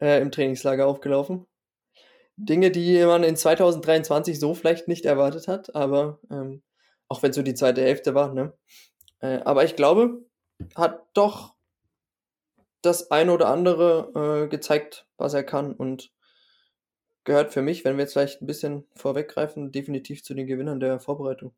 äh, 0.00 0.20
im 0.20 0.30
Trainingslager 0.30 0.86
aufgelaufen. 0.86 1.46
Dinge, 2.36 2.70
die 2.70 3.04
man 3.04 3.24
in 3.24 3.36
2023 3.36 4.38
so 4.38 4.54
vielleicht 4.54 4.88
nicht 4.88 5.04
erwartet 5.04 5.48
hat, 5.48 5.74
aber 5.74 6.18
ähm, 6.30 6.62
auch 7.08 7.22
wenn 7.22 7.30
es 7.30 7.36
so 7.36 7.42
die 7.42 7.54
zweite 7.54 7.82
Hälfte 7.82 8.14
war, 8.14 8.32
ne? 8.32 8.52
Äh, 9.20 9.40
aber 9.44 9.64
ich 9.64 9.76
glaube, 9.76 10.24
hat 10.74 11.06
doch 11.14 11.54
das 12.82 13.10
eine 13.10 13.32
oder 13.32 13.48
andere 13.48 14.44
äh, 14.44 14.48
gezeigt, 14.48 15.06
was 15.16 15.34
er 15.34 15.44
kann 15.44 15.72
und 15.72 16.12
gehört 17.24 17.52
für 17.52 17.62
mich, 17.62 17.84
wenn 17.84 17.96
wir 17.96 18.02
jetzt 18.02 18.14
vielleicht 18.14 18.42
ein 18.42 18.46
bisschen 18.46 18.86
vorweggreifen, 18.96 19.70
definitiv 19.70 20.24
zu 20.24 20.34
den 20.34 20.46
Gewinnern 20.46 20.80
der 20.80 20.98
Vorbereitung. 20.98 21.54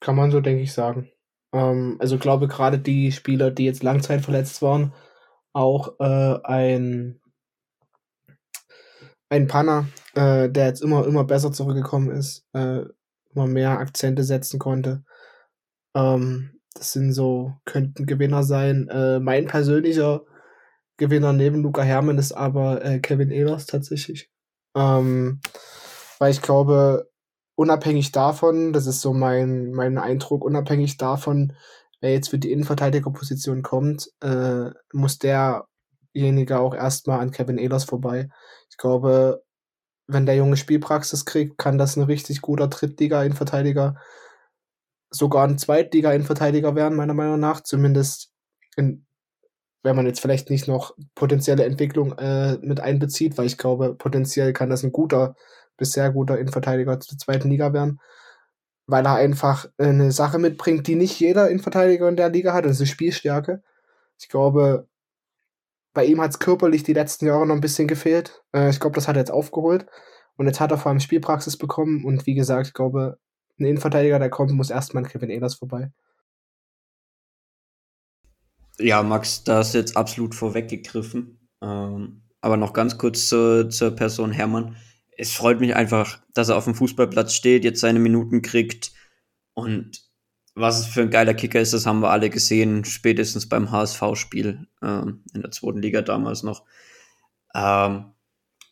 Kann 0.00 0.16
man 0.16 0.32
so, 0.32 0.40
denke 0.40 0.62
ich, 0.62 0.72
sagen. 0.72 1.12
Ähm, 1.52 1.96
also 2.00 2.18
glaube 2.18 2.48
gerade 2.48 2.78
die 2.78 3.12
Spieler, 3.12 3.52
die 3.52 3.64
jetzt 3.64 3.84
langzeitverletzt 3.84 4.62
waren, 4.62 4.92
auch 5.52 5.98
äh, 6.00 6.38
ein 6.44 7.20
ein 9.28 9.46
Panner, 9.46 9.86
äh, 10.14 10.50
der 10.50 10.66
jetzt 10.66 10.82
immer 10.82 11.06
immer 11.06 11.24
besser 11.24 11.52
zurückgekommen 11.52 12.10
ist, 12.10 12.44
äh, 12.52 12.82
immer 13.34 13.46
mehr 13.46 13.78
Akzente 13.78 14.24
setzen 14.24 14.58
konnte. 14.58 15.04
Ähm, 15.94 16.60
das 16.74 16.92
sind 16.92 17.12
so 17.12 17.54
könnten 17.64 18.06
Gewinner 18.06 18.42
sein. 18.42 18.88
Äh, 18.88 19.20
mein 19.20 19.46
persönlicher 19.46 20.22
Gewinner 20.96 21.32
neben 21.32 21.62
Luca 21.62 21.82
Hermann 21.82 22.18
ist 22.18 22.32
aber 22.32 22.84
äh, 22.84 23.00
Kevin 23.00 23.30
Ehlers 23.30 23.66
tatsächlich, 23.66 24.30
ähm, 24.76 25.40
weil 26.18 26.30
ich 26.30 26.42
glaube 26.42 27.10
unabhängig 27.54 28.12
davon, 28.12 28.72
das 28.72 28.86
ist 28.86 29.00
so 29.00 29.12
mein, 29.12 29.72
mein 29.72 29.98
Eindruck, 29.98 30.44
unabhängig 30.44 30.96
davon, 30.96 31.54
wer 32.02 32.12
jetzt 32.12 32.28
für 32.28 32.38
die 32.38 32.52
Innenverteidigerposition 32.52 33.62
kommt, 33.62 34.10
äh, 34.20 34.70
muss 34.92 35.18
derjenige 35.18 36.58
auch 36.58 36.74
erstmal 36.74 37.20
an 37.20 37.30
Kevin 37.30 37.58
Ehlers 37.58 37.84
vorbei. 37.84 38.28
Ich 38.68 38.76
glaube, 38.76 39.42
wenn 40.08 40.26
der 40.26 40.36
Junge 40.36 40.56
Spielpraxis 40.56 41.24
kriegt, 41.24 41.56
kann 41.58 41.78
das 41.78 41.96
ein 41.96 42.02
richtig 42.02 42.42
guter 42.42 42.66
Drittliga-Innenverteidiger, 42.66 43.96
sogar 45.10 45.46
ein 45.46 45.58
Zweitliga-Innenverteidiger 45.58 46.74
werden, 46.74 46.96
meiner 46.96 47.14
Meinung 47.14 47.38
nach. 47.38 47.60
Zumindest 47.60 48.32
in, 48.76 49.06
wenn 49.84 49.94
man 49.94 50.06
jetzt 50.06 50.20
vielleicht 50.20 50.50
nicht 50.50 50.66
noch 50.66 50.96
potenzielle 51.14 51.64
Entwicklung 51.64 52.18
äh, 52.18 52.58
mit 52.62 52.80
einbezieht, 52.80 53.38
weil 53.38 53.46
ich 53.46 53.58
glaube, 53.58 53.94
potenziell 53.94 54.52
kann 54.52 54.70
das 54.70 54.82
ein 54.82 54.92
guter 54.92 55.36
bis 55.76 55.92
sehr 55.92 56.10
guter 56.10 56.38
Innenverteidiger 56.38 56.98
zur 57.00 57.16
zweiten 57.16 57.48
Liga 57.48 57.72
werden, 57.72 58.00
weil 58.86 59.06
er 59.06 59.14
einfach 59.14 59.66
eine 59.78 60.12
Sache 60.12 60.38
mitbringt, 60.38 60.86
die 60.86 60.94
nicht 60.94 61.18
jeder 61.20 61.48
Innenverteidiger 61.50 62.08
in 62.08 62.16
der 62.16 62.30
Liga 62.30 62.52
hat, 62.52 62.64
und 62.64 62.70
das 62.70 62.80
ist 62.80 62.90
Spielstärke. 62.90 63.62
Ich 64.18 64.28
glaube, 64.28 64.88
bei 65.94 66.04
ihm 66.04 66.20
hat 66.20 66.30
es 66.30 66.38
körperlich 66.38 66.82
die 66.82 66.92
letzten 66.92 67.26
Jahre 67.26 67.46
noch 67.46 67.54
ein 67.54 67.60
bisschen 67.60 67.88
gefehlt. 67.88 68.42
Äh, 68.52 68.70
ich 68.70 68.80
glaube, 68.80 68.94
das 68.94 69.08
hat 69.08 69.16
er 69.16 69.20
jetzt 69.20 69.30
aufgeholt. 69.30 69.86
Und 70.36 70.46
jetzt 70.46 70.60
hat 70.60 70.70
er 70.70 70.78
vor 70.78 70.90
allem 70.90 71.00
Spielpraxis 71.00 71.56
bekommen. 71.56 72.04
Und 72.04 72.26
wie 72.26 72.34
gesagt, 72.34 72.68
ich 72.68 72.72
glaube, 72.72 73.18
ein 73.58 73.66
Innenverteidiger, 73.66 74.18
der 74.18 74.30
kommt, 74.30 74.52
muss 74.52 74.70
erstmal 74.70 75.04
an 75.04 75.10
Kevin 75.10 75.30
Ehlers 75.30 75.54
vorbei. 75.54 75.90
Ja, 78.78 79.02
Max, 79.02 79.44
da 79.44 79.60
ist 79.60 79.74
jetzt 79.74 79.96
absolut 79.96 80.34
vorweggegriffen. 80.34 81.48
Ähm, 81.60 82.22
aber 82.40 82.56
noch 82.56 82.72
ganz 82.72 82.96
kurz 82.96 83.28
zur, 83.28 83.68
zur 83.68 83.94
Person 83.94 84.32
Hermann 84.32 84.76
es 85.16 85.32
freut 85.32 85.60
mich 85.60 85.76
einfach, 85.76 86.20
dass 86.34 86.48
er 86.48 86.56
auf 86.56 86.64
dem 86.64 86.74
Fußballplatz 86.74 87.34
steht, 87.34 87.64
jetzt 87.64 87.80
seine 87.80 87.98
Minuten 87.98 88.42
kriegt. 88.42 88.92
Und 89.54 90.02
was 90.54 90.80
es 90.80 90.86
für 90.86 91.02
ein 91.02 91.10
geiler 91.10 91.34
Kicker 91.34 91.60
ist, 91.60 91.72
das 91.72 91.86
haben 91.86 92.00
wir 92.00 92.10
alle 92.10 92.30
gesehen, 92.30 92.84
spätestens 92.84 93.48
beim 93.48 93.70
HSV-Spiel 93.70 94.66
ähm, 94.82 95.24
in 95.34 95.42
der 95.42 95.50
zweiten 95.50 95.82
Liga 95.82 96.02
damals 96.02 96.42
noch. 96.42 96.64
Ähm, 97.54 98.12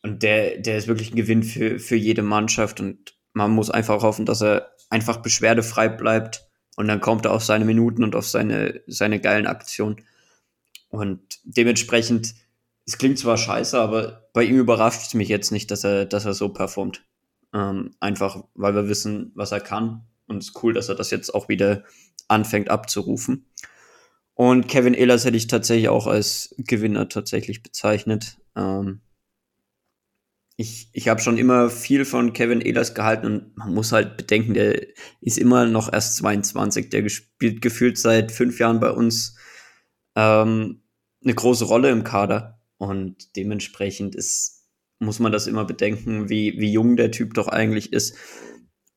und 0.03 0.23
der, 0.23 0.57
der 0.57 0.77
ist 0.77 0.87
wirklich 0.87 1.11
ein 1.11 1.15
Gewinn 1.15 1.43
für, 1.43 1.79
für 1.79 1.95
jede 1.95 2.23
Mannschaft. 2.23 2.79
Und 2.79 3.15
man 3.33 3.51
muss 3.51 3.69
einfach 3.69 4.01
hoffen, 4.01 4.25
dass 4.25 4.41
er 4.41 4.71
einfach 4.89 5.17
beschwerdefrei 5.17 5.89
bleibt. 5.89 6.47
Und 6.75 6.87
dann 6.87 7.01
kommt 7.01 7.25
er 7.25 7.33
auf 7.33 7.43
seine 7.43 7.65
Minuten 7.65 8.03
und 8.03 8.15
auf 8.15 8.27
seine, 8.27 8.81
seine 8.87 9.19
geilen 9.19 9.45
Aktionen. 9.45 9.97
Und 10.89 11.21
dementsprechend 11.43 12.33
es 12.85 12.97
klingt 12.97 13.19
zwar 13.19 13.37
scheiße, 13.37 13.79
aber 13.79 14.29
bei 14.33 14.43
ihm 14.43 14.57
überrascht 14.57 15.07
es 15.07 15.13
mich 15.13 15.29
jetzt 15.29 15.51
nicht, 15.51 15.71
dass 15.71 15.83
er, 15.83 16.05
dass 16.05 16.25
er 16.25 16.33
so 16.33 16.49
performt. 16.49 17.05
Ähm, 17.53 17.95
einfach, 17.99 18.43
weil 18.55 18.75
wir 18.75 18.87
wissen, 18.87 19.31
was 19.35 19.51
er 19.51 19.59
kann. 19.59 20.05
Und 20.27 20.37
es 20.37 20.49
ist 20.49 20.63
cool, 20.63 20.73
dass 20.73 20.89
er 20.89 20.95
das 20.95 21.11
jetzt 21.11 21.33
auch 21.33 21.49
wieder 21.49 21.83
anfängt 22.27 22.69
abzurufen. 22.69 23.45
Und 24.33 24.67
Kevin 24.67 24.93
Ehlers 24.93 25.25
hätte 25.25 25.37
ich 25.37 25.47
tatsächlich 25.47 25.89
auch 25.89 26.07
als 26.07 26.55
Gewinner 26.57 27.09
tatsächlich 27.09 27.61
bezeichnet. 27.61 28.37
Ähm, 28.55 29.01
ich 30.57 30.89
ich 30.93 31.09
habe 31.09 31.21
schon 31.21 31.37
immer 31.37 31.69
viel 31.69 32.05
von 32.05 32.33
Kevin 32.33 32.61
Ehlers 32.61 32.93
gehalten 32.93 33.25
und 33.25 33.57
man 33.57 33.73
muss 33.73 33.91
halt 33.91 34.17
bedenken, 34.17 34.53
der 34.53 34.81
ist 35.19 35.37
immer 35.37 35.65
noch 35.65 35.91
erst 35.91 36.15
22. 36.17 36.89
Der 36.89 37.07
spielt 37.09 37.61
gefühlt 37.61 37.97
seit 37.97 38.31
fünf 38.31 38.59
Jahren 38.59 38.79
bei 38.79 38.91
uns 38.91 39.35
ähm, 40.15 40.83
eine 41.23 41.35
große 41.35 41.65
Rolle 41.65 41.89
im 41.89 42.03
Kader. 42.03 42.60
Und 42.81 43.35
dementsprechend 43.35 44.15
ist, 44.15 44.65
muss 44.97 45.19
man 45.19 45.31
das 45.31 45.45
immer 45.45 45.65
bedenken, 45.65 46.29
wie, 46.29 46.59
wie 46.59 46.71
jung 46.71 46.95
der 46.95 47.11
Typ 47.11 47.35
doch 47.35 47.47
eigentlich 47.47 47.93
ist. 47.93 48.15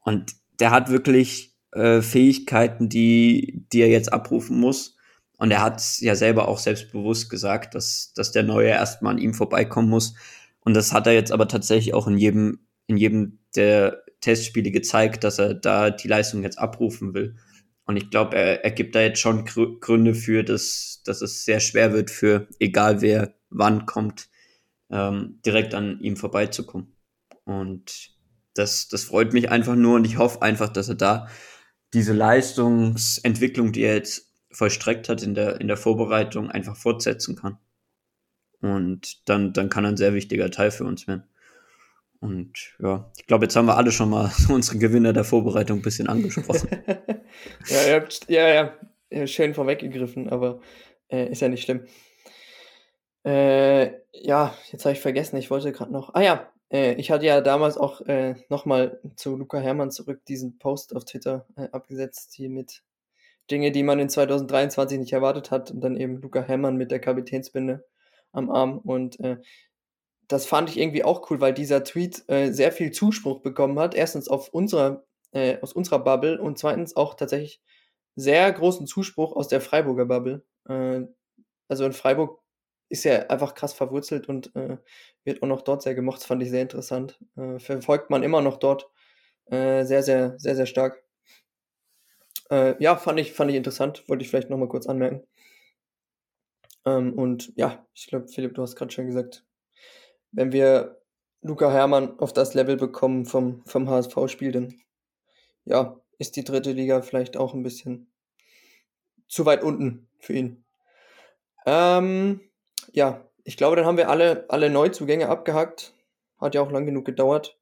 Und 0.01 0.37
der 0.59 0.71
hat 0.71 0.89
wirklich 0.89 1.55
äh, 1.73 2.01
Fähigkeiten, 2.01 2.89
die, 2.89 3.67
die 3.71 3.83
er 3.83 3.91
jetzt 3.91 4.11
abrufen 4.11 4.59
muss. 4.59 4.97
Und 5.37 5.51
er 5.51 5.61
hat 5.61 5.83
ja 5.99 6.15
selber 6.15 6.49
auch 6.49 6.61
selbstbewusst 6.61 7.29
gesagt, 7.29 7.75
dass, 7.75 8.15
dass 8.15 8.33
der 8.33 8.43
Neue 8.45 8.69
erstmal 8.69 9.13
an 9.13 9.21
ihm 9.21 9.35
vorbeikommen 9.35 9.91
muss. 9.91 10.15
Und 10.61 10.73
das 10.73 10.95
hat 10.95 11.07
er 11.07 11.13
jetzt 11.13 11.31
aber 11.31 11.47
tatsächlich 11.47 11.93
auch 11.93 12.07
in 12.07 12.17
jedem, 12.17 12.61
in 12.87 12.97
jedem 12.97 13.41
der 13.55 14.03
Testspiele 14.23 14.71
gezeigt, 14.71 15.25
dass 15.25 15.39
er 15.39 15.53
da 15.53 15.91
die 15.91 16.09
Leistung 16.09 16.43
jetzt 16.43 16.59
abrufen 16.59 17.13
will. 17.13 17.37
Und 17.85 17.99
ich 17.99 18.09
glaube, 18.09 18.35
er, 18.39 18.65
er 18.65 18.71
gibt 18.71 18.95
da 18.95 19.03
jetzt 19.03 19.21
schon 19.21 19.45
Gründe 19.45 20.15
für, 20.15 20.43
dass, 20.43 21.03
dass 21.05 21.21
es 21.21 21.45
sehr 21.45 21.61
schwer 21.61 21.93
wird 21.93 22.11
für 22.11 22.49
egal 22.59 23.03
wer 23.03 23.35
wann 23.55 23.87
kommt, 23.87 24.29
ähm, 24.91 25.41
direkt 25.45 25.75
an 25.75 26.01
ihm 26.01 26.17
vorbeizukommen. 26.17 26.95
Und 27.45 28.11
das, 28.55 28.89
das 28.89 29.05
freut 29.05 29.33
mich 29.33 29.51
einfach 29.51 29.75
nur 29.75 29.97
und 29.97 30.05
ich 30.05 30.19
hoffe 30.19 30.43
einfach, 30.43 30.69
dass 30.69 30.89
er 30.89 30.95
da 30.95 31.29
diese 31.93 32.13
Leistungsentwicklung, 32.13 33.73
die 33.73 33.83
er 33.83 33.95
jetzt 33.95 34.33
vollstreckt 34.51 35.09
hat 35.09 35.23
in 35.23 35.35
der, 35.35 35.61
in 35.61 35.69
der 35.69 35.77
Vorbereitung, 35.77 36.51
einfach 36.51 36.77
fortsetzen 36.77 37.37
kann. 37.37 37.59
Und 38.61 39.29
dann, 39.29 39.53
dann 39.53 39.69
kann 39.69 39.85
er 39.85 39.91
ein 39.91 39.97
sehr 39.97 40.15
wichtiger 40.15 40.51
Teil 40.51 40.71
für 40.71 40.85
uns 40.85 41.07
werden. 41.07 41.25
Und 42.21 42.75
ja, 42.79 43.13
ich 43.19 43.27
glaube, 43.27 43.45
jetzt 43.45 43.55
haben 43.55 43.67
wir 43.67 43.77
alle 43.77 43.93
schon 43.93 44.09
mal 44.09 44.33
unsere 44.49 44.79
Gewinner 44.79 45.13
der 45.13 45.25
Vorbereitung 45.25 45.81
ein 45.81 45.83
bisschen 45.83 46.09
angesprochen. 46.09 46.69
ja, 47.69 47.87
ihr 47.87 47.95
habt, 47.95 48.21
ja, 48.29 48.73
ja, 49.11 49.27
schön 49.27 49.55
vorweggegriffen, 49.55 50.31
aber 50.31 50.61
äh, 51.09 51.31
ist 51.31 51.43
ja 51.43 51.49
nicht 51.49 51.65
schlimm. 51.65 51.83
Äh, 53.25 54.01
ja, 54.13 54.55
jetzt 54.71 54.85
habe 54.85 54.93
ich 54.93 55.01
vergessen, 55.01 55.37
ich 55.37 55.51
wollte 55.51 55.73
gerade 55.73 55.93
noch. 55.93 56.15
Ah 56.15 56.23
ja, 56.23 56.53
äh, 56.71 56.95
ich 56.95 57.11
hatte 57.11 57.25
ja 57.27 57.41
damals 57.41 57.79
auch 57.79 58.03
äh, 58.03 58.35
nochmal 58.49 59.01
zu 59.17 59.37
Luca 59.37 59.59
Hermann 59.59 59.91
zurück 59.91 60.25
diesen 60.27 60.59
Post 60.59 60.95
auf 60.95 61.05
Twitter 61.05 61.47
äh, 61.57 61.69
abgesetzt, 61.73 62.35
hier 62.35 62.51
mit 62.51 62.83
Dinge, 63.51 63.73
die 63.73 63.83
man 63.83 63.99
in 63.99 64.09
2023 64.09 64.99
nicht 64.99 65.13
erwartet 65.13 65.51
hat. 65.51 65.71
Und 65.71 65.81
dann 65.81 65.97
eben 65.97 66.21
Luca 66.21 66.43
Hermann 66.43 66.77
mit 66.77 66.91
der 66.91 67.01
Kapitänsbinde 67.01 67.85
am 68.33 68.51
Arm. 68.51 68.79
Und 68.79 69.21
äh, 69.21 69.39
das 70.29 70.47
fand 70.47 70.71
ich 70.71 70.79
irgendwie 70.79 71.05
auch 71.05 71.31
cool, 71.31 71.41
weil 71.41 71.55
dieser 71.55 71.85
Tweet 71.85 72.25
äh, 72.29 72.53
sehr 72.53 72.73
viel 72.73 72.91
Zuspruch 72.93 73.41
bekommen 73.41 73.79
hat. 73.79 73.95
Erstens 73.95 74.29
auf 74.29 74.49
unserer, 74.51 75.05
äh, 75.33 75.59
aus 75.61 75.73
unserer 75.73 75.99
Bubble 76.01 76.41
und 76.41 76.59
zweitens 76.59 76.97
auch 76.97 77.15
tatsächlich 77.15 77.63
sehr 78.17 78.51
großen 78.53 78.87
Zuspruch 78.87 79.35
aus 79.37 79.49
der 79.49 79.61
Freiburger 79.61 80.07
Bubble. 80.07 80.45
Äh, 80.69 81.03
also 81.69 81.85
in 81.87 81.93
Freiburg 81.93 82.44
ist 82.95 83.05
ja 83.05 83.27
einfach 83.29 83.55
krass 83.55 83.75
verwurzelt 83.75 84.29
und 84.29 84.55
äh, 84.57 84.79
wird 85.25 85.43
auch 85.43 85.47
noch 85.47 85.63
dort 85.63 85.83
sehr 85.83 85.95
gemocht. 85.95 86.21
Das 86.21 86.27
fand 86.27 86.43
ich 86.43 86.51
sehr 86.51 86.63
interessant. 86.63 87.19
Äh, 87.37 87.59
verfolgt 87.59 88.11
man 88.11 88.23
immer 88.23 88.41
noch 88.41 88.59
dort 88.59 88.91
äh, 89.47 89.85
sehr, 89.85 90.03
sehr, 90.03 90.39
sehr, 90.39 90.57
sehr 90.57 90.67
stark. 90.67 91.03
Äh, 92.51 92.83
ja, 92.83 92.97
fand 92.97 93.21
ich, 93.21 93.33
fand 93.33 93.51
ich 93.51 93.57
interessant. 93.57 94.05
Wollte 94.09 94.23
ich 94.25 94.31
vielleicht 94.31 94.51
nochmal 94.51 94.69
kurz 94.69 94.87
anmerken. 94.87 95.27
Ähm, 96.87 97.15
und 97.15 97.53
ja, 97.57 97.87
ich 97.95 98.07
glaube, 98.07 98.29
Philipp, 98.29 98.55
du 98.55 98.63
hast 98.63 98.77
gerade 98.77 98.93
schon 98.93 99.07
gesagt, 99.07 99.45
wenn 100.33 100.53
wir 100.53 101.01
Luca 101.43 101.71
Hermann 101.71 102.19
auf 102.19 102.33
das 102.33 102.55
Level 102.55 102.77
bekommen 102.77 103.27
vom, 103.27 103.65
vom 103.67 103.89
HSV-Spiel, 103.89 104.53
dann 104.53 104.75
ja, 105.65 106.01
ist 106.19 106.37
die 106.37 106.45
dritte 106.45 106.73
Liga 106.73 107.03
vielleicht 107.03 107.37
auch 107.37 107.55
ein 107.55 107.63
bisschen 107.63 108.11
zu 109.29 109.47
weit 109.47 109.63
unten 109.63 110.09
für 110.21 110.35
ihn. 110.35 110.65
Ähm, 111.67 112.41
ja, 112.93 113.29
ich 113.45 113.57
glaube, 113.57 113.77
dann 113.77 113.85
haben 113.85 113.97
wir 113.97 114.09
alle, 114.09 114.47
alle 114.49 114.71
Neuzugänge 114.71 115.29
abgehakt. 115.29 115.95
Hat 116.39 116.55
ja 116.55 116.63
auch 116.63 116.71
lang 116.71 116.87
genug 116.87 117.05
gedauert. 117.05 117.59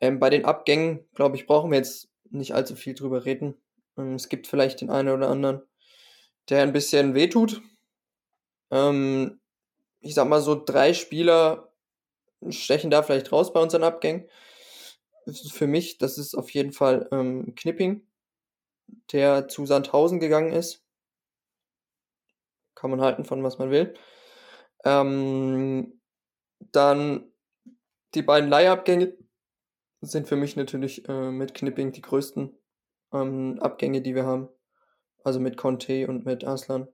Ähm, 0.00 0.18
bei 0.20 0.30
den 0.30 0.44
Abgängen, 0.44 1.06
glaube 1.14 1.36
ich, 1.36 1.46
brauchen 1.46 1.70
wir 1.70 1.78
jetzt 1.78 2.08
nicht 2.30 2.54
allzu 2.54 2.76
viel 2.76 2.94
drüber 2.94 3.24
reden. 3.24 3.56
Ähm, 3.96 4.14
es 4.14 4.28
gibt 4.28 4.46
vielleicht 4.46 4.80
den 4.80 4.90
einen 4.90 5.08
oder 5.08 5.28
anderen, 5.28 5.62
der 6.48 6.62
ein 6.62 6.72
bisschen 6.72 7.14
wehtut. 7.14 7.62
Ähm, 8.70 9.40
ich 10.00 10.14
sag 10.14 10.28
mal 10.28 10.40
so, 10.40 10.62
drei 10.62 10.92
Spieler 10.92 11.72
stechen 12.48 12.90
da 12.90 13.02
vielleicht 13.02 13.32
raus 13.32 13.52
bei 13.52 13.60
unseren 13.60 13.84
Abgängen. 13.84 14.28
Für 15.52 15.66
mich, 15.66 15.98
das 15.98 16.18
ist 16.18 16.34
auf 16.34 16.50
jeden 16.50 16.72
Fall 16.72 17.08
ähm, 17.10 17.54
Knipping, 17.56 18.06
der 19.12 19.48
zu 19.48 19.66
Sandhausen 19.66 20.20
gegangen 20.20 20.52
ist. 20.52 20.84
Kann 22.76 22.90
man 22.90 23.00
halten 23.00 23.24
von 23.24 23.42
was 23.42 23.58
man 23.58 23.70
will. 23.70 23.94
Ähm, 24.86 26.00
dann 26.70 27.24
die 28.14 28.22
beiden 28.22 28.48
Leihabgänge 28.48 29.14
sind 30.00 30.28
für 30.28 30.36
mich 30.36 30.54
natürlich 30.54 31.08
äh, 31.08 31.30
mit 31.32 31.54
Knipping 31.54 31.90
die 31.90 32.02
größten 32.02 32.56
ähm, 33.12 33.58
Abgänge, 33.60 34.00
die 34.00 34.14
wir 34.14 34.24
haben. 34.24 34.48
Also 35.24 35.40
mit 35.40 35.56
Conte 35.56 36.06
und 36.06 36.24
mit 36.24 36.44
Aslan. 36.44 36.86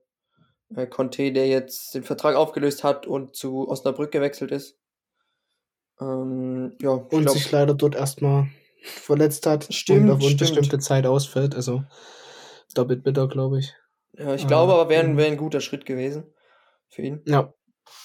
Äh, 0.75 0.87
Conte, 0.87 1.31
der 1.31 1.47
jetzt 1.47 1.93
den 1.93 2.03
Vertrag 2.03 2.35
aufgelöst 2.35 2.83
hat 2.83 3.05
und 3.05 3.35
zu 3.35 3.69
Osnabrück 3.69 4.11
gewechselt 4.11 4.51
ist. 4.51 4.79
Ähm, 6.01 6.75
ja, 6.81 6.89
und 6.89 7.09
glaub, 7.09 7.29
sich 7.29 7.51
leider 7.51 7.75
dort 7.75 7.93
erstmal 7.93 8.47
verletzt 8.81 9.45
hat 9.45 9.71
stimmt, 9.71 10.09
und 10.09 10.17
auf 10.17 10.23
unbestimmte 10.23 10.79
Zeit 10.79 11.05
ausfällt. 11.05 11.53
Also 11.53 11.83
doppelt 12.73 13.03
bitter, 13.03 13.27
glaube 13.27 13.59
ich. 13.59 13.75
Ja, 14.13 14.33
ich 14.33 14.47
glaube 14.47 14.71
äh, 14.71 14.75
aber, 14.75 14.89
wäre 14.89 15.15
wär 15.15 15.27
ein 15.27 15.37
guter 15.37 15.61
Schritt 15.61 15.85
gewesen 15.85 16.25
für 16.87 17.03
ihn. 17.03 17.21
Ja, 17.25 17.53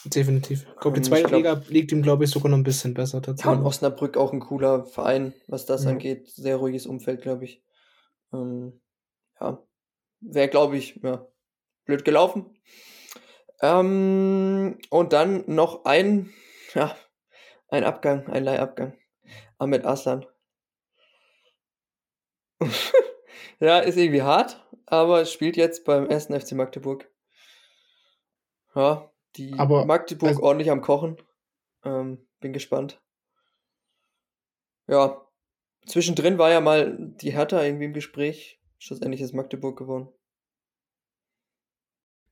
Definitiv. 0.04 0.66
Ich 0.68 0.80
glaube, 0.80 1.00
die 1.00 1.08
zweite 1.08 1.28
glaub, 1.28 1.36
Liga 1.38 1.62
liegt 1.68 1.92
ihm, 1.92 2.02
glaube 2.02 2.24
ich, 2.24 2.30
sogar 2.30 2.50
noch 2.50 2.58
ein 2.58 2.62
bisschen 2.62 2.94
besser. 2.94 3.20
Ja, 3.24 3.50
und 3.50 3.64
Osnabrück 3.64 4.16
auch 4.16 4.32
ein 4.32 4.40
cooler 4.40 4.84
Verein, 4.84 5.34
was 5.46 5.66
das 5.66 5.84
ja. 5.84 5.90
angeht. 5.90 6.28
Sehr 6.28 6.56
ruhiges 6.56 6.86
Umfeld, 6.86 7.22
glaube 7.22 7.44
ich. 7.44 7.62
Ähm, 8.32 8.80
ja, 9.40 9.62
wäre, 10.20 10.48
glaube 10.48 10.76
ich, 10.76 11.00
ja, 11.02 11.26
blöd 11.84 12.04
gelaufen. 12.04 12.46
Ähm, 13.60 14.78
und 14.90 15.12
dann 15.12 15.44
noch 15.46 15.84
ein, 15.84 16.30
ja, 16.74 16.96
ein 17.68 17.84
Abgang, 17.84 18.28
ein 18.28 18.44
Leihabgang. 18.44 18.96
Ahmed 19.58 19.84
Aslan. 19.84 20.26
ja, 23.60 23.80
ist 23.80 23.96
irgendwie 23.96 24.22
hart, 24.22 24.64
aber 24.86 25.24
spielt 25.26 25.56
jetzt 25.56 25.84
beim 25.84 26.06
ersten 26.06 26.38
FC 26.38 26.52
Magdeburg. 26.52 27.10
Ja, 28.74 29.10
die 29.36 29.58
Aber, 29.58 29.84
Magdeburg 29.84 30.30
also, 30.30 30.42
ordentlich 30.42 30.70
am 30.70 30.80
Kochen. 30.80 31.16
Ähm, 31.84 32.26
bin 32.40 32.52
gespannt. 32.52 33.00
Ja, 34.88 35.20
zwischendrin 35.86 36.38
war 36.38 36.50
ja 36.50 36.60
mal 36.60 36.96
die 36.98 37.32
Hertha 37.32 37.62
irgendwie 37.62 37.84
im 37.86 37.92
Gespräch. 37.92 38.60
Schlussendlich 38.78 39.20
ist 39.20 39.34
Magdeburg 39.34 39.78
gewonnen. 39.78 40.08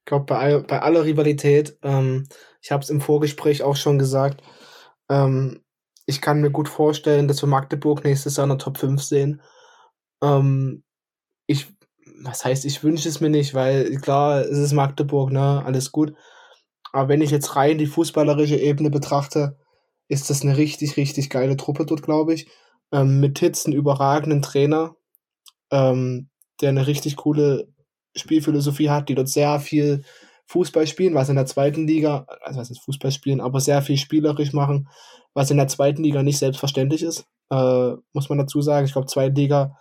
Ich 0.01 0.05
glaube, 0.07 0.24
bei, 0.26 0.59
bei 0.61 0.80
aller 0.80 1.05
Rivalität, 1.05 1.78
ähm, 1.82 2.28
ich 2.62 2.70
habe 2.70 2.82
es 2.82 2.90
im 2.90 3.01
Vorgespräch 3.01 3.62
auch 3.62 3.76
schon 3.76 3.99
gesagt, 3.99 4.42
ähm, 5.09 5.64
ich 6.07 6.20
kann 6.20 6.40
mir 6.40 6.51
gut 6.51 6.68
vorstellen, 6.68 7.26
dass 7.26 7.42
wir 7.42 7.49
Magdeburg 7.49 8.05
nächstes 8.05 8.36
Jahr 8.36 8.44
in 8.44 8.51
der 8.51 8.59
Top 8.59 8.78
5 8.78 9.03
sehen. 9.03 9.42
Ähm, 10.22 10.84
ich, 11.47 11.66
was 12.22 12.44
heißt, 12.44 12.64
ich 12.64 12.82
wünsche 12.84 13.09
es 13.09 13.20
mir 13.20 13.30
nicht, 13.30 13.55
weil 13.55 13.97
klar, 13.97 14.40
es 14.40 14.59
ist 14.59 14.72
Magdeburg, 14.72 15.32
ne, 15.32 15.62
alles 15.64 15.90
gut. 15.90 16.14
Aber 16.97 17.11
wenn 17.11 17.20
ich 17.20 17.30
jetzt 17.30 17.57
rein 17.57 17.76
die 17.76 17.84
fußballerische 17.84 18.57
Ebene 18.57 18.88
betrachte, 18.88 19.59
ist 20.09 20.30
das 20.30 20.40
eine 20.40 20.57
richtig, 20.57 20.97
richtig 20.97 21.28
geile 21.28 21.59
Truppe 21.59 21.84
dort, 21.84 22.01
glaube 22.01 22.32
ich. 22.32 22.49
Ähm, 22.90 23.20
mit 23.20 23.38
Hitz 23.38 23.66
einen 23.66 23.74
überragenden 23.74 24.40
Trainer, 24.40 24.97
ähm, 25.70 26.30
der 26.62 26.70
eine 26.70 26.86
richtig 26.86 27.16
coole 27.16 27.68
Spielphilosophie 28.16 28.88
hat, 28.88 29.11
die 29.11 29.14
dort 29.14 29.28
sehr 29.28 29.61
viel 29.61 30.05
Fußball 30.47 30.86
spielen, 30.86 31.12
was 31.12 31.28
in 31.28 31.36
der 31.36 31.44
zweiten 31.44 31.86
Liga, 31.86 32.24
also 32.40 32.61
was 32.61 32.70
ist 32.70 32.82
Fußball 32.84 33.12
spielen, 33.12 33.42
aber 33.42 33.61
sehr 33.61 33.82
viel 33.82 33.99
spielerisch 33.99 34.55
machen, 34.55 34.88
was 35.34 35.51
in 35.51 35.59
der 35.59 35.68
zweiten 35.68 36.03
Liga 36.03 36.22
nicht 36.22 36.38
selbstverständlich 36.38 37.03
ist, 37.03 37.26
äh, 37.51 37.92
muss 38.14 38.30
man 38.30 38.38
dazu 38.38 38.62
sagen. 38.62 38.86
Ich 38.86 38.92
glaube, 38.92 39.09
zweite 39.09 39.38
Liga 39.38 39.76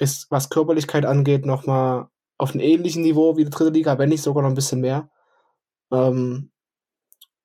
ist, 0.00 0.28
was 0.28 0.50
Körperlichkeit 0.50 1.06
angeht, 1.06 1.46
nochmal 1.46 2.08
auf 2.36 2.50
einem 2.50 2.64
ähnlichen 2.64 3.02
Niveau 3.02 3.36
wie 3.36 3.44
die 3.44 3.50
dritte 3.50 3.70
Liga, 3.70 3.96
wenn 3.96 4.08
nicht 4.08 4.24
sogar 4.24 4.42
noch 4.42 4.50
ein 4.50 4.56
bisschen 4.56 4.80
mehr. 4.80 5.08
Ähm, 5.92 6.50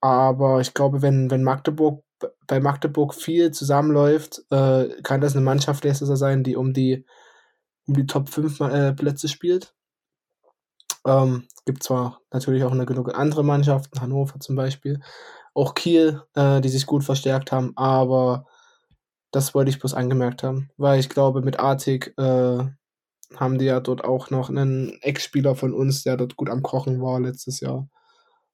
aber 0.01 0.61
ich 0.61 0.73
glaube, 0.73 1.01
wenn, 1.01 1.31
wenn 1.31 1.43
Magdeburg 1.43 2.03
bei 2.47 2.59
Magdeburg 2.59 3.13
viel 3.13 3.51
zusammenläuft, 3.51 4.41
äh, 4.49 4.89
kann 5.03 5.21
das 5.21 5.35
eine 5.35 5.43
Mannschaft 5.43 5.83
nächstes 5.83 6.09
Jahr 6.09 6.17
sein, 6.17 6.43
die 6.43 6.55
um 6.55 6.73
die 6.73 7.05
um 7.87 7.93
die 7.95 8.05
Top 8.05 8.29
5 8.29 8.59
äh, 8.61 8.93
Plätze 8.93 9.27
spielt. 9.27 9.73
Ähm, 11.05 11.47
gibt 11.65 11.83
zwar 11.83 12.21
natürlich 12.31 12.63
auch 12.63 12.71
eine 12.71 12.85
genug 12.85 13.15
andere 13.15 13.43
Mannschaften, 13.43 14.01
Hannover 14.01 14.39
zum 14.39 14.55
Beispiel, 14.55 14.99
auch 15.53 15.73
Kiel, 15.73 16.21
äh, 16.35 16.61
die 16.61 16.69
sich 16.69 16.85
gut 16.85 17.03
verstärkt 17.03 17.51
haben, 17.51 17.73
aber 17.77 18.45
das 19.31 19.53
wollte 19.55 19.69
ich 19.69 19.79
bloß 19.79 19.93
angemerkt 19.93 20.43
haben, 20.43 20.69
weil 20.77 20.99
ich 20.99 21.09
glaube, 21.09 21.41
mit 21.41 21.59
Artig 21.59 22.13
äh, 22.17 22.59
haben 23.35 23.57
die 23.57 23.65
ja 23.65 23.79
dort 23.79 24.03
auch 24.03 24.29
noch 24.29 24.49
einen 24.49 24.97
Ex-Spieler 25.01 25.55
von 25.55 25.73
uns, 25.73 26.03
der 26.03 26.17
dort 26.17 26.35
gut 26.37 26.49
am 26.49 26.63
Kochen 26.63 27.01
war 27.01 27.19
letztes 27.19 27.59
Jahr. 27.59 27.87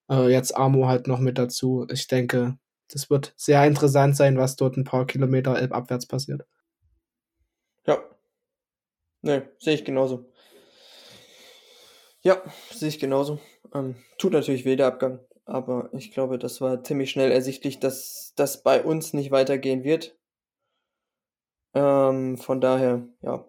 Äh, 0.10 0.30
jetzt 0.30 0.56
Amo 0.56 0.88
halt 0.88 1.08
noch 1.08 1.20
mit 1.20 1.38
dazu. 1.38 1.86
Ich 1.92 2.08
denke, 2.08 2.58
das 2.90 3.10
wird 3.10 3.34
sehr 3.38 3.66
interessant 3.66 4.16
sein, 4.16 4.38
was 4.38 4.56
dort 4.56 4.78
ein 4.78 4.84
paar 4.84 5.06
Kilometer 5.06 5.72
abwärts 5.72 6.06
passiert. 6.06 6.46
Ja. 7.86 8.04
Ne, 9.22 9.50
sehe 9.60 9.76
ich 9.76 9.86
genauso. 9.86 10.26
Ja, 12.22 12.42
sehe 12.72 12.90
ich 12.90 13.00
genauso. 13.00 13.40
Ähm, 13.74 13.96
tut 14.18 14.34
natürlich 14.34 14.66
weh, 14.66 14.76
der 14.76 14.88
Abgang. 14.88 15.20
Aber 15.46 15.90
ich 15.94 16.12
glaube, 16.12 16.40
das 16.40 16.62
war 16.62 16.84
ziemlich 16.84 17.12
schnell 17.12 17.32
ersichtlich, 17.32 17.80
dass 17.80 18.34
das 18.36 18.64
bei 18.64 18.82
uns 18.84 19.14
nicht 19.14 19.32
weitergehen 19.32 19.84
wird. 19.84 20.16
Ähm, 21.74 22.38
von 22.38 22.62
daher, 22.62 23.08
ja. 23.22 23.46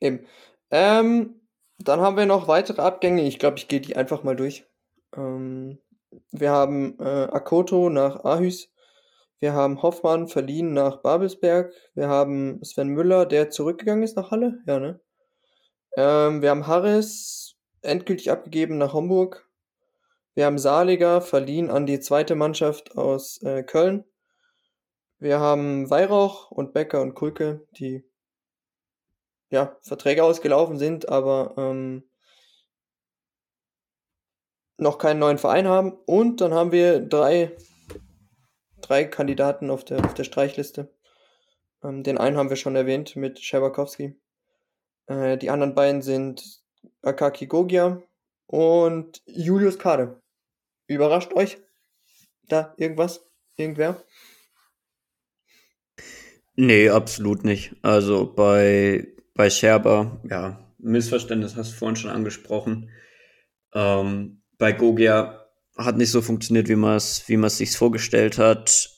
Eben. 0.00 0.26
Ähm, 0.70 1.40
dann 1.78 2.00
haben 2.00 2.16
wir 2.16 2.26
noch 2.26 2.48
weitere 2.48 2.82
Abgänge. 2.82 3.22
Ich 3.22 3.38
glaube, 3.38 3.58
ich 3.58 3.68
gehe 3.68 3.80
die 3.80 3.96
einfach 3.96 4.22
mal 4.22 4.36
durch. 4.36 4.66
Ähm, 5.16 5.78
wir 6.32 6.50
haben 6.50 6.98
äh, 7.00 7.28
Akoto 7.30 7.90
nach 7.90 8.24
Ahus. 8.24 8.68
Wir 9.38 9.52
haben 9.52 9.82
Hoffmann 9.82 10.28
verliehen 10.28 10.72
nach 10.72 11.02
Babelsberg. 11.02 11.72
Wir 11.94 12.08
haben 12.08 12.62
Sven 12.64 12.88
Müller, 12.88 13.26
der 13.26 13.50
zurückgegangen 13.50 14.02
ist 14.02 14.16
nach 14.16 14.30
Halle. 14.30 14.58
Ja, 14.66 14.78
ne? 14.78 15.00
Ähm, 15.96 16.42
wir 16.42 16.50
haben 16.50 16.66
Harris 16.66 17.56
endgültig 17.82 18.30
abgegeben 18.30 18.78
nach 18.78 18.94
Homburg. 18.94 19.48
Wir 20.34 20.46
haben 20.46 20.58
Saliger 20.58 21.20
verliehen 21.20 21.70
an 21.70 21.86
die 21.86 22.00
zweite 22.00 22.34
Mannschaft 22.34 22.96
aus 22.96 23.42
äh, 23.42 23.62
Köln. 23.62 24.04
Wir 25.18 25.40
haben 25.40 25.88
Weihrauch 25.88 26.50
und 26.50 26.74
Becker 26.74 27.00
und 27.00 27.14
Kulke, 27.14 27.66
die 27.78 28.04
ja, 29.56 29.78
Verträge 29.80 30.22
ausgelaufen 30.22 30.78
sind, 30.78 31.08
aber 31.08 31.54
ähm, 31.56 32.04
noch 34.76 34.98
keinen 34.98 35.18
neuen 35.18 35.38
Verein 35.38 35.66
haben. 35.66 35.92
Und 36.04 36.42
dann 36.42 36.52
haben 36.52 36.72
wir 36.72 37.00
drei, 37.00 37.56
drei 38.82 39.04
Kandidaten 39.04 39.70
auf 39.70 39.82
der, 39.82 40.04
auf 40.04 40.12
der 40.12 40.24
Streichliste. 40.24 40.94
Ähm, 41.82 42.02
den 42.02 42.18
einen 42.18 42.36
haben 42.36 42.50
wir 42.50 42.56
schon 42.56 42.76
erwähnt 42.76 43.16
mit 43.16 43.40
Scherbakowski. 43.40 44.20
Äh, 45.06 45.38
die 45.38 45.48
anderen 45.48 45.74
beiden 45.74 46.02
sind 46.02 46.62
Akaki 47.00 47.46
Gogia 47.46 48.02
und 48.46 49.22
Julius 49.24 49.78
Kade. 49.78 50.20
Überrascht 50.86 51.32
euch 51.32 51.56
da 52.46 52.74
irgendwas? 52.76 53.26
Irgendwer? 53.56 54.04
Nee, 56.56 56.90
absolut 56.90 57.42
nicht. 57.44 57.74
Also 57.80 58.30
bei, 58.34 59.15
bei 59.36 59.50
Scherber, 59.50 60.20
ja, 60.28 60.58
Missverständnis 60.78 61.56
hast 61.56 61.72
du 61.72 61.76
vorhin 61.76 61.96
schon 61.96 62.10
angesprochen. 62.10 62.90
Ähm, 63.74 64.42
bei 64.58 64.72
Gogia 64.72 65.46
hat 65.76 65.96
nicht 65.96 66.10
so 66.10 66.22
funktioniert, 66.22 66.68
wie 66.68 66.76
man 66.76 66.96
es 66.96 67.28
wie 67.28 67.48
sich 67.48 67.76
vorgestellt 67.76 68.38
hat. 68.38 68.90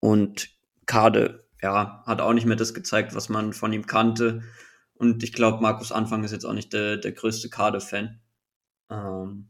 Und 0.00 0.50
Kade, 0.86 1.46
ja, 1.60 2.02
hat 2.06 2.20
auch 2.20 2.32
nicht 2.32 2.46
mehr 2.46 2.56
das 2.56 2.74
gezeigt, 2.74 3.14
was 3.14 3.28
man 3.28 3.52
von 3.52 3.72
ihm 3.72 3.86
kannte. 3.86 4.42
Und 4.94 5.22
ich 5.22 5.32
glaube, 5.32 5.62
Markus 5.62 5.92
Anfang 5.92 6.22
ist 6.24 6.32
jetzt 6.32 6.44
auch 6.44 6.52
nicht 6.52 6.72
der, 6.72 6.96
der 6.96 7.12
größte 7.12 7.48
Kade-Fan. 7.48 8.20
Ähm, 8.90 9.48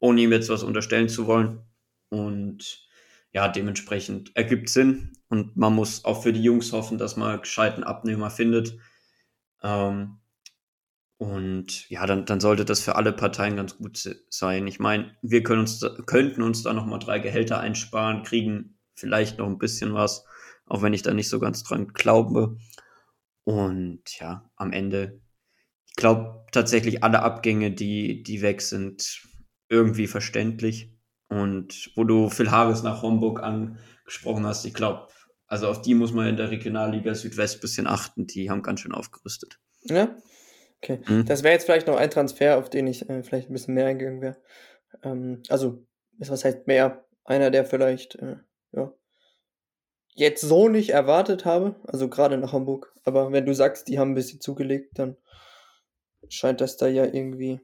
ohne 0.00 0.20
ihm 0.20 0.32
jetzt 0.32 0.48
was 0.48 0.62
unterstellen 0.62 1.08
zu 1.08 1.26
wollen. 1.26 1.60
Und 2.08 2.86
ja, 3.32 3.48
dementsprechend 3.48 4.36
ergibt 4.36 4.68
Sinn. 4.68 5.12
Und 5.28 5.56
man 5.56 5.74
muss 5.74 6.04
auch 6.04 6.22
für 6.22 6.32
die 6.32 6.42
Jungs 6.42 6.72
hoffen, 6.72 6.98
dass 6.98 7.16
man 7.16 7.40
gescheiten 7.40 7.84
Abnehmer 7.84 8.30
findet. 8.30 8.76
Ähm, 9.62 10.18
und 11.18 11.88
ja, 11.88 12.04
dann, 12.04 12.26
dann 12.26 12.40
sollte 12.40 12.64
das 12.64 12.80
für 12.80 12.96
alle 12.96 13.12
Parteien 13.12 13.54
ganz 13.54 13.76
gut 13.78 13.96
sein. 14.28 14.66
Ich 14.66 14.80
meine, 14.80 15.16
wir 15.22 15.44
können 15.44 15.60
uns, 15.60 15.80
könnten 16.06 16.42
uns 16.42 16.64
da 16.64 16.72
nochmal 16.72 16.98
drei 16.98 17.20
Gehälter 17.20 17.60
einsparen, 17.60 18.24
kriegen 18.24 18.76
vielleicht 18.94 19.38
noch 19.38 19.46
ein 19.46 19.58
bisschen 19.58 19.94
was, 19.94 20.24
auch 20.66 20.82
wenn 20.82 20.94
ich 20.94 21.02
da 21.02 21.14
nicht 21.14 21.28
so 21.28 21.38
ganz 21.38 21.62
dran 21.62 21.88
glaube. 21.88 22.56
Und 23.44 24.02
ja, 24.18 24.50
am 24.56 24.72
Ende, 24.72 25.20
ich 25.86 25.94
glaube 25.94 26.44
tatsächlich 26.50 27.04
alle 27.04 27.22
Abgänge, 27.22 27.70
die, 27.70 28.24
die 28.24 28.42
weg 28.42 28.60
sind, 28.60 29.22
irgendwie 29.68 30.08
verständlich. 30.08 30.92
Und 31.28 31.92
wo 31.94 32.02
du 32.02 32.30
Phil 32.30 32.50
Harris 32.50 32.82
nach 32.82 33.02
Homburg 33.02 33.42
angesprochen 33.42 34.44
hast, 34.44 34.64
ich 34.64 34.74
glaube, 34.74 35.06
also 35.52 35.68
auf 35.68 35.82
die 35.82 35.92
muss 35.92 36.14
man 36.14 36.28
in 36.28 36.38
der 36.38 36.50
Regionalliga 36.50 37.14
Südwest 37.14 37.58
ein 37.58 37.60
bisschen 37.60 37.86
achten. 37.86 38.26
Die 38.26 38.48
haben 38.48 38.62
ganz 38.62 38.80
schön 38.80 38.94
aufgerüstet. 38.94 39.60
Ja, 39.82 40.16
okay. 40.78 41.00
Mhm. 41.06 41.26
Das 41.26 41.42
wäre 41.42 41.52
jetzt 41.52 41.64
vielleicht 41.64 41.88
noch 41.88 41.96
ein 41.96 42.08
Transfer, 42.08 42.56
auf 42.56 42.70
den 42.70 42.86
ich 42.86 43.06
äh, 43.10 43.22
vielleicht 43.22 43.50
ein 43.50 43.52
bisschen 43.52 43.74
mehr 43.74 43.84
eingegangen 43.84 44.22
wäre. 44.22 44.36
Ähm, 45.02 45.42
also, 45.50 45.84
was 46.16 46.42
heißt 46.42 46.66
mehr? 46.66 47.04
Einer, 47.24 47.50
der 47.50 47.66
vielleicht, 47.66 48.14
äh, 48.14 48.36
ja, 48.72 48.94
jetzt 50.14 50.40
so 50.40 50.70
nicht 50.70 50.88
erwartet 50.88 51.44
habe, 51.44 51.76
also 51.84 52.08
gerade 52.08 52.38
nach 52.38 52.54
Hamburg. 52.54 52.94
Aber 53.04 53.30
wenn 53.30 53.44
du 53.44 53.54
sagst, 53.54 53.88
die 53.88 53.98
haben 53.98 54.12
ein 54.12 54.14
bisschen 54.14 54.40
zugelegt, 54.40 54.98
dann 54.98 55.18
scheint 56.30 56.62
das 56.62 56.78
da 56.78 56.86
ja 56.86 57.04
irgendwie 57.04 57.60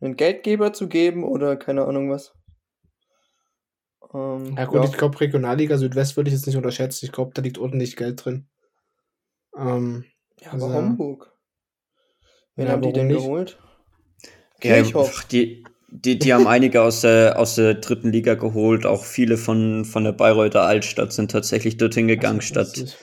einen 0.00 0.14
Geldgeber 0.14 0.72
zu 0.72 0.88
geben 0.88 1.24
oder 1.24 1.56
keine 1.56 1.84
Ahnung 1.84 2.12
was. 2.12 2.37
Ähm, 4.14 4.56
ja 4.56 4.64
gut, 4.64 4.82
ja. 4.82 4.88
ich 4.88 4.96
glaube 4.96 5.20
Regionalliga 5.20 5.76
Südwest 5.76 6.16
würde 6.16 6.28
ich 6.28 6.34
jetzt 6.34 6.46
nicht 6.46 6.56
unterschätzen. 6.56 7.04
Ich 7.04 7.12
glaube, 7.12 7.32
da 7.34 7.42
liegt 7.42 7.58
ordentlich 7.58 7.96
Geld 7.96 8.24
drin. 8.24 8.46
Ähm, 9.56 10.04
ja, 10.40 10.52
aber 10.52 10.64
also, 10.64 10.74
Hamburg. 10.74 11.32
Wen 12.56 12.66
ja, 12.66 12.72
haben 12.72 12.82
die 12.82 12.92
denn 12.92 13.08
nicht? 13.08 13.20
geholt? 13.20 13.58
Kirchhoff. 14.60 15.22
Ja, 15.22 15.28
die, 15.30 15.64
die, 15.90 16.18
die 16.18 16.34
haben 16.34 16.46
einige 16.46 16.82
aus 16.82 17.02
der, 17.02 17.38
aus 17.38 17.54
der 17.54 17.74
dritten 17.74 18.10
Liga 18.10 18.34
geholt. 18.34 18.86
Auch 18.86 19.04
viele 19.04 19.36
von, 19.36 19.84
von 19.84 20.04
der 20.04 20.12
Bayreuther 20.12 20.62
Altstadt 20.62 21.12
sind 21.12 21.30
tatsächlich 21.30 21.76
dorthin 21.76 22.08
gegangen, 22.08 22.40
also, 22.40 22.48
statt 22.48 22.98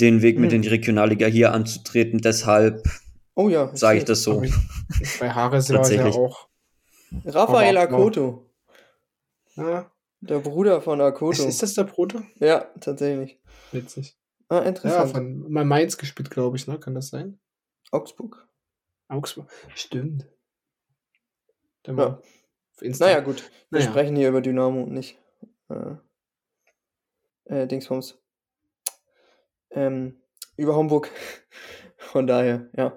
den 0.00 0.22
Weg 0.22 0.38
mit 0.38 0.50
hm. 0.50 0.56
in 0.56 0.62
die 0.62 0.68
Regionalliga 0.68 1.26
hier 1.26 1.52
anzutreten. 1.52 2.20
Deshalb 2.20 2.82
oh 3.34 3.48
ja, 3.48 3.74
sage 3.74 3.98
ich 3.98 4.04
das 4.04 4.22
so. 4.22 4.42
Bei 5.20 5.30
Haares 5.30 5.70
war 5.70 5.90
ja 5.90 6.06
auch. 6.06 6.48
Raphael 7.24 7.76
Akoto. 7.76 8.46
Ja. 9.56 9.90
Der 10.22 10.38
Bruder 10.38 10.80
von 10.80 11.00
Akoto. 11.00 11.42
Ist, 11.42 11.48
ist 11.48 11.62
das 11.62 11.74
der 11.74 11.84
Bruder? 11.84 12.22
Ja, 12.36 12.70
tatsächlich. 12.80 13.40
Witzig. 13.72 14.16
Ah, 14.48 14.60
interessant. 14.60 15.08
Ja, 15.08 15.14
von 15.14 15.50
Mainz 15.50 15.98
gespielt, 15.98 16.30
glaube 16.30 16.56
ich, 16.56 16.68
ne? 16.68 16.78
Kann 16.78 16.94
das 16.94 17.08
sein? 17.08 17.40
Augsburg. 17.90 18.48
Augsburg. 19.08 19.50
Stimmt. 19.74 20.28
Ja. 21.86 22.22
Naja, 22.80 23.20
gut. 23.20 23.50
Wir 23.70 23.80
naja. 23.80 23.90
sprechen 23.90 24.14
hier 24.14 24.28
über 24.28 24.40
Dynamo 24.40 24.84
und 24.84 24.92
nicht 24.92 25.18
äh, 25.68 25.96
äh, 27.46 27.66
Dingsbums. 27.66 28.22
Ähm, 29.70 30.22
über 30.56 30.76
Homburg. 30.76 31.10
Von 31.96 32.28
daher, 32.28 32.70
ja. 32.76 32.96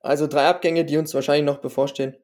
Also 0.00 0.26
drei 0.26 0.46
Abgänge, 0.48 0.84
die 0.84 0.96
uns 0.96 1.14
wahrscheinlich 1.14 1.46
noch 1.46 1.60
bevorstehen. 1.60 2.16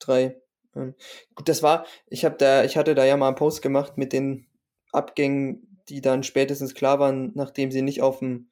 Drei. 0.00 0.42
Ähm, 0.76 0.94
gut, 1.34 1.48
das 1.48 1.62
war, 1.62 1.86
ich 2.08 2.24
habe 2.24 2.36
da, 2.36 2.64
ich 2.64 2.76
hatte 2.76 2.94
da 2.94 3.04
ja 3.04 3.16
mal 3.16 3.28
einen 3.28 3.36
Post 3.36 3.62
gemacht 3.62 3.98
mit 3.98 4.12
den 4.12 4.46
Abgängen, 4.92 5.82
die 5.88 6.00
dann 6.00 6.22
spätestens 6.22 6.74
klar 6.74 6.98
waren, 6.98 7.32
nachdem 7.34 7.70
sie 7.70 7.82
nicht 7.82 8.02
auf 8.02 8.20
dem, 8.20 8.50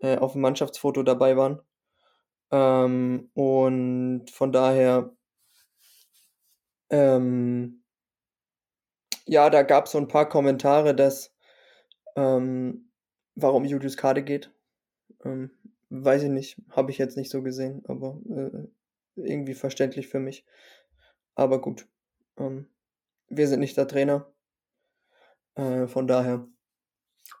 äh, 0.00 0.16
auf 0.18 0.32
dem 0.32 0.42
Mannschaftsfoto 0.42 1.02
dabei 1.02 1.36
waren. 1.36 1.60
Ähm, 2.50 3.30
und 3.34 4.30
von 4.30 4.52
daher 4.52 5.12
ähm, 6.90 7.82
ja, 9.26 9.50
da 9.50 9.62
gab 9.62 9.86
es 9.86 9.92
so 9.92 9.98
ein 9.98 10.08
paar 10.08 10.28
Kommentare, 10.28 10.94
dass 10.94 11.34
ähm, 12.16 12.90
warum 13.34 13.64
Julius 13.64 13.96
Kade 13.96 14.22
geht. 14.22 14.52
Ähm, 15.24 15.50
weiß 15.90 16.24
ich 16.24 16.30
nicht, 16.30 16.60
habe 16.70 16.90
ich 16.90 16.98
jetzt 16.98 17.16
nicht 17.16 17.30
so 17.30 17.42
gesehen, 17.42 17.82
aber 17.86 18.20
äh, 18.28 18.66
irgendwie 19.16 19.54
verständlich 19.54 20.08
für 20.08 20.20
mich. 20.20 20.44
Aber 21.34 21.60
gut, 21.60 21.88
ähm, 22.38 22.68
wir 23.28 23.48
sind 23.48 23.60
nicht 23.60 23.76
der 23.76 23.88
Trainer. 23.88 24.32
Äh, 25.54 25.86
von 25.86 26.06
daher, 26.06 26.46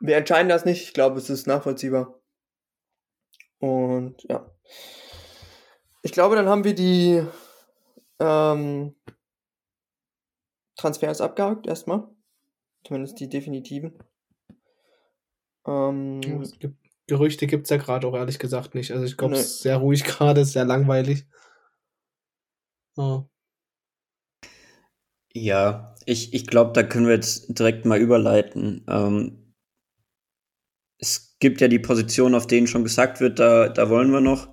wir 0.00 0.16
entscheiden 0.16 0.48
das 0.48 0.64
nicht. 0.64 0.82
Ich 0.82 0.94
glaube, 0.94 1.18
es 1.18 1.30
ist 1.30 1.46
nachvollziehbar. 1.46 2.20
Und 3.58 4.22
ja. 4.24 4.50
Ich 6.02 6.12
glaube, 6.12 6.34
dann 6.34 6.48
haben 6.48 6.64
wir 6.64 6.74
die 6.74 7.24
ähm, 8.18 8.96
Transfers 10.76 11.20
abgehakt 11.20 11.66
erstmal. 11.66 12.08
Zumindest 12.84 13.20
die 13.20 13.28
definitiven. 13.28 13.96
Ähm, 15.64 16.20
gibt, 16.58 16.76
Gerüchte 17.06 17.46
gibt 17.46 17.66
es 17.66 17.70
ja 17.70 17.76
gerade 17.76 18.06
auch 18.06 18.14
ehrlich 18.14 18.38
gesagt 18.38 18.74
nicht. 18.74 18.90
Also 18.90 19.04
ich 19.04 19.16
glaube, 19.16 19.34
es 19.34 19.42
ist 19.42 19.60
sehr 19.60 19.76
ruhig 19.76 20.02
gerade, 20.04 20.44
sehr 20.44 20.64
langweilig. 20.64 21.26
Oh. 22.96 23.24
Ja, 25.34 25.94
ich, 26.06 26.34
ich 26.34 26.46
glaube, 26.46 26.72
da 26.72 26.82
können 26.82 27.06
wir 27.06 27.14
jetzt 27.14 27.58
direkt 27.58 27.84
mal 27.84 27.98
überleiten. 27.98 28.84
Ähm, 28.88 29.54
es 30.98 31.36
gibt 31.40 31.60
ja 31.60 31.68
die 31.68 31.78
Position, 31.78 32.34
auf 32.34 32.46
denen 32.46 32.66
schon 32.66 32.84
gesagt 32.84 33.20
wird, 33.20 33.38
da, 33.38 33.68
da 33.68 33.90
wollen 33.90 34.12
wir 34.12 34.20
noch. 34.20 34.48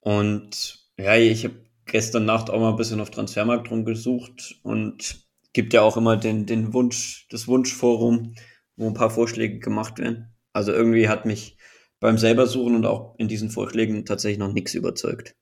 Und 0.00 0.86
ja, 0.98 1.16
ich 1.16 1.44
habe 1.44 1.56
gestern 1.86 2.24
Nacht 2.24 2.50
auch 2.50 2.60
mal 2.60 2.70
ein 2.70 2.76
bisschen 2.76 3.00
auf 3.00 3.10
Transfermarkt 3.10 3.70
rumgesucht 3.70 4.58
und 4.62 5.26
gibt 5.52 5.72
ja 5.74 5.82
auch 5.82 5.96
immer 5.96 6.16
den, 6.16 6.46
den 6.46 6.72
Wunsch, 6.72 7.26
das 7.30 7.48
Wunschforum, 7.48 8.34
wo 8.76 8.86
ein 8.86 8.94
paar 8.94 9.10
Vorschläge 9.10 9.58
gemacht 9.58 9.98
werden. 9.98 10.32
Also 10.52 10.72
irgendwie 10.72 11.08
hat 11.08 11.26
mich 11.26 11.58
beim 11.98 12.16
selber 12.18 12.46
suchen 12.46 12.76
und 12.76 12.86
auch 12.86 13.14
in 13.18 13.28
diesen 13.28 13.50
Vorschlägen 13.50 14.06
tatsächlich 14.06 14.38
noch 14.38 14.52
nichts 14.52 14.74
überzeugt. 14.74 15.36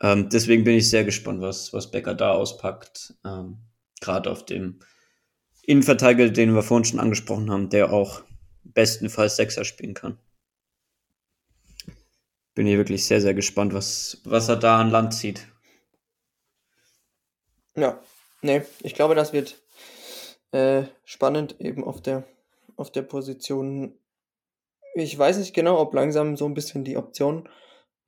Ähm, 0.00 0.28
deswegen 0.30 0.64
bin 0.64 0.76
ich 0.76 0.88
sehr 0.88 1.04
gespannt, 1.04 1.40
was, 1.42 1.72
was 1.72 1.90
Becker 1.90 2.14
da 2.14 2.32
auspackt. 2.32 3.14
Ähm, 3.24 3.58
Gerade 4.00 4.30
auf 4.30 4.46
dem 4.46 4.80
Innenverteidiger, 5.62 6.30
den 6.30 6.54
wir 6.54 6.62
vorhin 6.62 6.86
schon 6.86 7.00
angesprochen 7.00 7.50
haben, 7.50 7.68
der 7.68 7.92
auch 7.92 8.22
bestenfalls 8.64 9.36
Sechser 9.36 9.64
spielen 9.64 9.94
kann. 9.94 10.18
Bin 12.54 12.66
hier 12.66 12.78
wirklich 12.78 13.04
sehr, 13.06 13.20
sehr 13.20 13.34
gespannt, 13.34 13.74
was, 13.74 14.20
was 14.24 14.48
er 14.48 14.56
da 14.56 14.80
an 14.80 14.90
Land 14.90 15.14
zieht. 15.14 15.46
Ja, 17.76 18.02
nee, 18.42 18.62
ich 18.82 18.94
glaube, 18.94 19.14
das 19.14 19.32
wird 19.32 19.60
äh, 20.52 20.84
spannend 21.04 21.60
eben 21.60 21.84
auf 21.84 22.02
der, 22.02 22.24
auf 22.76 22.90
der 22.90 23.02
Position. 23.02 23.94
Ich 24.94 25.16
weiß 25.16 25.38
nicht 25.38 25.54
genau, 25.54 25.78
ob 25.78 25.94
langsam 25.94 26.36
so 26.36 26.46
ein 26.46 26.54
bisschen 26.54 26.84
die 26.84 26.96
Optionen 26.96 27.48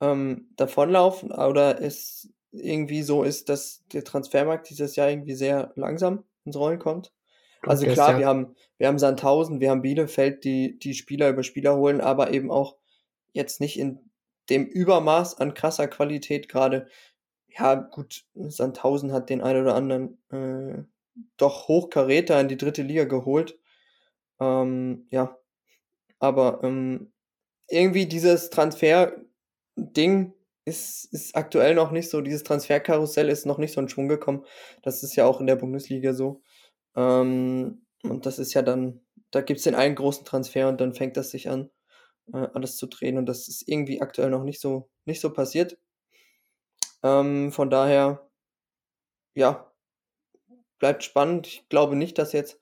ähm, 0.03 0.49
davonlaufen 0.57 1.31
oder 1.31 1.81
es 1.81 2.29
irgendwie 2.51 3.01
so 3.01 3.23
ist, 3.23 3.49
dass 3.49 3.83
der 3.93 4.03
Transfermarkt 4.03 4.69
dieses 4.69 4.95
Jahr 4.95 5.09
irgendwie 5.09 5.33
sehr 5.33 5.71
langsam 5.75 6.23
ins 6.45 6.57
Rollen 6.57 6.79
kommt. 6.79 7.11
Also 7.61 7.87
klar, 7.87 8.11
ja 8.11 8.19
wir 8.19 8.27
haben, 8.27 8.55
wir 8.77 8.87
haben 8.87 8.99
Sandhausen, 8.99 9.61
wir 9.61 9.71
haben 9.71 9.81
Bielefeld, 9.81 10.43
die, 10.43 10.77
die 10.77 10.93
Spieler 10.93 11.29
über 11.29 11.43
Spieler 11.43 11.77
holen, 11.77 12.01
aber 12.01 12.31
eben 12.31 12.51
auch 12.51 12.75
jetzt 13.31 13.61
nicht 13.61 13.79
in 13.79 14.11
dem 14.49 14.65
Übermaß 14.65 15.39
an 15.39 15.53
krasser 15.53 15.87
Qualität 15.87 16.49
gerade. 16.49 16.87
Ja, 17.47 17.75
gut, 17.75 18.25
Sandhausen 18.33 19.13
hat 19.13 19.29
den 19.29 19.41
einen 19.41 19.61
oder 19.61 19.75
anderen 19.75 20.17
äh, 20.29 20.83
doch 21.37 21.69
Hochkaräter 21.69 22.39
in 22.41 22.49
die 22.49 22.57
dritte 22.57 22.81
Liga 22.81 23.05
geholt. 23.05 23.57
Ähm, 24.41 25.07
ja, 25.11 25.37
aber 26.19 26.59
ähm, 26.63 27.13
irgendwie 27.69 28.05
dieses 28.05 28.49
Transfer-Ding 29.75 30.33
ist, 30.65 31.05
ist 31.13 31.35
aktuell 31.35 31.75
noch 31.75 31.91
nicht 31.91 32.09
so, 32.09 32.21
dieses 32.21 32.43
Transferkarussell 32.43 33.29
ist 33.29 33.45
noch 33.45 33.57
nicht 33.57 33.73
so 33.73 33.81
in 33.81 33.89
Schwung 33.89 34.07
gekommen. 34.07 34.45
Das 34.81 35.03
ist 35.03 35.15
ja 35.15 35.25
auch 35.25 35.39
in 35.39 35.47
der 35.47 35.55
Bundesliga 35.55 36.13
so. 36.13 36.41
Ähm, 36.95 37.85
und 38.03 38.25
das 38.25 38.39
ist 38.39 38.53
ja 38.53 38.61
dann, 38.61 39.01
da 39.31 39.41
gibt 39.41 39.59
es 39.59 39.63
den 39.65 39.75
einen 39.75 39.95
großen 39.95 40.25
Transfer 40.25 40.69
und 40.69 40.79
dann 40.79 40.93
fängt 40.93 41.17
das 41.17 41.31
sich 41.31 41.49
an, 41.49 41.69
äh, 42.33 42.47
alles 42.53 42.77
zu 42.77 42.87
drehen. 42.87 43.17
Und 43.17 43.25
das 43.27 43.47
ist 43.47 43.67
irgendwie 43.67 44.01
aktuell 44.01 44.29
noch 44.29 44.43
nicht 44.43 44.61
so, 44.61 44.89
nicht 45.05 45.21
so 45.21 45.31
passiert. 45.33 45.77
Ähm, 47.03 47.51
von 47.51 47.69
daher, 47.69 48.29
ja, 49.35 49.71
bleibt 50.79 51.03
spannend. 51.03 51.47
Ich 51.47 51.69
glaube 51.69 51.95
nicht, 51.95 52.17
dass 52.17 52.33
jetzt, 52.33 52.59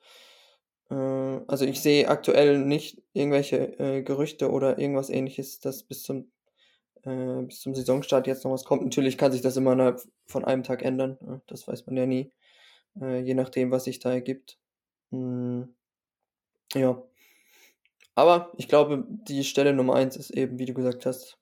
äh, 0.90 0.96
also 0.96 1.66
ich 1.66 1.82
sehe 1.82 2.08
aktuell 2.08 2.60
nicht 2.60 3.04
irgendwelche 3.14 3.80
äh, 3.80 4.04
Gerüchte 4.04 4.52
oder 4.52 4.80
irgendwas 4.80 5.10
ähnliches, 5.10 5.60
dass 5.60 5.84
bis 5.84 6.04
zum 6.04 6.32
äh, 7.04 7.42
bis 7.44 7.62
zum 7.62 7.76
Saisonstart 7.76 8.28
jetzt 8.28 8.44
noch 8.44 8.52
was 8.52 8.66
kommt. 8.66 8.84
Natürlich 8.84 9.18
kann 9.18 9.32
sich 9.32 9.42
das 9.42 9.58
immer 9.58 9.74
innerhalb 9.74 10.02
von 10.28 10.46
einem 10.46 10.64
Tag 10.64 10.84
ändern. 10.84 11.18
Ne? 11.22 11.42
Das 11.48 11.68
weiß 11.68 11.86
man 11.86 11.98
ja 11.98 12.06
nie. 12.06 12.32
Äh, 13.00 13.22
je 13.22 13.34
nachdem, 13.34 13.72
was 13.72 13.86
sich 13.86 14.00
da 14.00 14.12
ergibt. 14.12 14.60
Hm, 15.12 15.74
ja. 16.74 17.02
Aber 18.16 18.52
ich 18.58 18.68
glaube, 18.68 19.06
die 19.08 19.44
Stelle 19.44 19.74
Nummer 19.74 19.96
1 19.96 20.18
ist 20.18 20.32
eben, 20.32 20.60
wie 20.60 20.66
du 20.66 20.74
gesagt 20.74 21.06
hast, 21.06 21.38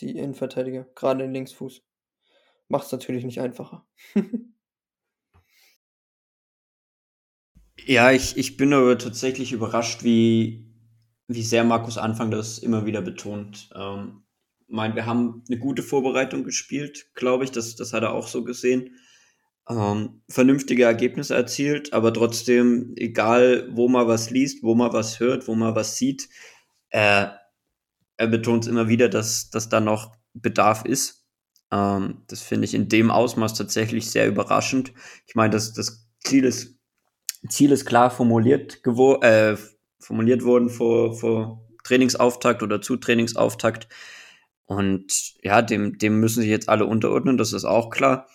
die 0.00 0.16
Innenverteidiger, 0.16 0.86
gerade 0.94 1.24
den 1.24 1.32
Linksfuß. 1.32 1.82
Macht 2.68 2.86
es 2.86 2.92
natürlich 2.92 3.24
nicht 3.24 3.40
einfacher. 3.40 3.84
ja, 7.84 8.10
ich, 8.12 8.36
ich 8.36 8.56
bin 8.56 8.72
aber 8.72 8.96
tatsächlich 8.98 9.52
überrascht, 9.52 10.04
wie, 10.04 10.72
wie 11.26 11.42
sehr 11.42 11.64
Markus 11.64 11.98
Anfang 11.98 12.30
das 12.30 12.58
immer 12.58 12.86
wieder 12.86 13.02
betont. 13.02 13.68
Ähm, 13.74 14.22
mein, 14.72 14.96
wir 14.96 15.06
haben 15.06 15.44
eine 15.48 15.58
gute 15.58 15.82
Vorbereitung 15.82 16.44
gespielt, 16.44 17.14
glaube 17.14 17.44
ich. 17.44 17.52
Das, 17.52 17.76
das 17.76 17.92
hat 17.92 18.02
er 18.02 18.14
auch 18.14 18.26
so 18.26 18.42
gesehen. 18.42 18.96
Ähm, 19.68 20.22
vernünftige 20.28 20.84
Ergebnisse 20.84 21.34
erzielt, 21.34 21.92
aber 21.92 22.12
trotzdem, 22.12 22.94
egal 22.96 23.68
wo 23.70 23.88
man 23.88 24.08
was 24.08 24.30
liest, 24.30 24.62
wo 24.62 24.74
man 24.74 24.92
was 24.92 25.20
hört, 25.20 25.46
wo 25.46 25.54
man 25.54 25.76
was 25.76 25.96
sieht, 25.96 26.28
äh, 26.90 27.26
er 28.16 28.26
betont 28.26 28.66
immer 28.66 28.88
wieder, 28.88 29.08
dass, 29.08 29.50
dass 29.50 29.68
da 29.68 29.80
noch 29.80 30.16
Bedarf 30.34 30.84
ist. 30.84 31.26
Ähm, 31.70 32.22
das 32.26 32.40
finde 32.40 32.64
ich 32.64 32.74
in 32.74 32.88
dem 32.88 33.10
Ausmaß 33.10 33.54
tatsächlich 33.54 34.10
sehr 34.10 34.26
überraschend. 34.26 34.92
Ich 35.26 35.34
meine, 35.34 35.52
das, 35.52 35.74
das 35.74 36.08
Ziel 36.24 36.44
ist, 36.44 36.78
Ziel 37.48 37.72
ist 37.72 37.84
klar 37.84 38.10
formuliert, 38.10 38.80
äh, 39.22 39.56
formuliert 40.00 40.44
worden 40.44 40.70
vor, 40.70 41.14
vor 41.14 41.68
Trainingsauftakt 41.84 42.62
oder 42.62 42.80
zu 42.80 42.96
Trainingsauftakt. 42.96 43.88
Und 44.72 45.34
ja, 45.42 45.60
dem, 45.60 45.98
dem 45.98 46.18
müssen 46.18 46.40
sich 46.40 46.50
jetzt 46.50 46.68
alle 46.68 46.86
unterordnen, 46.86 47.36
das 47.36 47.52
ist 47.52 47.66
auch 47.66 47.90
klar. 47.90 48.26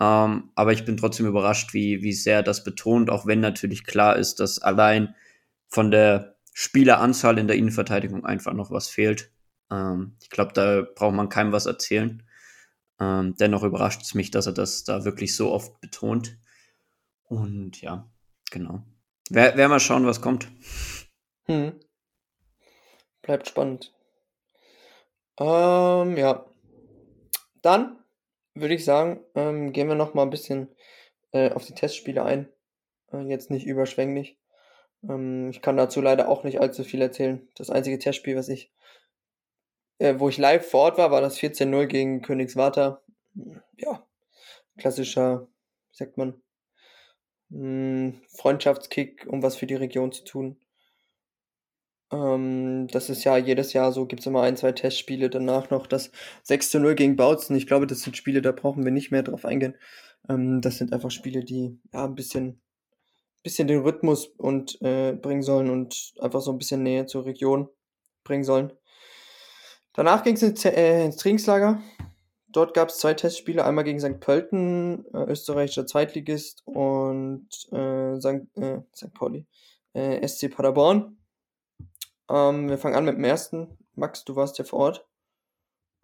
Ähm, 0.00 0.50
aber 0.54 0.72
ich 0.72 0.84
bin 0.84 0.96
trotzdem 0.96 1.26
überrascht, 1.26 1.74
wie, 1.74 2.02
wie 2.02 2.12
sehr 2.12 2.42
das 2.42 2.62
betont, 2.62 3.10
auch 3.10 3.26
wenn 3.26 3.40
natürlich 3.40 3.84
klar 3.84 4.16
ist, 4.16 4.38
dass 4.38 4.60
allein 4.60 5.14
von 5.68 5.90
der 5.90 6.36
Spieleranzahl 6.52 7.38
in 7.38 7.48
der 7.48 7.56
Innenverteidigung 7.56 8.24
einfach 8.24 8.52
noch 8.52 8.70
was 8.70 8.88
fehlt. 8.88 9.32
Ähm, 9.72 10.16
ich 10.22 10.30
glaube, 10.30 10.52
da 10.52 10.82
braucht 10.94 11.14
man 11.14 11.28
keinem 11.28 11.50
was 11.50 11.66
erzählen. 11.66 12.22
Ähm, 13.00 13.34
dennoch 13.40 13.64
überrascht 13.64 14.02
es 14.02 14.14
mich, 14.14 14.30
dass 14.30 14.46
er 14.46 14.52
das 14.52 14.84
da 14.84 15.04
wirklich 15.04 15.34
so 15.34 15.50
oft 15.50 15.80
betont. 15.80 16.38
Und 17.24 17.80
ja, 17.80 18.08
genau. 18.52 18.84
Wer, 19.30 19.56
wer 19.56 19.68
mal 19.68 19.80
schauen, 19.80 20.06
was 20.06 20.20
kommt. 20.20 20.46
Hm. 21.46 21.72
Bleibt 23.22 23.48
spannend. 23.48 23.92
Ähm, 25.38 26.16
ja. 26.16 26.46
Dann 27.62 27.98
würde 28.54 28.74
ich 28.74 28.84
sagen, 28.84 29.20
ähm, 29.34 29.72
gehen 29.72 29.88
wir 29.88 29.94
noch 29.94 30.14
mal 30.14 30.22
ein 30.22 30.30
bisschen 30.30 30.68
äh, 31.32 31.52
auf 31.52 31.64
die 31.64 31.74
Testspiele 31.74 32.24
ein. 32.24 32.48
Äh, 33.12 33.22
jetzt 33.22 33.50
nicht 33.50 33.66
überschwänglich. 33.66 34.38
Ähm, 35.08 35.50
ich 35.50 35.62
kann 35.62 35.76
dazu 35.76 36.00
leider 36.00 36.28
auch 36.28 36.44
nicht 36.44 36.60
allzu 36.60 36.84
viel 36.84 37.02
erzählen. 37.02 37.48
Das 37.54 37.70
einzige 37.70 37.98
Testspiel, 37.98 38.36
was 38.36 38.48
ich, 38.48 38.72
äh, 39.98 40.14
wo 40.18 40.28
ich 40.28 40.38
live 40.38 40.68
vor 40.68 40.82
Ort 40.82 40.98
war, 40.98 41.10
war 41.10 41.20
das 41.20 41.38
14-0 41.38 41.86
gegen 41.86 42.22
Königswarter. 42.22 43.02
Ja, 43.76 44.06
klassischer, 44.78 45.48
wie 45.90 45.96
sagt 45.96 46.18
man, 46.18 46.42
mh, 47.50 47.58
hm, 47.58 48.22
Freundschaftskick, 48.36 49.26
um 49.28 49.42
was 49.42 49.56
für 49.56 49.66
die 49.66 49.74
Region 49.74 50.12
zu 50.12 50.24
tun. 50.24 50.61
Ähm, 52.12 52.88
das 52.88 53.08
ist 53.08 53.24
ja 53.24 53.36
jedes 53.38 53.72
Jahr 53.72 53.90
so, 53.92 54.06
gibt 54.06 54.20
es 54.20 54.26
immer 54.26 54.42
ein, 54.42 54.56
zwei 54.56 54.72
Testspiele, 54.72 55.30
danach 55.30 55.70
noch 55.70 55.86
das 55.86 56.10
6 56.42 56.70
zu 56.70 56.80
0 56.80 56.94
gegen 56.94 57.16
Bautzen. 57.16 57.56
Ich 57.56 57.66
glaube, 57.66 57.86
das 57.86 58.02
sind 58.02 58.16
Spiele, 58.16 58.42
da 58.42 58.52
brauchen 58.52 58.84
wir 58.84 58.92
nicht 58.92 59.10
mehr 59.10 59.22
drauf 59.22 59.44
eingehen. 59.44 59.76
Ähm, 60.28 60.60
das 60.60 60.78
sind 60.78 60.92
einfach 60.92 61.10
Spiele, 61.10 61.42
die 61.44 61.78
ja 61.92 62.04
ein 62.04 62.14
bisschen, 62.14 62.60
bisschen 63.42 63.66
den 63.68 63.80
Rhythmus 63.80 64.26
und 64.26 64.80
äh, 64.82 65.12
bringen 65.12 65.42
sollen 65.42 65.70
und 65.70 66.12
einfach 66.20 66.42
so 66.42 66.52
ein 66.52 66.58
bisschen 66.58 66.82
Nähe 66.82 67.06
zur 67.06 67.24
Region 67.24 67.68
bringen 68.24 68.44
sollen. 68.44 68.72
Danach 69.94 70.22
ging 70.22 70.34
es 70.34 70.42
ins, 70.42 70.64
äh, 70.64 71.04
ins 71.04 71.16
Trainingslager. 71.16 71.82
Dort 72.48 72.74
gab 72.74 72.90
es 72.90 72.98
zwei 72.98 73.14
Testspiele, 73.14 73.64
einmal 73.64 73.84
gegen 73.84 74.00
St. 74.00 74.20
Pölten, 74.20 75.06
äh, 75.14 75.24
österreichischer 75.24 75.86
Zweitligist, 75.86 76.62
und 76.66 77.48
äh, 77.72 78.20
St. 78.20 78.46
Äh, 78.56 78.80
St. 78.94 79.14
Pauli, 79.14 79.46
äh, 79.94 80.26
SC 80.26 80.50
Paderborn. 80.50 81.16
Ähm, 82.32 82.70
wir 82.70 82.78
fangen 82.78 82.94
an 82.94 83.04
mit 83.04 83.16
dem 83.16 83.24
ersten. 83.24 83.78
Max, 83.94 84.24
du 84.24 84.34
warst 84.34 84.58
ja 84.58 84.64
vor 84.64 84.78
Ort. 84.78 85.06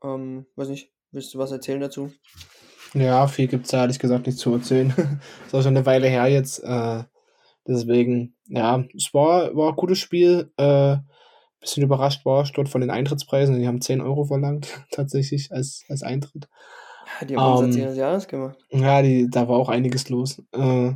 Ähm, 0.05 0.47
weiß 0.57 0.69
nicht, 0.69 0.93
willst 1.11 1.33
du 1.33 1.39
was 1.39 1.51
erzählen 1.51 1.81
dazu? 1.81 2.13
Ja, 2.93 3.27
viel 3.27 3.49
gibt 3.49 3.65
es 3.65 3.71
da 3.71 3.81
ehrlich 3.81 3.99
gesagt 3.99 4.27
nicht 4.27 4.39
zu 4.39 4.53
erzählen. 4.53 4.91
ist 5.47 5.55
auch 5.55 5.63
schon 5.63 5.77
eine 5.77 5.87
Weile 5.87 6.07
her 6.07 6.27
jetzt. 6.27 6.63
Äh, 6.63 7.05
deswegen, 7.67 8.37
ja, 8.47 8.85
es 8.95 9.13
war, 9.15 9.57
war 9.57 9.71
ein 9.71 9.77
gutes 9.77 9.99
Spiel. 9.99 10.53
Äh, 10.59 10.99
bisschen 11.61 11.83
überrascht 11.83 12.25
war 12.25 12.45
ich 12.45 12.53
dort 12.53 12.69
von 12.69 12.83
den 12.83 12.91
Eintrittspreisen. 12.91 13.59
Die 13.59 13.67
haben 13.67 13.81
10 13.81 14.01
Euro 14.03 14.25
verlangt, 14.25 14.85
tatsächlich, 14.91 15.51
als, 15.51 15.85
als 15.89 16.03
Eintritt. 16.03 16.49
Ja, 17.21 17.27
die 17.27 17.37
haben 17.39 17.65
ähm, 17.65 17.71
des 17.73 17.97
Jahres 17.97 18.29
gemacht. 18.29 18.59
Ja, 18.71 19.01
die, 19.01 19.29
da 19.31 19.49
war 19.49 19.57
auch 19.57 19.71
einiges 19.71 20.11
los. 20.11 20.43
Äh, 20.53 20.93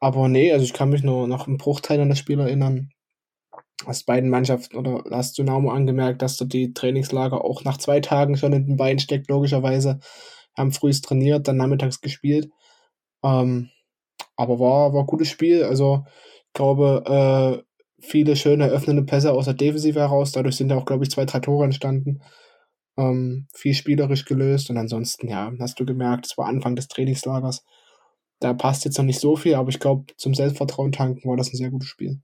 aber 0.00 0.28
nee, 0.28 0.52
also 0.52 0.64
ich 0.64 0.72
kann 0.72 0.90
mich 0.90 1.04
nur 1.04 1.28
noch 1.28 1.46
einen 1.46 1.58
Bruchteil 1.58 2.00
an 2.00 2.08
das 2.08 2.18
Spiel 2.18 2.40
erinnern 2.40 2.90
aus 3.86 4.02
beiden 4.02 4.30
Mannschaften 4.30 4.76
oder 4.76 5.04
hast 5.10 5.38
Dynamo 5.38 5.70
angemerkt, 5.70 6.22
dass 6.22 6.36
du 6.36 6.44
die 6.44 6.72
Trainingslager 6.74 7.44
auch 7.44 7.64
nach 7.64 7.78
zwei 7.78 8.00
Tagen 8.00 8.36
schon 8.36 8.52
in 8.52 8.66
den 8.66 8.76
Beinen 8.76 8.98
steckt, 8.98 9.28
logischerweise. 9.30 10.00
Haben 10.56 10.72
frühst 10.72 11.04
trainiert, 11.04 11.46
dann 11.46 11.56
nachmittags 11.56 12.00
gespielt. 12.00 12.50
Ähm, 13.22 13.70
aber 14.36 14.58
war, 14.58 14.92
war 14.92 15.00
ein 15.02 15.06
gutes 15.06 15.28
Spiel. 15.28 15.64
Also, 15.64 16.04
ich 16.46 16.52
glaube, 16.54 17.62
äh, 17.62 17.62
viele 18.00 18.36
schöne 18.36 18.68
öffnende 18.68 19.04
Pässe 19.04 19.32
aus 19.32 19.46
der 19.46 19.54
Defensive 19.54 20.00
heraus. 20.00 20.32
Dadurch 20.32 20.56
sind 20.56 20.70
ja 20.70 20.76
auch, 20.76 20.84
glaube 20.86 21.04
ich, 21.04 21.10
zwei, 21.10 21.24
drei 21.24 21.40
Tore 21.40 21.64
entstanden. 21.64 22.22
Ähm, 22.96 23.46
viel 23.54 23.74
spielerisch 23.74 24.24
gelöst. 24.24 24.70
Und 24.70 24.76
ansonsten, 24.78 25.28
ja, 25.28 25.52
hast 25.60 25.78
du 25.80 25.86
gemerkt, 25.86 26.26
es 26.26 26.38
war 26.38 26.46
Anfang 26.46 26.76
des 26.76 26.88
Trainingslagers. 26.88 27.64
Da 28.40 28.54
passt 28.54 28.84
jetzt 28.84 28.98
noch 28.98 29.04
nicht 29.04 29.20
so 29.20 29.36
viel, 29.36 29.54
aber 29.54 29.68
ich 29.70 29.80
glaube, 29.80 30.06
zum 30.16 30.34
Selbstvertrauen 30.34 30.92
tanken 30.92 31.28
war 31.28 31.36
das 31.36 31.52
ein 31.52 31.56
sehr 31.56 31.70
gutes 31.70 31.88
Spiel. 31.88 32.20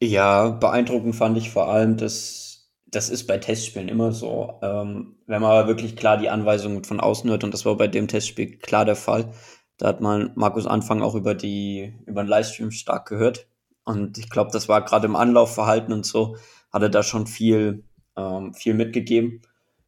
Ja, 0.00 0.50
beeindruckend 0.50 1.16
fand 1.16 1.36
ich 1.38 1.50
vor 1.50 1.68
allem, 1.68 1.96
dass 1.96 2.70
das 2.86 3.10
ist 3.10 3.26
bei 3.26 3.36
Testspielen 3.38 3.88
immer 3.88 4.12
so. 4.12 4.58
Ähm, 4.62 5.16
wenn 5.26 5.42
man 5.42 5.50
aber 5.50 5.66
wirklich 5.68 5.96
klar 5.96 6.16
die 6.16 6.30
Anweisungen 6.30 6.84
von 6.84 7.00
außen 7.00 7.28
hört, 7.28 7.44
und 7.44 7.52
das 7.52 7.64
war 7.66 7.76
bei 7.76 7.88
dem 7.88 8.08
Testspiel 8.08 8.58
klar 8.58 8.84
der 8.84 8.96
Fall, 8.96 9.32
da 9.76 9.88
hat 9.88 10.00
man 10.00 10.32
Markus 10.36 10.66
Anfang 10.66 11.02
auch 11.02 11.14
über 11.14 11.34
die 11.34 11.94
über 12.06 12.22
den 12.22 12.28
Livestream 12.28 12.70
stark 12.70 13.08
gehört. 13.08 13.48
Und 13.84 14.18
ich 14.18 14.30
glaube, 14.30 14.50
das 14.52 14.68
war 14.68 14.84
gerade 14.84 15.06
im 15.06 15.16
Anlaufverhalten 15.16 15.92
und 15.92 16.06
so, 16.06 16.36
hat 16.72 16.82
er 16.82 16.88
da 16.90 17.02
schon 17.02 17.26
viel, 17.26 17.84
ähm, 18.16 18.54
viel 18.54 18.74
mitgegeben. 18.74 19.42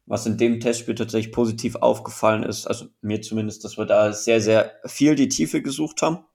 Was 0.05 0.25
in 0.25 0.37
dem 0.37 0.59
Testspiel 0.59 0.95
tatsächlich 0.95 1.33
positiv 1.33 1.75
aufgefallen 1.77 2.43
ist, 2.43 2.67
also 2.67 2.87
mir 3.01 3.21
zumindest, 3.21 3.63
dass 3.63 3.77
wir 3.77 3.85
da 3.85 4.11
sehr, 4.13 4.41
sehr 4.41 4.71
viel 4.85 5.15
die 5.15 5.29
Tiefe 5.29 5.61
gesucht 5.61 6.01
haben 6.01 6.25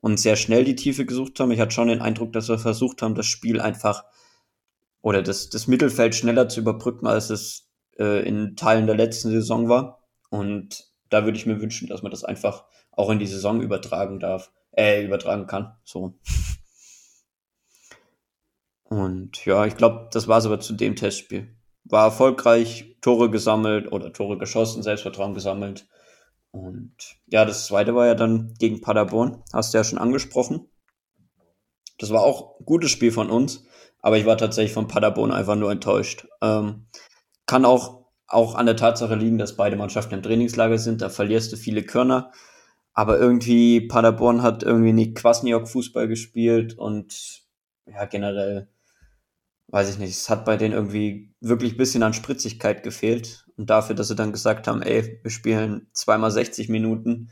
und 0.00 0.18
sehr 0.18 0.36
schnell 0.36 0.64
die 0.64 0.76
Tiefe 0.76 1.06
gesucht 1.06 1.40
haben. 1.40 1.50
Ich 1.50 1.60
hatte 1.60 1.72
schon 1.72 1.88
den 1.88 2.02
Eindruck, 2.02 2.32
dass 2.32 2.48
wir 2.48 2.58
versucht 2.58 3.02
haben, 3.02 3.14
das 3.14 3.26
Spiel 3.26 3.60
einfach 3.60 4.04
oder 5.02 5.22
das, 5.22 5.50
das 5.50 5.66
Mittelfeld 5.66 6.14
schneller 6.14 6.48
zu 6.48 6.60
überbrücken, 6.60 7.06
als 7.06 7.30
es 7.30 7.68
äh, 7.98 8.26
in 8.26 8.56
Teilen 8.56 8.86
der 8.86 8.96
letzten 8.96 9.30
Saison 9.30 9.68
war. 9.68 10.02
Und 10.30 10.90
da 11.10 11.24
würde 11.24 11.38
ich 11.38 11.46
mir 11.46 11.60
wünschen, 11.60 11.88
dass 11.88 12.02
man 12.02 12.10
das 12.10 12.24
einfach 12.24 12.64
auch 12.90 13.10
in 13.10 13.18
die 13.18 13.26
Saison 13.26 13.60
übertragen 13.60 14.18
darf, 14.20 14.50
äh, 14.72 15.04
übertragen 15.04 15.46
kann. 15.46 15.76
So. 15.84 16.18
Und 18.84 19.44
ja, 19.44 19.66
ich 19.66 19.76
glaube, 19.76 20.08
das 20.12 20.28
war 20.28 20.38
es 20.38 20.46
aber 20.46 20.60
zu 20.60 20.72
dem 20.72 20.96
Testspiel. 20.96 21.56
War 21.84 22.06
erfolgreich, 22.06 22.96
Tore 23.00 23.30
gesammelt 23.30 23.92
oder 23.92 24.12
Tore 24.12 24.38
geschossen, 24.38 24.82
Selbstvertrauen 24.82 25.34
gesammelt. 25.34 25.86
Und 26.56 26.94
ja, 27.26 27.44
das 27.44 27.66
zweite 27.66 27.94
war 27.94 28.06
ja 28.06 28.14
dann 28.14 28.54
gegen 28.58 28.80
Paderborn, 28.80 29.42
hast 29.52 29.74
du 29.74 29.78
ja 29.78 29.84
schon 29.84 29.98
angesprochen. 29.98 30.68
Das 31.98 32.10
war 32.10 32.22
auch 32.22 32.58
ein 32.58 32.64
gutes 32.64 32.90
Spiel 32.90 33.12
von 33.12 33.30
uns, 33.30 33.64
aber 34.00 34.16
ich 34.16 34.24
war 34.24 34.38
tatsächlich 34.38 34.72
von 34.72 34.88
Paderborn 34.88 35.32
einfach 35.32 35.56
nur 35.56 35.70
enttäuscht. 35.70 36.26
Ähm, 36.40 36.86
kann 37.46 37.64
auch, 37.64 38.06
auch 38.26 38.54
an 38.54 38.66
der 38.66 38.76
Tatsache 38.76 39.14
liegen, 39.14 39.38
dass 39.38 39.56
beide 39.56 39.76
Mannschaften 39.76 40.14
im 40.14 40.22
Trainingslager 40.22 40.78
sind, 40.78 41.02
da 41.02 41.10
verlierst 41.10 41.52
du 41.52 41.56
viele 41.56 41.82
Körner. 41.82 42.32
Aber 42.94 43.18
irgendwie, 43.18 43.82
Paderborn 43.82 44.40
hat 44.42 44.62
irgendwie 44.62 44.94
nicht 44.94 45.16
Kwasniok-Fußball 45.16 46.08
gespielt 46.08 46.78
und 46.78 47.42
ja, 47.86 48.06
generell, 48.06 48.68
weiß 49.68 49.90
ich 49.90 49.98
nicht, 49.98 50.12
es 50.12 50.30
hat 50.30 50.46
bei 50.46 50.56
denen 50.56 50.72
irgendwie 50.72 51.34
wirklich 51.40 51.74
ein 51.74 51.78
bisschen 51.78 52.02
an 52.02 52.14
Spritzigkeit 52.14 52.82
gefehlt. 52.82 53.45
Und 53.56 53.70
dafür, 53.70 53.94
dass 53.94 54.08
sie 54.08 54.16
dann 54.16 54.32
gesagt 54.32 54.68
haben, 54.68 54.82
ey, 54.82 55.18
wir 55.22 55.30
spielen 55.30 55.88
zweimal 55.92 56.30
60 56.30 56.68
Minuten, 56.68 57.30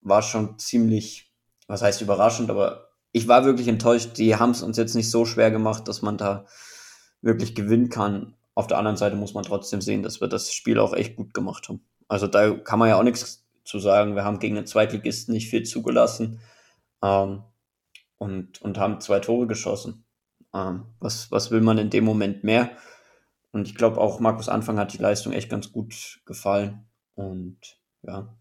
war 0.00 0.22
schon 0.22 0.58
ziemlich, 0.58 1.32
was 1.66 1.82
heißt 1.82 2.02
überraschend, 2.02 2.50
aber 2.50 2.90
ich 3.12 3.28
war 3.28 3.44
wirklich 3.44 3.68
enttäuscht. 3.68 4.18
Die 4.18 4.36
haben 4.36 4.50
es 4.50 4.62
uns 4.62 4.76
jetzt 4.76 4.94
nicht 4.94 5.10
so 5.10 5.24
schwer 5.24 5.50
gemacht, 5.50 5.86
dass 5.88 6.02
man 6.02 6.18
da 6.18 6.46
wirklich 7.22 7.54
gewinnen 7.54 7.88
kann. 7.88 8.34
Auf 8.54 8.66
der 8.66 8.78
anderen 8.78 8.96
Seite 8.96 9.16
muss 9.16 9.34
man 9.34 9.44
trotzdem 9.44 9.80
sehen, 9.80 10.02
dass 10.02 10.20
wir 10.20 10.28
das 10.28 10.52
Spiel 10.52 10.78
auch 10.78 10.92
echt 10.92 11.16
gut 11.16 11.32
gemacht 11.32 11.68
haben. 11.68 11.84
Also 12.08 12.26
da 12.26 12.50
kann 12.50 12.78
man 12.78 12.88
ja 12.88 12.98
auch 12.98 13.02
nichts 13.02 13.46
zu 13.64 13.78
sagen. 13.78 14.16
Wir 14.16 14.24
haben 14.24 14.40
gegen 14.40 14.56
den 14.56 14.66
Zweitligisten 14.66 15.32
nicht 15.32 15.48
viel 15.48 15.62
zugelassen 15.62 16.40
ähm, 17.02 17.44
und, 18.18 18.60
und 18.62 18.78
haben 18.78 19.00
zwei 19.00 19.20
Tore 19.20 19.46
geschossen. 19.46 20.04
Ähm, 20.52 20.84
was, 21.00 21.30
was 21.30 21.50
will 21.50 21.60
man 21.60 21.78
in 21.78 21.90
dem 21.90 22.04
Moment 22.04 22.44
mehr? 22.44 22.70
Und 23.54 23.68
ich 23.68 23.76
glaube 23.76 24.00
auch 24.00 24.18
Markus 24.18 24.48
Anfang 24.48 24.80
hat 24.80 24.92
die 24.94 24.98
Leistung 24.98 25.32
echt 25.32 25.48
ganz 25.48 25.70
gut 25.70 26.20
gefallen. 26.26 26.88
Und 27.14 27.56
ja. 28.02 28.36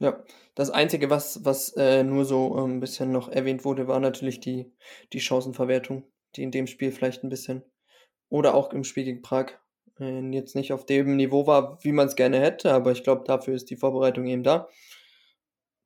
Ja, 0.00 0.24
das 0.56 0.70
Einzige, 0.70 1.08
was, 1.08 1.44
was 1.44 1.68
äh, 1.76 2.02
nur 2.02 2.24
so 2.24 2.56
ein 2.56 2.80
bisschen 2.80 3.12
noch 3.12 3.28
erwähnt 3.28 3.64
wurde, 3.64 3.86
war 3.86 4.00
natürlich 4.00 4.40
die, 4.40 4.72
die 5.12 5.20
Chancenverwertung, 5.20 6.02
die 6.34 6.42
in 6.42 6.50
dem 6.50 6.66
Spiel 6.66 6.90
vielleicht 6.90 7.22
ein 7.22 7.28
bisschen 7.28 7.62
oder 8.28 8.56
auch 8.56 8.72
im 8.72 8.82
Spiel 8.82 9.04
gegen 9.04 9.22
Prag 9.22 9.52
äh, 10.00 10.18
jetzt 10.32 10.56
nicht 10.56 10.72
auf 10.72 10.84
dem 10.84 11.14
Niveau 11.14 11.46
war, 11.46 11.78
wie 11.84 11.92
man 11.92 12.08
es 12.08 12.16
gerne 12.16 12.40
hätte, 12.40 12.72
aber 12.74 12.90
ich 12.90 13.04
glaube, 13.04 13.22
dafür 13.24 13.54
ist 13.54 13.70
die 13.70 13.76
Vorbereitung 13.76 14.26
eben 14.26 14.42
da, 14.42 14.68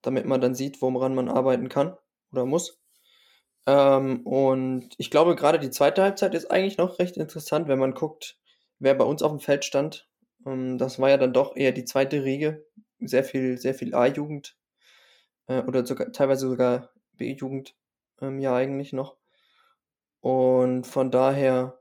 damit 0.00 0.24
man 0.24 0.40
dann 0.40 0.54
sieht, 0.54 0.80
woran 0.80 1.14
man 1.14 1.28
arbeiten 1.28 1.68
kann 1.68 1.98
oder 2.32 2.46
muss. 2.46 2.80
Ähm, 3.68 4.22
und 4.26 4.94
ich 4.96 5.10
glaube, 5.10 5.36
gerade 5.36 5.58
die 5.58 5.68
zweite 5.70 6.02
Halbzeit 6.02 6.34
ist 6.34 6.50
eigentlich 6.50 6.78
noch 6.78 6.98
recht 6.98 7.18
interessant, 7.18 7.68
wenn 7.68 7.78
man 7.78 7.92
guckt, 7.92 8.38
wer 8.78 8.94
bei 8.94 9.04
uns 9.04 9.22
auf 9.22 9.30
dem 9.30 9.40
Feld 9.40 9.62
stand. 9.62 10.08
Ähm, 10.46 10.78
das 10.78 10.98
war 10.98 11.10
ja 11.10 11.18
dann 11.18 11.34
doch 11.34 11.54
eher 11.54 11.72
die 11.72 11.84
zweite 11.84 12.24
Riege. 12.24 12.64
Sehr 12.98 13.24
viel, 13.24 13.58
sehr 13.58 13.74
viel 13.74 13.94
A-Jugend 13.94 14.56
äh, 15.48 15.60
oder 15.64 15.84
sogar 15.84 16.12
teilweise 16.12 16.48
sogar 16.48 16.90
B-Jugend 17.12 17.76
ähm, 18.22 18.38
ja 18.38 18.54
eigentlich 18.56 18.94
noch. 18.94 19.18
Und 20.20 20.86
von 20.86 21.10
daher, 21.10 21.78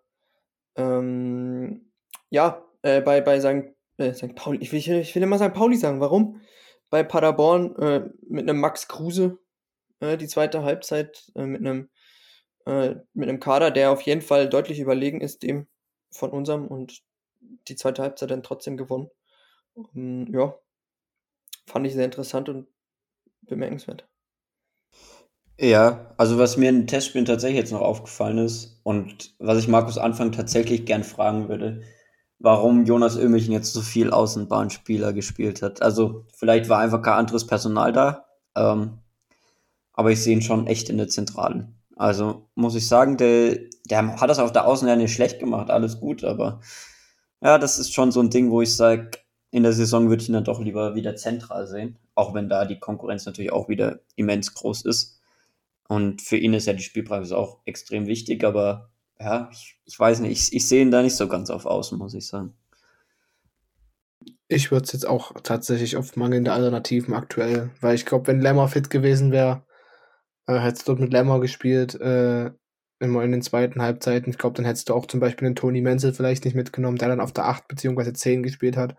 ähm, 0.75 1.89
ja, 2.29 2.65
äh, 2.81 2.99
bei, 2.99 3.21
bei 3.21 3.39
St. 3.39 3.73
Äh, 3.95 4.13
St. 4.13 4.35
Pauli, 4.35 4.59
ich 4.59 4.73
will, 4.73 4.99
ich 4.99 5.15
will 5.15 5.23
immer 5.23 5.39
St. 5.39 5.53
Pauli 5.53 5.77
sagen, 5.77 6.01
warum? 6.01 6.41
Bei 6.89 7.03
Paderborn 7.03 7.75
äh, 7.77 8.09
mit 8.27 8.49
einem 8.49 8.59
Max 8.59 8.89
Kruse 8.89 9.39
äh, 9.99 10.17
die 10.17 10.27
zweite 10.27 10.63
Halbzeit 10.63 11.31
äh, 11.35 11.45
mit 11.45 11.61
einem 11.61 11.89
äh, 12.65 12.95
mit 13.13 13.29
einem 13.29 13.39
Kader, 13.39 13.71
der 13.71 13.91
auf 13.91 14.01
jeden 14.01 14.21
Fall 14.21 14.49
deutlich 14.49 14.79
überlegen 14.79 15.21
ist 15.21 15.43
dem 15.43 15.67
von 16.11 16.31
unserem 16.31 16.67
und 16.67 17.01
die 17.67 17.75
zweite 17.75 18.01
Halbzeit 18.01 18.31
dann 18.31 18.43
trotzdem 18.43 18.77
gewonnen. 18.77 19.09
Um, 19.73 19.87
ähm, 19.95 20.33
ja, 20.33 20.55
fand 21.67 21.87
ich 21.87 21.93
sehr 21.93 22.05
interessant 22.05 22.49
und 22.49 22.67
bemerkenswert. 23.41 24.07
Ja, 25.59 26.13
also 26.17 26.37
was 26.37 26.57
mir 26.57 26.69
in 26.69 26.81
den 26.81 26.87
Testspielen 26.87 27.25
tatsächlich 27.25 27.57
jetzt 27.57 27.71
noch 27.71 27.81
aufgefallen 27.81 28.37
ist 28.37 28.79
und 28.83 29.35
was 29.39 29.57
ich 29.57 29.67
Markus 29.67 29.97
Anfang 29.97 30.31
tatsächlich 30.31 30.85
gern 30.85 31.03
fragen 31.03 31.49
würde, 31.49 31.81
warum 32.37 32.85
Jonas 32.85 33.17
Ömichen 33.17 33.53
jetzt 33.53 33.73
so 33.73 33.81
viel 33.81 34.11
Außenbahnspieler 34.11 35.13
gespielt 35.13 35.61
hat. 35.63 35.81
Also 35.81 36.25
vielleicht 36.35 36.69
war 36.69 36.79
einfach 36.79 37.01
kein 37.01 37.15
anderes 37.15 37.47
Personal 37.47 37.91
da. 37.91 38.27
Ähm, 38.55 38.99
aber 39.97 40.11
ich 40.11 40.23
sehe 40.23 40.33
ihn 40.33 40.43
schon 40.43 40.67
echt 40.67 40.89
in 40.89 40.97
der 40.97 41.09
Zentralen. 41.09 41.75
Also 41.95 42.47
muss 42.53 42.75
ich 42.75 42.87
sagen, 42.87 43.17
der, 43.17 43.57
der 43.89 44.21
hat 44.21 44.29
das 44.29 44.37
auf 44.37 44.53
der 44.53 44.67
Außenlinie 44.67 45.03
nicht 45.03 45.13
schlecht 45.13 45.39
gemacht, 45.39 45.71
alles 45.71 45.99
gut, 45.99 46.23
aber 46.23 46.61
ja, 47.41 47.57
das 47.57 47.79
ist 47.79 47.93
schon 47.93 48.11
so 48.11 48.21
ein 48.21 48.29
Ding, 48.29 48.51
wo 48.51 48.61
ich 48.61 48.75
sage, 48.75 49.11
in 49.49 49.63
der 49.63 49.73
Saison 49.73 50.09
würde 50.09 50.21
ich 50.21 50.29
ihn 50.29 50.33
dann 50.33 50.43
doch 50.43 50.61
lieber 50.61 50.93
wieder 50.93 51.15
zentral 51.15 51.65
sehen, 51.65 51.97
auch 52.13 52.35
wenn 52.35 52.47
da 52.47 52.65
die 52.65 52.79
Konkurrenz 52.79 53.25
natürlich 53.25 53.51
auch 53.51 53.69
wieder 53.69 53.99
immens 54.15 54.53
groß 54.53 54.85
ist. 54.85 55.19
Und 55.87 56.21
für 56.21 56.37
ihn 56.37 56.53
ist 56.53 56.67
ja 56.67 56.73
die 56.73 56.83
Spielpraxis 56.83 57.31
auch 57.31 57.59
extrem 57.65 58.05
wichtig, 58.05 58.43
aber 58.43 58.91
ja, 59.19 59.49
ich, 59.51 59.79
ich 59.85 59.99
weiß 59.99 60.19
nicht, 60.19 60.31
ich, 60.31 60.53
ich 60.53 60.67
sehe 60.67 60.83
ihn 60.83 60.91
da 60.91 61.01
nicht 61.01 61.15
so 61.15 61.27
ganz 61.27 61.49
auf 61.49 61.65
Außen, 61.65 61.97
muss 61.97 62.13
ich 62.13 62.27
sagen. 62.27 62.53
Ich 64.47 64.69
würde 64.69 64.85
es 64.85 64.93
jetzt 64.93 65.07
auch 65.07 65.33
tatsächlich 65.41 65.97
auf 65.97 66.15
mangelnde 66.15 66.53
Alternativen 66.53 67.15
aktuell, 67.15 67.71
weil 67.81 67.95
ich 67.95 68.05
glaube, 68.05 68.27
wenn 68.27 68.41
Lemmer 68.41 68.67
fit 68.67 68.91
gewesen 68.91 69.31
wäre, 69.31 69.63
äh, 70.47 70.59
hättest 70.59 70.87
du 70.87 70.93
dort 70.93 71.01
mit 71.01 71.13
Lemmer 71.13 71.39
gespielt, 71.39 71.95
äh, 71.99 72.51
immer 72.99 73.23
in 73.23 73.31
den 73.31 73.41
zweiten 73.41 73.81
Halbzeiten. 73.81 74.31
Ich 74.31 74.37
glaube, 74.37 74.55
dann 74.55 74.65
hättest 74.65 74.89
du 74.89 74.93
auch 74.93 75.05
zum 75.05 75.19
Beispiel 75.19 75.47
den 75.47 75.55
Tony 75.55 75.81
Menzel 75.81 76.13
vielleicht 76.13 76.45
nicht 76.45 76.55
mitgenommen, 76.55 76.97
der 76.97 77.09
dann 77.09 77.21
auf 77.21 77.33
der 77.33 77.45
8 77.45 77.67
bzw. 77.67 78.13
10 78.13 78.43
gespielt 78.43 78.77
hat. 78.77 78.95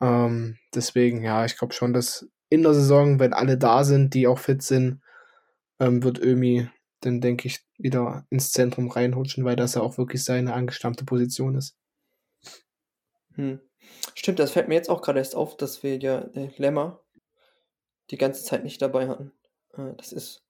Ähm, 0.00 0.58
deswegen, 0.74 1.22
ja, 1.22 1.44
ich 1.44 1.56
glaube 1.56 1.72
schon, 1.72 1.92
dass 1.92 2.28
in 2.50 2.62
der 2.62 2.74
Saison, 2.74 3.18
wenn 3.18 3.32
alle 3.32 3.56
da 3.56 3.84
sind, 3.84 4.12
die 4.14 4.26
auch 4.26 4.38
fit 4.38 4.62
sind, 4.62 5.00
ähm, 5.80 6.02
wird 6.02 6.18
Ömi 6.18 6.68
dann, 7.00 7.20
denke 7.20 7.48
ich, 7.48 7.60
wieder 7.78 8.26
ins 8.30 8.52
Zentrum 8.52 8.88
reinrutschen, 8.88 9.44
weil 9.44 9.56
das 9.56 9.74
ja 9.74 9.80
auch 9.80 9.98
wirklich 9.98 10.22
seine 10.22 10.54
angestammte 10.54 11.04
Position 11.04 11.56
ist. 11.56 11.76
Hm. 13.34 13.60
Stimmt, 14.14 14.38
das 14.38 14.52
fällt 14.52 14.68
mir 14.68 14.74
jetzt 14.74 14.90
auch 14.90 15.02
gerade 15.02 15.18
erst 15.18 15.34
auf, 15.34 15.56
dass 15.56 15.82
wir 15.82 15.98
ja 15.98 16.20
äh, 16.34 16.50
Lemmer 16.56 17.00
die 18.10 18.18
ganze 18.18 18.44
Zeit 18.44 18.64
nicht 18.64 18.80
dabei 18.82 19.08
hatten. 19.08 19.32
Äh, 19.76 19.94
das 19.96 20.12
ist 20.12 20.42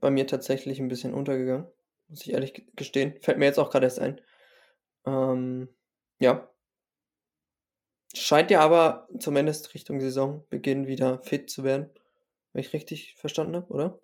bei 0.00 0.10
mir 0.10 0.26
tatsächlich 0.26 0.80
ein 0.80 0.88
bisschen 0.88 1.14
untergegangen, 1.14 1.66
muss 2.08 2.22
ich 2.22 2.32
ehrlich 2.32 2.66
gestehen. 2.76 3.14
Fällt 3.20 3.38
mir 3.38 3.46
jetzt 3.46 3.58
auch 3.58 3.70
gerade 3.70 3.86
erst 3.86 4.00
ein. 4.00 4.20
Ähm, 5.06 5.68
ja. 6.18 6.48
Scheint 8.14 8.50
ja 8.50 8.60
aber 8.60 9.08
zumindest 9.18 9.74
Richtung 9.74 10.00
Saisonbeginn 10.00 10.86
wieder 10.86 11.22
fit 11.22 11.48
zu 11.48 11.64
werden. 11.64 11.88
Wenn 12.52 12.60
ich 12.60 12.72
richtig 12.72 13.14
verstanden 13.16 13.56
habe, 13.56 13.72
oder? 13.72 14.00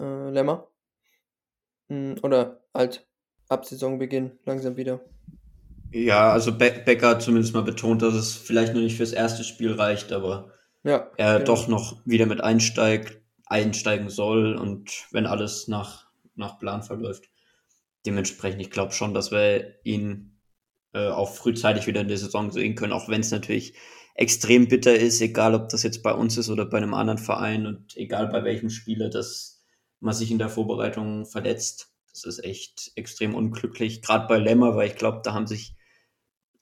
Äh, 0.00 0.30
Lämmer? 0.30 0.70
Hm, 1.88 2.16
oder 2.22 2.64
halt 2.72 3.06
ab 3.48 3.66
Saisonbeginn 3.66 4.38
langsam 4.44 4.76
wieder. 4.76 5.04
Ja, 5.92 6.32
also 6.32 6.56
Be 6.56 6.70
Becker 6.84 7.10
hat 7.10 7.22
zumindest 7.22 7.54
mal 7.54 7.62
betont, 7.62 8.02
dass 8.02 8.14
es 8.14 8.34
vielleicht 8.34 8.74
noch 8.74 8.80
nicht 8.80 8.96
fürs 8.96 9.12
erste 9.12 9.44
Spiel 9.44 9.72
reicht, 9.72 10.12
aber 10.12 10.52
ja, 10.86 11.10
er 11.16 11.34
genau. 11.34 11.44
doch 11.44 11.68
noch 11.68 12.00
wieder 12.04 12.26
mit 12.26 12.40
einsteigt, 12.40 13.20
einsteigen 13.46 14.08
soll 14.08 14.54
und 14.54 15.06
wenn 15.10 15.26
alles 15.26 15.68
nach, 15.68 16.06
nach 16.36 16.58
Plan 16.58 16.82
verläuft. 16.82 17.28
Dementsprechend, 18.06 18.60
ich 18.60 18.70
glaube 18.70 18.92
schon, 18.92 19.12
dass 19.12 19.32
wir 19.32 19.74
ihn 19.84 20.38
äh, 20.94 21.08
auch 21.08 21.34
frühzeitig 21.34 21.86
wieder 21.86 22.00
in 22.00 22.08
der 22.08 22.18
Saison 22.18 22.52
sehen 22.52 22.76
können, 22.76 22.92
auch 22.92 23.08
wenn 23.08 23.20
es 23.20 23.32
natürlich 23.32 23.74
extrem 24.14 24.68
bitter 24.68 24.94
ist, 24.94 25.20
egal 25.20 25.54
ob 25.54 25.68
das 25.68 25.82
jetzt 25.82 26.02
bei 26.02 26.12
uns 26.12 26.38
ist 26.38 26.48
oder 26.48 26.64
bei 26.64 26.78
einem 26.78 26.94
anderen 26.94 27.18
Verein 27.18 27.66
und 27.66 27.96
egal 27.96 28.28
bei 28.28 28.44
welchem 28.44 28.70
Spieler, 28.70 29.10
dass 29.10 29.64
man 30.00 30.14
sich 30.14 30.30
in 30.30 30.38
der 30.38 30.48
Vorbereitung 30.48 31.26
verletzt. 31.26 31.92
Das 32.12 32.24
ist 32.24 32.44
echt 32.44 32.92
extrem 32.94 33.34
unglücklich, 33.34 34.02
gerade 34.02 34.26
bei 34.28 34.38
Lemmer, 34.38 34.76
weil 34.76 34.88
ich 34.88 34.96
glaube, 34.96 35.20
da 35.22 35.34
haben 35.34 35.46
sich 35.48 35.74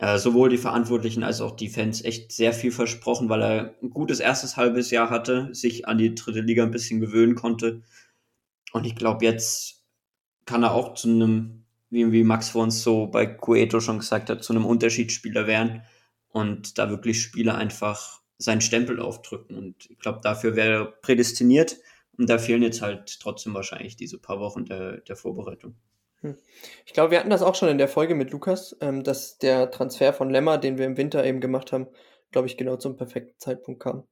äh, 0.04 0.18
sowohl 0.18 0.50
die 0.50 0.58
Verantwortlichen 0.58 1.22
als 1.22 1.40
auch 1.40 1.56
die 1.56 1.70
Fans 1.70 2.04
echt 2.04 2.30
sehr 2.30 2.52
viel 2.52 2.72
versprochen, 2.72 3.30
weil 3.30 3.42
er 3.42 3.74
ein 3.82 3.88
gutes 3.88 4.20
erstes 4.20 4.58
halbes 4.58 4.90
Jahr 4.90 5.08
hatte, 5.08 5.48
sich 5.54 5.88
an 5.88 5.96
die 5.96 6.14
dritte 6.14 6.42
Liga 6.42 6.62
ein 6.62 6.70
bisschen 6.70 7.00
gewöhnen 7.00 7.34
konnte. 7.34 7.80
Und 8.72 8.84
ich 8.84 8.96
glaube, 8.96 9.24
jetzt 9.24 9.82
kann 10.44 10.62
er 10.62 10.72
auch 10.74 10.92
zu 10.92 11.08
einem, 11.08 11.64
wie, 11.88 12.12
wie 12.12 12.22
Max 12.22 12.50
vor 12.50 12.64
uns 12.64 12.82
so 12.82 13.06
bei 13.06 13.24
Cueto 13.24 13.80
schon 13.80 14.00
gesagt 14.00 14.28
hat, 14.28 14.44
zu 14.44 14.52
einem 14.52 14.66
Unterschiedsspieler 14.66 15.46
werden 15.46 15.82
und 16.28 16.76
da 16.76 16.90
wirklich 16.90 17.22
Spieler 17.22 17.56
einfach 17.56 18.20
seinen 18.36 18.60
Stempel 18.60 19.00
aufdrücken. 19.00 19.56
Und 19.56 19.88
ich 19.88 19.98
glaube, 20.00 20.20
dafür 20.22 20.54
wäre 20.54 20.70
er 20.70 20.84
prädestiniert. 20.84 21.78
Und 22.18 22.28
da 22.28 22.36
fehlen 22.36 22.62
jetzt 22.62 22.82
halt 22.82 23.20
trotzdem 23.20 23.54
wahrscheinlich 23.54 23.96
diese 23.96 24.18
paar 24.18 24.38
Wochen 24.38 24.66
der, 24.66 24.98
der 24.98 25.16
Vorbereitung. 25.16 25.76
Hm. 26.24 26.38
Ich 26.86 26.94
glaube, 26.94 27.10
wir 27.10 27.20
hatten 27.20 27.28
das 27.30 27.42
auch 27.42 27.54
schon 27.54 27.68
in 27.68 27.76
der 27.76 27.86
Folge 27.86 28.14
mit 28.14 28.30
Lukas, 28.30 28.74
ähm, 28.80 29.04
dass 29.04 29.36
der 29.38 29.70
Transfer 29.70 30.14
von 30.14 30.30
Lemmer, 30.30 30.56
den 30.56 30.78
wir 30.78 30.86
im 30.86 30.96
Winter 30.96 31.22
eben 31.24 31.40
gemacht 31.40 31.70
haben, 31.70 31.86
glaube 32.32 32.48
ich, 32.48 32.56
genau 32.56 32.76
zum 32.76 32.96
perfekten 32.96 33.38
Zeitpunkt 33.38 33.82
kam. 33.82 34.08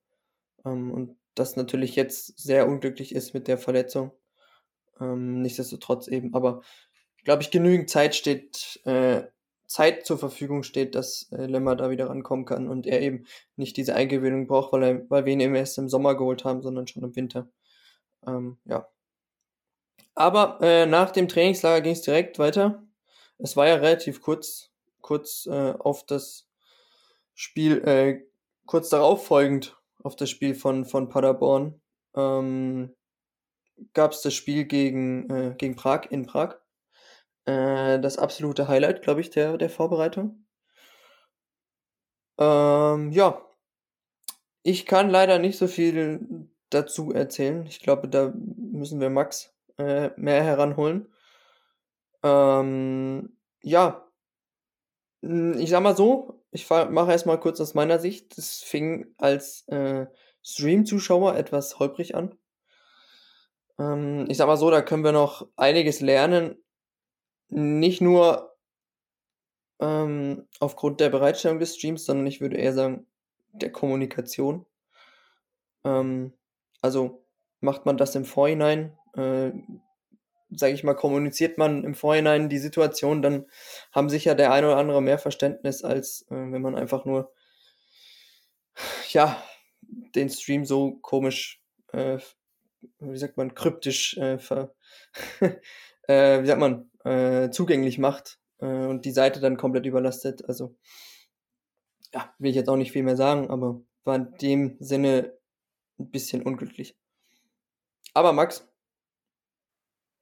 Ähm, 0.66 0.92
und 0.92 1.16
das 1.34 1.56
natürlich 1.56 1.96
jetzt 1.96 2.38
sehr 2.38 2.68
unglücklich 2.68 3.14
ist 3.14 3.32
mit 3.32 3.48
der 3.48 3.56
Verletzung. 3.56 4.12
Ähm, 5.00 5.40
nichtsdestotrotz 5.40 6.06
eben, 6.06 6.34
aber 6.34 6.60
glaube 7.24 7.42
ich, 7.42 7.50
genügend 7.50 7.88
Zeit 7.88 8.14
steht, 8.14 8.80
äh, 8.84 9.22
Zeit 9.66 10.04
zur 10.04 10.18
Verfügung 10.18 10.64
steht, 10.64 10.94
dass 10.94 11.32
äh, 11.32 11.46
Lemmer 11.46 11.76
da 11.76 11.88
wieder 11.88 12.10
rankommen 12.10 12.44
kann 12.44 12.68
und 12.68 12.86
er 12.86 13.00
eben 13.00 13.24
nicht 13.56 13.78
diese 13.78 13.94
Eingewöhnung 13.94 14.46
braucht, 14.46 14.72
weil, 14.74 14.82
er, 14.82 15.10
weil 15.10 15.24
wir 15.24 15.32
ihn 15.32 15.40
eben 15.40 15.54
erst 15.54 15.78
im 15.78 15.88
Sommer 15.88 16.14
geholt 16.14 16.44
haben, 16.44 16.60
sondern 16.60 16.86
schon 16.86 17.04
im 17.04 17.16
Winter. 17.16 17.48
Ähm, 18.26 18.58
ja. 18.66 18.86
Aber 20.14 20.58
äh, 20.60 20.86
nach 20.86 21.10
dem 21.10 21.28
Trainingslager 21.28 21.80
ging 21.80 21.92
es 21.92 22.02
direkt 22.02 22.38
weiter. 22.38 22.82
Es 23.38 23.56
war 23.56 23.66
ja 23.66 23.76
relativ 23.76 24.20
kurz, 24.20 24.70
kurz 25.00 25.46
äh, 25.46 25.74
auf 25.78 26.04
das 26.06 26.48
Spiel, 27.34 27.78
äh, 27.86 28.22
kurz 28.66 28.90
darauf 28.90 29.26
folgend 29.26 29.76
auf 30.02 30.16
das 30.16 30.30
Spiel 30.30 30.54
von, 30.54 30.84
von 30.84 31.08
Paderborn. 31.08 31.80
Ähm, 32.14 32.94
gab 33.94 34.12
es 34.12 34.22
das 34.22 34.34
Spiel 34.34 34.64
gegen, 34.64 35.30
äh, 35.30 35.54
gegen 35.56 35.76
Prag 35.76 36.06
in 36.10 36.26
Prag. 36.26 36.56
Äh, 37.46 38.00
das 38.00 38.18
absolute 38.18 38.68
Highlight, 38.68 39.02
glaube 39.02 39.20
ich, 39.20 39.30
der, 39.30 39.56
der 39.56 39.70
Vorbereitung. 39.70 40.46
Ähm, 42.38 43.10
ja. 43.12 43.40
Ich 44.62 44.86
kann 44.86 45.10
leider 45.10 45.38
nicht 45.38 45.58
so 45.58 45.66
viel 45.66 46.48
dazu 46.70 47.12
erzählen. 47.12 47.66
Ich 47.66 47.80
glaube, 47.80 48.08
da 48.08 48.32
müssen 48.36 49.00
wir 49.00 49.10
Max 49.10 49.51
äh, 49.78 50.10
mehr 50.16 50.42
heranholen. 50.42 51.12
Ähm, 52.22 53.36
ja. 53.62 54.08
Hm, 55.22 55.58
ich 55.58 55.70
sag 55.70 55.82
mal 55.82 55.96
so, 55.96 56.42
ich 56.50 56.68
mache 56.68 57.12
erstmal 57.12 57.40
kurz 57.40 57.60
aus 57.60 57.74
meiner 57.74 57.98
Sicht. 57.98 58.36
Es 58.38 58.62
fing 58.62 59.14
als 59.18 59.66
äh, 59.68 60.06
Stream-Zuschauer 60.42 61.36
etwas 61.36 61.78
holprig 61.78 62.14
an. 62.14 62.36
Ähm, 63.78 64.26
ich 64.28 64.36
sag 64.36 64.46
mal 64.46 64.56
so, 64.56 64.70
da 64.70 64.82
können 64.82 65.04
wir 65.04 65.12
noch 65.12 65.48
einiges 65.56 66.00
lernen, 66.00 66.62
nicht 67.48 68.00
nur 68.00 68.56
ähm, 69.80 70.46
aufgrund 70.60 71.00
der 71.00 71.10
Bereitstellung 71.10 71.58
des 71.58 71.76
Streams, 71.76 72.04
sondern 72.04 72.26
ich 72.26 72.40
würde 72.40 72.56
eher 72.56 72.72
sagen, 72.72 73.06
der 73.52 73.72
Kommunikation. 73.72 74.66
Ähm, 75.84 76.32
also 76.80 77.24
macht 77.60 77.86
man 77.86 77.96
das 77.96 78.14
im 78.14 78.24
Vorhinein, 78.24 78.96
äh, 79.14 79.52
sage 80.54 80.74
ich 80.74 80.84
mal, 80.84 80.94
kommuniziert 80.94 81.58
man 81.58 81.84
im 81.84 81.94
Vorhinein 81.94 82.48
die 82.48 82.58
Situation, 82.58 83.22
dann 83.22 83.46
haben 83.92 84.08
sicher 84.08 84.34
der 84.34 84.52
eine 84.52 84.68
oder 84.68 84.76
andere 84.76 85.02
mehr 85.02 85.18
Verständnis, 85.18 85.82
als 85.82 86.22
äh, 86.30 86.34
wenn 86.34 86.62
man 86.62 86.74
einfach 86.74 87.04
nur, 87.04 87.32
ja, 89.10 89.42
den 90.14 90.30
Stream 90.30 90.64
so 90.64 90.98
komisch, 91.00 91.62
äh, 91.92 92.18
wie 92.98 93.18
sagt 93.18 93.36
man, 93.36 93.54
kryptisch, 93.54 94.16
äh, 94.16 94.38
ver 94.38 94.74
äh, 96.08 96.42
wie 96.42 96.46
sagt 96.46 96.60
man, 96.60 96.90
äh, 97.04 97.50
zugänglich 97.50 97.98
macht 97.98 98.38
äh, 98.58 98.66
und 98.66 99.04
die 99.04 99.12
Seite 99.12 99.40
dann 99.40 99.56
komplett 99.56 99.86
überlastet. 99.86 100.44
Also, 100.48 100.74
ja, 102.12 102.32
will 102.38 102.50
ich 102.50 102.56
jetzt 102.56 102.68
auch 102.68 102.76
nicht 102.76 102.92
viel 102.92 103.02
mehr 103.02 103.16
sagen, 103.16 103.50
aber 103.50 103.80
war 104.04 104.16
in 104.16 104.34
dem 104.40 104.76
Sinne 104.80 105.36
ein 105.98 106.10
bisschen 106.10 106.42
unglücklich. 106.42 106.96
Aber 108.14 108.32
Max, 108.32 108.68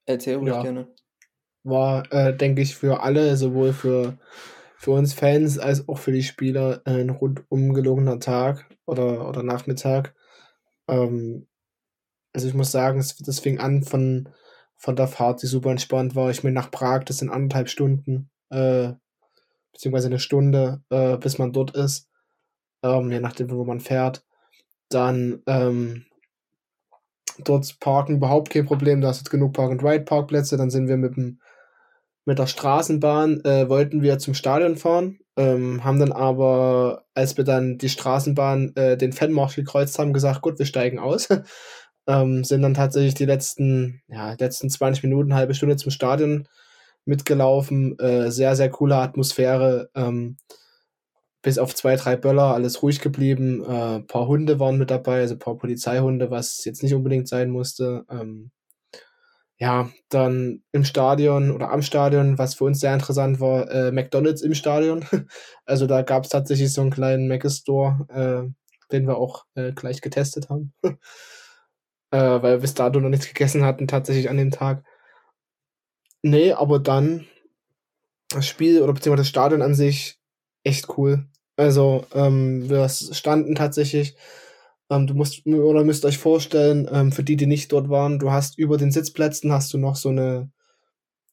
erzähl 0.06 0.36
ruhig 0.36 0.52
ja. 0.52 0.62
gerne. 0.62 0.88
War, 1.62 2.10
äh, 2.12 2.36
denke 2.36 2.62
ich, 2.62 2.76
für 2.76 3.02
alle, 3.02 3.36
sowohl 3.36 3.72
für, 3.72 4.18
für 4.76 4.92
uns 4.92 5.12
Fans 5.12 5.58
als 5.58 5.88
auch 5.88 5.98
für 5.98 6.12
die 6.12 6.22
Spieler, 6.22 6.80
ein 6.84 7.10
rundum 7.10 7.74
gelungener 7.74 8.18
Tag 8.18 8.66
oder, 8.86 9.28
oder 9.28 9.42
Nachmittag. 9.42 10.14
Ähm, 10.88 11.46
also 12.32 12.48
ich 12.48 12.54
muss 12.54 12.70
sagen, 12.70 13.04
das 13.20 13.40
fing 13.40 13.58
an 13.58 13.82
von 13.82 14.28
von 14.80 14.96
der 14.96 15.08
Fahrt, 15.08 15.42
die 15.42 15.46
super 15.46 15.70
entspannt 15.70 16.14
war. 16.14 16.30
Ich 16.30 16.40
bin 16.40 16.54
nach 16.54 16.70
Prag, 16.70 17.04
das 17.04 17.18
sind 17.18 17.28
anderthalb 17.28 17.68
Stunden, 17.68 18.30
äh, 18.48 18.94
beziehungsweise 19.72 20.06
eine 20.06 20.18
Stunde, 20.18 20.82
äh, 20.88 21.18
bis 21.18 21.36
man 21.36 21.52
dort 21.52 21.76
ist. 21.76 22.08
Ähm, 22.82 23.12
je 23.12 23.20
nachdem, 23.20 23.50
wo 23.50 23.62
man 23.64 23.80
fährt. 23.80 24.24
Dann 24.88 25.42
ähm, 25.46 26.06
dort 27.44 27.78
parken 27.80 28.16
überhaupt 28.16 28.50
kein 28.50 28.66
Problem. 28.66 29.00
Da 29.00 29.08
hast 29.08 29.26
du 29.26 29.30
genug 29.30 29.52
Park-and-Ride-Parkplätze. 29.54 30.56
Dann 30.56 30.70
sind 30.70 30.88
wir 30.88 30.96
mit 30.96 31.16
dem 31.16 31.40
mit 32.26 32.38
der 32.38 32.46
Straßenbahn 32.46 33.44
äh, 33.44 33.68
wollten 33.68 34.02
wir 34.02 34.18
zum 34.18 34.34
Stadion 34.34 34.76
fahren, 34.76 35.18
ähm, 35.36 35.82
haben 35.82 35.98
dann 35.98 36.12
aber, 36.12 37.04
als 37.14 37.36
wir 37.36 37.44
dann 37.44 37.78
die 37.78 37.88
Straßenbahn 37.88 38.76
äh, 38.76 38.96
den 38.96 39.12
Fanmarsch 39.12 39.56
gekreuzt 39.56 39.98
haben, 39.98 40.12
gesagt, 40.12 40.42
gut, 40.42 40.58
wir 40.58 40.66
steigen 40.66 40.98
aus. 40.98 41.28
ähm, 42.06 42.44
sind 42.44 42.62
dann 42.62 42.74
tatsächlich 42.74 43.14
die 43.14 43.24
letzten, 43.24 44.02
ja, 44.08 44.34
letzten 44.38 44.70
20 44.70 45.02
Minuten, 45.02 45.34
halbe 45.34 45.54
Stunde 45.54 45.76
zum 45.76 45.90
Stadion 45.90 46.46
mitgelaufen. 47.04 47.98
Äh, 47.98 48.30
sehr, 48.30 48.54
sehr 48.54 48.70
coole 48.70 48.96
Atmosphäre. 48.96 49.90
Ähm, 49.94 50.36
bis 51.42 51.58
auf 51.58 51.74
zwei, 51.74 51.96
drei 51.96 52.16
Böller, 52.16 52.54
alles 52.54 52.82
ruhig 52.82 53.00
geblieben. 53.00 53.64
Äh, 53.64 54.00
paar 54.00 54.26
Hunde 54.26 54.60
waren 54.60 54.78
mit 54.78 54.90
dabei, 54.90 55.20
also 55.20 55.36
paar 55.38 55.56
Polizeihunde, 55.56 56.30
was 56.30 56.64
jetzt 56.64 56.82
nicht 56.82 56.94
unbedingt 56.94 57.28
sein 57.28 57.50
musste. 57.50 58.04
Ähm, 58.10 58.50
ja, 59.58 59.90
dann 60.08 60.62
im 60.72 60.84
Stadion 60.84 61.50
oder 61.50 61.70
am 61.70 61.82
Stadion, 61.82 62.38
was 62.38 62.54
für 62.54 62.64
uns 62.64 62.80
sehr 62.80 62.94
interessant 62.94 63.40
war, 63.40 63.70
äh, 63.70 63.92
McDonalds 63.92 64.42
im 64.42 64.54
Stadion. 64.54 65.04
Also 65.66 65.86
da 65.86 66.02
gab 66.02 66.24
es 66.24 66.30
tatsächlich 66.30 66.72
so 66.72 66.80
einen 66.80 66.90
kleinen 66.90 67.28
Mac-Store, 67.28 68.06
äh, 68.08 68.90
den 68.92 69.06
wir 69.06 69.18
auch 69.18 69.44
äh, 69.54 69.72
gleich 69.72 70.00
getestet 70.00 70.48
haben. 70.50 70.72
äh, 70.82 70.96
weil 72.10 72.56
wir 72.56 72.58
bis 72.58 72.74
dato 72.74 73.00
noch 73.00 73.08
nichts 73.08 73.28
gegessen 73.28 73.64
hatten, 73.64 73.86
tatsächlich 73.86 74.30
an 74.30 74.36
dem 74.36 74.50
Tag. 74.50 74.84
Nee, 76.22 76.52
aber 76.52 76.78
dann 76.80 77.26
das 78.30 78.46
Spiel 78.46 78.82
oder 78.82 78.92
beziehungsweise 78.92 79.22
das 79.22 79.28
Stadion 79.28 79.62
an 79.62 79.74
sich 79.74 80.19
echt 80.70 80.96
cool. 80.96 81.26
Also, 81.56 82.06
ähm, 82.14 82.70
wir 82.70 82.88
standen 82.88 83.54
tatsächlich, 83.54 84.16
ähm, 84.90 85.06
du 85.06 85.14
musst 85.14 85.46
oder 85.46 85.84
müsst 85.84 86.04
euch 86.04 86.18
vorstellen, 86.18 86.88
ähm, 86.90 87.12
für 87.12 87.22
die, 87.24 87.36
die 87.36 87.46
nicht 87.46 87.72
dort 87.72 87.90
waren, 87.90 88.18
du 88.18 88.30
hast 88.32 88.58
über 88.58 88.78
den 88.78 88.92
Sitzplätzen 88.92 89.52
hast 89.52 89.72
du 89.74 89.78
noch 89.78 89.96
so 89.96 90.08
eine, 90.10 90.50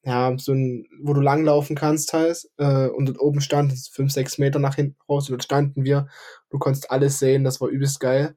ja, 0.03 0.35
so 0.37 0.53
ein, 0.53 0.87
wo 1.01 1.13
du 1.13 1.21
langlaufen 1.21 1.75
kannst 1.75 2.13
heißt, 2.13 2.51
äh, 2.57 2.87
und 2.87 3.07
dort 3.07 3.19
oben 3.21 3.41
stand 3.41 3.71
es 3.73 3.87
fünf, 3.89 4.11
sechs 4.11 4.37
Meter 4.37 4.59
nach 4.59 4.75
hinten 4.75 4.97
raus 5.09 5.29
und 5.29 5.33
dort 5.33 5.43
standen 5.43 5.85
wir. 5.85 6.07
Du 6.49 6.59
konntest 6.59 6.91
alles 6.91 7.19
sehen, 7.19 7.43
das 7.43 7.61
war 7.61 7.69
übelst 7.69 7.99
geil. 7.99 8.35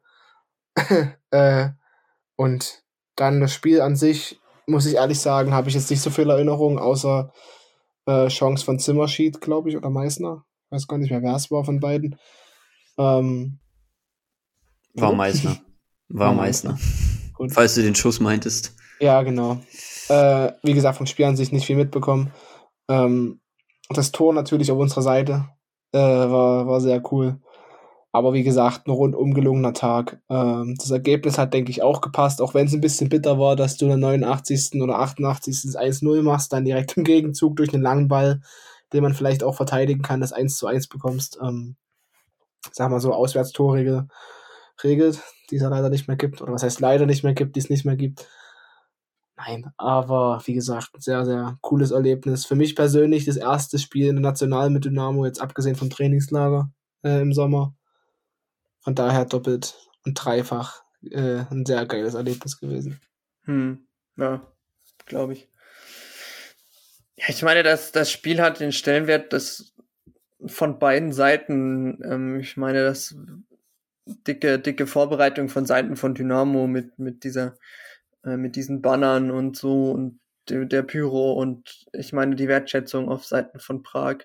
äh, 1.30 1.70
und 2.36 2.84
dann 3.16 3.40
das 3.40 3.52
Spiel 3.54 3.80
an 3.82 3.96
sich, 3.96 4.40
muss 4.66 4.86
ich 4.86 4.96
ehrlich 4.96 5.20
sagen, 5.20 5.52
habe 5.52 5.68
ich 5.68 5.74
jetzt 5.74 5.90
nicht 5.90 6.02
so 6.02 6.10
viel 6.10 6.30
Erinnerung, 6.30 6.78
außer 6.78 7.32
äh, 8.06 8.28
Chance 8.28 8.64
von 8.64 8.78
Zimmerschied, 8.78 9.40
glaube 9.40 9.70
ich, 9.70 9.76
oder 9.76 9.90
Meißner. 9.90 10.44
Ich 10.70 10.76
weiß 10.76 10.86
gar 10.86 10.98
nicht 10.98 11.10
mehr, 11.10 11.20
wer 11.20 11.34
es 11.34 11.50
war 11.50 11.64
von 11.64 11.80
beiden. 11.80 12.16
Ähm, 12.96 13.58
war 14.94 15.12
Meißner. 15.12 15.56
War 16.08 16.32
Meißner. 16.34 16.78
Gut. 17.34 17.52
Falls 17.52 17.74
du 17.74 17.82
den 17.82 17.96
Schuss 17.96 18.20
meintest. 18.20 18.76
Ja, 19.00 19.22
genau. 19.22 19.60
Äh, 20.08 20.52
wie 20.62 20.74
gesagt, 20.74 20.96
vom 20.98 21.06
Spiel 21.06 21.24
an 21.24 21.34
sich 21.34 21.50
nicht 21.50 21.66
viel 21.66 21.74
mitbekommen. 21.74 22.32
Ähm, 22.88 23.40
das 23.88 24.12
Tor 24.12 24.32
natürlich 24.32 24.70
auf 24.70 24.78
unserer 24.78 25.02
Seite 25.02 25.48
äh, 25.90 25.98
war, 25.98 26.68
war 26.68 26.80
sehr 26.80 27.02
cool. 27.10 27.40
Aber 28.12 28.32
wie 28.32 28.44
gesagt, 28.44 28.86
ein 28.86 28.92
rundum 28.92 29.34
gelungener 29.34 29.72
Tag. 29.72 30.22
Ähm, 30.30 30.76
das 30.78 30.92
Ergebnis 30.92 31.36
hat, 31.36 31.52
denke 31.52 31.72
ich, 31.72 31.82
auch 31.82 32.00
gepasst, 32.00 32.40
auch 32.40 32.54
wenn 32.54 32.66
es 32.66 32.74
ein 32.74 32.80
bisschen 32.80 33.08
bitter 33.08 33.40
war, 33.40 33.56
dass 33.56 33.76
du 33.76 33.86
in 33.86 33.90
der 33.90 33.98
89. 33.98 34.80
oder 34.80 35.00
88. 35.00 35.56
1-0 35.76 36.22
machst, 36.22 36.52
dann 36.52 36.64
direkt 36.64 36.96
im 36.96 37.02
Gegenzug 37.02 37.56
durch 37.56 37.74
einen 37.74 37.82
langen 37.82 38.06
Ball, 38.06 38.40
den 38.92 39.02
man 39.02 39.14
vielleicht 39.14 39.42
auch 39.42 39.54
verteidigen 39.54 40.02
kann, 40.02 40.20
das 40.20 40.32
1 40.32 40.56
zu 40.56 40.66
1 40.66 40.88
bekommst. 40.88 41.38
Ähm, 41.42 41.76
sag 42.72 42.90
mal 42.90 43.00
so, 43.00 43.12
Auswärtstore 43.12 44.08
regelt, 44.82 45.22
die 45.50 45.56
es 45.56 45.62
ja 45.62 45.68
leider 45.68 45.90
nicht 45.90 46.08
mehr 46.08 46.16
gibt. 46.16 46.42
Oder 46.42 46.52
was 46.52 46.62
heißt 46.62 46.80
leider 46.80 47.06
nicht 47.06 47.24
mehr 47.24 47.34
gibt, 47.34 47.56
die 47.56 47.60
es 47.60 47.70
nicht 47.70 47.84
mehr 47.84 47.96
gibt. 47.96 48.26
Nein, 49.36 49.72
aber 49.78 50.42
wie 50.44 50.52
gesagt, 50.52 50.90
sehr, 50.98 51.24
sehr 51.24 51.56
cooles 51.62 51.92
Erlebnis. 51.92 52.44
Für 52.44 52.56
mich 52.56 52.76
persönlich 52.76 53.24
das 53.24 53.36
erste 53.36 53.78
Spiel 53.78 54.08
in 54.08 54.16
der 54.16 54.22
National 54.22 54.68
mit 54.68 54.84
Dynamo, 54.84 55.24
jetzt 55.24 55.40
abgesehen 55.40 55.76
vom 55.76 55.88
Trainingslager 55.88 56.70
äh, 57.02 57.22
im 57.22 57.32
Sommer. 57.32 57.74
Von 58.80 58.94
daher 58.94 59.24
doppelt 59.24 59.76
und 60.04 60.14
dreifach 60.14 60.82
äh, 61.10 61.44
ein 61.50 61.64
sehr 61.64 61.86
geiles 61.86 62.14
Erlebnis 62.14 62.58
gewesen. 62.58 63.00
Hm, 63.44 63.86
ja, 64.16 64.46
glaube 65.06 65.32
ich. 65.32 65.48
Ja, 67.20 67.26
ich 67.28 67.42
meine, 67.42 67.62
das, 67.62 67.92
das 67.92 68.10
Spiel 68.10 68.40
hat 68.40 68.60
den 68.60 68.72
Stellenwert 68.72 69.34
das 69.34 69.74
von 70.46 70.78
beiden 70.78 71.12
Seiten. 71.12 72.02
Ähm, 72.02 72.40
ich 72.40 72.56
meine, 72.56 72.82
das 72.82 73.14
dicke, 74.06 74.58
dicke 74.58 74.86
Vorbereitung 74.86 75.50
von 75.50 75.66
Seiten 75.66 75.96
von 75.96 76.14
Dynamo 76.14 76.66
mit, 76.66 76.98
mit 76.98 77.24
dieser, 77.24 77.56
äh, 78.24 78.38
mit 78.38 78.56
diesen 78.56 78.80
Bannern 78.80 79.30
und 79.30 79.56
so 79.56 79.90
und 79.90 80.18
der, 80.48 80.64
der 80.64 80.82
Pyro 80.82 81.34
und 81.34 81.86
ich 81.92 82.14
meine 82.14 82.36
die 82.36 82.48
Wertschätzung 82.48 83.10
auf 83.10 83.26
Seiten 83.26 83.60
von 83.60 83.82
Prag 83.82 84.20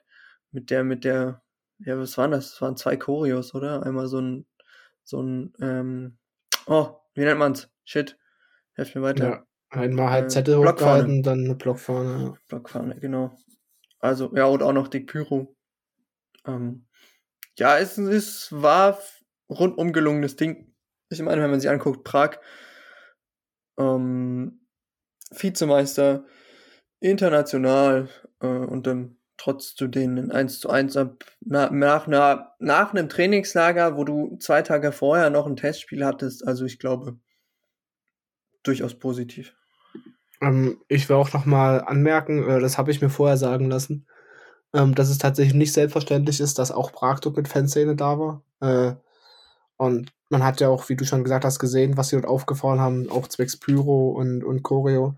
mit 0.51 0.69
der, 0.69 0.85
mit 0.85 1.03
der, 1.03 1.41
ja, 1.79 1.99
was 1.99 2.17
waren 2.17 2.31
das? 2.31 2.51
Das 2.51 2.61
waren 2.61 2.77
zwei 2.77 2.95
Choreos, 2.95 3.53
oder? 3.53 3.85
Einmal 3.85 4.07
so 4.07 4.21
ein, 4.21 4.45
so 5.03 5.21
ein, 5.21 5.53
ähm, 5.59 6.17
oh, 6.65 6.95
wie 7.13 7.25
nennt 7.25 7.39
man's? 7.39 7.69
Shit. 7.83 8.17
Helft 8.73 8.95
mir 8.95 9.01
weiter. 9.01 9.25
Ja, 9.25 9.45
einmal 9.69 10.09
halt 10.09 10.25
äh, 10.25 10.27
Zettel 10.29 10.57
hochgehalten, 10.57 11.23
dann 11.23 11.45
eine 11.45 11.55
Blockfahne. 11.55 12.23
Ja. 12.23 12.33
Blockfahne, 12.47 12.99
genau. 12.99 13.37
Also, 13.99 14.31
ja, 14.35 14.45
und 14.45 14.61
auch 14.61 14.73
noch 14.73 14.87
Dick 14.87 15.07
Pyro. 15.07 15.55
Ähm, 16.45 16.87
ja, 17.57 17.77
es, 17.77 17.97
es 17.97 18.51
war 18.51 18.99
rundum 19.49 19.93
gelungenes 19.93 20.35
Ding. 20.35 20.73
Ich 21.09 21.21
meine, 21.21 21.41
wenn 21.41 21.51
man 21.51 21.59
sich 21.59 21.69
anguckt, 21.69 22.03
Prag, 22.03 22.37
ähm, 23.77 24.67
Vizemeister, 25.31 26.25
international 26.99 28.09
äh, 28.41 28.47
und 28.47 28.87
dann 28.87 29.17
trotz 29.37 29.75
zu 29.75 29.87
denen 29.87 30.31
1 30.31 30.59
zu 30.59 30.69
1 30.69 30.97
ab, 30.97 31.23
na, 31.41 31.69
nach, 31.71 32.07
na, 32.07 32.55
nach 32.59 32.93
einem 32.93 33.09
Trainingslager, 33.09 33.97
wo 33.97 34.03
du 34.03 34.37
zwei 34.37 34.61
Tage 34.61 34.91
vorher 34.91 35.29
noch 35.29 35.45
ein 35.45 35.57
Testspiel 35.57 36.05
hattest. 36.05 36.47
Also 36.47 36.65
ich 36.65 36.79
glaube, 36.79 37.19
durchaus 38.67 38.95
positiv. 38.95 39.53
Ähm, 40.41 40.81
ich 40.87 41.07
will 41.09 41.15
auch 41.15 41.33
noch 41.33 41.45
mal 41.45 41.81
anmerken, 41.81 42.47
äh, 42.47 42.59
das 42.59 42.77
habe 42.77 42.91
ich 42.91 43.01
mir 43.01 43.09
vorher 43.09 43.37
sagen 43.37 43.69
lassen, 43.69 44.05
ähm, 44.73 44.95
dass 44.95 45.09
es 45.09 45.17
tatsächlich 45.17 45.55
nicht 45.55 45.73
selbstverständlich 45.73 46.39
ist, 46.39 46.59
dass 46.59 46.71
auch 46.71 46.91
Prag 46.91 47.19
dort 47.19 47.37
mit 47.37 47.47
Fanszene 47.47 47.95
da 47.95 48.19
war. 48.19 48.43
Äh, 48.61 48.95
und 49.77 50.13
man 50.29 50.43
hat 50.43 50.61
ja 50.61 50.69
auch, 50.69 50.89
wie 50.89 50.95
du 50.95 51.05
schon 51.05 51.23
gesagt 51.23 51.45
hast, 51.45 51.59
gesehen, 51.59 51.97
was 51.97 52.09
sie 52.09 52.15
dort 52.15 52.27
aufgefahren 52.27 52.79
haben, 52.79 53.09
auch 53.09 53.27
zwecks 53.27 53.57
Pyro 53.57 54.11
und, 54.11 54.43
und 54.43 54.63
Choreo, 54.63 55.15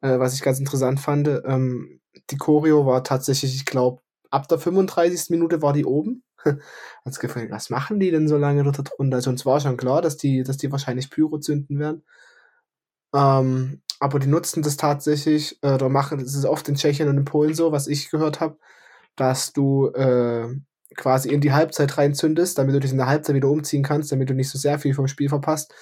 äh, 0.00 0.18
was 0.18 0.34
ich 0.34 0.42
ganz 0.42 0.58
interessant 0.58 1.00
fand. 1.00 1.28
Ähm, 1.44 2.00
die 2.30 2.36
Choreo 2.36 2.86
war 2.86 3.04
tatsächlich, 3.04 3.54
ich 3.54 3.64
glaube, 3.64 4.02
ab 4.30 4.48
der 4.48 4.58
35. 4.58 5.30
Minute 5.30 5.62
war 5.62 5.72
die 5.72 5.84
oben. 5.84 6.22
Hat's 7.04 7.20
gefragt, 7.20 7.50
was 7.50 7.70
machen 7.70 8.00
die 8.00 8.10
denn 8.10 8.28
so 8.28 8.36
lange 8.36 8.62
dort 8.64 8.90
drunter? 8.96 9.16
Also 9.16 9.30
uns 9.30 9.44
war 9.46 9.60
schon 9.60 9.76
klar, 9.76 10.02
dass 10.02 10.16
die, 10.16 10.42
dass 10.42 10.56
die 10.56 10.72
wahrscheinlich 10.72 11.10
Pyro 11.10 11.38
zünden 11.38 11.78
werden. 11.78 12.02
Ähm, 13.14 13.82
aber 13.98 14.18
die 14.18 14.28
nutzen 14.28 14.62
das 14.62 14.76
tatsächlich, 14.76 15.58
äh, 15.62 15.74
oder 15.74 15.88
machen, 15.88 16.18
das 16.18 16.34
ist 16.34 16.44
oft 16.46 16.68
in 16.68 16.76
Tschechien 16.76 17.08
und 17.08 17.18
in 17.18 17.24
Polen 17.24 17.54
so, 17.54 17.72
was 17.72 17.86
ich 17.86 18.10
gehört 18.10 18.40
habe, 18.40 18.58
dass 19.16 19.52
du 19.52 19.88
äh, 19.88 20.48
quasi 20.96 21.28
in 21.28 21.40
die 21.40 21.52
Halbzeit 21.52 21.98
reinzündest, 21.98 22.58
damit 22.58 22.74
du 22.74 22.80
dich 22.80 22.92
in 22.92 22.96
der 22.96 23.06
Halbzeit 23.06 23.36
wieder 23.36 23.48
umziehen 23.50 23.82
kannst, 23.82 24.10
damit 24.10 24.30
du 24.30 24.34
nicht 24.34 24.50
so 24.50 24.58
sehr 24.58 24.78
viel 24.78 24.94
vom 24.94 25.06
Spiel 25.06 25.28
verpasst, 25.28 25.74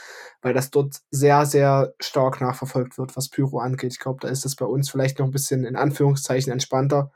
weil 0.43 0.55
das 0.55 0.70
dort 0.70 0.97
sehr, 1.11 1.47
sehr 1.47 1.95
stark 2.01 2.41
nachverfolgt 2.41 2.99
wird, 2.99 3.16
was 3.16 3.29
Pyro 3.29 3.59
angeht. 3.59 3.93
Ich 3.93 4.01
glaube, 4.01 4.18
da 4.20 4.29
ist 4.29 4.45
das 4.45 4.57
bei 4.57 4.66
uns 4.66 4.91
vielleicht 4.91 5.18
noch 5.18 5.26
ein 5.26 5.33
bisschen 5.33 5.64
in 5.64 5.76
Anführungszeichen 5.76 6.53
entspannter, 6.53 7.11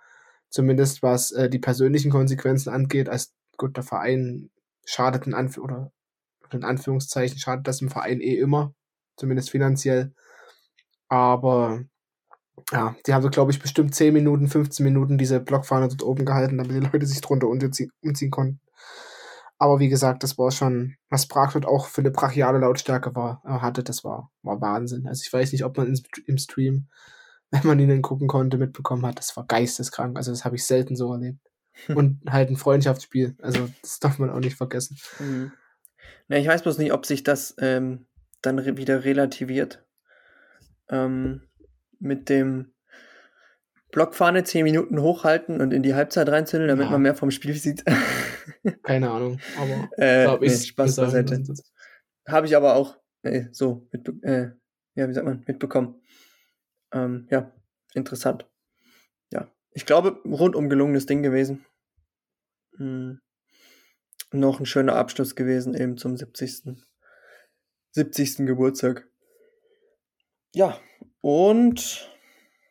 zumindest 0.48 1.02
was 1.02 1.32
äh, 1.32 1.50
die 1.50 1.58
persönlichen 1.58 2.10
Konsequenzen 2.10 2.70
angeht, 2.70 3.08
als 3.08 3.34
gut, 3.56 3.76
der 3.76 3.84
Verein 3.84 4.50
schadet 4.84 5.26
in, 5.26 5.34
Anf 5.34 5.58
oder 5.58 5.92
in 6.52 6.64
Anführungszeichen 6.64 7.38
schadet 7.38 7.66
das 7.66 7.80
im 7.82 7.88
Verein 7.88 8.20
eh 8.20 8.36
immer, 8.38 8.74
zumindest 9.16 9.50
finanziell. 9.50 10.12
Aber 11.08 11.84
ja, 12.70 12.96
die 13.06 13.14
haben, 13.14 13.30
glaube 13.30 13.52
ich, 13.52 13.60
bestimmt 13.60 13.94
10 13.94 14.12
Minuten, 14.14 14.48
15 14.48 14.84
Minuten 14.84 15.18
diese 15.18 15.40
Blockfahne 15.40 15.88
dort 15.88 16.02
oben 16.02 16.24
gehalten, 16.24 16.58
damit 16.58 16.72
die 16.72 16.80
Leute 16.80 17.06
sich 17.06 17.20
drunter 17.20 17.48
umziehen 17.48 18.30
konnten. 18.30 18.60
Aber 19.58 19.78
wie 19.78 19.88
gesagt, 19.88 20.24
das 20.24 20.38
war 20.38 20.50
schon, 20.50 20.96
was 21.08 21.28
Prag 21.28 21.52
dort 21.52 21.66
auch 21.66 21.86
für 21.86 22.00
eine 22.00 22.10
brachiale 22.10 22.58
Lautstärke 22.58 23.14
war, 23.14 23.42
äh, 23.44 23.60
hatte, 23.60 23.84
das 23.84 24.02
war, 24.02 24.32
war 24.42 24.60
Wahnsinn. 24.60 25.06
Also 25.06 25.22
ich 25.24 25.32
weiß 25.32 25.52
nicht, 25.52 25.64
ob 25.64 25.76
man 25.76 25.94
im 26.26 26.38
Stream, 26.38 26.88
wenn 27.50 27.66
man 27.66 27.78
ihnen 27.78 28.02
gucken 28.02 28.26
konnte, 28.26 28.58
mitbekommen 28.58 29.06
hat, 29.06 29.18
das 29.18 29.36
war 29.36 29.46
geisteskrank. 29.46 30.16
Also 30.16 30.32
das 30.32 30.44
habe 30.44 30.56
ich 30.56 30.64
selten 30.64 30.96
so 30.96 31.12
erlebt. 31.12 31.38
Und 31.88 32.20
halt 32.28 32.50
ein 32.50 32.56
Freundschaftsspiel. 32.56 33.36
Also 33.40 33.68
das 33.82 34.00
darf 34.00 34.18
man 34.18 34.30
auch 34.30 34.40
nicht 34.40 34.56
vergessen. 34.56 34.98
Mhm. 35.20 35.52
Na, 36.28 36.38
ich 36.38 36.46
weiß 36.48 36.62
bloß 36.62 36.78
nicht, 36.78 36.92
ob 36.92 37.06
sich 37.06 37.22
das 37.22 37.54
ähm, 37.58 38.06
dann 38.43 38.59
re 38.59 38.76
wieder 38.76 39.05
relativiert. 39.05 39.84
Ähm, 40.90 41.43
mit 41.99 42.28
dem 42.28 42.74
Blockfahne 43.93 44.45
10 44.45 44.64
Minuten 44.64 45.01
hochhalten 45.01 45.61
und 45.61 45.72
in 45.72 45.82
die 45.82 45.95
Halbzeit 45.95 46.28
reinzündeln, 46.28 46.68
damit 46.68 46.86
ja. 46.86 46.90
man 46.90 47.03
mehr 47.03 47.14
vom 47.14 47.30
Spiel 47.30 47.55
sieht. 47.55 47.84
Keine 48.82 49.11
Ahnung, 49.11 49.38
aber 49.57 49.90
äh, 49.99 50.38
nee, 50.38 50.51
Spaß 50.51 50.97
beiseite. 50.97 51.43
Habe 52.26 52.47
ich 52.47 52.57
aber 52.57 52.74
auch 52.74 52.99
äh, 53.22 53.45
so 53.53 53.86
mitbe 53.93 54.12
äh, 54.22 54.51
ja, 54.95 55.09
wie 55.09 55.12
sagt 55.12 55.26
man, 55.26 55.45
mitbekommen. 55.47 56.01
Ähm, 56.93 57.26
ja, 57.30 57.53
interessant. 57.95 58.49
Ja, 59.32 59.51
ich 59.70 59.86
glaube, 59.86 60.20
rundum 60.24 60.68
gelungenes 60.68 61.07
Ding 61.07 61.22
gewesen. 61.22 61.64
Hm. 62.76 63.20
Noch 64.32 64.61
ein 64.61 64.66
schöner 64.66 64.97
Abschluss 64.97 65.34
gewesen, 65.36 65.74
eben 65.74 65.99
zum 65.99 66.16
70. 66.16 66.76
70. 67.93 68.47
Geburtstag. 68.47 69.07
Ja, 70.55 70.78
und 71.20 72.11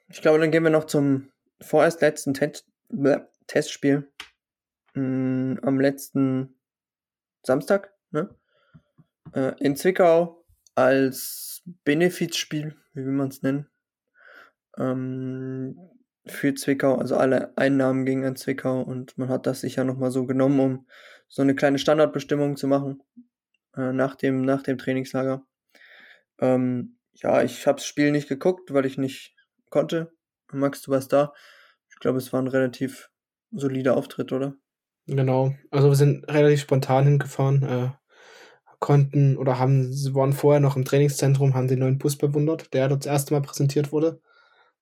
ich 0.10 0.22
glaube, 0.22 0.40
dann 0.40 0.52
gehen 0.52 0.64
wir 0.64 0.72
noch 0.72 0.86
zum 0.86 1.32
vorerst 1.62 2.02
letzten 2.02 2.34
Test 2.34 2.68
Testspiel 3.48 4.12
mh, 4.94 5.60
am 5.62 5.80
letzten 5.80 6.56
Samstag 7.44 7.94
ne? 8.12 8.36
äh, 9.34 9.54
in 9.60 9.76
Zwickau 9.76 10.44
als 10.76 11.62
Benefizspiel, 11.84 12.76
wie 12.94 13.06
will 13.06 13.12
man 13.12 13.30
es 13.30 13.42
nennen, 13.42 13.68
ähm, 14.78 15.78
für 16.26 16.54
Zwickau. 16.56 16.96
Also 16.96 17.16
alle 17.18 17.56
Einnahmen 17.58 18.06
gingen 18.06 18.26
an 18.26 18.36
Zwickau 18.36 18.82
und 18.82 19.18
man 19.18 19.30
hat 19.30 19.46
das 19.46 19.62
sicher 19.62 19.84
nochmal 19.84 20.12
so 20.12 20.26
genommen, 20.26 20.60
um 20.60 20.88
so 21.28 21.42
eine 21.42 21.56
kleine 21.56 21.80
Standardbestimmung 21.80 22.58
zu 22.58 22.68
machen 22.68 23.02
äh, 23.76 23.94
nach, 23.94 24.16
dem, 24.16 24.42
nach 24.44 24.64
dem 24.64 24.78
Trainingslager. 24.78 25.44
Ähm, 26.40 26.98
ja, 27.14 27.44
ich 27.44 27.68
habe 27.68 27.78
das 27.78 27.86
Spiel 27.86 28.12
nicht 28.12 28.28
geguckt, 28.28 28.74
weil 28.74 28.86
ich 28.86 28.98
nicht 28.98 29.36
konnte. 29.70 30.12
Max, 30.52 30.82
du 30.82 30.92
warst 30.92 31.14
da. 31.14 31.34
Ich 31.90 31.98
glaube, 31.98 32.18
es 32.18 32.34
war 32.34 32.42
ein 32.42 32.48
relativ 32.48 33.10
solider 33.52 33.96
Auftritt, 33.98 34.32
oder? 34.32 34.56
Genau. 35.08 35.54
Also 35.72 35.90
wir 35.90 35.96
sind 35.96 36.28
relativ 36.30 36.62
spontan 36.62 37.06
hingefahren, 37.06 37.64
äh, 37.64 37.90
konnten 38.80 39.38
oder 39.38 39.60
haben, 39.60 39.92
sie 39.92 40.16
waren 40.16 40.34
vorher 40.34 40.60
noch 40.60 40.76
im 40.76 40.86
Trainingszentrum, 40.86 41.54
haben 41.54 41.68
den 41.68 41.80
neuen 41.80 41.98
Bus 42.00 42.18
bewundert, 42.18 42.74
der 42.74 42.90
dort 42.90 43.06
das 43.06 43.12
erste 43.12 43.34
Mal 43.34 43.42
präsentiert 43.42 43.92
wurde. 43.92 44.22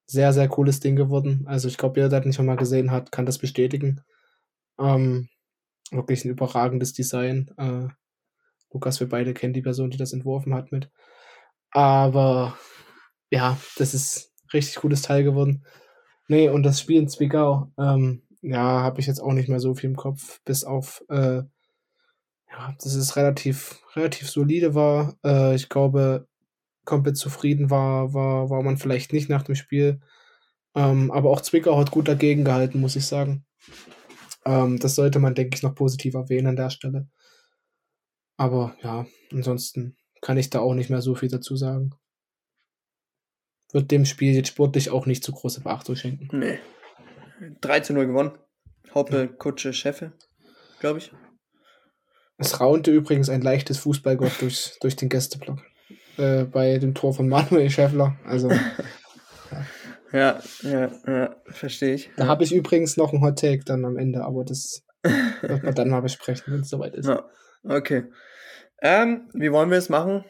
Sehr, 0.05 0.33
sehr 0.33 0.47
cooles 0.47 0.79
Ding 0.79 0.95
geworden. 0.95 1.45
Also 1.47 1.67
ich 1.67 1.77
glaube, 1.77 1.99
jeder, 1.99 2.09
der 2.09 2.21
den 2.21 2.33
schon 2.33 2.45
mal 2.45 2.55
gesehen 2.55 2.91
hat, 2.91 3.11
kann 3.11 3.25
das 3.25 3.37
bestätigen. 3.37 4.01
Ähm, 4.79 5.29
wirklich 5.91 6.25
ein 6.25 6.31
überragendes 6.31 6.93
Design. 6.93 7.51
Äh, 7.57 7.87
Lukas, 8.71 8.99
wir 8.99 9.09
beide 9.09 9.33
kennen 9.33 9.53
die 9.53 9.61
Person, 9.61 9.89
die 9.89 9.97
das 9.97 10.13
entworfen 10.13 10.53
hat 10.53 10.71
mit. 10.71 10.89
Aber 11.71 12.57
ja, 13.31 13.57
das 13.77 13.93
ist 13.93 14.33
richtig 14.53 14.75
cooles 14.77 15.01
Teil 15.01 15.23
geworden. 15.23 15.65
Nee, 16.27 16.49
und 16.49 16.63
das 16.63 16.79
Spiel 16.79 16.99
in 16.99 17.09
Zwickau, 17.09 17.71
ähm, 17.79 18.23
ja, 18.41 18.81
habe 18.81 18.99
ich 19.01 19.07
jetzt 19.07 19.19
auch 19.19 19.33
nicht 19.33 19.49
mehr 19.49 19.59
so 19.59 19.73
viel 19.73 19.89
im 19.89 19.95
Kopf, 19.95 20.41
bis 20.45 20.63
auf, 20.63 21.03
äh, 21.09 21.43
ja, 22.51 22.75
dass 22.81 22.93
es 22.95 23.15
relativ, 23.15 23.79
relativ 23.95 24.29
solide 24.29 24.75
war. 24.75 25.15
Äh, 25.25 25.55
ich 25.55 25.69
glaube, 25.69 26.27
komplett 26.85 27.17
zufrieden 27.17 27.69
war, 27.69 28.13
war, 28.13 28.49
war 28.49 28.63
man 28.63 28.77
vielleicht 28.77 29.13
nicht 29.13 29.29
nach 29.29 29.43
dem 29.43 29.55
Spiel. 29.55 30.01
Ähm, 30.75 31.11
aber 31.11 31.29
auch 31.31 31.41
Zwickau 31.41 31.77
hat 31.77 31.91
gut 31.91 32.07
dagegen 32.07 32.43
gehalten, 32.45 32.79
muss 32.79 32.95
ich 32.95 33.05
sagen. 33.05 33.45
Ähm, 34.45 34.79
das 34.79 34.95
sollte 34.95 35.19
man, 35.19 35.35
denke 35.35 35.55
ich, 35.55 35.63
noch 35.63 35.75
positiv 35.75 36.15
erwähnen 36.15 36.47
an 36.47 36.55
der 36.55 36.69
Stelle. 36.69 37.07
Aber 38.39 38.77
ja, 38.81 39.05
ansonsten 39.33 39.97
kann 40.21 40.37
ich 40.37 40.49
da 40.49 40.59
auch 40.59 40.73
nicht 40.73 40.89
mehr 40.89 41.01
so 41.01 41.13
viel 41.13 41.27
dazu 41.27 41.57
sagen. 41.57 41.91
Wird 43.73 43.91
dem 43.91 44.05
Spiel 44.05 44.33
jetzt 44.33 44.47
sportlich 44.47 44.91
auch 44.91 45.05
nicht 45.05 45.25
zu 45.25 45.33
große 45.33 45.59
Beachtung 45.59 45.97
schenken. 45.97 46.29
Nee. 46.39 46.59
3 47.59 47.81
zu 47.81 47.93
0 47.93 48.07
gewonnen. 48.07 48.37
Hoppe, 48.95 49.27
Kutsche, 49.27 49.73
Chefe, 49.73 50.13
glaube 50.79 50.99
ich. 50.99 51.11
Es 52.37 52.61
raunte 52.61 52.91
übrigens 52.91 53.29
ein 53.29 53.41
leichtes 53.41 53.77
Fußballgott 53.79 54.31
durch, 54.39 54.77
durch 54.79 54.95
den 54.95 55.09
Gästeblock. 55.09 55.59
äh, 56.15 56.45
bei 56.45 56.77
dem 56.77 56.95
Tor 56.95 57.13
von 57.13 57.27
Manuel 57.27 57.69
Schäffler. 57.69 58.17
Also. 58.23 58.49
ja, 60.13 60.41
ja, 60.61 60.91
ja, 61.05 61.35
verstehe 61.47 61.95
ich. 61.95 62.09
Da 62.15 62.27
habe 62.27 62.45
ich 62.45 62.53
übrigens 62.53 62.95
noch 62.95 63.11
einen 63.11 63.21
Hot 63.21 63.39
Take 63.39 63.65
dann 63.65 63.83
am 63.83 63.97
Ende, 63.97 64.23
aber 64.23 64.45
das 64.45 64.85
wird 65.41 65.63
man 65.63 65.75
dann 65.75 65.89
mal 65.89 66.01
besprechen, 66.01 66.53
wenn 66.53 66.61
es 66.61 66.69
soweit 66.69 66.95
ist. 66.95 67.07
Ja, 67.07 67.25
okay. 67.63 68.05
Ähm, 68.81 69.29
wie 69.33 69.51
wollen 69.51 69.71
wir 69.71 69.77
es 69.77 69.89
machen? 69.89 70.23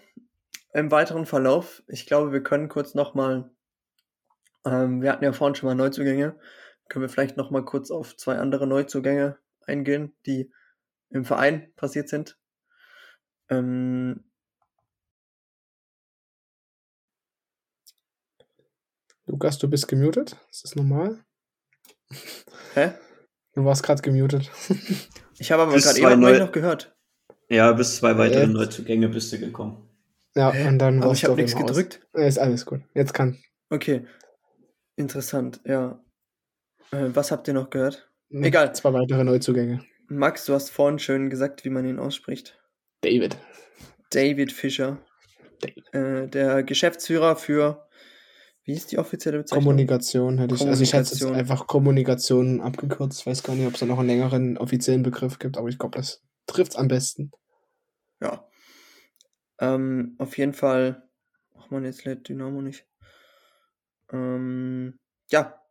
Im 0.73 0.91
weiteren 0.91 1.25
Verlauf, 1.25 1.83
ich 1.87 2.05
glaube, 2.05 2.31
wir 2.31 2.43
können 2.43 2.69
kurz 2.69 2.93
nochmal, 2.93 3.51
ähm, 4.65 5.01
wir 5.01 5.11
hatten 5.11 5.23
ja 5.23 5.33
vorhin 5.33 5.55
schon 5.55 5.67
mal 5.67 5.75
Neuzugänge, 5.75 6.39
können 6.87 7.03
wir 7.03 7.09
vielleicht 7.09 7.37
nochmal 7.37 7.65
kurz 7.65 7.91
auf 7.91 8.15
zwei 8.17 8.37
andere 8.37 8.67
Neuzugänge 8.67 9.39
eingehen, 9.65 10.15
die 10.25 10.51
im 11.09 11.25
Verein 11.25 11.73
passiert 11.75 12.09
sind. 12.09 12.37
Ähm, 13.49 14.23
Lukas, 19.25 19.59
du 19.59 19.67
bist 19.69 19.87
gemutet? 19.87 20.37
Ist 20.51 20.63
das 20.63 20.75
normal? 20.75 21.23
Hä? 22.73 22.93
Du 23.53 23.65
warst 23.65 23.83
gerade 23.83 24.01
gemutet. 24.01 24.51
Ich 25.37 25.51
habe 25.51 25.63
aber 25.63 25.75
gerade 25.77 25.99
eben 25.99 26.19
neu- 26.19 26.39
noch 26.39 26.51
gehört. 26.51 26.95
Ja, 27.49 27.71
bis 27.73 27.97
zwei 27.97 28.17
weitere 28.17 28.41
Jetzt. 28.41 28.53
Neuzugänge 28.53 29.09
bist 29.09 29.33
du 29.33 29.39
gekommen. 29.39 29.89
Ja, 30.35 30.49
und 30.49 30.77
dann 30.77 31.01
warst 31.01 31.23
ich 31.23 31.29
habe 31.29 31.41
nichts 31.41 31.55
gedrückt. 31.55 32.07
Ja, 32.15 32.25
ist 32.25 32.37
alles 32.37 32.65
gut. 32.65 32.81
Jetzt 32.93 33.13
kann. 33.13 33.37
Okay. 33.69 34.05
Interessant, 34.95 35.59
ja. 35.65 35.99
Äh, 36.91 37.09
was 37.13 37.31
habt 37.31 37.47
ihr 37.47 37.53
noch 37.53 37.69
gehört? 37.69 38.09
Egal. 38.29 38.73
Zwei 38.75 38.93
weitere 38.93 39.23
Neuzugänge. 39.23 39.83
Max, 40.07 40.45
du 40.45 40.53
hast 40.53 40.69
vorhin 40.69 40.99
schön 40.99 41.29
gesagt, 41.29 41.65
wie 41.65 41.69
man 41.69 41.85
ihn 41.85 41.99
ausspricht. 41.99 42.59
David. 43.01 43.37
David 44.11 44.51
Fischer. 44.51 44.99
David. 45.61 45.93
Äh, 45.93 46.27
der 46.27 46.63
Geschäftsführer 46.63 47.35
für, 47.35 47.87
wie 48.63 48.73
ist 48.73 48.91
die 48.91 48.99
offizielle 48.99 49.39
Bezeichnung? 49.39 49.63
Kommunikation 49.63 50.37
hätte 50.37 50.55
ich. 50.55 50.67
Also 50.67 50.83
ich 50.83 50.93
hätte 50.93 51.09
jetzt 51.11 51.25
einfach 51.25 51.65
Kommunikation 51.65 52.61
abgekürzt. 52.61 53.25
Weiß 53.25 53.41
gar 53.41 53.55
nicht, 53.55 53.67
ob 53.67 53.73
es 53.73 53.79
da 53.79 53.85
noch 53.85 53.99
einen 53.99 54.09
längeren 54.09 54.57
offiziellen 54.57 55.03
Begriff 55.03 55.39
gibt, 55.39 55.57
aber 55.57 55.69
ich 55.69 55.79
glaube, 55.79 55.97
das 55.97 56.21
trifft 56.49 56.71
es 56.71 56.77
am 56.77 56.87
besten. 56.87 57.31
Ja. 58.21 58.47
Ähm, 59.59 60.15
auf 60.17 60.37
jeden 60.37 60.53
Fall. 60.53 61.09
Ach 61.57 61.69
man, 61.69 61.85
jetzt 61.85 62.05
lädt 62.05 62.27
Dynamo 62.29 62.61
nicht. 62.61 62.87
Ähm, 64.11 64.99
ja. 65.29 65.61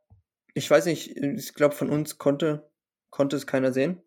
Ich 0.55 0.71
weiß 0.71 0.87
nicht, 0.87 1.17
ich 1.17 1.55
glaube, 1.55 1.75
von 1.75 1.89
uns 1.89 2.19
konnte, 2.19 2.71
konnte 3.11 3.37
es 3.37 3.47
keiner 3.47 3.73
sehen. 3.73 4.03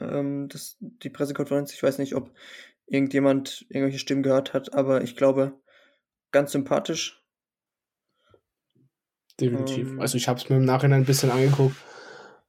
Ähm, 0.00 0.48
das, 0.48 0.76
die 0.80 1.10
Pressekonferenz, 1.10 1.72
ich 1.72 1.82
weiß 1.82 1.98
nicht, 1.98 2.14
ob 2.14 2.32
irgendjemand 2.86 3.66
irgendwelche 3.70 3.98
Stimmen 3.98 4.22
gehört 4.22 4.52
hat, 4.52 4.74
aber 4.74 5.02
ich 5.02 5.16
glaube, 5.16 5.60
ganz 6.30 6.52
sympathisch. 6.52 7.24
Definitiv. 9.40 9.88
Ähm. 9.88 10.00
also 10.00 10.16
ich 10.16 10.28
habe 10.28 10.38
es 10.38 10.48
mir 10.48 10.56
im 10.56 10.64
Nachhinein 10.64 11.02
ein 11.02 11.06
bisschen 11.06 11.30
angeguckt. 11.30 11.76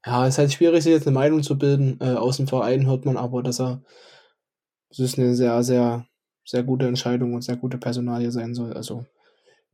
Ja, 0.06 0.28
es 0.28 0.36
ist 0.36 0.38
halt 0.38 0.54
schwierig, 0.54 0.84
sich 0.84 0.94
jetzt 0.94 1.08
eine 1.08 1.16
Meinung 1.16 1.42
zu 1.44 1.58
bilden. 1.58 1.98
Äh, 2.00 2.14
aus 2.14 2.38
dem 2.38 2.48
Verein 2.48 2.86
hört 2.86 3.06
man 3.06 3.18
aber, 3.18 3.42
dass 3.42 3.60
er 3.60 3.82
das 4.90 5.00
ist 5.00 5.20
eine 5.20 5.36
sehr, 5.36 5.62
sehr, 5.64 6.06
sehr 6.46 6.64
gute 6.64 6.88
Entscheidung 6.88 7.34
und 7.34 7.42
sehr 7.42 7.58
gute 7.58 7.78
Personalie 7.78 8.32
sein 8.32 8.54
soll. 8.56 8.74
Also 8.74 9.06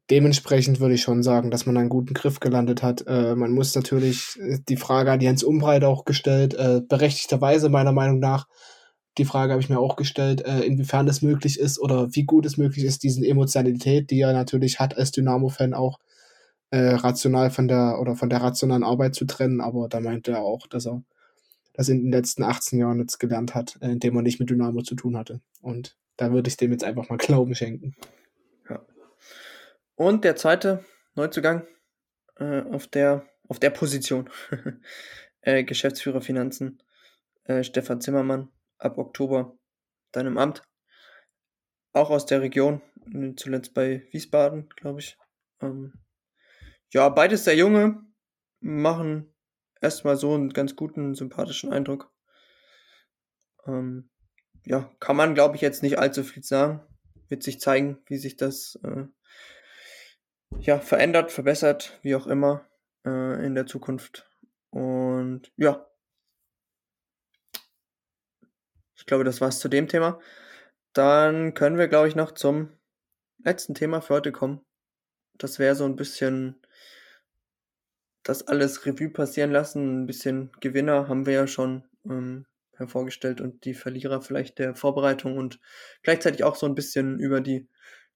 dementsprechend 0.10 0.80
würde 0.80 0.96
ich 0.96 1.02
schon 1.02 1.22
sagen, 1.22 1.52
dass 1.52 1.66
man 1.66 1.78
einen 1.78 1.90
guten 1.90 2.14
Griff 2.14 2.40
gelandet 2.40 2.82
hat. 2.82 3.06
Äh, 3.08 3.36
man 3.36 3.52
muss 3.52 3.76
natürlich 3.76 4.40
äh, 4.40 4.60
die 4.68 4.78
Frage 4.78 5.12
an 5.12 5.22
Jens 5.22 5.44
Umbreit 5.44 5.84
auch 5.84 6.06
gestellt, 6.06 6.54
äh, 6.56 6.82
berechtigterweise 6.88 7.70
meiner 7.70 7.92
Meinung 7.92 8.20
nach. 8.20 8.48
Die 9.18 9.26
Frage 9.26 9.52
habe 9.52 9.62
ich 9.62 9.70
mir 9.70 9.80
auch 9.80 9.96
gestellt, 9.96 10.46
äh, 10.46 10.62
inwiefern 10.62 11.08
es 11.08 11.22
möglich 11.22 11.60
ist 11.60 11.80
oder 11.80 12.16
wie 12.16 12.24
gut 12.24 12.46
es 12.46 12.58
möglich 12.58 12.86
ist, 12.86 13.04
diesen 13.04 13.24
Emotionalität, 13.24 14.10
die 14.10 14.22
er 14.22 14.34
natürlich 14.34 14.80
hat 14.80 14.98
als 14.98 15.12
Dynamo-Fan 15.12 15.74
auch 15.74 16.00
äh, 16.72 16.96
rational 16.96 17.52
von 17.52 17.68
der 17.68 18.00
oder 18.00 18.16
von 18.16 18.30
der 18.30 18.42
rationalen 18.42 18.84
Arbeit 18.84 19.16
zu 19.16 19.26
trennen, 19.26 19.62
aber 19.62 19.88
da 19.88 20.00
meinte 20.00 20.32
er 20.32 20.42
auch, 20.42 20.68
dass 20.68 20.88
er 20.88 21.04
das 21.74 21.90
in 21.90 22.04
den 22.04 22.12
letzten 22.12 22.44
18 22.44 22.80
Jahren 22.80 23.00
jetzt 23.00 23.20
gelernt 23.20 23.56
hat, 23.56 23.78
äh, 23.82 23.92
indem 23.92 24.16
er 24.16 24.22
nicht 24.22 24.40
mit 24.40 24.50
Dynamo 24.50 24.82
zu 24.82 24.96
tun 24.96 25.18
hatte. 25.18 25.42
Und 25.62 25.98
da 26.18 26.32
würde 26.32 26.50
ich 26.50 26.58
dem 26.58 26.72
jetzt 26.72 26.84
einfach 26.84 27.10
mal 27.10 27.18
Glauben 27.18 27.56
schenken. 27.56 27.96
Und 29.96 30.24
der 30.24 30.36
zweite 30.36 30.84
Neuzugang 31.14 31.68
äh, 32.38 32.62
auf, 32.62 32.88
der, 32.88 33.28
auf 33.48 33.60
der 33.60 33.70
Position. 33.70 34.30
äh, 35.42 35.64
Geschäftsführer 35.64 36.22
Finanzen, 36.22 36.82
äh, 37.44 37.64
Stefan 37.64 38.02
Zimmermann, 38.02 38.50
ab 38.78 38.98
Oktober 38.98 39.58
dann 40.12 40.26
im 40.26 40.38
Amt. 40.38 40.64
Auch 41.94 42.10
aus 42.10 42.26
der 42.26 42.42
Region, 42.42 42.82
zuletzt 43.36 43.74
bei 43.74 44.08
Wiesbaden, 44.12 44.70
glaube 44.76 45.02
ich. 45.02 45.18
Ähm, 45.62 45.94
ja, 46.92 47.10
beides 47.10 47.46
sehr 47.46 47.56
junge, 47.56 48.04
machen 48.60 49.34
erstmal 49.82 50.18
so 50.18 50.34
einen 50.34 50.52
ganz 50.52 50.76
guten, 50.76 51.16
sympathischen 51.16 51.72
Eindruck. 51.72 52.12
Ähm, 53.66 54.10
ja, 54.66 54.92
kann 55.00 55.16
man, 55.16 55.34
glaube 55.34 55.56
ich, 55.56 55.62
jetzt 55.62 55.84
nicht 55.84 55.98
allzu 55.98 56.24
viel 56.24 56.44
sagen. 56.44 56.82
Wird 57.28 57.44
sich 57.44 57.60
zeigen, 57.60 57.98
wie 58.06 58.18
sich 58.18 58.36
das 58.36 58.80
äh, 58.84 59.06
ja, 60.60 60.80
verändert, 60.80 61.32
verbessert, 61.32 62.00
wie 62.04 62.16
auch 62.16 62.28
immer, 62.28 62.70
äh, 63.06 63.46
in 63.46 63.56
der 63.56 63.66
Zukunft. 63.66 64.30
Und 64.70 65.52
ja. 65.56 65.88
Ich 68.96 69.06
glaube, 69.06 69.24
das 69.24 69.42
war's 69.42 69.60
zu 69.60 69.70
dem 69.70 69.88
Thema. 69.88 70.20
Dann 70.94 71.54
können 71.54 71.78
wir, 71.78 71.88
glaube 71.88 72.08
ich, 72.08 72.16
noch 72.16 72.32
zum 72.32 72.78
letzten 73.40 73.74
Thema 73.74 74.02
für 74.02 74.16
heute 74.16 74.32
kommen. 74.32 74.62
Das 75.34 75.58
wäre 75.58 75.76
so 75.76 75.86
ein 75.86 75.96
bisschen 75.96 76.61
das 78.24 78.48
alles 78.48 78.86
Revue 78.86 79.10
passieren 79.10 79.52
lassen. 79.52 80.04
Ein 80.04 80.08
bisschen 80.08 80.52
Gewinner 80.60 81.08
haben 81.08 81.26
wir 81.26 81.34
ja 81.34 81.48
schon 81.48 81.84
ähm, 82.06 82.46
hervorgestellt 82.76 83.42
und 83.42 83.66
die 83.66 83.74
Verlierer 83.74 84.22
vielleicht 84.22 84.60
der 84.60 84.76
Vorbereitung 84.76 85.38
und 85.38 85.60
gleichzeitig 86.04 86.44
auch 86.44 86.56
so 86.56 86.66
ein 86.66 86.76
bisschen 86.76 87.20
über 87.20 87.42
die 87.42 87.68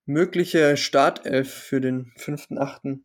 mögliche 0.05 0.77
Startelf 0.77 1.51
für 1.51 1.81
den 1.81 2.11
5.8. 2.17 2.99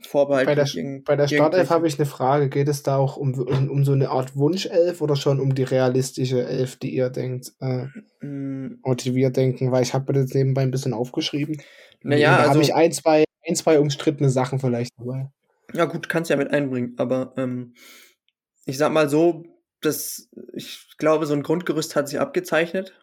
vorbehalten. 0.00 0.46
Bei 0.46 0.54
der, 0.54 1.00
bei 1.04 1.16
der 1.16 1.28
Startelf 1.28 1.70
habe 1.70 1.88
ich 1.88 1.98
eine 1.98 2.06
Frage. 2.06 2.48
Geht 2.48 2.68
es 2.68 2.82
da 2.82 2.96
auch 2.96 3.16
um, 3.16 3.34
um, 3.34 3.70
um 3.70 3.84
so 3.84 3.92
eine 3.92 4.10
Art 4.10 4.36
Wunschelf 4.36 5.00
oder 5.00 5.16
schon 5.16 5.40
um 5.40 5.54
die 5.54 5.64
realistische 5.64 6.46
Elf, 6.46 6.76
die 6.76 6.94
ihr 6.94 7.10
denkt, 7.10 7.52
äh, 7.60 7.86
Mm, 8.22 8.80
oder 8.82 8.96
die 8.96 9.14
wir 9.14 9.30
denken? 9.30 9.72
Weil 9.72 9.82
ich 9.82 9.94
habe 9.94 10.12
das 10.12 10.34
nebenbei 10.34 10.62
ein 10.62 10.70
bisschen 10.70 10.92
aufgeschrieben. 10.92 11.60
Naja, 12.02 12.30
da 12.30 12.36
also, 12.38 12.50
habe 12.50 12.62
ich 12.62 12.74
ein 12.74 12.92
zwei, 12.92 13.24
ein, 13.46 13.56
zwei 13.56 13.80
umstrittene 13.80 14.30
Sachen 14.30 14.58
vielleicht 14.58 14.92
dabei. 14.98 15.30
Ja 15.72 15.84
gut, 15.86 16.08
kannst 16.08 16.30
ja 16.30 16.36
mit 16.36 16.50
einbringen, 16.50 16.94
aber 16.98 17.34
ähm, 17.36 17.74
ich 18.66 18.78
sag 18.78 18.92
mal 18.92 19.08
so, 19.08 19.44
dass 19.80 20.28
ich 20.52 20.86
glaube, 20.98 21.26
so 21.26 21.34
ein 21.34 21.42
Grundgerüst 21.42 21.96
hat 21.96 22.08
sich 22.08 22.20
abgezeichnet. 22.20 22.98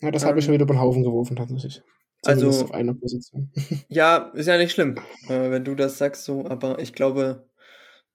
Ja, 0.00 0.10
das 0.10 0.24
habe 0.24 0.38
ich 0.38 0.44
Ähm, 0.44 0.46
schon 0.46 0.54
wieder 0.54 0.64
über 0.64 0.74
den 0.74 0.80
Haufen 0.80 1.02
geworfen, 1.04 1.36
tatsächlich. 1.36 1.82
also- 2.24 2.48
auf 2.64 2.72
einer 2.72 2.94
Position. 2.94 3.50
Ja, 3.88 4.30
ist 4.34 4.46
ja 4.46 4.56
nicht 4.58 4.72
schlimm, 4.72 4.96
äh, 5.28 5.50
wenn 5.50 5.64
du 5.64 5.74
das 5.74 5.98
sagst 5.98 6.24
so, 6.24 6.46
aber 6.46 6.78
ich 6.78 6.92
glaube, 6.92 7.48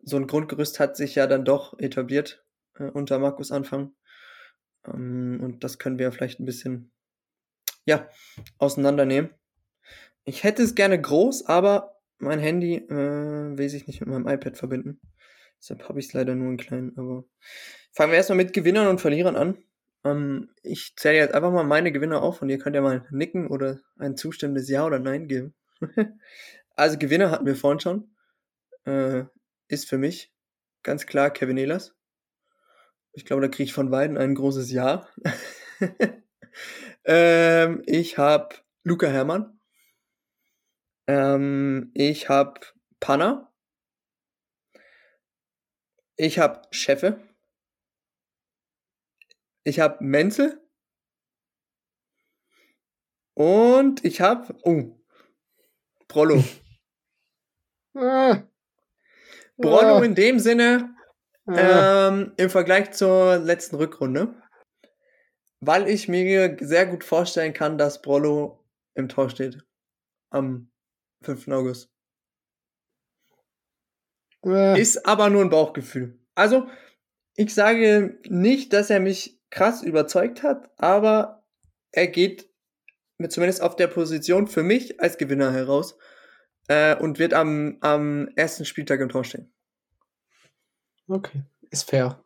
so 0.02 0.18
ein 0.18 0.28
Grundgerüst 0.28 0.80
hat 0.80 0.98
sich 0.98 1.15
ja 1.15 1.28
dann 1.28 1.45
doch 1.45 1.78
etabliert 1.80 2.44
äh, 2.78 2.84
unter 2.86 3.19
Markus 3.19 3.52
Anfang. 3.52 3.91
Ähm, 4.86 5.40
und 5.41 5.64
das 5.64 5.80
können 5.80 5.99
wir 5.99 6.11
vielleicht 6.11 6.40
ein 6.40 6.45
bisschen, 6.45 6.91
ja, 7.86 8.07
auseinandernehmen. 8.57 9.30
Ich 10.26 10.44
hätte 10.44 10.64
es 10.64 10.76
gerne 10.76 10.99
groß, 11.02 11.45
aber 11.45 11.97
mein 12.19 12.39
Handy 12.39 12.76
äh, 12.76 13.57
will 13.57 13.69
sich 13.69 13.88
nicht 13.88 13.99
mit 13.99 14.10
meinem 14.10 14.27
iPad 14.27 14.57
verbinden. 14.57 14.99
Deshalb 15.60 15.88
habe 15.88 15.99
ich 15.99 16.07
es 16.07 16.14
leider 16.14 16.35
nur 16.35 16.52
in 16.52 16.57
klein. 16.57 16.94
Aber 16.98 17.26
fangen 17.91 18.11
wir 18.11 18.18
erstmal 18.18 18.38
mit 18.38 18.53
Gewinnern 18.53 18.88
und 18.88 19.02
Verlierern 19.02 19.35
an. 19.35 19.57
Ähm, 20.03 20.49
ich 20.64 20.95
zähle 20.95 21.18
jetzt 21.18 21.34
einfach 21.34 21.52
mal 21.52 21.64
meine 21.64 21.91
Gewinner 21.91 22.22
auf 22.22 22.41
und 22.41 22.49
ihr 22.49 22.60
könnt 22.60 22.76
ja 22.76 22.81
mal 22.81 23.06
nicken 23.11 23.48
oder 23.48 23.80
ein 23.98 24.15
zustimmendes 24.15 24.69
Ja 24.69 24.85
oder 24.85 24.99
Nein 24.99 25.27
geben. 25.27 25.56
also 26.76 26.98
Gewinner 26.98 27.31
hatten 27.31 27.45
wir 27.45 27.56
vorhin 27.56 27.80
schon. 27.80 28.15
Äh, 28.85 29.26
ist 29.68 29.89
für 29.89 29.98
mich 29.98 30.34
ganz 30.84 31.06
klar 31.06 31.31
Kevin 31.31 31.57
Ehlers. 31.57 31.95
Ich 33.11 33.26
glaube, 33.26 33.41
da 33.41 33.48
kriege 33.48 33.64
ich 33.64 33.73
von 33.73 33.89
beiden 33.89 34.18
ein 34.18 34.35
großes 34.35 34.72
Ja. 34.72 35.07
ähm, 37.06 37.81
ich 37.85 38.18
habe 38.18 38.56
Luca 38.84 39.07
Herrmann. 39.07 39.57
Ähm, 41.08 41.92
ich 41.94 42.30
habe 42.30 42.60
Panna. 43.00 43.54
Ich 46.18 46.40
habe 46.40 46.62
Scheffe. 46.72 47.22
Ich 49.64 49.80
habe 49.80 50.04
Menzel. 50.04 50.62
Und 53.36 54.04
ich 54.04 54.22
habe, 54.22 54.56
oh, 54.64 54.98
Prollo. 56.08 56.44
Ah, 58.00 58.44
Prollo 59.60 59.96
ah, 59.96 60.04
in 60.04 60.14
dem 60.14 60.38
Sinne, 60.38 60.96
ah. 61.48 62.10
ähm, 62.10 62.34
im 62.38 62.52
Vergleich 62.52 62.92
zur 62.92 63.38
letzten 63.38 63.78
Rückrunde. 63.78 64.36
weil 65.62 65.90
ich 65.90 66.08
mir 66.08 66.58
sehr 66.60 66.86
gut 66.86 67.04
vorstellen 67.04 67.54
kann, 67.54 67.80
dass 67.80 68.04
Brollo 68.04 68.64
im 68.94 69.10
Tor 69.10 69.32
steht. 69.32 69.66
Am 70.30 70.70
5. 71.22 71.48
August. 71.49 71.89
Äh. 74.45 74.80
Ist 74.80 75.06
aber 75.06 75.30
nur 75.30 75.41
ein 75.41 75.49
Bauchgefühl. 75.49 76.19
Also, 76.35 76.68
ich 77.35 77.53
sage 77.53 78.19
nicht, 78.27 78.73
dass 78.73 78.89
er 78.89 78.99
mich 78.99 79.39
krass 79.49 79.84
überzeugt 79.84 80.44
hat, 80.44 80.69
aber 80.77 81.45
er 81.91 82.07
geht 82.07 82.49
mit 83.18 83.31
zumindest 83.31 83.61
auf 83.61 83.76
der 83.76 83.88
Position 83.88 84.48
für 84.48 84.64
mich 84.64 84.99
als 85.02 85.18
Gewinner 85.18 85.52
heraus 85.52 85.98
äh, 86.68 86.95
und 86.95 87.19
wird 87.19 87.34
am, 87.34 87.77
am 87.81 88.27
ersten 88.35 88.65
Spieltag 88.65 88.99
im 88.99 89.10
Tor 89.10 89.23
stehen. 89.23 89.52
Okay, 91.07 91.44
ist 91.72 91.89
fair. 91.89 92.23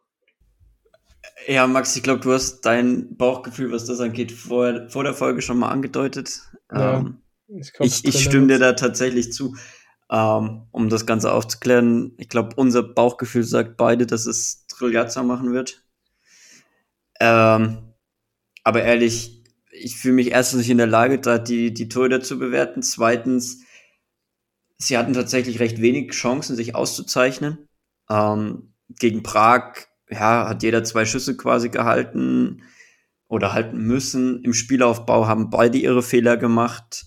Ja, 1.48 1.68
Max, 1.68 1.96
ich 1.96 2.04
glaube, 2.04 2.20
du 2.20 2.34
hast 2.34 2.62
dein 2.62 3.16
Bauchgefühl, 3.16 3.72
was 3.72 3.86
das 3.86 4.00
angeht, 4.00 4.32
vor, 4.32 4.90
vor 4.90 5.04
der 5.04 5.14
Folge 5.14 5.42
schon 5.42 5.60
mal 5.60 5.70
angedeutet. 5.70 6.42
Ja, 6.72 7.00
ähm, 7.00 7.22
ich, 7.80 8.06
ich, 8.06 8.24
stimme 8.24 8.48
dir 8.48 8.60
da 8.60 8.74
tatsächlich 8.74 9.34
zu. 9.34 9.56
Ähm, 10.10 10.64
um 10.72 10.90
das 10.90 11.06
Ganze 11.06 11.32
aufzuklären, 11.32 12.14
ich 12.18 12.28
glaube, 12.28 12.56
unser 12.56 12.84
Bauchgefühl 12.84 13.44
sagt 13.44 13.78
beide, 13.78 14.06
dass 14.06 14.26
es 14.26 14.66
Trilliazza 14.68 15.24
machen 15.24 15.54
wird. 15.54 15.86
Ähm, 17.20 17.94
aber 18.64 18.84
ehrlich, 18.84 19.44
ich 19.72 19.98
fühle 19.98 20.16
mich 20.16 20.32
erstens 20.32 20.60
nicht 20.60 20.70
in 20.70 20.78
der 20.78 20.88
Lage, 20.88 21.20
da 21.20 21.38
die, 21.38 21.74
die 21.74 21.88
Torhüter 21.88 22.22
zu 22.22 22.38
bewerten. 22.38 22.82
Zweitens, 22.84 23.64
sie 24.78 24.98
hatten 24.98 25.14
tatsächlich 25.14 25.60
recht 25.60 25.82
wenig 25.82 26.12
Chancen, 26.12 26.56
sich 26.56 26.76
auszuzeichnen. 26.76 27.70
Ähm, 28.10 28.74
gegen 28.90 29.24
Prag 29.24 29.88
ja, 30.10 30.50
hat 30.50 30.64
jeder 30.64 30.84
zwei 30.84 31.06
Schüsse 31.06 31.38
quasi 31.38 31.70
gehalten 31.70 32.64
oder 33.28 33.54
halten 33.54 33.78
müssen. 33.78 34.44
Im 34.44 34.54
Spielaufbau 34.54 35.28
haben 35.28 35.50
beide 35.50 35.78
ihre 35.78 36.04
Fehler 36.04 36.36
gemacht. 36.36 37.06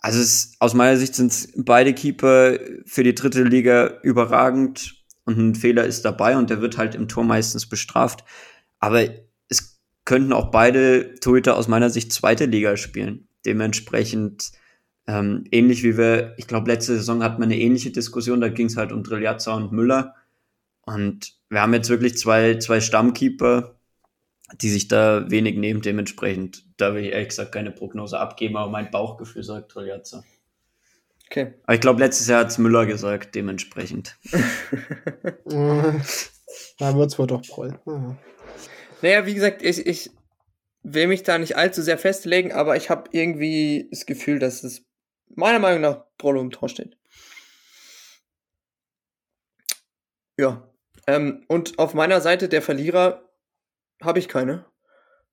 Also 0.00 0.20
es, 0.20 0.52
aus 0.60 0.74
meiner 0.74 0.96
Sicht 0.96 1.14
sind 1.14 1.48
beide 1.56 1.92
Keeper 1.92 2.58
für 2.86 3.02
die 3.02 3.14
dritte 3.14 3.42
Liga 3.42 3.98
überragend 4.02 5.04
und 5.24 5.38
ein 5.38 5.54
Fehler 5.54 5.84
ist 5.84 6.04
dabei 6.04 6.36
und 6.36 6.50
der 6.50 6.60
wird 6.60 6.78
halt 6.78 6.94
im 6.94 7.08
Tor 7.08 7.24
meistens 7.24 7.68
bestraft. 7.68 8.24
Aber 8.78 9.04
es 9.48 9.80
könnten 10.04 10.32
auch 10.32 10.50
beide 10.50 11.16
Torhüter 11.16 11.56
aus 11.56 11.68
meiner 11.68 11.90
Sicht 11.90 12.12
zweite 12.12 12.46
Liga 12.46 12.76
spielen. 12.76 13.28
Dementsprechend 13.44 14.52
ähm, 15.08 15.44
ähnlich 15.50 15.82
wie 15.82 15.96
wir, 15.96 16.34
ich 16.36 16.46
glaube, 16.46 16.70
letzte 16.70 16.96
Saison 16.96 17.22
hatten 17.22 17.40
wir 17.40 17.46
eine 17.46 17.58
ähnliche 17.58 17.90
Diskussion, 17.90 18.42
da 18.42 18.50
ging 18.50 18.66
es 18.66 18.76
halt 18.76 18.92
um 18.92 19.02
Driljazza 19.02 19.54
und 19.54 19.72
Müller. 19.72 20.14
Und 20.82 21.34
wir 21.48 21.62
haben 21.62 21.72
jetzt 21.72 21.88
wirklich 21.88 22.18
zwei, 22.18 22.58
zwei 22.58 22.80
Stammkeeper, 22.80 23.80
die 24.60 24.68
sich 24.68 24.86
da 24.86 25.30
wenig 25.30 25.56
nehmen. 25.56 25.80
Dementsprechend, 25.80 26.64
da 26.78 26.94
will 26.94 27.04
ich 27.04 27.12
ehrlich 27.12 27.28
gesagt 27.28 27.52
keine 27.52 27.70
Prognose 27.70 28.18
abgeben, 28.18 28.56
aber 28.56 28.70
mein 28.70 28.90
Bauchgefühl 28.90 29.42
sagt 29.42 29.72
Troljatza. 29.72 30.24
Okay. 31.26 31.52
Aber 31.64 31.74
ich 31.74 31.80
glaube, 31.80 32.00
letztes 32.00 32.26
Jahr 32.26 32.40
hat 32.40 32.48
es 32.48 32.56
Müller 32.56 32.86
gesagt, 32.86 33.34
dementsprechend. 33.34 34.16
da 35.44 36.96
wird 36.96 37.10
es 37.10 37.18
wohl 37.18 37.26
doch 37.26 37.42
Proll. 37.42 37.78
Naja, 39.02 39.26
wie 39.26 39.34
gesagt, 39.34 39.62
ich, 39.62 39.86
ich 39.86 40.10
will 40.82 41.08
mich 41.08 41.24
da 41.24 41.36
nicht 41.36 41.56
allzu 41.56 41.82
sehr 41.82 41.98
festlegen, 41.98 42.52
aber 42.52 42.76
ich 42.76 42.88
habe 42.88 43.10
irgendwie 43.12 43.88
das 43.90 44.06
Gefühl, 44.06 44.38
dass 44.38 44.64
es 44.64 44.86
meiner 45.28 45.58
Meinung 45.58 45.82
nach 45.82 46.04
Prolo 46.16 46.40
im 46.40 46.50
Tor 46.50 46.70
steht. 46.70 46.96
Ja. 50.38 50.72
Ähm, 51.06 51.44
und 51.48 51.78
auf 51.78 51.94
meiner 51.94 52.20
Seite 52.20 52.48
der 52.48 52.62
Verlierer 52.62 53.28
habe 54.02 54.18
ich 54.18 54.28
keine. 54.28 54.64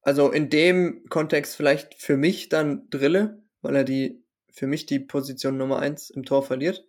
Also 0.06 0.32
in 0.32 0.52
dem 0.52 1.04
Kontext 1.10 1.56
vielleicht 1.56 1.96
für 1.96 2.16
mich 2.16 2.48
dann 2.48 2.88
Drille, 2.92 3.44
weil 3.62 3.76
er 3.76 3.84
die 3.84 4.24
für 4.52 4.68
mich 4.68 4.86
die 4.86 5.00
Position 5.00 5.58
Nummer 5.58 5.80
eins 5.80 6.12
im 6.12 6.24
Tor 6.24 6.44
verliert. 6.44 6.86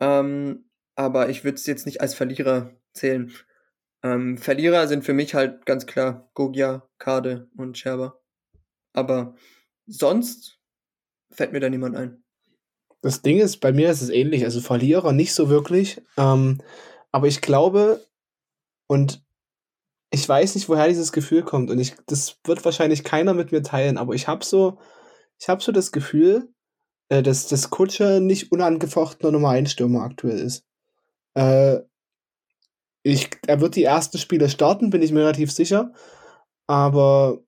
Ähm, 0.00 0.64
aber 0.94 1.28
ich 1.28 1.44
würde 1.44 1.56
es 1.56 1.66
jetzt 1.66 1.84
nicht 1.84 2.00
als 2.00 2.14
Verlierer 2.14 2.72
zählen. 2.94 3.32
Ähm, 4.02 4.38
Verlierer 4.38 4.88
sind 4.88 5.04
für 5.04 5.12
mich 5.12 5.34
halt 5.34 5.66
ganz 5.66 5.84
klar 5.84 6.30
Gogia, 6.32 6.88
Kade 6.98 7.50
und 7.54 7.76
Scherber. 7.76 8.18
Aber 8.94 9.34
sonst 9.86 10.58
fällt 11.30 11.52
mir 11.52 11.60
da 11.60 11.68
niemand 11.68 11.96
ein. 11.96 12.24
Das 13.02 13.20
Ding 13.20 13.38
ist, 13.38 13.58
bei 13.58 13.72
mir 13.72 13.90
ist 13.90 14.00
es 14.00 14.08
ähnlich. 14.08 14.44
Also 14.44 14.62
Verlierer 14.62 15.12
nicht 15.12 15.34
so 15.34 15.50
wirklich. 15.50 16.00
Ähm, 16.16 16.62
aber 17.12 17.26
ich 17.26 17.42
glaube, 17.42 18.00
und 18.86 19.25
ich 20.10 20.28
weiß 20.28 20.54
nicht, 20.54 20.68
woher 20.68 20.88
dieses 20.88 21.12
Gefühl 21.12 21.42
kommt 21.42 21.70
und 21.70 21.78
ich, 21.78 21.94
das 22.06 22.38
wird 22.44 22.64
wahrscheinlich 22.64 23.04
keiner 23.04 23.34
mit 23.34 23.52
mir 23.52 23.62
teilen, 23.62 23.98
aber 23.98 24.14
ich 24.14 24.28
habe 24.28 24.44
so, 24.44 24.78
ich 25.38 25.48
habe 25.48 25.62
so 25.62 25.72
das 25.72 25.92
Gefühl, 25.92 26.52
äh, 27.08 27.22
dass 27.22 27.48
das 27.48 27.70
Kutscher 27.70 28.20
nicht 28.20 28.52
unangefochtener 28.52 29.32
Nummer 29.32 29.50
1 29.50 29.72
Stürmer 29.72 30.02
aktuell 30.02 30.38
ist. 30.38 30.64
Äh, 31.34 31.80
ich, 33.02 33.30
er 33.46 33.60
wird 33.60 33.76
die 33.76 33.84
ersten 33.84 34.18
Spiele 34.18 34.48
starten, 34.48 34.90
bin 34.90 35.02
ich 35.02 35.12
mir 35.12 35.20
relativ 35.20 35.52
sicher, 35.52 35.92
aber 36.66 37.40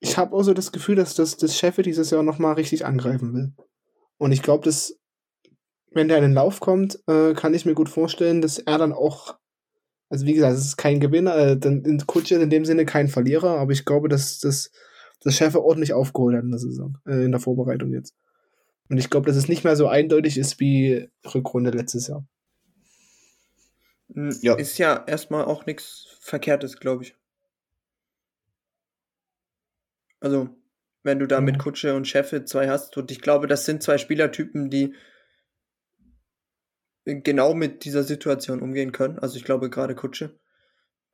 ich 0.00 0.16
habe 0.16 0.34
auch 0.34 0.42
so 0.42 0.54
das 0.54 0.72
Gefühl, 0.72 0.96
dass 0.96 1.14
das, 1.14 1.36
das 1.36 1.58
Chef 1.58 1.76
dieses 1.76 2.10
Jahr 2.10 2.22
nochmal 2.22 2.54
richtig 2.54 2.86
angreifen 2.86 3.34
will. 3.34 3.52
Und 4.18 4.32
ich 4.32 4.42
glaube, 4.42 4.64
dass 4.64 4.98
wenn 5.92 6.08
der 6.08 6.18
in 6.18 6.22
den 6.22 6.34
Lauf 6.34 6.60
kommt, 6.60 7.02
äh, 7.06 7.34
kann 7.34 7.52
ich 7.52 7.66
mir 7.66 7.74
gut 7.74 7.88
vorstellen, 7.88 8.40
dass 8.40 8.58
er 8.58 8.78
dann 8.78 8.92
auch 8.92 9.39
also 10.10 10.26
wie 10.26 10.34
gesagt, 10.34 10.54
es 10.54 10.66
ist 10.66 10.76
kein 10.76 10.98
Gewinner, 10.98 11.36
äh, 11.36 11.58
in 11.62 12.04
Kutsche 12.06 12.34
in 12.34 12.50
dem 12.50 12.64
Sinne 12.64 12.84
kein 12.84 13.08
Verlierer, 13.08 13.58
aber 13.58 13.72
ich 13.72 13.84
glaube, 13.84 14.08
dass 14.08 14.40
das, 14.40 14.72
das 15.22 15.34
Schäfer 15.34 15.62
ordentlich 15.62 15.92
aufgeholt 15.92 16.36
hat 16.36 16.42
in 16.42 16.50
der 16.50 16.58
Saison, 16.58 16.98
äh, 17.06 17.24
in 17.24 17.30
der 17.30 17.40
Vorbereitung 17.40 17.92
jetzt. 17.92 18.14
Und 18.88 18.98
ich 18.98 19.08
glaube, 19.08 19.28
dass 19.28 19.36
es 19.36 19.48
nicht 19.48 19.62
mehr 19.62 19.76
so 19.76 19.86
eindeutig 19.86 20.36
ist 20.36 20.58
wie 20.58 21.08
Rückrunde 21.32 21.70
letztes 21.70 22.08
Jahr. 22.08 22.26
Hm, 24.12 24.36
ja. 24.42 24.56
Ist 24.56 24.78
ja 24.78 25.04
erstmal 25.06 25.44
auch 25.44 25.64
nichts 25.64 26.08
Verkehrtes, 26.20 26.78
glaube 26.80 27.04
ich. 27.04 27.14
Also, 30.18 30.50
wenn 31.04 31.20
du 31.20 31.28
da 31.28 31.40
mit 31.40 31.60
Kutsche 31.60 31.94
und 31.94 32.08
Scheffe 32.08 32.44
zwei 32.44 32.68
hast, 32.68 32.96
und 32.96 33.12
ich 33.12 33.20
glaube, 33.20 33.46
das 33.46 33.64
sind 33.64 33.82
zwei 33.82 33.96
Spielertypen, 33.96 34.70
die 34.70 34.94
genau 37.16 37.54
mit 37.54 37.84
dieser 37.84 38.04
Situation 38.04 38.60
umgehen 38.60 38.92
können. 38.92 39.18
Also 39.18 39.36
ich 39.36 39.44
glaube 39.44 39.70
gerade 39.70 39.94
Kutsche, 39.94 40.38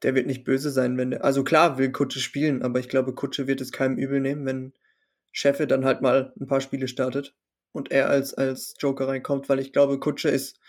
der 0.02 0.14
wird 0.14 0.26
nicht 0.26 0.44
böse 0.44 0.70
sein, 0.70 0.96
wenn 0.98 1.10
der, 1.12 1.24
also 1.24 1.44
klar 1.44 1.78
will 1.78 1.92
Kutsche 1.92 2.20
spielen, 2.20 2.62
aber 2.62 2.78
ich 2.80 2.88
glaube 2.88 3.14
Kutsche 3.14 3.46
wird 3.46 3.60
es 3.60 3.72
keinem 3.72 3.98
übel 3.98 4.20
nehmen, 4.20 4.46
wenn 4.46 4.72
Cheffe 5.32 5.66
dann 5.66 5.84
halt 5.84 6.02
mal 6.02 6.32
ein 6.40 6.46
paar 6.46 6.60
Spiele 6.60 6.88
startet 6.88 7.34
und 7.72 7.90
er 7.90 8.08
als, 8.08 8.34
als 8.34 8.74
Joker 8.78 9.08
reinkommt, 9.08 9.48
weil 9.48 9.58
ich 9.58 9.72
glaube 9.72 9.98
Kutsche 9.98 10.28
ist 10.28 10.60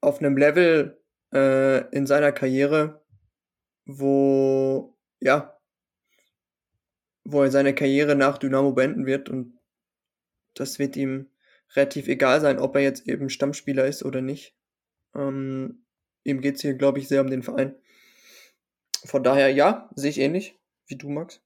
auf 0.00 0.18
einem 0.18 0.36
Level 0.36 1.00
äh, 1.32 1.88
in 1.90 2.06
seiner 2.06 2.32
Karriere, 2.32 3.04
wo, 3.84 4.96
ja, 5.20 5.58
wo 7.24 7.42
er 7.42 7.50
seine 7.50 7.74
Karriere 7.74 8.14
nach 8.16 8.38
Dynamo 8.38 8.72
beenden 8.72 9.06
wird 9.06 9.28
und 9.28 9.58
das 10.54 10.78
wird 10.78 10.96
ihm 10.96 11.31
relativ 11.76 12.08
egal 12.08 12.40
sein, 12.40 12.58
ob 12.58 12.74
er 12.76 12.82
jetzt 12.82 13.08
eben 13.08 13.30
Stammspieler 13.30 13.86
ist 13.86 14.04
oder 14.04 14.20
nicht. 14.20 14.54
Ähm, 15.14 15.84
ihm 16.24 16.40
geht 16.40 16.56
es 16.56 16.62
hier, 16.62 16.74
glaube 16.74 16.98
ich, 16.98 17.08
sehr 17.08 17.20
um 17.20 17.30
den 17.30 17.42
Verein. 17.42 17.74
Von 19.04 19.24
daher, 19.24 19.48
ja, 19.48 19.90
sehe 19.94 20.10
ich 20.10 20.18
ähnlich 20.18 20.58
wie 20.86 20.96
du, 20.96 21.08
Max. 21.08 21.40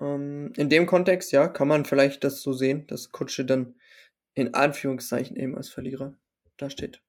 Ähm, 0.00 0.52
in 0.56 0.68
dem 0.68 0.86
Kontext, 0.86 1.32
ja, 1.32 1.48
kann 1.48 1.68
man 1.68 1.84
vielleicht 1.84 2.24
das 2.24 2.42
so 2.42 2.52
sehen, 2.52 2.86
dass 2.88 3.12
Kutsche 3.12 3.44
dann 3.44 3.74
in 4.34 4.54
Anführungszeichen 4.54 5.36
eben 5.36 5.56
als 5.56 5.68
Verlierer 5.68 6.14
da 6.56 6.70
steht. 6.70 7.02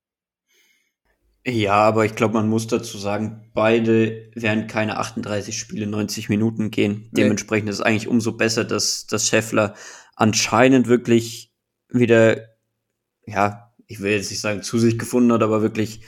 Ja, 1.45 1.73
aber 1.73 2.05
ich 2.05 2.15
glaube, 2.15 2.35
man 2.35 2.47
muss 2.47 2.67
dazu 2.67 2.99
sagen, 2.99 3.49
beide 3.55 4.31
werden 4.35 4.67
keine 4.67 4.97
38 4.97 5.57
Spiele 5.57 5.87
90 5.87 6.29
Minuten 6.29 6.69
gehen. 6.69 7.09
Nee. 7.11 7.23
Dementsprechend 7.23 7.69
ist 7.69 7.77
es 7.77 7.81
eigentlich 7.81 8.07
umso 8.07 8.33
besser, 8.33 8.63
dass, 8.63 9.07
dass 9.07 9.27
Scheffler 9.27 9.73
anscheinend 10.15 10.87
wirklich 10.87 11.50
wieder, 11.91 12.49
ja, 13.25 13.73
ich 13.87 14.01
will 14.01 14.11
jetzt 14.11 14.31
nicht 14.31 14.41
sagen, 14.41 14.63
zu 14.63 14.79
sich 14.79 14.97
gefunden 14.97 15.31
hat, 15.33 15.43
aber 15.43 15.61
wirklich 15.61 16.01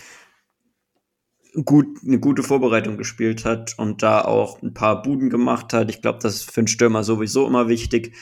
gut, 1.65 1.99
eine 2.05 2.19
gute 2.19 2.43
Vorbereitung 2.43 2.97
gespielt 2.97 3.45
hat 3.45 3.77
und 3.77 4.01
da 4.01 4.23
auch 4.23 4.61
ein 4.61 4.73
paar 4.73 5.01
Buden 5.01 5.29
gemacht 5.29 5.73
hat. 5.73 5.89
Ich 5.89 6.01
glaube, 6.01 6.19
das 6.21 6.35
ist 6.35 6.51
für 6.51 6.61
einen 6.61 6.67
Stürmer 6.67 7.03
sowieso 7.03 7.45
immer 7.45 7.67
wichtig. 7.67 8.15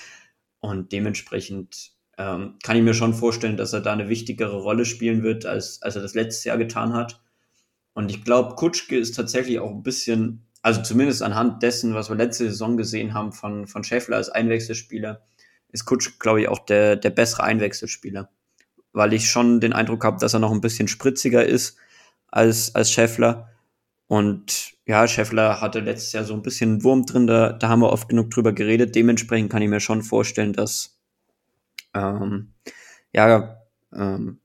Und 0.59 0.91
dementsprechend 0.91 1.91
ähm, 2.17 2.55
kann 2.63 2.77
ich 2.77 2.83
mir 2.83 2.93
schon 2.93 3.13
vorstellen, 3.13 3.57
dass 3.57 3.73
er 3.73 3.81
da 3.81 3.93
eine 3.93 4.09
wichtigere 4.09 4.57
Rolle 4.57 4.85
spielen 4.85 5.23
wird, 5.23 5.45
als, 5.45 5.81
als 5.81 5.95
er 5.95 6.01
das 6.01 6.13
letztes 6.13 6.43
Jahr 6.43 6.57
getan 6.57 6.93
hat. 6.93 7.21
Und 7.93 8.11
ich 8.11 8.23
glaube, 8.23 8.55
Kutschke 8.55 8.97
ist 8.97 9.15
tatsächlich 9.15 9.59
auch 9.59 9.71
ein 9.71 9.83
bisschen, 9.83 10.45
also 10.61 10.81
zumindest 10.81 11.23
anhand 11.23 11.63
dessen, 11.63 11.93
was 11.93 12.09
wir 12.09 12.15
letzte 12.15 12.45
Saison 12.45 12.77
gesehen 12.77 13.13
haben 13.13 13.31
von, 13.31 13.67
von 13.67 13.83
Schäffler 13.83 14.17
als 14.17 14.29
Einwechselspieler, 14.29 15.21
ist 15.71 15.85
Kutsch, 15.85 16.19
glaube 16.19 16.41
ich, 16.41 16.47
auch 16.47 16.59
der, 16.59 16.95
der 16.95 17.09
bessere 17.09 17.43
Einwechselspieler. 17.43 18.29
Weil 18.93 19.13
ich 19.13 19.29
schon 19.29 19.59
den 19.59 19.73
Eindruck 19.73 20.03
habe, 20.03 20.19
dass 20.19 20.33
er 20.33 20.39
noch 20.39 20.51
ein 20.51 20.61
bisschen 20.61 20.87
spritziger 20.87 21.45
ist 21.45 21.77
als, 22.27 22.75
als 22.75 22.91
Scheffler. 22.91 23.49
Und 24.07 24.73
ja, 24.85 25.07
Scheffler 25.07 25.61
hatte 25.61 25.79
letztes 25.79 26.11
Jahr 26.11 26.25
so 26.25 26.33
ein 26.33 26.41
bisschen 26.41 26.71
einen 26.71 26.83
Wurm 26.83 27.05
drin, 27.05 27.27
da, 27.27 27.53
da 27.53 27.69
haben 27.69 27.81
wir 27.81 27.91
oft 27.91 28.09
genug 28.09 28.29
drüber 28.31 28.51
geredet. 28.51 28.93
Dementsprechend 28.95 29.49
kann 29.49 29.61
ich 29.61 29.69
mir 29.69 29.79
schon 29.79 30.03
vorstellen, 30.03 30.51
dass 30.51 30.99
ähm, 31.93 32.53
ja, 33.13 33.61
ähm, 33.93 34.39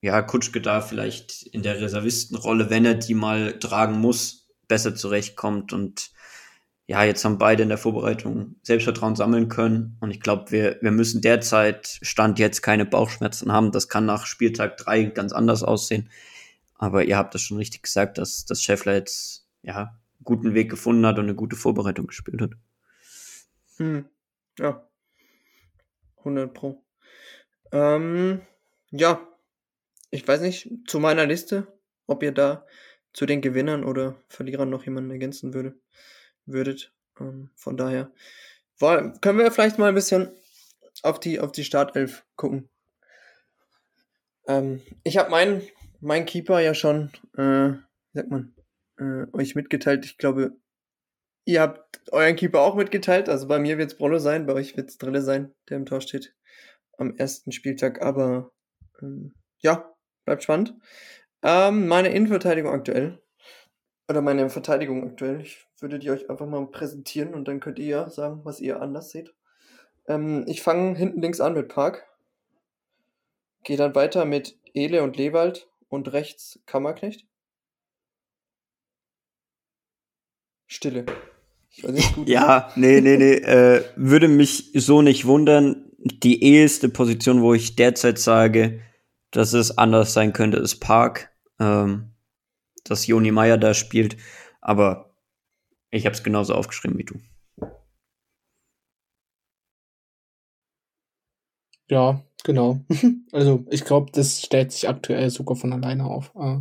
ja, 0.00 0.22
Kutschke 0.22 0.60
da 0.60 0.80
vielleicht 0.80 1.42
in 1.42 1.62
der 1.62 1.80
Reservistenrolle, 1.80 2.70
wenn 2.70 2.84
er 2.84 2.94
die 2.94 3.14
mal 3.14 3.58
tragen 3.58 3.98
muss, 3.98 4.48
besser 4.68 4.94
zurechtkommt. 4.94 5.72
Und 5.72 6.12
ja, 6.88 7.04
jetzt 7.04 7.22
haben 7.22 7.36
beide 7.36 7.62
in 7.62 7.68
der 7.68 7.76
Vorbereitung 7.76 8.56
Selbstvertrauen 8.62 9.14
sammeln 9.14 9.50
können. 9.50 9.98
Und 10.00 10.10
ich 10.10 10.22
glaube, 10.22 10.50
wir, 10.50 10.78
wir 10.80 10.90
müssen 10.90 11.20
derzeit 11.20 11.98
Stand 12.00 12.38
jetzt 12.38 12.62
keine 12.62 12.86
Bauchschmerzen 12.86 13.52
haben. 13.52 13.72
Das 13.72 13.90
kann 13.90 14.06
nach 14.06 14.24
Spieltag 14.24 14.78
drei 14.78 15.04
ganz 15.04 15.34
anders 15.34 15.62
aussehen. 15.62 16.08
Aber 16.76 17.04
ihr 17.04 17.18
habt 17.18 17.34
das 17.34 17.42
schon 17.42 17.58
richtig 17.58 17.82
gesagt, 17.82 18.16
dass, 18.16 18.46
dass 18.46 18.62
Scheffler 18.62 18.94
jetzt 18.94 19.46
ja 19.62 19.76
einen 19.76 20.24
guten 20.24 20.54
Weg 20.54 20.70
gefunden 20.70 21.04
hat 21.04 21.18
und 21.18 21.24
eine 21.24 21.34
gute 21.34 21.56
Vorbereitung 21.56 22.06
gespielt 22.06 22.40
hat. 22.40 22.52
Hm. 23.76 24.06
Ja. 24.58 24.88
100 26.20 26.54
Pro. 26.54 26.82
Ähm, 27.70 28.40
ja, 28.90 29.28
ich 30.10 30.26
weiß 30.26 30.40
nicht, 30.40 30.70
zu 30.86 31.00
meiner 31.00 31.26
Liste, 31.26 31.66
ob 32.06 32.22
ihr 32.22 32.32
da 32.32 32.64
zu 33.12 33.26
den 33.26 33.42
Gewinnern 33.42 33.84
oder 33.84 34.16
Verlierern 34.28 34.70
noch 34.70 34.84
jemanden 34.84 35.10
ergänzen 35.10 35.52
würde, 35.52 35.78
würdet. 36.52 36.92
Ähm, 37.20 37.50
von 37.54 37.76
daher 37.76 38.10
wollen, 38.78 39.20
können 39.20 39.38
wir 39.38 39.50
vielleicht 39.50 39.78
mal 39.78 39.88
ein 39.88 39.94
bisschen 39.94 40.30
auf 41.02 41.20
die, 41.20 41.40
auf 41.40 41.52
die 41.52 41.64
Startelf 41.64 42.24
gucken. 42.36 42.68
Ähm, 44.46 44.82
ich 45.04 45.16
habe 45.18 45.30
meinen 45.30 45.62
mein 46.00 46.26
Keeper 46.26 46.60
ja 46.60 46.74
schon, 46.74 47.10
äh, 47.36 47.72
sagt 48.12 48.30
man, 48.30 48.54
äh, 48.98 49.26
euch 49.32 49.54
mitgeteilt. 49.54 50.04
Ich 50.04 50.18
glaube, 50.18 50.56
ihr 51.44 51.60
habt 51.60 52.00
euren 52.12 52.36
Keeper 52.36 52.60
auch 52.60 52.74
mitgeteilt. 52.74 53.28
Also 53.28 53.48
bei 53.48 53.58
mir 53.58 53.78
wird 53.78 53.92
es 53.92 53.98
Brollo 53.98 54.18
sein, 54.18 54.46
bei 54.46 54.54
euch 54.54 54.76
wird 54.76 54.90
es 54.90 54.98
Drille 54.98 55.22
sein, 55.22 55.54
der 55.68 55.76
im 55.76 55.86
Tor 55.86 56.00
steht 56.00 56.34
am 56.96 57.16
ersten 57.16 57.52
Spieltag. 57.52 58.02
Aber 58.02 58.52
ähm, 59.02 59.34
ja, 59.60 59.94
bleibt 60.24 60.42
spannend. 60.42 60.74
Ähm, 61.42 61.86
meine 61.88 62.08
Innenverteidigung 62.08 62.72
aktuell. 62.72 63.20
Oder 64.08 64.22
meine 64.22 64.48
Verteidigung 64.48 65.04
aktuell. 65.04 65.40
Ich 65.42 65.66
würde 65.80 65.98
die 65.98 66.10
euch 66.10 66.30
einfach 66.30 66.46
mal 66.46 66.66
präsentieren 66.66 67.34
und 67.34 67.46
dann 67.46 67.60
könnt 67.60 67.78
ihr 67.78 67.86
ja 67.86 68.10
sagen, 68.10 68.40
was 68.44 68.60
ihr 68.60 68.80
anders 68.80 69.10
seht. 69.10 69.34
Ähm, 70.06 70.44
ich 70.46 70.62
fange 70.62 70.96
hinten 70.96 71.20
links 71.20 71.40
an 71.40 71.52
mit 71.52 71.68
Park. 71.68 72.06
Gehe 73.64 73.76
dann 73.76 73.94
weiter 73.94 74.24
mit 74.24 74.58
Ele 74.72 75.02
und 75.02 75.16
Lewald 75.16 75.68
und 75.88 76.12
rechts 76.12 76.60
Kammerknecht. 76.64 77.26
Stille. 80.66 81.04
Ja, 82.24 82.72
nee, 82.76 83.00
nee, 83.00 83.16
nee. 83.16 83.34
Äh, 83.34 83.84
würde 83.96 84.28
mich 84.28 84.70
so 84.74 85.02
nicht 85.02 85.26
wundern. 85.26 85.84
Die 85.98 86.42
eheste 86.42 86.88
Position, 86.88 87.42
wo 87.42 87.54
ich 87.54 87.76
derzeit 87.76 88.18
sage, 88.18 88.80
dass 89.30 89.52
es 89.52 89.76
anders 89.76 90.14
sein 90.14 90.32
könnte, 90.32 90.58
ist 90.58 90.80
Park. 90.80 91.30
Ähm, 91.60 92.12
dass 92.84 93.06
Joni 93.06 93.30
Meyer 93.30 93.58
da 93.58 93.74
spielt. 93.74 94.16
Aber 94.60 95.14
ich 95.90 96.04
habe 96.06 96.14
es 96.14 96.22
genauso 96.22 96.54
aufgeschrieben 96.54 96.98
wie 96.98 97.04
du. 97.04 97.18
Ja, 101.88 102.22
genau. 102.44 102.80
also 103.32 103.64
ich 103.70 103.84
glaube, 103.84 104.10
das 104.12 104.42
stellt 104.42 104.72
sich 104.72 104.88
aktuell 104.88 105.30
sogar 105.30 105.56
von 105.56 105.72
alleine 105.72 106.04
auf. 106.04 106.32
Äh, 106.36 106.58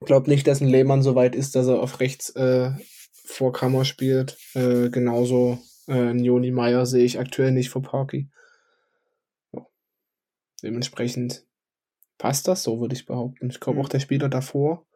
ich 0.00 0.06
glaube 0.06 0.30
nicht, 0.30 0.46
dass 0.46 0.60
ein 0.60 0.68
Lehmann 0.68 1.02
so 1.02 1.14
weit 1.14 1.34
ist, 1.34 1.56
dass 1.56 1.66
er 1.66 1.80
auf 1.80 2.00
rechts 2.00 2.30
äh, 2.30 2.72
vor 3.24 3.52
Kammer 3.52 3.84
spielt. 3.84 4.36
Äh, 4.54 4.90
genauso 4.90 5.58
äh, 5.88 6.10
ein 6.10 6.22
Joni 6.22 6.50
Meyer 6.50 6.86
sehe 6.86 7.04
ich 7.04 7.18
aktuell 7.18 7.52
nicht 7.52 7.70
vor 7.70 7.82
Parky. 7.82 8.28
Dementsprechend 10.62 11.44
passt 12.18 12.48
das, 12.48 12.62
so 12.62 12.80
würde 12.80 12.94
ich 12.94 13.06
behaupten. 13.06 13.50
Ich 13.50 13.60
glaube 13.60 13.80
auch 13.80 13.86
mhm. 13.86 13.90
der 13.90 14.00
Spieler 14.00 14.28
davor 14.28 14.86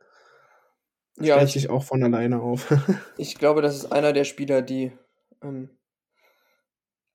ja, 1.20 1.34
stellt 1.34 1.50
sich 1.50 1.70
auch 1.70 1.82
von 1.82 2.02
alleine 2.02 2.40
auf. 2.40 2.72
ich 3.18 3.36
glaube, 3.36 3.62
das 3.62 3.76
ist 3.76 3.92
einer 3.92 4.12
der 4.12 4.24
Spieler, 4.24 4.62
die 4.62 4.92
ähm, 5.42 5.70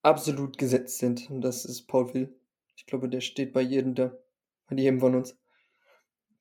absolut 0.01 0.57
gesetzt 0.57 0.97
sind. 0.97 1.29
Und 1.29 1.41
das 1.41 1.65
ist 1.65 1.87
Paul 1.87 2.13
Will. 2.13 2.35
Ich 2.75 2.85
glaube, 2.85 3.09
der 3.09 3.21
steht 3.21 3.53
bei 3.53 3.61
jedem 3.61 3.95
da. 3.95 4.17
Bei 4.67 4.75
jedem 4.75 4.99
von 4.99 5.15
uns. 5.15 5.37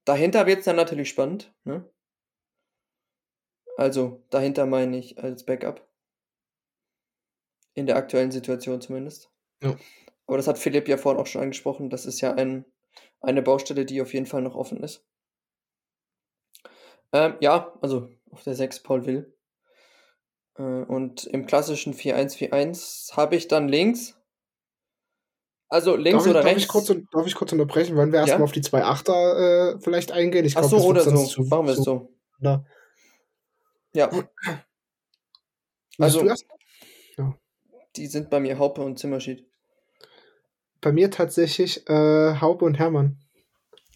Dahinter 0.04 0.46
wird 0.46 0.60
es 0.60 0.64
dann 0.64 0.76
natürlich 0.76 1.08
spannend. 1.08 1.54
Ne? 1.64 1.88
Also, 3.76 4.24
dahinter 4.30 4.66
meine 4.66 4.98
ich 4.98 5.22
als 5.22 5.44
Backup. 5.44 5.88
In 7.74 7.86
der 7.86 7.96
aktuellen 7.96 8.32
Situation 8.32 8.80
zumindest. 8.80 9.30
Ja. 9.62 9.76
Aber 10.26 10.36
das 10.36 10.46
hat 10.46 10.58
Philipp 10.58 10.88
ja 10.88 10.98
vorhin 10.98 11.20
auch 11.20 11.26
schon 11.26 11.42
angesprochen. 11.42 11.90
Das 11.90 12.06
ist 12.06 12.20
ja 12.20 12.34
ein, 12.34 12.64
eine 13.20 13.42
Baustelle, 13.42 13.84
die 13.84 14.02
auf 14.02 14.12
jeden 14.12 14.26
Fall 14.26 14.42
noch 14.42 14.56
offen 14.56 14.82
ist. 14.82 15.06
Ähm, 17.12 17.36
ja, 17.40 17.72
also 17.80 18.08
auf 18.30 18.42
der 18.42 18.54
6 18.54 18.82
Paul 18.82 19.06
Will. 19.06 19.36
Äh, 20.56 20.62
und 20.62 21.24
im 21.24 21.46
klassischen 21.46 21.94
4-1-4-1 21.94 23.16
habe 23.16 23.36
ich 23.36 23.48
dann 23.48 23.68
links. 23.68 24.18
Also 25.68 25.96
links 25.96 26.24
darf 26.24 26.30
oder 26.30 26.40
ich, 26.40 26.46
rechts? 26.46 26.66
Darf 26.68 26.82
ich, 26.82 26.86
kurz, 26.86 27.06
darf 27.12 27.26
ich 27.26 27.34
kurz 27.34 27.52
unterbrechen? 27.52 27.96
Wollen 27.96 28.12
wir 28.12 28.20
erstmal 28.20 28.40
ja? 28.40 28.44
auf 28.44 28.52
die 28.52 28.60
zwei 28.60 28.84
Achter 28.84 29.74
äh, 29.74 29.80
vielleicht 29.80 30.12
eingehen? 30.12 30.44
Ich 30.44 30.56
Ach 30.56 30.68
glaub, 30.68 30.82
so, 30.82 30.86
oder 30.86 31.02
so. 31.02 31.24
Zu, 31.24 31.42
Machen 31.44 31.66
wir 31.66 31.72
es 31.72 31.82
so. 31.82 32.14
Oder? 32.40 32.66
Ja. 33.94 34.10
Also, 35.98 36.24
ja. 36.24 37.38
die 37.96 38.06
sind 38.06 38.30
bei 38.30 38.40
mir 38.40 38.58
Haupe 38.58 38.82
und 38.82 38.98
Zimmerschied. 38.98 39.46
Bei 40.82 40.92
mir 40.92 41.10
tatsächlich 41.10 41.88
äh, 41.88 42.34
Haupe 42.40 42.66
und 42.66 42.78
Hermann. 42.78 43.16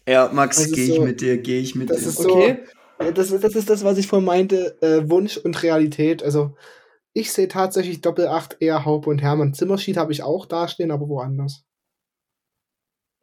Ja, 0.07 0.31
Max, 0.33 0.57
also 0.57 0.73
gehe 0.73 0.85
ich 0.85 0.95
so, 0.95 1.01
mit 1.03 1.21
dir, 1.21 1.37
gehe 1.37 1.59
ich 1.59 1.75
mit 1.75 1.89
das 1.89 1.99
dir. 1.99 2.07
Ist 2.07 2.25
okay. 2.25 2.59
So, 2.99 3.11
das, 3.11 3.29
das 3.29 3.55
ist 3.55 3.69
das, 3.69 3.83
was 3.83 3.97
ich 3.99 4.07
vorhin 4.07 4.25
meinte, 4.25 4.81
äh, 4.81 5.07
Wunsch 5.09 5.37
und 5.37 5.61
Realität. 5.61 6.23
Also 6.23 6.55
ich 7.13 7.31
sehe 7.31 7.47
tatsächlich 7.47 8.01
Doppel 8.01 8.27
8 8.27 8.57
eher 8.61 8.85
Haupe 8.85 9.09
und 9.09 9.21
Hermann. 9.21 9.53
Zimmerschied 9.53 9.97
habe 9.97 10.13
ich 10.13 10.23
auch 10.23 10.45
dastehen, 10.45 10.91
aber 10.91 11.09
woanders. 11.09 11.65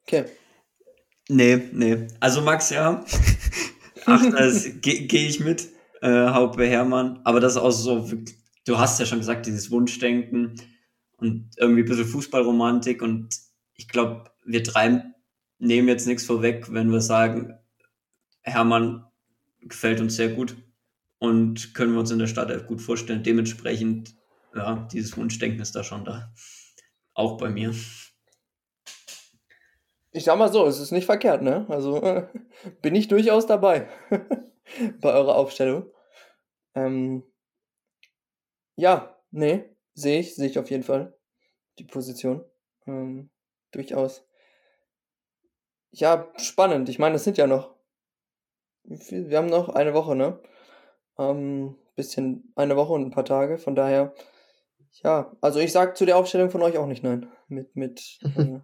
Okay. 0.07 0.27
Nee, 1.29 1.63
nee. 1.73 2.07
Also 2.21 2.43
Max, 2.43 2.71
ja. 2.71 3.03
Ach, 4.07 4.23
gehe 4.83 5.07
geh 5.07 5.27
ich 5.27 5.41
mit. 5.41 5.69
Äh, 6.03 6.29
Haupe 6.29 6.67
Hermann. 6.67 7.21
Aber 7.25 7.41
das 7.41 7.53
ist 7.53 7.59
auch 7.59 7.71
so, 7.71 8.07
du 8.67 8.79
hast 8.79 9.01
ja 9.01 9.07
schon 9.07 9.21
gesagt, 9.21 9.47
dieses 9.47 9.71
Wunschdenken 9.71 10.61
und 11.17 11.51
irgendwie 11.57 11.83
ein 11.83 11.89
bisschen 11.89 12.05
Fußballromantik. 12.05 13.01
Und 13.01 13.35
ich 13.77 13.89
glaube, 13.89 14.31
wir 14.45 14.63
drei 14.63 15.03
nehmen 15.59 15.89
jetzt 15.89 16.07
nichts 16.07 16.25
vorweg, 16.25 16.73
wenn 16.73 16.91
wir 16.91 17.01
sagen, 17.01 17.59
Hermann 18.43 19.07
gefällt 19.61 20.01
uns 20.01 20.17
sehr 20.17 20.29
gut 20.29 20.57
und 21.19 21.75
können 21.75 21.93
wir 21.93 22.01
uns 22.01 22.11
in 22.11 22.19
der 22.19 22.27
Stadt 22.27 22.67
gut 22.67 22.83
vorstellen. 22.83 23.23
Dementsprechend, 23.23 24.15
ja, 24.55 24.87
dieses 24.93 25.17
Wunschdenken 25.17 25.61
ist 25.61 25.75
da 25.75 25.83
schon 25.83 26.05
da. 26.05 26.33
Auch 27.15 27.39
bei 27.39 27.49
mir. 27.49 27.75
Ich 30.11 30.25
sag 30.25 30.39
mal 30.39 30.53
so, 30.53 30.67
es 30.67 30.79
ist 30.79 30.93
nicht 30.93 31.07
verkehrt, 31.07 31.43
ne? 31.43 31.67
Also 31.69 32.03
äh, 32.03 32.29
bin 32.83 32.95
ich 32.95 33.09
durchaus 33.09 33.47
dabei 33.47 33.89
bei 35.01 35.13
eurer 35.13 35.37
Aufstellung. 35.37 35.91
Ähm, 36.75 37.25
ja, 38.77 39.17
nee, 39.31 39.65
sehe 39.95 40.21
ich, 40.21 40.35
sehe 40.35 40.49
ich 40.49 40.59
auf 40.59 40.71
jeden 40.71 40.83
Fall 40.83 41.17
die 41.79 41.85
Position. 41.85 42.45
Ähm, 42.87 43.31
durchaus. 43.75 44.25
Ja, 45.91 46.29
spannend. 46.37 46.89
Ich 46.89 46.99
meine, 46.99 47.17
es 47.17 47.25
sind 47.25 47.39
ja 47.39 47.47
noch. 47.47 47.75
Wir 48.85 49.39
haben 49.39 49.47
noch 49.47 49.69
eine 49.69 49.95
Woche, 49.95 50.17
ne? 50.17 50.41
Ähm, 51.19 51.77
bisschen 51.97 52.53
eine 52.57 52.77
Woche 52.77 52.93
und 52.93 53.03
ein 53.03 53.11
paar 53.11 53.25
Tage. 53.25 53.59
Von 53.59 53.75
daher, 53.75 54.13
ja, 55.03 55.33
also 55.41 55.61
ich 55.61 55.73
sag 55.73 55.97
zu 55.97 56.05
der 56.05 56.17
Aufstellung 56.17 56.51
von 56.51 56.63
euch 56.63 56.79
auch 56.79 56.87
nicht 56.87 57.03
nein. 57.03 57.29
Mit, 57.49 57.77
mit, 57.77 58.19
äh, 58.37 58.61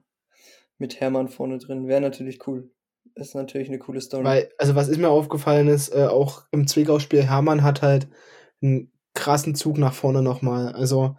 mit 0.79 1.01
Hermann 1.01 1.29
vorne 1.29 1.59
drin. 1.59 1.87
Wäre 1.87 2.01
natürlich 2.01 2.47
cool. 2.47 2.71
Ist 3.15 3.35
natürlich 3.35 3.69
eine 3.69 3.79
coole 3.79 4.01
Story. 4.01 4.25
Weil, 4.25 4.51
also 4.59 4.75
was 4.75 4.89
ist 4.89 4.99
mir 4.99 5.09
aufgefallen 5.09 5.69
ist, 5.69 5.95
äh, 5.95 6.07
auch 6.07 6.45
im 6.51 6.67
Zwickau-Spiel, 6.67 7.23
Hermann 7.23 7.63
hat 7.63 7.83
halt 7.83 8.09
einen 8.63 8.93
krassen 9.15 9.55
Zug 9.55 9.79
nach 9.79 9.95
vorne 9.95 10.23
nochmal. 10.23 10.73
Also, 10.73 11.17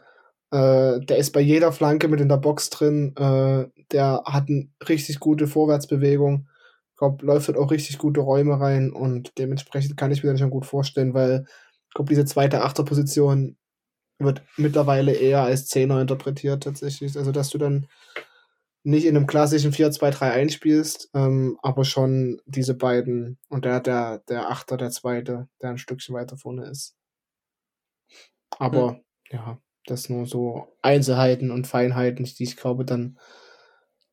äh, 0.52 0.99
der 0.99 1.18
ist 1.18 1.32
bei 1.32 1.40
jeder 1.40 1.72
Flanke 1.72 2.07
mit 2.07 2.19
in 2.19 2.30
der 2.30 2.38
Box 2.38 2.69
drin. 2.69 3.15
Äh, 3.15 3.68
der 3.91 4.23
hat 4.26 4.49
eine 4.49 4.69
richtig 4.88 5.19
gute 5.19 5.48
Vorwärtsbewegung. 5.48 6.49
Ich 6.91 6.98
glaube, 6.98 7.26
läuft 7.26 7.48
halt 7.48 7.57
auch 7.57 7.72
richtig 7.72 7.98
gute 7.98 8.22
Räume 8.22 8.60
rein 8.60 8.91
und 8.91 9.38
dementsprechend 9.38 9.98
kann 9.98 10.11
ich 10.11 10.23
mir 10.23 10.32
das 10.32 10.40
schon 10.40 10.49
gut 10.52 10.65
vorstellen, 10.65 11.14
weil 11.14 11.45
ich 11.88 11.94
glaube, 11.95 12.10
diese 12.10 12.26
zweite 12.26 12.61
Achterposition 12.64 13.57
wird 14.19 14.44
mittlerweile 14.57 15.14
eher 15.14 15.41
als 15.41 15.68
Zehner 15.68 16.02
interpretiert 16.02 16.64
tatsächlich. 16.64 17.18
Also, 17.18 17.32
dass 17.32 17.49
du 17.49 17.57
dann 17.57 17.88
nicht 18.84 19.06
in 19.06 19.15
einem 19.15 19.28
klassischen 19.28 19.72
4-2-3-1 19.72 20.52
spielst, 20.52 21.10
ähm, 21.14 21.57
aber 21.61 21.86
schon 21.86 22.41
diese 22.45 22.73
beiden 22.76 23.38
und 23.49 23.65
der, 23.65 23.80
der, 23.80 24.19
der 24.30 24.49
Achter, 24.49 24.78
der 24.78 24.90
Zweite, 24.90 25.48
der 25.61 25.72
ein 25.72 25.78
Stückchen 25.78 26.15
weiter 26.15 26.38
vorne 26.38 26.65
ist. 26.65 26.95
Aber 28.57 28.90
hm. 28.90 29.03
ja, 29.32 29.61
das 29.86 30.10
nur 30.10 30.26
so 30.26 30.78
Einzelheiten 30.82 31.52
und 31.52 31.68
Feinheiten, 31.68 32.26
die 32.26 32.44
ich 32.44 32.58
glaube 32.58 32.86
dann 32.86 33.18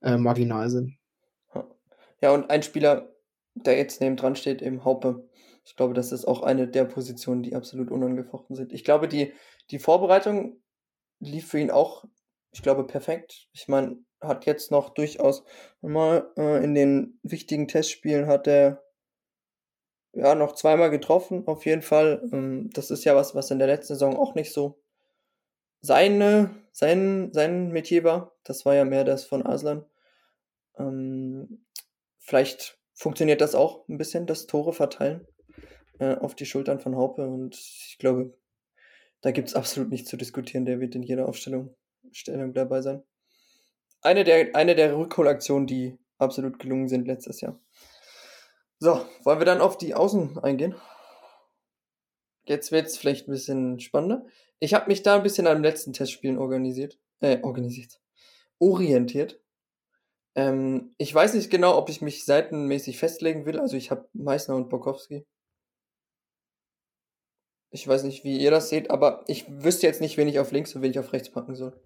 äh, 0.02 0.16
marginal 0.16 0.70
sind. 0.70 0.98
Ja, 2.20 2.32
und 2.32 2.50
ein 2.50 2.62
Spieler, 2.62 3.14
der 3.54 3.76
jetzt 3.76 4.00
neben 4.00 4.16
dran 4.16 4.36
steht, 4.36 4.62
im 4.62 4.84
Haupe. 4.84 5.28
Ich 5.64 5.76
glaube, 5.76 5.94
das 5.94 6.12
ist 6.12 6.24
auch 6.24 6.42
eine 6.42 6.66
der 6.66 6.84
Positionen, 6.84 7.42
die 7.42 7.54
absolut 7.54 7.90
unangefochten 7.90 8.56
sind. 8.56 8.72
Ich 8.72 8.84
glaube, 8.84 9.06
die, 9.06 9.32
die 9.70 9.78
Vorbereitung 9.78 10.60
lief 11.20 11.48
für 11.48 11.60
ihn 11.60 11.70
auch, 11.70 12.04
ich 12.52 12.62
glaube, 12.62 12.86
perfekt. 12.86 13.48
Ich 13.52 13.68
meine, 13.68 13.98
hat 14.20 14.46
jetzt 14.46 14.70
noch 14.70 14.90
durchaus 14.90 15.44
mal 15.80 16.32
äh, 16.36 16.64
in 16.64 16.74
den 16.74 17.20
wichtigen 17.22 17.68
Testspielen 17.68 18.26
hat 18.26 18.48
er 18.48 18.82
ja 20.12 20.34
noch 20.34 20.54
zweimal 20.54 20.90
getroffen, 20.90 21.46
auf 21.46 21.66
jeden 21.66 21.82
Fall. 21.82 22.28
Ähm, 22.32 22.70
das 22.72 22.90
ist 22.90 23.04
ja 23.04 23.14
was, 23.14 23.34
was 23.34 23.50
in 23.50 23.58
der 23.58 23.68
letzten 23.68 23.94
Saison 23.94 24.16
auch 24.16 24.34
nicht 24.34 24.52
so 24.52 24.80
seine, 25.80 26.50
sein, 26.72 27.32
sein 27.32 27.70
Metier 27.70 28.04
war. 28.04 28.36
Das 28.44 28.64
war 28.64 28.74
ja 28.74 28.84
mehr 28.84 29.04
das 29.04 29.24
von 29.24 29.46
Aslan. 29.46 29.84
Ähm, 30.78 31.64
vielleicht 32.18 32.78
funktioniert 32.94 33.40
das 33.40 33.54
auch 33.54 33.88
ein 33.88 33.98
bisschen, 33.98 34.26
das 34.26 34.46
Tore 34.46 34.72
verteilen 34.72 35.26
äh, 35.98 36.16
auf 36.16 36.34
die 36.34 36.46
Schultern 36.46 36.80
von 36.80 36.96
Haupe. 36.96 37.26
Und 37.26 37.54
ich 37.54 37.96
glaube, 37.98 38.36
da 39.20 39.30
gibt 39.30 39.48
es 39.48 39.54
absolut 39.54 39.90
nichts 39.90 40.08
zu 40.10 40.16
diskutieren. 40.16 40.64
Der 40.64 40.80
wird 40.80 40.94
in 40.94 41.02
jeder 41.02 41.28
Aufstellung 41.28 41.74
Stellung 42.12 42.54
dabei 42.54 42.82
sein. 42.82 43.02
Eine 44.00 44.24
der, 44.24 44.54
eine 44.54 44.74
der 44.74 44.96
Rückholaktionen, 44.96 45.66
die 45.66 45.98
absolut 46.18 46.58
gelungen 46.58 46.88
sind 46.88 47.06
letztes 47.06 47.40
Jahr. 47.40 47.60
So, 48.78 49.04
wollen 49.24 49.40
wir 49.40 49.44
dann 49.44 49.60
auf 49.60 49.76
die 49.76 49.94
Außen 49.94 50.38
eingehen? 50.38 50.74
Jetzt 52.44 52.72
wird 52.72 52.86
es 52.86 52.96
vielleicht 52.96 53.28
ein 53.28 53.32
bisschen 53.32 53.80
spannender. 53.80 54.24
Ich 54.60 54.74
habe 54.74 54.88
mich 54.88 55.02
da 55.02 55.16
ein 55.16 55.22
bisschen 55.22 55.46
an 55.46 55.58
den 55.58 55.62
letzten 55.62 55.92
Testspielen 55.92 56.38
organisiert. 56.38 56.98
Äh, 57.20 57.38
organisiert. 57.42 58.00
Orientiert. 58.58 59.40
Ähm, 60.34 60.94
ich 60.98 61.14
weiß 61.14 61.34
nicht 61.34 61.50
genau, 61.50 61.76
ob 61.76 61.88
ich 61.88 62.00
mich 62.00 62.24
seitenmäßig 62.24 62.98
festlegen 62.98 63.46
will. 63.46 63.58
Also 63.58 63.76
ich 63.76 63.90
habe 63.90 64.08
Meißner 64.12 64.56
und 64.56 64.68
Bokowski. 64.68 65.26
Ich 67.70 67.86
weiß 67.86 68.04
nicht, 68.04 68.24
wie 68.24 68.38
ihr 68.38 68.50
das 68.50 68.70
seht, 68.70 68.90
aber 68.90 69.24
ich 69.26 69.44
wüsste 69.48 69.86
jetzt 69.86 70.00
nicht, 70.00 70.16
wen 70.16 70.28
ich 70.28 70.38
auf 70.38 70.52
links 70.52 70.74
und 70.74 70.82
wen 70.82 70.90
ich 70.90 70.98
auf 70.98 71.12
rechts 71.12 71.30
packen 71.30 71.54
soll. 71.54 71.78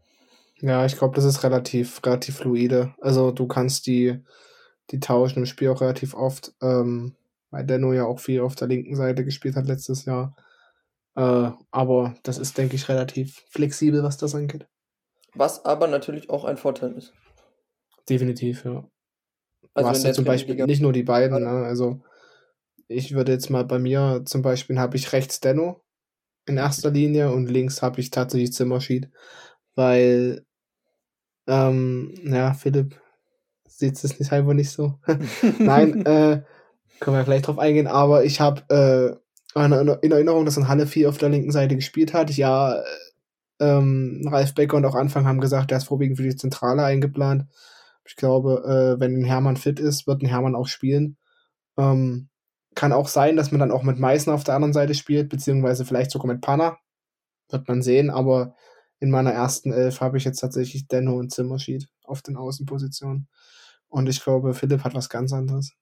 Ja, 0.61 0.87
ich 0.87 0.97
glaube, 0.97 1.17
das 1.17 1.25
ist 1.25 1.43
relativ, 1.43 2.01
relativ 2.05 2.37
fluide. 2.37 2.95
Also 3.01 3.33
du 3.33 3.49
kannst 3.49 3.87
die, 3.87 4.23
die 4.91 5.01
tauschen 5.01 5.41
im 5.41 5.47
Spiel 5.47 5.71
auch 5.71 5.81
relativ 5.81 6.15
oft, 6.15 6.55
ähm, 6.63 7.17
weil 7.51 7.65
Denno 7.65 7.93
ja 7.93 8.05
auch 8.05 8.21
viel 8.21 8.41
auf 8.43 8.55
der 8.55 8.69
linken 8.69 8.95
Seite 8.95 9.25
gespielt 9.25 9.57
hat 9.57 9.67
letztes 9.67 10.05
Jahr. 10.05 10.37
Äh, 11.15 11.51
aber 11.71 12.15
das 12.23 12.39
ist, 12.39 12.57
denke 12.57 12.77
ich, 12.77 12.89
relativ 12.89 13.43
flexibel, 13.51 14.03
was 14.03 14.17
das 14.17 14.35
angeht. 14.35 14.67
Was 15.35 15.65
aber 15.65 15.87
natürlich 15.87 16.31
auch 16.31 16.45
ein 16.45 16.57
Vorteil 16.57 16.93
ist. 16.93 17.13
Definitiv, 18.09 18.65
ja. 18.65 18.89
Also 19.75 19.89
du 19.89 19.95
hast 19.95 20.05
ja 20.05 20.13
zum 20.13 20.25
Beispiel 20.25 20.55
Liga 20.55 20.67
nicht 20.67 20.83
nur 20.83 20.93
die 20.93 21.03
beiden, 21.03 21.43
ne? 21.43 21.49
also 21.49 22.03
ich 22.89 23.15
würde 23.15 23.33
jetzt 23.33 23.49
mal 23.49 23.65
bei 23.65 23.79
mir 23.79 24.23
zum 24.27 24.43
Beispiel 24.43 24.79
habe 24.79 24.97
ich 24.97 25.13
rechts 25.13 25.41
Denno 25.41 25.81
in 26.47 26.59
erster 26.59 26.91
Linie 26.91 27.31
und 27.33 27.47
links 27.47 27.81
habe 27.81 28.01
ich 28.01 28.11
tatsächlich 28.11 28.53
Zimmerschied, 28.53 29.09
weil 29.75 30.45
ähm, 31.47 32.15
ja, 32.23 32.53
Philipp 32.53 33.01
sieht 33.67 34.03
es 34.03 34.19
nicht 34.19 34.31
halber 34.31 34.53
nicht 34.53 34.71
so. 34.71 34.99
Nein, 35.59 36.05
äh, 36.07 36.43
können 37.01 37.17
wir 37.17 37.25
gleich 37.25 37.43
drauf 37.43 37.59
eingehen, 37.59 37.87
aber 37.87 38.25
ich 38.25 38.41
habe 38.41 38.63
äh, 38.69 39.22
in 39.55 40.13
Erinnerung, 40.13 40.45
dass 40.45 40.57
in 40.57 40.69
Halle 40.69 40.87
4 40.87 41.09
auf 41.09 41.19
der 41.19 41.29
linken 41.29 41.53
Seite 41.53 41.77
gespielt 41.77 42.15
hat. 42.15 42.31
Ja, 42.31 42.75
äh, 42.75 42.85
ähm, 43.61 44.27
Ralf 44.31 44.55
Becker 44.55 44.77
und 44.77 44.85
auch 44.85 44.95
Anfang 44.95 45.27
haben 45.27 45.41
gesagt, 45.41 45.71
er 45.71 45.79
ist 45.79 45.85
vorwiegend 45.85 46.17
für 46.17 46.25
die 46.25 46.37
Zentrale 46.37 46.85
eingeplant. 46.85 47.47
Ich 48.05 48.17
glaube, 48.17 48.97
äh, 48.97 49.01
wenn 49.01 49.23
Hermann 49.25 49.57
fit 49.57 49.79
ist, 49.79 50.07
wird 50.07 50.23
ein 50.23 50.29
Hermann 50.29 50.57
auch 50.57 50.67
spielen. 50.67 51.17
Ähm, 51.77 52.29
kann 52.75 52.93
auch 52.93 53.09
sein, 53.09 53.37
dass 53.37 53.53
man 53.53 53.61
dann 53.61 53.71
auch 53.71 53.83
mit 53.83 53.99
Meißen 53.99 54.33
auf 54.33 54.45
der 54.45 54.55
anderen 54.55 54.73
Seite 54.73 54.95
spielt, 54.95 55.29
beziehungsweise 55.29 55.85
vielleicht 55.85 56.11
sogar 56.11 56.33
mit 56.33 56.41
Panna. 56.41 56.79
Wird 57.51 57.69
man 57.69 57.83
sehen, 57.83 58.11
aber 58.11 58.55
in 58.99 59.11
meiner 59.11 59.33
ersten 59.33 59.73
Elf 59.73 60.01
habe 60.01 60.17
ich 60.17 60.25
jetzt 60.25 60.41
tatsächlich 60.41 60.89
Denno 60.89 61.19
und 61.19 61.33
Zimmerschied 61.33 61.89
auf 62.05 62.23
den 62.23 62.37
Außenpositionen. 62.37 63.29
Und 63.89 64.09
ich 64.09 64.23
glaube, 64.23 64.55
Philipp 64.55 64.85
hat 64.85 64.95
was 64.95 65.09
ganz 65.09 65.33
anderes. 65.33 65.73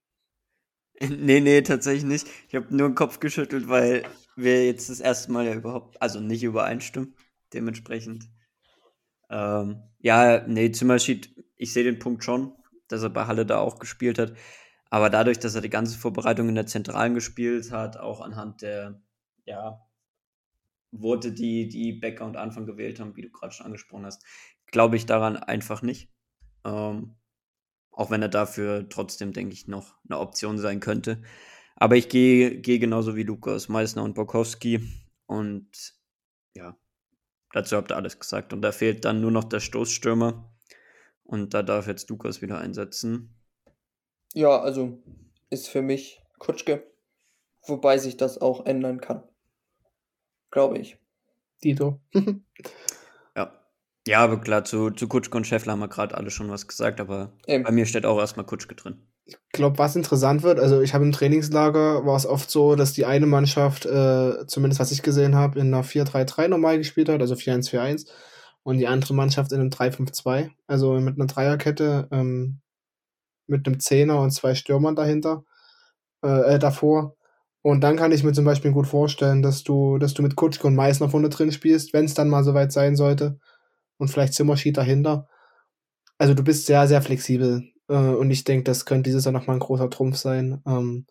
Nee, 1.09 1.41
nee, 1.41 1.63
tatsächlich 1.63 2.05
nicht. 2.05 2.27
Ich 2.49 2.55
habe 2.55 2.75
nur 2.75 2.89
den 2.89 2.95
Kopf 2.95 3.21
geschüttelt, 3.21 3.69
weil 3.69 4.05
wir 4.37 4.67
jetzt 4.67 4.91
das 4.91 5.01
erste 5.01 5.33
Mal 5.33 5.47
ja 5.47 5.55
überhaupt, 5.55 6.01
also 6.01 6.21
nicht 6.21 6.43
übereinstimmen. 6.43 7.15
Dementsprechend. 7.53 8.29
Ähm, 9.31 9.83
ja, 9.99 10.47
nee, 10.47 10.71
Zimmerschied, 10.73 11.35
ich 11.57 11.73
sehe 11.73 11.85
den 11.85 11.99
Punkt 11.99 12.25
schon, 12.25 12.55
dass 12.89 13.03
er 13.03 13.11
bei 13.11 13.27
Halle 13.27 13.47
da 13.47 13.59
auch 13.59 13.79
gespielt 13.79 14.19
hat. 14.19 14.35
Aber 14.91 15.09
dadurch, 15.09 15.39
dass 15.39 15.55
er 15.55 15.61
die 15.61 15.71
ganze 15.71 15.99
Vorbereitung 15.99 16.49
in 16.49 16.55
der 16.57 16.67
Zentralen 16.67 17.15
gespielt 17.15 17.71
hat, 17.71 17.97
auch 17.97 18.21
anhand 18.21 18.63
der, 18.63 19.01
ja, 19.47 19.81
Worte, 20.93 21.33
die 21.33 21.69
die 21.69 21.93
Becker 21.93 22.27
und 22.27 22.37
Anfang 22.37 22.67
gewählt 22.67 22.99
haben, 22.99 23.15
wie 23.17 23.23
du 23.23 23.31
gerade 23.31 23.53
schon 23.53 23.67
angesprochen 23.67 24.07
hast, 24.07 24.25
glaube 24.67 24.97
ich 24.97 25.07
daran 25.07 25.37
einfach 25.37 25.83
nicht. 25.83 26.11
Ähm, 26.65 27.17
auch 28.01 28.11
wenn 28.11 28.23
er 28.23 28.29
dafür 28.29 28.89
trotzdem, 28.89 29.35
denke 29.35 29.53
ich, 29.53 29.69
noch 29.69 29.95
eine 30.09 30.19
Option 30.19 30.57
sein 30.57 30.81
könnte. 30.81 31.21
Aber 31.77 31.97
ich 31.97 32.09
gehe 32.09 32.59
geh 32.59 32.79
genauso 32.79 33.15
wie 33.15 33.25
Lukas, 33.25 33.69
Meissner 33.69 34.03
und 34.03 34.15
Borkowski. 34.15 34.89
Und 35.27 35.69
ja, 36.55 36.79
dazu 37.53 37.77
habt 37.77 37.93
ihr 37.93 37.97
alles 37.97 38.19
gesagt. 38.19 38.55
Und 38.55 38.63
da 38.63 38.73
fehlt 38.73 39.05
dann 39.05 39.21
nur 39.21 39.31
noch 39.31 39.45
der 39.45 39.61
Stoßstürmer. 39.61 40.51
Und 41.25 41.53
da 41.53 41.63
darf 41.63 41.89
jetzt 41.89 42.09
Lukas 42.09 42.41
wieder 42.41 42.57
einsetzen. 42.57 43.35
Ja, 44.33 44.59
also 44.59 45.03
ist 45.51 45.69
für 45.69 45.83
mich 45.83 46.23
Kutschke. 46.39 46.91
Wobei 47.67 47.99
sich 47.99 48.17
das 48.17 48.39
auch 48.39 48.65
ändern 48.65 49.03
kann. 49.03 49.25
Glaube 50.51 50.79
ich. 50.79 50.97
Dito. 51.63 52.01
Ja, 54.11 54.25
aber 54.25 54.41
klar, 54.41 54.65
zu, 54.65 54.91
zu 54.91 55.07
Kutschke 55.07 55.37
und 55.37 55.47
Scheffler 55.47 55.71
haben 55.71 55.79
wir 55.79 55.87
gerade 55.87 56.17
alle 56.17 56.33
schon 56.33 56.51
was 56.51 56.67
gesagt, 56.67 56.99
aber 56.99 57.31
Eben. 57.47 57.63
bei 57.63 57.71
mir 57.71 57.87
steht 57.87 58.05
auch 58.05 58.19
erstmal 58.19 58.45
Kutschke 58.45 58.75
drin. 58.75 59.07
Ich 59.25 59.37
glaube, 59.53 59.79
was 59.79 59.95
interessant 59.95 60.43
wird, 60.43 60.59
also 60.59 60.81
ich 60.81 60.95
habe 60.95 61.05
im 61.05 61.13
Trainingslager 61.13 62.05
war 62.05 62.17
es 62.17 62.27
oft 62.27 62.51
so, 62.51 62.75
dass 62.75 62.93
die 62.93 63.07
eine 63.07 63.27
Mannschaft, 63.27 63.87
äh, 63.87 64.49
zumindest 64.49 64.81
was 64.81 64.91
ich 64.91 65.03
gesehen 65.03 65.37
habe, 65.37 65.61
in 65.61 65.73
einer 65.73 65.85
4-3-3 65.85 66.49
normal 66.49 66.79
gespielt 66.79 67.09
hat, 67.09 67.21
also 67.21 67.37
4-1-4-1, 67.37 68.09
und 68.65 68.79
die 68.79 68.89
andere 68.89 69.15
Mannschaft 69.15 69.53
in 69.53 69.61
einem 69.61 69.71
3-5-2, 69.71 70.51
also 70.67 70.95
mit 70.95 71.15
einer 71.15 71.29
Dreierkette, 71.29 72.09
ähm, 72.11 72.63
mit 73.47 73.65
einem 73.65 73.79
Zehner 73.79 74.21
und 74.21 74.33
zwei 74.33 74.57
Stürmern 74.57 74.97
dahinter, 74.97 75.45
äh, 76.25 76.57
äh, 76.57 76.59
davor. 76.59 77.15
Und 77.63 77.83
dann 77.83 77.97
kann 77.97 78.11
ich 78.11 78.25
mir 78.25 78.33
zum 78.33 78.45
Beispiel 78.45 78.73
gut 78.73 78.89
vorstellen, 78.89 79.41
dass 79.41 79.63
du, 79.63 79.99
dass 79.99 80.15
du 80.15 80.23
mit 80.23 80.35
Kutschke 80.35 80.67
und 80.67 80.75
Meißner 80.75 81.09
vorne 81.09 81.29
drin 81.29 81.53
spielst, 81.53 81.93
wenn 81.93 82.07
es 82.07 82.15
dann 82.15 82.29
mal 82.29 82.43
soweit 82.43 82.73
sein 82.73 82.97
sollte 82.97 83.39
und 84.01 84.09
vielleicht 84.09 84.35
Zimmerschied 84.35 84.77
dahinter. 84.77 85.29
Also 86.19 86.35
du 86.35 86.43
bist 86.43 86.67
sehr, 86.67 86.89
sehr 86.89 87.03
flexibel. 87.03 87.65
Äh, 87.89 87.95
und 87.95 88.31
ich 88.31 88.45
denke, 88.45 88.65
das 88.65 88.87
könnte 88.87 89.11
dieses 89.11 89.25
Jahr 89.25 89.33
nochmal 89.33 89.57
ein 89.57 89.61
großer 89.61 89.91
Trumpf 89.91 90.17
sein. 90.17 90.63
Ähm, 90.67 91.07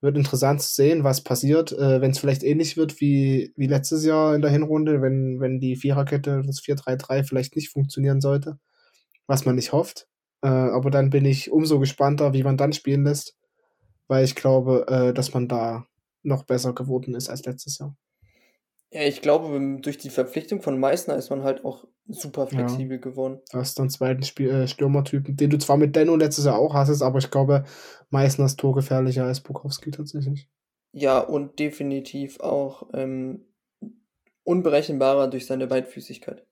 wird 0.00 0.16
interessant 0.16 0.62
zu 0.62 0.72
sehen, 0.72 1.04
was 1.04 1.22
passiert, 1.24 1.72
äh, 1.72 2.00
wenn 2.00 2.12
es 2.12 2.18
vielleicht 2.18 2.44
ähnlich 2.44 2.76
wird 2.76 3.00
wie, 3.00 3.52
wie 3.56 3.66
letztes 3.66 4.04
Jahr 4.04 4.34
in 4.34 4.42
der 4.42 4.50
Hinrunde, 4.50 5.02
wenn, 5.02 5.40
wenn 5.40 5.60
die 5.60 5.76
Viererkette, 5.76 6.42
das 6.46 6.60
4-3-3 6.62 7.24
vielleicht 7.24 7.56
nicht 7.56 7.70
funktionieren 7.70 8.20
sollte, 8.20 8.58
was 9.26 9.44
man 9.44 9.56
nicht 9.56 9.72
hofft. 9.72 10.08
Äh, 10.42 10.48
aber 10.48 10.90
dann 10.90 11.10
bin 11.10 11.24
ich 11.24 11.50
umso 11.50 11.80
gespannter, 11.80 12.32
wie 12.32 12.44
man 12.44 12.56
dann 12.56 12.72
spielen 12.72 13.04
lässt, 13.04 13.36
weil 14.08 14.24
ich 14.24 14.36
glaube, 14.36 14.86
äh, 14.88 15.14
dass 15.14 15.34
man 15.34 15.48
da 15.48 15.86
noch 16.22 16.44
besser 16.44 16.74
geworden 16.74 17.14
ist 17.14 17.28
als 17.28 17.44
letztes 17.44 17.78
Jahr. 17.78 17.96
Ja, 18.90 19.02
ich 19.02 19.20
glaube, 19.20 19.78
durch 19.80 19.98
die 19.98 20.10
Verpflichtung 20.10 20.62
von 20.62 20.80
Meißner 20.80 21.16
ist 21.16 21.30
man 21.30 21.42
halt 21.42 21.64
auch 21.64 21.86
super 22.06 22.46
flexibel 22.46 22.96
ja. 22.96 23.00
geworden. 23.02 23.40
Du 23.52 23.58
hast 23.58 23.78
dann 23.78 23.90
zweiten 23.90 24.22
Spiel, 24.22 24.48
äh, 24.48 24.66
Stürmertypen, 24.66 25.36
den 25.36 25.50
du 25.50 25.58
zwar 25.58 25.76
mit 25.76 25.94
Denno 25.94 26.16
letztes 26.16 26.46
Jahr 26.46 26.58
auch 26.58 26.72
hast, 26.72 27.02
aber 27.02 27.18
ich 27.18 27.30
glaube, 27.30 27.64
Meißner 28.10 28.46
ist 28.46 28.58
torgefährlicher 28.58 29.24
als 29.24 29.40
Bukowski 29.42 29.90
tatsächlich. 29.90 30.48
Ja, 30.92 31.18
und 31.18 31.58
definitiv 31.58 32.40
auch 32.40 32.88
ähm, 32.94 33.44
unberechenbarer 34.44 35.28
durch 35.28 35.46
seine 35.46 35.66
Beidfüßigkeit. 35.66 36.46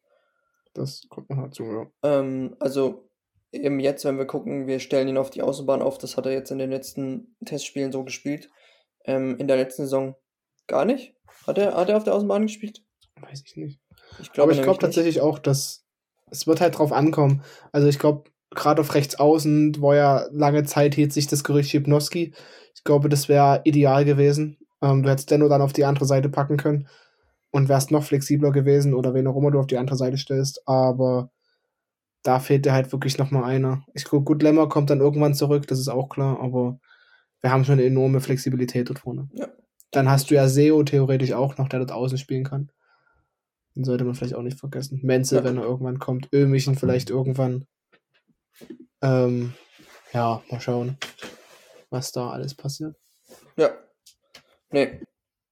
Das 0.75 1.07
kommt 1.09 1.31
noch 1.31 1.43
dazu, 1.43 1.65
ja. 1.65 1.91
Ähm, 2.03 2.55
also 2.59 3.09
eben 3.51 3.81
jetzt, 3.81 4.05
wenn 4.05 4.19
wir 4.19 4.27
gucken, 4.27 4.67
wir 4.67 4.79
stellen 4.81 5.09
ihn 5.09 5.17
auf 5.17 5.31
die 5.31 5.41
Außenbahn 5.41 5.81
auf, 5.81 5.97
das 5.97 6.19
hat 6.19 6.27
er 6.27 6.33
jetzt 6.33 6.51
in 6.51 6.59
den 6.59 6.71
letzten 6.71 7.35
Testspielen 7.47 7.93
so 7.93 8.05
gespielt. 8.05 8.51
Ähm, 9.07 9.39
in 9.39 9.49
der 9.49 9.57
letzten 9.57 9.85
Saison 9.85 10.17
gar 10.67 10.85
nicht. 10.85 11.16
Hat 11.47 11.59
er, 11.59 11.75
hat 11.75 11.89
er 11.89 11.97
auf 11.97 12.05
der 12.05 12.15
Außenbahn 12.15 12.47
gespielt? 12.47 12.83
Weiß 13.21 13.43
ich 13.45 13.57
nicht. 13.57 13.81
Ich 14.21 14.33
glaub, 14.33 14.45
Aber 14.45 14.53
ich 14.57 14.63
glaube 14.63 14.79
tatsächlich 14.79 15.21
auch, 15.21 15.39
dass 15.39 15.85
es 16.31 16.47
wird 16.47 16.61
halt 16.61 16.79
drauf 16.79 16.93
ankommen. 16.93 17.43
Also 17.73 17.89
ich 17.89 17.99
glaube, 17.99 18.31
gerade 18.51 18.81
auf 18.81 18.95
rechts 18.95 19.17
außen, 19.19 19.77
wo 19.81 19.93
ja 19.93 20.27
lange 20.31 20.65
Zeit 20.65 20.95
hielt 20.95 21.13
sich 21.13 21.27
das 21.27 21.45
Gerücht 21.45 21.71
Schipnowski. 21.71 22.35
Ich 22.75 22.85
glaube, 22.85 23.09
das 23.09 23.29
wäre 23.29 23.61
ideal 23.65 24.05
gewesen. 24.05 24.59
Ähm, 24.83 25.03
du 25.03 25.11
hättest 25.11 25.31
Denno 25.31 25.49
dann 25.49 25.63
auf 25.63 25.73
die 25.73 25.85
andere 25.85 26.05
Seite 26.05 26.29
packen 26.29 26.57
können 26.57 26.89
und 27.51 27.69
wärst 27.69 27.91
noch 27.91 28.05
flexibler 28.05 28.53
gewesen 28.53 28.95
oder 28.95 29.15
wen 29.15 29.27
auch 29.27 29.37
immer 29.37 29.51
du 29.51 29.59
auf 29.59 29.67
die 29.67 29.79
andere 29.79 29.97
Seite 29.97 30.19
stellst. 30.19 30.67
Aber 30.67 31.31
da 32.23 32.41
fehlt 32.41 32.67
dir 32.67 32.73
halt 32.73 32.93
wirklich 32.93 33.19
noch 33.19 33.31
mal 33.31 33.45
einer. 33.45 33.85
Ich 33.95 34.05
glaube, 34.05 34.25
gut, 34.25 34.43
Lemmer 34.43 34.69
kommt 34.69 34.91
dann 34.91 35.01
irgendwann 35.01 35.35
zurück, 35.35 35.67
das 35.69 35.79
ist 35.79 35.89
auch 35.89 36.09
klar, 36.09 36.41
aber 36.41 36.79
wir 37.41 37.53
haben 37.53 37.65
schon 37.65 37.75
eine 37.75 37.85
enorme 37.85 38.21
Flexibilität 38.21 38.89
dort 38.89 38.99
vorne. 39.01 39.29
Ja. 39.33 39.49
Dann 39.97 40.11
hast 40.11 40.31
du 40.31 40.35
ja 40.35 40.47
Seo 40.47 40.83
theoretisch 40.83 41.33
auch 41.33 41.57
noch, 41.57 41.71
der 41.71 41.79
dort 41.79 41.93
außen 41.93 42.19
spielen 42.19 42.45
kann. 42.45 42.71
Den 43.75 43.85
sollte 43.85 44.05
man 44.05 44.15
vielleicht 44.15 44.35
auch 44.35 44.43
nicht 44.43 44.61
vergessen. 44.61 45.01
Menzel, 45.03 45.39
Ja. 45.39 45.45
wenn 45.45 45.57
er 45.57 45.65
irgendwann 45.65 45.99
kommt. 45.99 46.29
Ömichen 46.35 46.75
vielleicht 46.75 47.09
irgendwann. 47.09 47.67
Ähm, 49.01 49.55
ja, 50.13 50.43
mal 50.51 50.61
schauen, 50.61 50.99
was 51.89 52.13
da 52.13 52.29
alles 52.29 52.55
passiert. 52.55 52.95
Ja. 53.57 53.71
Nee. 54.71 55.01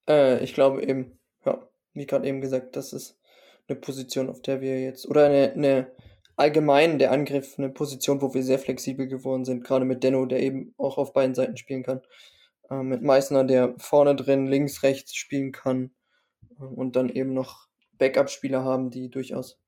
Äh, 0.07 0.45
ich 0.45 0.53
glaube 0.53 0.83
eben, 0.85 1.19
ja, 1.47 1.67
wie 1.95 2.05
gerade 2.05 2.29
eben 2.29 2.43
gesagt, 2.43 2.77
das 2.77 2.93
ist 2.93 3.19
eine 3.67 3.79
Position, 3.79 4.29
auf 4.29 4.43
der 4.43 4.61
wir 4.61 4.79
jetzt, 4.79 5.09
oder 5.09 5.25
eine, 5.25 5.53
eine 5.53 5.91
allgemein 6.37 6.99
der 6.99 7.13
Angriff, 7.13 7.55
eine 7.59 7.71
Position, 7.71 8.21
wo 8.21 8.35
wir 8.35 8.43
sehr 8.43 8.59
flexibel 8.59 9.07
geworden 9.07 9.47
sind, 9.47 9.65
gerade 9.65 9.87
mit 9.87 10.03
Denno, 10.05 10.27
der 10.27 10.41
eben 10.41 10.75
auch 10.77 10.99
auf 10.99 11.15
beiden 11.15 11.35
Seiten 11.35 11.57
spielen 11.57 11.83
kann. 11.83 12.03
Äh, 12.71 12.83
mit 12.83 13.03
Meißner, 13.03 13.45
der 13.45 13.75
vorne 13.79 14.17
drin, 14.17 14.47
links, 14.47 14.83
rechts 14.83 15.15
spielen 15.15 15.53
kann. 15.53 15.95
Äh, 16.59 16.65
und 16.65 16.97
dann 16.97 17.09
eben 17.09 17.35
noch 17.35 17.69
Backup-Spieler 17.99 18.65
haben, 18.65 18.91
die 18.91 19.11
durchaus 19.11 19.61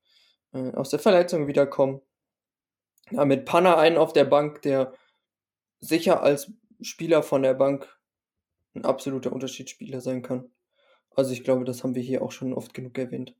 äh, 0.53 0.73
aus 0.73 0.89
der 0.89 0.99
Verletzung 0.99 1.47
wiederkommen. 1.47 2.01
Ja, 3.11 3.25
mit 3.25 3.45
Panna 3.45 3.77
einen 3.77 3.97
auf 3.97 4.13
der 4.13 4.25
Bank, 4.25 4.61
der 4.63 4.93
sicher 5.79 6.21
als 6.21 6.51
Spieler 6.81 7.23
von 7.23 7.41
der 7.41 7.53
Bank 7.53 7.97
ein 8.75 8.85
absoluter 8.85 9.31
Unterschiedsspieler 9.31 10.01
sein 10.01 10.21
kann. 10.21 10.51
Also 11.15 11.31
ich 11.31 11.43
glaube, 11.43 11.65
das 11.65 11.83
haben 11.83 11.95
wir 11.95 12.01
hier 12.01 12.21
auch 12.21 12.31
schon 12.31 12.53
oft 12.53 12.73
genug 12.73 12.97
erwähnt. 12.97 13.35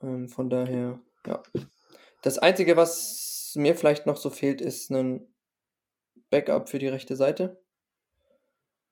Ähm, 0.00 0.28
von 0.28 0.48
daher, 0.48 1.00
ja. 1.26 1.42
Das 2.22 2.38
Einzige, 2.38 2.76
was 2.76 3.52
mir 3.56 3.74
vielleicht 3.74 4.06
noch 4.06 4.16
so 4.16 4.30
fehlt, 4.30 4.60
ist 4.60 4.90
ein 4.90 5.34
Backup 6.30 6.68
für 6.68 6.78
die 6.78 6.88
rechte 6.88 7.16
Seite. 7.16 7.61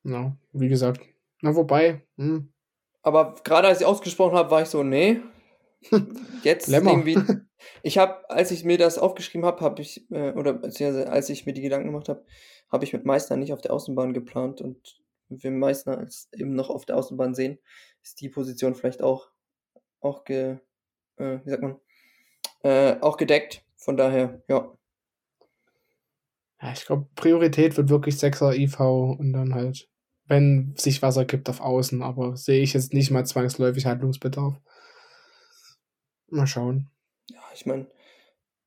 Ja, 0.05 0.37
wie 0.53 0.69
gesagt. 0.69 1.01
Na, 1.43 1.55
wobei, 1.55 2.03
hm, 2.17 2.53
Aber 3.03 3.35
gerade 3.45 3.69
als 3.69 3.81
ich 3.81 3.87
ausgesprochen 3.87 4.37
habe, 4.37 4.51
war 4.51 4.63
ich 4.63 4.69
so, 4.69 4.83
nee. 4.83 5.21
Jetzt 6.43 6.69
irgendwie. 6.69 7.19
Ich 7.83 7.99
habe, 7.99 8.29
als 8.31 8.51
ich 8.53 8.65
mir 8.65 8.79
das 8.79 8.97
aufgeschrieben 8.99 9.45
habe, 9.45 9.61
habe 9.61 9.83
ich, 9.83 10.11
äh, 10.11 10.33
oder 10.33 10.55
beziehungsweise 10.55 11.11
als 11.11 11.29
ich 11.29 11.45
mir 11.45 11.53
die 11.53 11.61
Gedanken 11.61 11.89
gemacht 11.89 12.09
habe, 12.09 12.25
habe 12.71 12.85
ich 12.85 12.95
mit 12.95 13.05
Meister 13.05 13.37
nicht 13.37 13.53
auf 13.53 13.61
der 13.61 13.75
Außenbahn 13.75 14.15
geplant 14.15 14.63
und 14.63 15.01
wenn 15.29 15.43
wir 15.43 15.51
Meister 15.51 15.99
als 15.99 16.29
eben 16.33 16.55
noch 16.55 16.71
auf 16.71 16.87
der 16.87 16.97
Außenbahn 16.97 17.35
sehen, 17.35 17.59
ist 18.03 18.21
die 18.21 18.31
Position 18.31 18.75
vielleicht 18.75 19.03
auch, 19.03 19.31
auch 20.01 20.25
ge, 20.25 20.59
äh, 21.17 21.39
wie 21.45 21.51
sagt 21.51 21.63
man, 21.63 21.79
äh, 22.63 22.97
auch 23.01 23.17
gedeckt. 23.17 23.63
Von 23.77 23.97
daher, 23.97 24.43
ja. 24.49 24.73
Ja, 26.61 26.73
ich 26.73 26.85
glaube, 26.87 27.09
Priorität 27.15 27.77
wird 27.77 27.89
wirklich 27.89 28.17
6er 28.17 28.55
IV 28.55 28.81
und 29.19 29.33
dann 29.33 29.55
halt, 29.55 29.89
wenn 30.27 30.75
sich 30.77 31.03
was 31.03 31.17
ergibt 31.17 31.49
auf 31.49 31.61
Außen, 31.61 32.03
aber 32.03 32.37
sehe 32.37 32.63
ich 32.63 32.73
jetzt 32.73 32.93
nicht 32.93 33.11
mal 33.11 33.25
zwangsläufig 33.27 33.87
Handlungsbedarf. 33.87 34.61
Mal 36.29 36.47
schauen. 36.47 36.91
Ja, 37.29 37.43
ich 37.55 37.67
meine, 37.67 37.87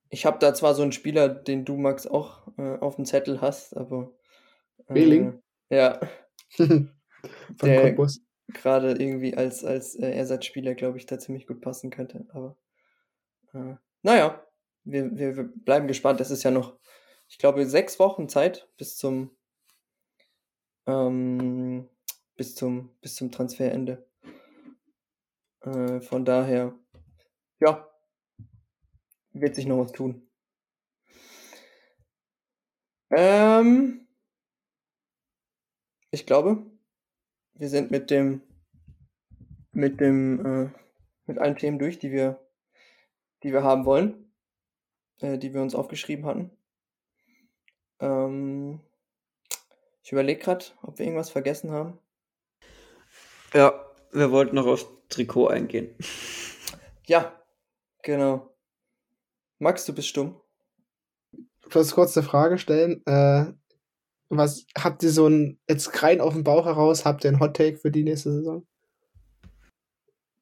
ich 0.10 0.26
habe 0.26 0.40
da 0.40 0.54
zwar 0.54 0.76
so 0.76 0.84
einen 0.84 0.92
Spieler, 0.92 1.30
den 1.30 1.66
du, 1.66 1.78
Max, 1.78 2.06
auch 2.08 2.48
äh, 2.58 2.78
auf 2.80 2.98
dem 2.98 3.06
Zettel 3.06 3.42
hast, 3.42 3.76
aber. 3.76 4.12
Äh, 4.88 4.96
Wehling? 4.96 5.42
Ja, 5.70 6.00
Von 7.58 7.70
Der- 7.70 7.96
gerade 8.48 8.92
irgendwie 8.92 9.36
als, 9.36 9.64
als 9.64 9.96
äh, 9.96 10.12
Ersatzspieler, 10.12 10.76
glaube 10.76 10.98
ich, 10.98 11.06
da 11.06 11.18
ziemlich 11.18 11.48
gut 11.48 11.62
passen 11.62 11.90
könnte. 11.90 12.26
Aber 12.30 12.58
äh, 13.54 13.76
naja, 14.02 14.46
wir, 14.84 15.16
wir, 15.16 15.38
wir 15.38 15.44
bleiben 15.44 15.88
gespannt. 15.88 16.20
Es 16.22 16.32
ist 16.32 16.44
ja 16.44 16.52
noch, 16.52 16.78
ich 17.34 17.40
glaube, 17.40 17.66
sechs 17.66 17.98
Wochen 17.98 18.30
Zeit 18.30 18.70
bis 18.78 18.96
zum 18.96 19.36
ähm, 20.86 21.90
bis 22.36 22.54
zum 22.54 22.96
bis 23.02 23.16
zum 23.16 23.32
Transferende. 23.32 24.08
Äh, 25.62 26.00
von 26.02 26.26
daher, 26.26 26.78
ja, 27.60 27.90
wird 29.32 29.56
sich 29.56 29.66
noch 29.66 29.80
was 29.80 29.92
tun. 29.94 30.30
Ähm, 33.10 34.08
ich 36.12 36.28
glaube, 36.28 36.68
wir 37.56 37.68
sind 37.68 37.90
mit 37.90 38.12
dem 38.12 38.44
mit 39.72 40.00
dem 40.00 40.46
äh, 40.46 40.70
mit 41.26 41.40
allen 41.40 41.56
Themen 41.56 41.80
durch, 41.80 41.98
die 41.98 42.12
wir 42.12 42.48
die 43.42 43.52
wir 43.52 43.64
haben 43.64 43.86
wollen, 43.86 44.32
äh, 45.22 45.40
die 45.40 45.52
wir 45.56 45.64
uns 45.64 45.74
aufgeschrieben 45.74 46.28
hatten. 46.28 46.56
Ähm, 48.04 48.82
ich 50.04 50.12
überlege 50.12 50.42
gerade, 50.42 50.66
ob 50.82 51.00
wir 51.00 51.06
irgendwas 51.06 51.30
vergessen 51.30 51.72
haben. 51.72 51.98
Ja, 53.54 53.74
wir 54.12 54.32
wollten 54.32 54.56
noch 54.56 54.68
aufs 54.68 54.86
Trikot 55.10 55.48
eingehen. 55.48 55.96
Ja, 57.06 57.34
genau. 58.02 58.56
Max, 59.60 59.84
du 59.84 59.94
bist 59.94 60.08
stumm. 60.08 60.40
Ich 61.68 61.76
muss 61.76 61.92
kurz 61.92 62.16
eine 62.16 62.26
Frage 62.26 62.58
stellen. 62.58 63.06
Äh, 63.06 63.52
was 64.30 64.66
habt 64.78 65.04
ihr 65.04 65.12
so 65.12 65.28
ein, 65.28 65.60
jetzt 65.68 66.02
rein 66.02 66.22
auf 66.22 66.34
den 66.34 66.46
Bauch 66.46 66.66
heraus, 66.66 67.04
habt 67.04 67.26
ihr 67.26 67.32
ein 67.32 67.42
Hot 67.42 67.58
Take 67.58 67.76
für 67.76 67.92
die 67.92 68.06
nächste 68.06 68.32
Saison? 68.32 68.66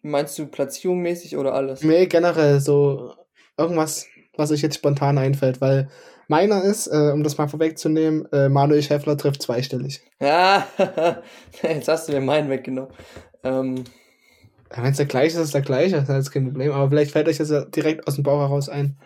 Meinst 0.04 0.38
du 0.38 0.46
platzierungsmäßig 0.46 1.36
oder 1.36 1.56
alles? 1.56 1.82
Nee, 1.82 2.06
generell 2.06 2.60
so 2.60 3.16
irgendwas, 3.58 4.06
was 4.38 4.52
euch 4.52 4.62
jetzt 4.62 4.76
spontan 4.76 5.18
einfällt, 5.18 5.62
weil 5.62 5.90
meiner 6.32 6.64
ist, 6.64 6.88
äh, 6.88 7.12
um 7.14 7.24
das 7.24 7.38
mal 7.38 7.50
vorwegzunehmen, 7.50 8.26
äh, 8.32 8.48
Manuel 8.48 8.82
Schäffler 8.82 9.18
trifft 9.18 9.42
zweistellig. 9.42 10.02
Ja, 10.22 10.66
jetzt 11.62 11.90
hast 11.90 12.08
du 12.08 12.14
mir 12.14 12.22
meinen 12.22 12.50
weggenommen. 12.50 12.94
Ähm, 13.44 13.84
Wenn 14.70 14.86
es 14.86 14.98
der 14.98 15.06
gleiche 15.08 15.38
ist, 15.38 15.44
ist 15.44 15.54
der 15.54 15.62
gleiche, 15.62 16.02
das 16.02 16.10
ist 16.10 16.32
kein 16.32 16.46
Problem, 16.46 16.72
aber 16.72 16.90
vielleicht 16.90 17.12
fällt 17.12 17.28
euch 17.28 17.38
das 17.38 17.50
ja 17.50 17.66
direkt 17.66 18.08
aus 18.08 18.16
dem 18.16 18.24
Bauch 18.24 18.40
heraus 18.40 18.70
ein. 18.70 18.98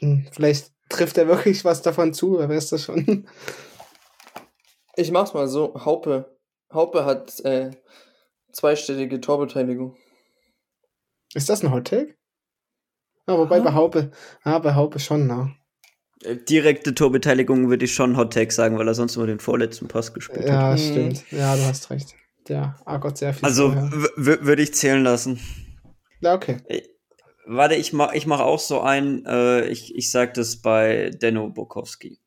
Hm, 0.00 0.26
vielleicht 0.32 0.72
trifft 0.88 1.18
er 1.18 1.28
wirklich 1.28 1.66
was 1.66 1.82
davon 1.82 2.14
zu, 2.14 2.38
wer 2.38 2.48
weiß 2.48 2.70
das 2.70 2.84
schon. 2.84 3.28
ich 4.96 5.10
mach's 5.12 5.34
mal 5.34 5.48
so. 5.48 5.74
Haupe. 5.84 6.34
Haupe 6.72 7.04
hat 7.04 7.38
äh, 7.40 7.72
zweistellige 8.52 9.20
Torbeteiligung. 9.20 9.96
Ist 11.34 11.50
das 11.50 11.62
ein 11.62 11.72
Hot 11.72 11.88
Take? 11.88 12.17
Ja, 13.28 13.38
wobei 13.38 13.60
Ah. 13.60 13.64
bei 13.64 13.74
Haupe, 13.74 14.10
ja, 14.44 14.58
bei 14.58 14.74
Haupe 14.74 14.98
schon, 14.98 15.26
na. 15.26 15.52
Äh, 16.24 16.36
Direkte 16.36 16.94
Torbeteiligung 16.94 17.68
würde 17.68 17.84
ich 17.84 17.94
schon 17.94 18.16
Hot 18.16 18.32
Tag 18.32 18.50
sagen, 18.52 18.78
weil 18.78 18.88
er 18.88 18.94
sonst 18.94 19.16
nur 19.16 19.26
den 19.26 19.38
vorletzten 19.38 19.86
Pass 19.86 20.14
gespielt 20.14 20.48
hat. 20.48 20.48
Ja, 20.48 20.70
Mhm. 20.72 20.78
stimmt. 20.78 21.30
Ja, 21.30 21.54
du 21.54 21.62
hast 21.64 21.90
recht. 21.90 22.14
Der 22.48 22.76
ackert 22.86 23.18
sehr 23.18 23.34
viel. 23.34 23.44
Also 23.44 23.72
würde 24.16 24.62
ich 24.62 24.72
zählen 24.74 25.02
lassen. 25.04 25.38
Ja, 26.20 26.34
okay. 26.34 26.56
Warte, 27.46 27.74
ich 27.76 27.92
mach, 27.92 28.12
ich 28.14 28.26
mach 28.26 28.40
auch 28.40 28.58
so 28.58 28.80
ein, 28.80 29.24
äh, 29.26 29.66
ich, 29.68 29.94
ich 29.94 30.10
sag 30.10 30.34
das 30.34 30.60
bei 30.60 31.10
Denno 31.10 31.50
Bokowski. 31.50 32.18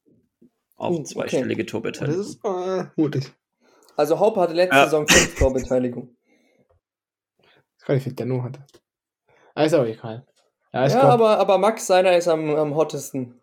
Auch 0.75 0.91
Uh, 0.91 0.95
okay. 0.95 1.03
zweistellige 1.05 1.63
Das 1.63 1.71
Torbeteiligung. 1.71 2.21
ist 2.21 2.39
äh, 2.43 2.85
mutig. 2.95 3.31
Also 3.97 4.19
Haupe 4.19 4.39
hatte 4.39 4.53
letzte 4.53 4.75
Ja. 4.77 4.83
Saison 4.85 5.07
fünf 5.07 5.35
Torbeteiligung. 5.39 6.15
Das 7.77 7.85
kann 7.85 7.97
ich 7.97 8.03
viel 8.03 8.13
Denno 8.13 8.43
hatte. 8.43 8.65
Ah, 9.53 9.63
ist 9.63 9.73
aber 9.73 9.87
egal. 9.87 10.25
Ja, 10.73 10.85
ich 10.85 10.93
ja, 10.93 11.01
aber, 11.01 11.37
aber 11.37 11.57
Max 11.57 11.87
seiner 11.87 12.15
ist 12.15 12.27
am, 12.27 12.55
am 12.55 12.75
hottesten. 12.75 13.41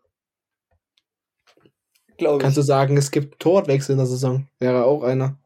Glaube 2.17 2.39
ich. 2.39 2.43
kannst 2.43 2.57
du 2.57 2.63
sagen, 2.63 2.97
es 2.97 3.11
gibt 3.11 3.39
Torwechsel 3.39 3.93
in 3.93 3.99
der 3.99 4.07
Saison. 4.07 4.49
Wäre 4.59 4.85
auch 4.85 5.03
einer. 5.03 5.37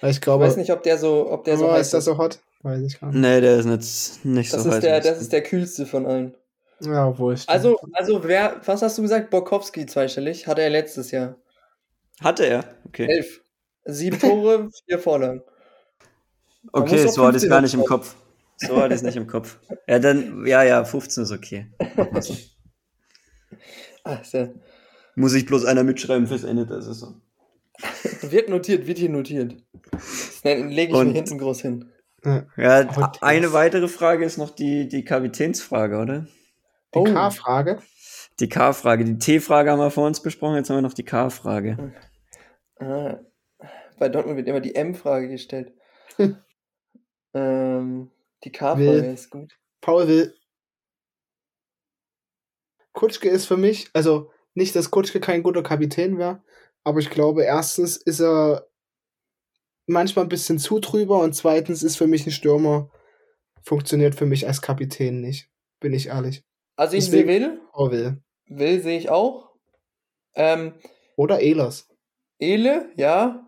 Weil 0.00 0.10
ich 0.10 0.16
ich 0.16 0.20
glaube, 0.20 0.44
weiß 0.44 0.56
nicht, 0.56 0.72
ob 0.72 0.82
der 0.82 0.98
so, 0.98 1.30
ob 1.30 1.44
der 1.44 1.56
so 1.56 1.70
heiß 1.70 1.86
ist 1.86 1.94
das 1.94 2.04
so 2.04 2.18
hot? 2.18 2.40
Weiß 2.62 2.82
ich 2.82 3.00
gar 3.00 3.10
nicht. 3.10 3.20
Nee, 3.20 3.40
der 3.40 3.58
ist 3.58 3.66
nicht, 3.66 4.24
nicht 4.24 4.52
Das 4.52 4.62
so 4.62 4.68
ist 4.68 4.74
heiß. 4.76 4.82
der, 4.82 5.00
das 5.00 5.20
ist 5.20 5.32
der 5.32 5.42
kühlste 5.42 5.86
von 5.86 6.06
allen. 6.06 6.34
Ja, 6.80 7.06
obwohl. 7.08 7.36
stimmt. 7.36 7.50
Also, 7.50 7.78
also 7.92 8.24
wer, 8.24 8.60
was 8.64 8.82
hast 8.82 8.98
du 8.98 9.02
gesagt? 9.02 9.30
Borkowski 9.30 9.86
zweistellig? 9.86 10.46
Hatte 10.46 10.62
er 10.62 10.70
letztes 10.70 11.10
Jahr. 11.10 11.36
Hatte 12.20 12.44
er? 12.44 12.64
Okay. 12.86 13.06
Elf. 13.08 13.40
Sieben 13.84 14.18
Tore, 14.18 14.68
vier 14.88 14.98
Vorlagen. 14.98 15.42
Man 16.72 16.82
Okay, 16.82 17.06
so 17.06 17.22
ich 17.22 17.30
15 17.30 17.48
gar 17.48 17.60
nicht 17.60 17.74
im. 17.74 17.84
Kopf. 17.84 18.16
So 18.56 18.84
ich 18.86 18.92
es 18.92 19.02
nicht 19.02 19.16
im 19.16 19.26
Kopf. 19.26 19.58
Ja, 19.86 19.98
dann, 19.98 20.46
ja, 20.46 20.62
ja, 20.62 20.84
15 20.84 21.24
ist 21.24 21.32
okay. 21.32 21.70
So. 22.20 22.34
Sehr. 24.22 24.54
Muss 25.14 25.34
ich 25.34 25.46
bloß 25.46 25.64
einer 25.64 25.82
mitschreiben 25.84 26.26
fürs 26.26 26.44
Ende 26.44 26.66
der 26.66 26.80
Saison. 26.82 27.20
Wird 28.22 28.48
notiert, 28.48 28.86
wird 28.86 28.98
hier 28.98 29.10
notiert. 29.10 29.56
Das 29.92 30.42
lege 30.44 30.92
ich 30.92 30.94
Und- 30.94 31.08
mir 31.08 31.14
hinten 31.14 31.38
groß 31.38 31.60
hin. 31.62 31.92
Ja, 32.56 32.80
Und 32.80 33.22
eine 33.22 33.52
weitere 33.52 33.86
Frage 33.88 34.24
ist 34.24 34.36
noch 34.36 34.50
die, 34.50 34.88
die 34.88 35.04
Kapitänsfrage, 35.04 35.98
oder? 35.98 36.20
Die 36.94 36.98
Oh. 36.98 37.04
K-Frage. 37.04 37.80
Die 38.40 38.48
K-Frage. 38.48 39.04
Die 39.04 39.18
T-Frage 39.18 39.70
haben 39.70 39.78
wir 39.78 39.90
vor 39.90 40.06
uns 40.08 40.20
besprochen, 40.20 40.56
jetzt 40.56 40.68
haben 40.70 40.78
wir 40.78 40.82
noch 40.82 40.94
die 40.94 41.04
K-Frage. 41.04 41.92
Ah, 42.80 43.18
bei 43.98 44.08
Dortmund 44.08 44.36
wird 44.38 44.48
immer 44.48 44.60
die 44.60 44.74
M-Frage 44.74 45.28
gestellt. 45.28 45.72
ähm, 47.34 48.10
die 48.44 48.52
Will. 48.52 49.04
ist 49.04 49.30
gut. 49.30 49.58
Paul 49.80 50.08
will. 50.08 50.34
Kutschke 52.92 53.28
ist 53.28 53.46
für 53.46 53.56
mich, 53.56 53.88
also 53.92 54.30
nicht, 54.54 54.74
dass 54.74 54.90
Kutschke 54.90 55.20
kein 55.20 55.42
guter 55.42 55.62
Kapitän 55.62 56.18
wäre, 56.18 56.42
aber 56.84 57.00
ich 57.00 57.10
glaube, 57.10 57.42
erstens 57.44 57.96
ist 57.96 58.20
er 58.20 58.68
manchmal 59.86 60.24
ein 60.24 60.28
bisschen 60.30 60.58
zu 60.58 60.78
drüber 60.80 61.20
und 61.20 61.34
zweitens 61.34 61.82
ist 61.82 61.96
für 61.96 62.06
mich 62.06 62.26
ein 62.26 62.32
Stürmer, 62.32 62.90
funktioniert 63.62 64.14
für 64.14 64.26
mich 64.26 64.46
als 64.46 64.62
Kapitän 64.62 65.20
nicht. 65.20 65.50
Bin 65.80 65.92
ich 65.92 66.06
ehrlich. 66.06 66.42
Also 66.76 66.96
ich 66.96 67.04
Deswegen- 67.06 67.28
will, 67.28 67.60
Paul 67.72 67.90
will. 67.90 68.22
will 68.46 68.80
sehe 68.80 68.98
ich 68.98 69.10
auch. 69.10 69.52
Ähm, 70.34 70.74
Oder 71.16 71.40
Ehlers. 71.40 71.88
Ele, 72.38 72.90
ja. 72.96 73.45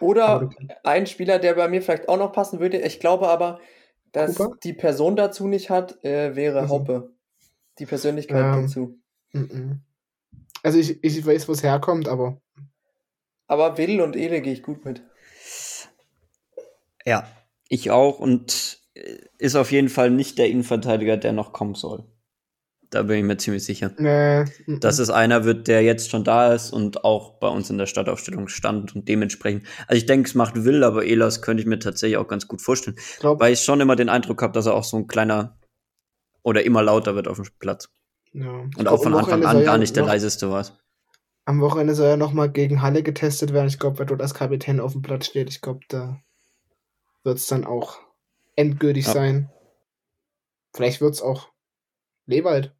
Oder 0.00 0.50
ein 0.84 1.06
Spieler, 1.06 1.38
der 1.38 1.54
bei 1.54 1.68
mir 1.68 1.82
vielleicht 1.82 2.08
auch 2.08 2.18
noch 2.18 2.32
passen 2.32 2.60
würde. 2.60 2.78
Ich 2.78 3.00
glaube 3.00 3.28
aber, 3.28 3.60
dass 4.12 4.36
Cooper? 4.36 4.56
die 4.62 4.72
Person 4.72 5.16
dazu 5.16 5.48
nicht 5.48 5.70
hat, 5.70 6.04
äh, 6.04 6.36
wäre 6.36 6.62
Mhm. 6.62 6.68
Hoppe. 6.68 7.12
Die 7.78 7.86
Persönlichkeit 7.86 8.36
Ja. 8.40 8.60
dazu. 8.62 8.98
Mhm. 9.32 9.80
Also 10.62 10.78
ich, 10.78 11.02
ich 11.02 11.26
weiß, 11.26 11.48
wo 11.48 11.52
es 11.52 11.62
herkommt, 11.62 12.08
aber 12.08 12.40
Aber 13.46 13.76
Will 13.76 14.00
und 14.00 14.16
Ele 14.16 14.40
gehe 14.40 14.52
ich 14.52 14.62
gut 14.62 14.84
mit. 14.84 15.02
Ja, 17.04 17.28
ich 17.68 17.90
auch 17.90 18.18
und 18.18 18.78
äh, 18.94 19.18
ist 19.38 19.56
auf 19.56 19.72
jeden 19.72 19.88
Fall 19.88 20.10
nicht 20.10 20.38
der 20.38 20.48
Innenverteidiger, 20.48 21.16
der 21.16 21.32
noch 21.32 21.52
kommen 21.52 21.74
soll. 21.74 22.04
Da 22.94 23.02
bin 23.02 23.18
ich 23.18 23.24
mir 23.24 23.36
ziemlich 23.36 23.64
sicher. 23.64 23.90
mhm. 23.98 24.78
Dass 24.78 25.00
es 25.00 25.10
einer 25.10 25.44
wird, 25.44 25.66
der 25.66 25.82
jetzt 25.82 26.10
schon 26.10 26.22
da 26.22 26.54
ist 26.54 26.70
und 26.72 27.04
auch 27.04 27.40
bei 27.40 27.48
uns 27.48 27.68
in 27.68 27.76
der 27.76 27.86
Startaufstellung 27.86 28.46
stand 28.46 28.94
und 28.94 29.08
dementsprechend. 29.08 29.66
Also 29.88 29.98
ich 29.98 30.06
denke, 30.06 30.28
es 30.28 30.36
macht 30.36 30.64
Will, 30.64 30.84
aber 30.84 31.04
Elas 31.04 31.42
könnte 31.42 31.60
ich 31.60 31.66
mir 31.66 31.80
tatsächlich 31.80 32.18
auch 32.18 32.28
ganz 32.28 32.46
gut 32.46 32.62
vorstellen. 32.62 32.96
ich 32.96 33.18
glaube, 33.18 33.40
Weil 33.40 33.52
ich 33.52 33.60
schon 33.62 33.80
immer 33.80 33.96
den 33.96 34.08
Eindruck 34.08 34.42
habe, 34.42 34.52
dass 34.52 34.66
er 34.66 34.74
auch 34.74 34.84
so 34.84 34.96
ein 34.96 35.08
kleiner 35.08 35.58
oder 36.44 36.64
immer 36.64 36.84
lauter 36.84 37.16
wird 37.16 37.26
auf 37.26 37.36
dem 37.36 37.46
Platz. 37.58 37.88
ja. 38.32 38.48
Und 38.48 38.86
auch 38.86 39.00
glaub, 39.00 39.02
von 39.02 39.14
Anfang 39.14 39.44
an 39.44 39.64
gar 39.64 39.76
nicht 39.76 39.96
der 39.96 40.04
leiseste 40.04 40.48
war. 40.50 40.64
Am 41.44 41.60
Wochenende 41.60 41.96
soll 41.96 42.06
er 42.06 42.16
nochmal 42.16 42.48
gegen 42.52 42.80
Halle 42.80 43.02
getestet 43.02 43.52
werden. 43.52 43.66
Ich 43.66 43.80
glaube, 43.80 43.98
wer 43.98 44.06
dort 44.06 44.22
als 44.22 44.34
Kapitän 44.34 44.78
auf 44.78 44.92
dem 44.92 45.02
Platz 45.02 45.26
steht, 45.26 45.50
ich 45.50 45.60
glaube, 45.60 45.80
da 45.88 46.20
wird 47.24 47.38
es 47.38 47.46
dann 47.48 47.64
auch 47.64 47.98
endgültig 48.54 49.06
Ja. 49.06 49.14
sein. 49.14 49.50
Vielleicht 50.72 51.00
wird 51.00 51.14
es 51.14 51.22
auch 51.22 51.48
Lewald. 52.26 52.72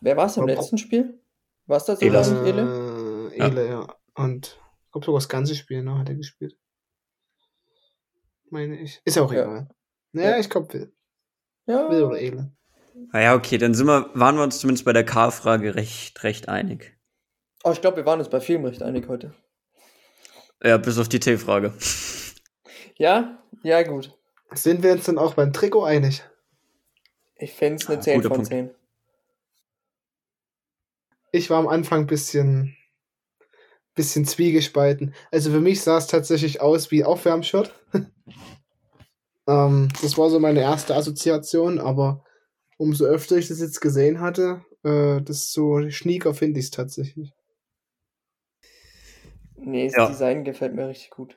Wer 0.00 0.16
war 0.16 0.26
es 0.26 0.36
im 0.36 0.46
letzten 0.46 0.78
Spiel? 0.78 1.20
War 1.66 1.76
es 1.78 1.84
das 1.84 2.00
sogar 2.00 2.46
Ele? 2.46 3.30
Äh, 3.34 3.42
Ele, 3.44 3.68
ja. 3.68 3.86
Und 4.14 4.58
ich 4.86 4.92
glaube 4.92 5.04
sogar 5.06 5.18
das 5.20 5.28
ganze 5.28 5.54
Spiel, 5.54 5.82
ne, 5.82 5.98
hat 5.98 6.08
er 6.08 6.14
gespielt. 6.14 6.56
Meine 8.50 8.78
ich. 8.80 9.00
Ist 9.04 9.16
ja 9.16 9.22
auch 9.22 9.32
Ja. 9.32 9.42
egal. 9.42 9.68
Naja, 10.12 10.30
Ja. 10.30 10.38
ich 10.38 10.48
glaube 10.48 10.72
Will. 10.72 10.92
Ja. 11.66 11.90
Will 11.90 12.02
oder 12.04 12.18
Ele. 12.18 12.52
Ah 13.12 13.20
ja, 13.20 13.34
okay, 13.34 13.58
dann 13.58 13.74
sind 13.74 13.86
wir, 13.86 14.10
waren 14.14 14.36
wir 14.36 14.42
uns 14.42 14.58
zumindest 14.58 14.84
bei 14.84 14.92
der 14.92 15.04
K-Frage 15.04 15.74
recht, 15.74 16.22
recht 16.24 16.48
einig. 16.48 16.96
Oh, 17.64 17.70
ich 17.72 17.80
glaube, 17.80 17.98
wir 17.98 18.06
waren 18.06 18.18
uns 18.18 18.28
bei 18.30 18.40
vielen 18.40 18.64
recht 18.64 18.82
einig 18.82 19.06
heute. 19.08 19.34
Ja, 20.62 20.78
bis 20.78 20.98
auf 20.98 21.08
die 21.08 21.20
T-Frage. 21.20 21.72
Ja? 22.96 23.38
Ja, 23.62 23.82
gut. 23.82 24.16
Sind 24.52 24.82
wir 24.82 24.92
uns 24.92 25.04
dann 25.04 25.18
auch 25.18 25.34
beim 25.34 25.52
Trikot 25.52 25.84
einig? 25.84 26.22
Ich 27.36 27.52
fände 27.52 27.76
es 27.76 27.88
eine 27.88 27.98
Ah, 27.98 28.00
10 28.00 28.16
guter 28.16 28.28
von 28.28 28.36
Punkt. 28.38 28.48
10. 28.48 28.70
Ich 31.32 31.50
war 31.50 31.58
am 31.58 31.68
Anfang 31.68 32.02
ein 32.02 32.06
bisschen, 32.06 32.76
bisschen 33.94 34.24
zwiegespalten. 34.24 35.14
Also 35.30 35.50
für 35.50 35.60
mich 35.60 35.82
sah 35.82 35.98
es 35.98 36.06
tatsächlich 36.06 36.60
aus 36.60 36.90
wie 36.90 37.04
Aufwärmshirt. 37.04 37.74
ähm, 39.46 39.88
das 40.02 40.16
war 40.16 40.30
so 40.30 40.40
meine 40.40 40.60
erste 40.60 40.94
Assoziation, 40.94 41.78
aber 41.78 42.24
umso 42.76 43.04
öfter 43.04 43.36
ich 43.36 43.48
das 43.48 43.60
jetzt 43.60 43.80
gesehen 43.80 44.20
hatte, 44.20 44.64
äh, 44.84 45.20
desto 45.20 45.90
schnieker 45.90 46.34
finde 46.34 46.60
ich 46.60 46.66
es 46.66 46.70
tatsächlich. 46.70 47.32
Nee, 49.56 49.86
das 49.86 49.96
Ja. 49.96 50.06
Design 50.08 50.44
gefällt 50.44 50.74
mir 50.74 50.88
richtig 50.88 51.10
gut. 51.10 51.36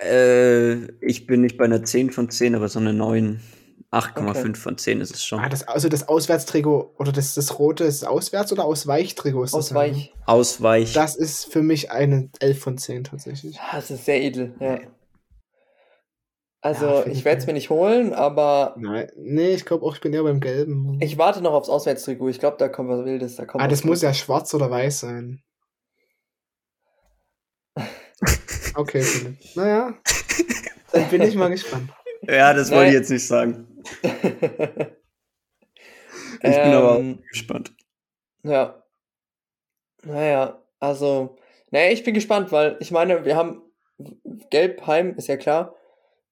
Äh, 0.00 0.92
ich 1.00 1.26
bin 1.26 1.40
nicht 1.40 1.56
bei 1.56 1.64
einer 1.64 1.84
10 1.84 2.10
von 2.10 2.28
10, 2.28 2.54
aber 2.54 2.68
so 2.68 2.80
eine 2.80 2.92
9, 2.92 3.40
8,5 3.90 4.28
Okay. 4.40 4.54
von 4.54 4.76
10 4.78 5.00
ist 5.00 5.14
es 5.14 5.24
schon. 5.24 5.38
Ah, 5.38 5.48
das, 5.48 5.62
also 5.68 5.88
das 5.88 6.08
Auswärtstrikot 6.08 6.94
oder 6.98 7.12
das, 7.12 7.34
das 7.34 7.58
rote 7.58 7.84
ist 7.84 8.04
Auswärts- 8.06 8.52
oder 8.52 8.64
Ausweichtrikot? 8.64 9.44
Ist 9.44 9.54
das 9.54 9.68
dann, 9.68 9.76
ne? 9.76 9.88
Ausweich. 9.90 10.12
Ausweich. 10.26 10.92
Das 10.94 11.14
ist 11.16 11.44
für 11.52 11.62
mich 11.62 11.90
eine 11.92 12.28
11 12.40 12.58
von 12.60 12.76
10 12.78 13.04
tatsächlich. 13.04 13.58
Ah, 13.60 13.76
Das 13.76 13.90
ist 13.90 14.04
sehr 14.04 14.20
edel, 14.22 14.54
ja. 14.58 14.80
Also, 16.60 16.86
Ja, 16.86 17.06
ich 17.06 17.24
werde 17.26 17.40
es 17.42 17.46
mir 17.46 17.52
nicht 17.52 17.68
holen, 17.70 18.14
aber 18.14 18.74
Nein, 18.78 19.12
nee, 19.16 19.50
ich 19.50 19.64
glaube 19.66 19.84
auch, 19.84 19.94
ich 19.94 20.00
bin 20.00 20.12
eher 20.14 20.22
beim 20.22 20.40
Gelben. 20.40 20.98
ich 21.00 21.18
warte 21.18 21.40
noch 21.42 21.52
aufs 21.52 21.68
Auswärtstrikot. 21.68 22.30
Ich 22.30 22.40
glaube, 22.40 22.56
da 22.58 22.68
kommt 22.68 22.88
was 22.88 23.04
Wildes. 23.04 23.36
Da 23.36 23.44
kommt 23.44 23.62
ah, 23.62 23.68
das 23.68 23.84
muss 23.84 24.00
ja 24.02 24.12
schwarz 24.14 24.52
oder 24.54 24.70
weiß 24.70 25.00
sein. 25.00 25.42
Okay, 28.76 29.02
Philipp. 29.02 29.36
Naja, 29.54 29.94
dann 30.92 31.08
bin 31.10 31.22
ich 31.22 31.36
mal 31.36 31.48
gespannt. 31.50 31.90
Ja, 32.28 32.52
das 32.54 32.70
wollte 32.70 32.88
ich 32.88 32.94
jetzt 32.94 33.10
nicht 33.10 33.26
sagen. 33.26 33.66
Ich 36.42 36.56
bin 36.56 36.72
aber 36.72 36.98
Ähm, 36.98 37.22
gespannt. 37.30 37.74
Ja. 38.42 38.84
Naja, 40.02 40.62
also, 40.78 41.38
naja, 41.70 41.90
ich 41.90 42.04
bin 42.04 42.12
gespannt, 42.12 42.52
weil 42.52 42.76
ich 42.80 42.90
meine, 42.90 43.24
wir 43.24 43.36
haben 43.36 43.62
Gelb-Heim, 44.50 45.16
ist 45.16 45.28
ja 45.28 45.38
klar. 45.38 45.74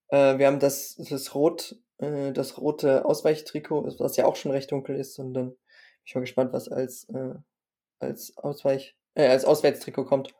Äh, 0.08 0.36
wir 0.38 0.46
haben 0.48 0.58
das, 0.58 0.96
das 0.96 1.34
Rot, 1.34 1.76
äh, 1.98 2.32
das 2.32 2.58
rote 2.58 3.06
Ausweichtrikot, 3.06 3.98
was 3.98 4.16
ja 4.16 4.26
auch 4.26 4.36
schon 4.36 4.52
recht 4.52 4.70
dunkel 4.70 4.96
ist. 4.96 5.18
Und 5.18 5.32
dann 5.32 5.48
bin 5.50 5.56
ich 6.04 6.14
mal 6.14 6.20
gespannt, 6.20 6.52
was 6.52 6.68
als, 6.68 7.08
äh, 7.08 7.34
als 7.98 8.36
Ausweich, 8.36 8.94
äh, 9.14 9.28
als 9.28 9.46
Auswärtstrikot 9.46 10.04
kommt. 10.04 10.34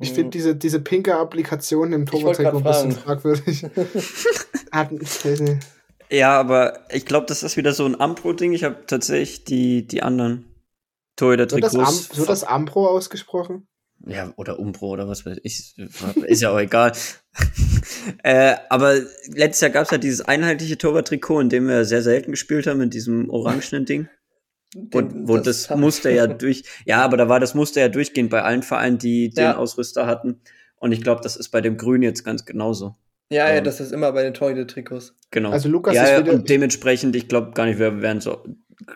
Ich 0.00 0.10
Mhm. 0.10 0.14
finde 0.14 0.30
diese, 0.30 0.56
diese 0.56 0.80
pinke 0.80 1.14
Applikation 1.16 1.92
im 1.92 2.06
Torwarttrikot 2.06 2.58
ein 2.58 2.62
bisschen 2.64 2.92
fragwürdig. 2.92 3.66
Ja, 6.10 6.38
aber 6.38 6.80
ich 6.90 7.06
glaube, 7.06 7.26
das 7.26 7.42
ist 7.42 7.56
wieder 7.56 7.72
so 7.72 7.84
ein 7.86 7.98
Ampro-Ding. 8.00 8.52
Ich 8.52 8.64
habe 8.64 8.84
tatsächlich 8.86 9.44
die, 9.44 9.86
die 9.86 10.02
anderen 10.02 10.44
Wird 11.18 11.40
das, 11.62 11.74
Am, 11.74 11.80
Torhüter-Trikots. 11.86 12.18
wird 12.18 12.28
das 12.28 12.44
Ampro 12.44 12.88
ausgesprochen? 12.88 13.66
Ja, 14.06 14.32
oder 14.36 14.58
Umbro 14.58 14.90
oder 14.90 15.08
was 15.08 15.24
weiß 15.24 15.38
ich. 15.44 15.74
Ist 16.26 16.42
ja 16.42 16.50
auch 16.50 16.58
egal. 16.58 16.92
äh, 18.22 18.56
aber 18.68 19.00
letztes 19.28 19.60
Jahr 19.62 19.70
gab 19.70 19.84
es 19.84 19.90
ja 19.92 19.98
dieses 19.98 20.20
einheitliche 20.20 20.76
Torwarttrikot, 20.76 21.40
in 21.40 21.48
dem 21.48 21.68
wir 21.68 21.84
sehr 21.84 22.02
selten 22.02 22.32
gespielt 22.32 22.66
haben, 22.66 22.78
mit 22.78 22.92
diesem 22.92 23.30
orangenen 23.30 23.86
Ding. 23.86 24.08
Den- 24.74 24.92
Und 24.92 25.28
wo 25.28 25.38
das, 25.38 25.70
haben- 25.70 25.80
Muster 25.80 26.10
ja 26.10 26.26
durch, 26.26 26.64
ja, 26.84 27.02
aber 27.02 27.16
da 27.16 27.28
war 27.28 27.40
das 27.40 27.54
Muster 27.54 27.80
ja 27.80 27.88
durchgehend 27.88 28.30
bei 28.30 28.42
allen 28.42 28.62
Vereinen, 28.62 28.98
die 28.98 29.30
den 29.30 29.44
Ja. 29.44 29.56
Ausrüster 29.56 30.06
hatten. 30.06 30.40
Und 30.76 30.92
ich 30.92 31.00
glaube, 31.02 31.20
das 31.22 31.36
ist 31.36 31.48
bei 31.50 31.60
dem 31.60 31.76
Grün 31.76 32.02
jetzt 32.02 32.24
ganz 32.24 32.44
genauso. 32.44 32.96
Ja, 33.30 33.48
ja, 33.48 33.54
ähm, 33.56 33.64
das 33.64 33.80
ist 33.80 33.92
immer 33.92 34.12
bei 34.12 34.22
den 34.22 34.34
Torhüter-Trikots. 34.34 35.14
Genau. 35.30 35.50
Also 35.50 35.68
Lukas, 35.68 35.94
ja, 35.94 36.04
ich 36.04 36.10
ja, 36.10 36.16
will 36.18 36.24
dir- 36.24 36.32
und 36.34 36.48
dementsprechend, 36.48 37.16
ich 37.16 37.28
glaube 37.28 37.52
gar 37.52 37.64
nicht, 37.66 37.78
wir 37.78 38.02
werden 38.02 38.20
so, 38.20 38.44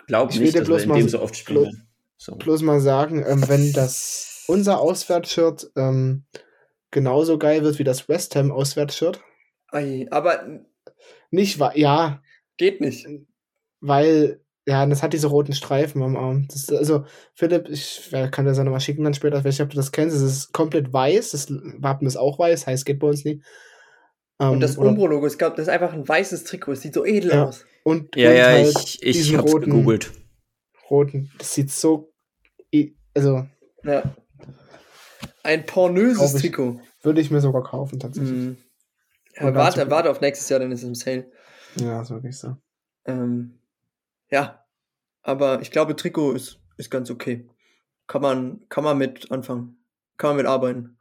glaub 0.07 0.29
Ich 0.29 0.35
will 0.37 0.43
nicht, 0.43 0.55
dir 0.55 0.59
dass 0.59 0.67
wir 0.67 0.73
bloß 0.75 0.83
in 0.83 0.89
mal 0.89 0.97
dem 0.99 1.09
so- 1.09 1.17
so 1.17 1.23
oft 1.23 1.35
spielen 1.35 1.63
bloß-. 1.63 1.75
So. 2.17 2.35
Bloß 2.35 2.61
mal 2.61 2.79
sagen, 2.79 3.25
ähm, 3.27 3.43
wenn 3.47 3.73
das 3.73 4.43
unser 4.47 4.79
Auswärtsshirt 4.81 5.71
ähm, 5.75 6.25
genauso 6.91 7.37
geil 7.39 7.63
wird 7.63 7.79
wie 7.79 7.83
das 7.83 8.07
West 8.09 8.35
Ham 8.35 8.51
Auswärtsshirt, 8.51 9.19
Ei, 9.71 10.07
aber 10.11 10.61
nicht, 11.31 11.59
wa- 11.59 11.73
ja, 11.75 12.21
geht 12.57 12.81
nicht. 12.81 13.07
weil, 13.81 14.41
ja, 14.69 14.85
das 14.85 15.01
hat 15.01 15.13
diese 15.13 15.27
roten 15.27 15.53
Streifen 15.53 16.03
am 16.03 16.15
Arm. 16.15 16.47
Das, 16.47 16.57
ist- 16.63 16.71
also, 16.73 17.05
Philipp, 17.33 17.67
ich 17.69 18.09
ja, 18.11 18.27
kann 18.27 18.45
dir 18.45 18.51
das 18.51 18.59
nochmal 18.59 18.79
schicken 18.79 19.03
dann 19.03 19.13
später, 19.15 19.37
ich 19.39 19.43
weiß 19.43 19.55
nicht, 19.55 19.61
ob 19.63 19.69
du 19.71 19.75
das 19.77 19.91
kennst, 19.91 20.15
es 20.15 20.21
ist 20.21 20.51
komplett 20.53 20.93
weiß, 20.93 21.31
das 21.31 21.47
Wappen 21.49 22.05
ist 22.07 22.17
auch 22.17 22.37
weiß, 22.39 22.67
heißt, 22.67 22.85
geht 22.85 22.99
bei 22.99 23.07
uns 23.07 23.25
nie. 23.25 23.41
Ähm, 24.39 24.51
Und 24.51 24.59
das 24.61 24.77
Umbro-Logo, 24.77 25.27
ich 25.27 25.37
glaube, 25.37 25.55
das 25.57 25.63
ist 25.67 25.73
einfach 25.73 25.91
ein 25.93 26.07
weißes 26.07 26.43
Trikot. 26.45 26.73
Es 26.73 26.81
sieht 26.81 26.93
so 26.93 27.03
edel 27.05 27.31
Ja. 27.31 27.45
aus. 27.45 27.65
Und, 27.83 28.15
Ja, 28.15 28.29
und 28.29 28.35
ja, 28.37 28.45
halt 28.45 28.79
ich, 28.79 29.01
ich 29.03 29.35
hab's 29.35 29.51
roten- 29.51 29.65
gegoogelt. 29.71 30.11
roten, 30.89 31.31
das 31.39 31.53
sieht 31.55 31.71
so, 31.71 32.11
i- 32.73 32.95
also, 33.15 33.45
Ja. 33.83 34.03
Ein 35.43 35.65
pornöses 35.65 36.35
ich. 36.35 36.41
Trikot. 36.41 36.79
würde 37.01 37.21
ich 37.21 37.31
mir 37.31 37.41
sogar 37.41 37.63
kaufen, 37.63 37.99
tatsächlich. 37.99 38.31
Mhm. 38.31 38.57
Ja, 39.35 39.53
warte, 39.55 39.89
warte 39.89 40.09
auf 40.11 40.21
nächstes 40.21 40.49
Jahr, 40.49 40.59
dann 40.59 40.71
ist 40.71 40.79
es 40.83 40.87
im 40.87 40.95
Sale. 40.95 41.31
Ja, 41.77 42.01
ist 42.01 42.09
wirklich 42.11 42.37
so. 42.37 42.55
Ähm, 43.05 43.57
ja, 44.29 44.58
aber 45.29 45.61
ich 45.61 45.69
glaube, 45.69 45.95
Trikot 45.95 46.31
ist, 46.33 46.59
ist 46.77 46.89
ganz 46.89 47.11
okay. 47.11 47.47
Kann 48.07 48.23
man, 48.23 48.67
kann 48.69 48.83
man 48.83 48.97
mit 48.97 49.31
anfangen. 49.31 49.77
Kann 50.17 50.31
man 50.31 50.37
mit 50.37 50.47
arbeiten. 50.47 50.97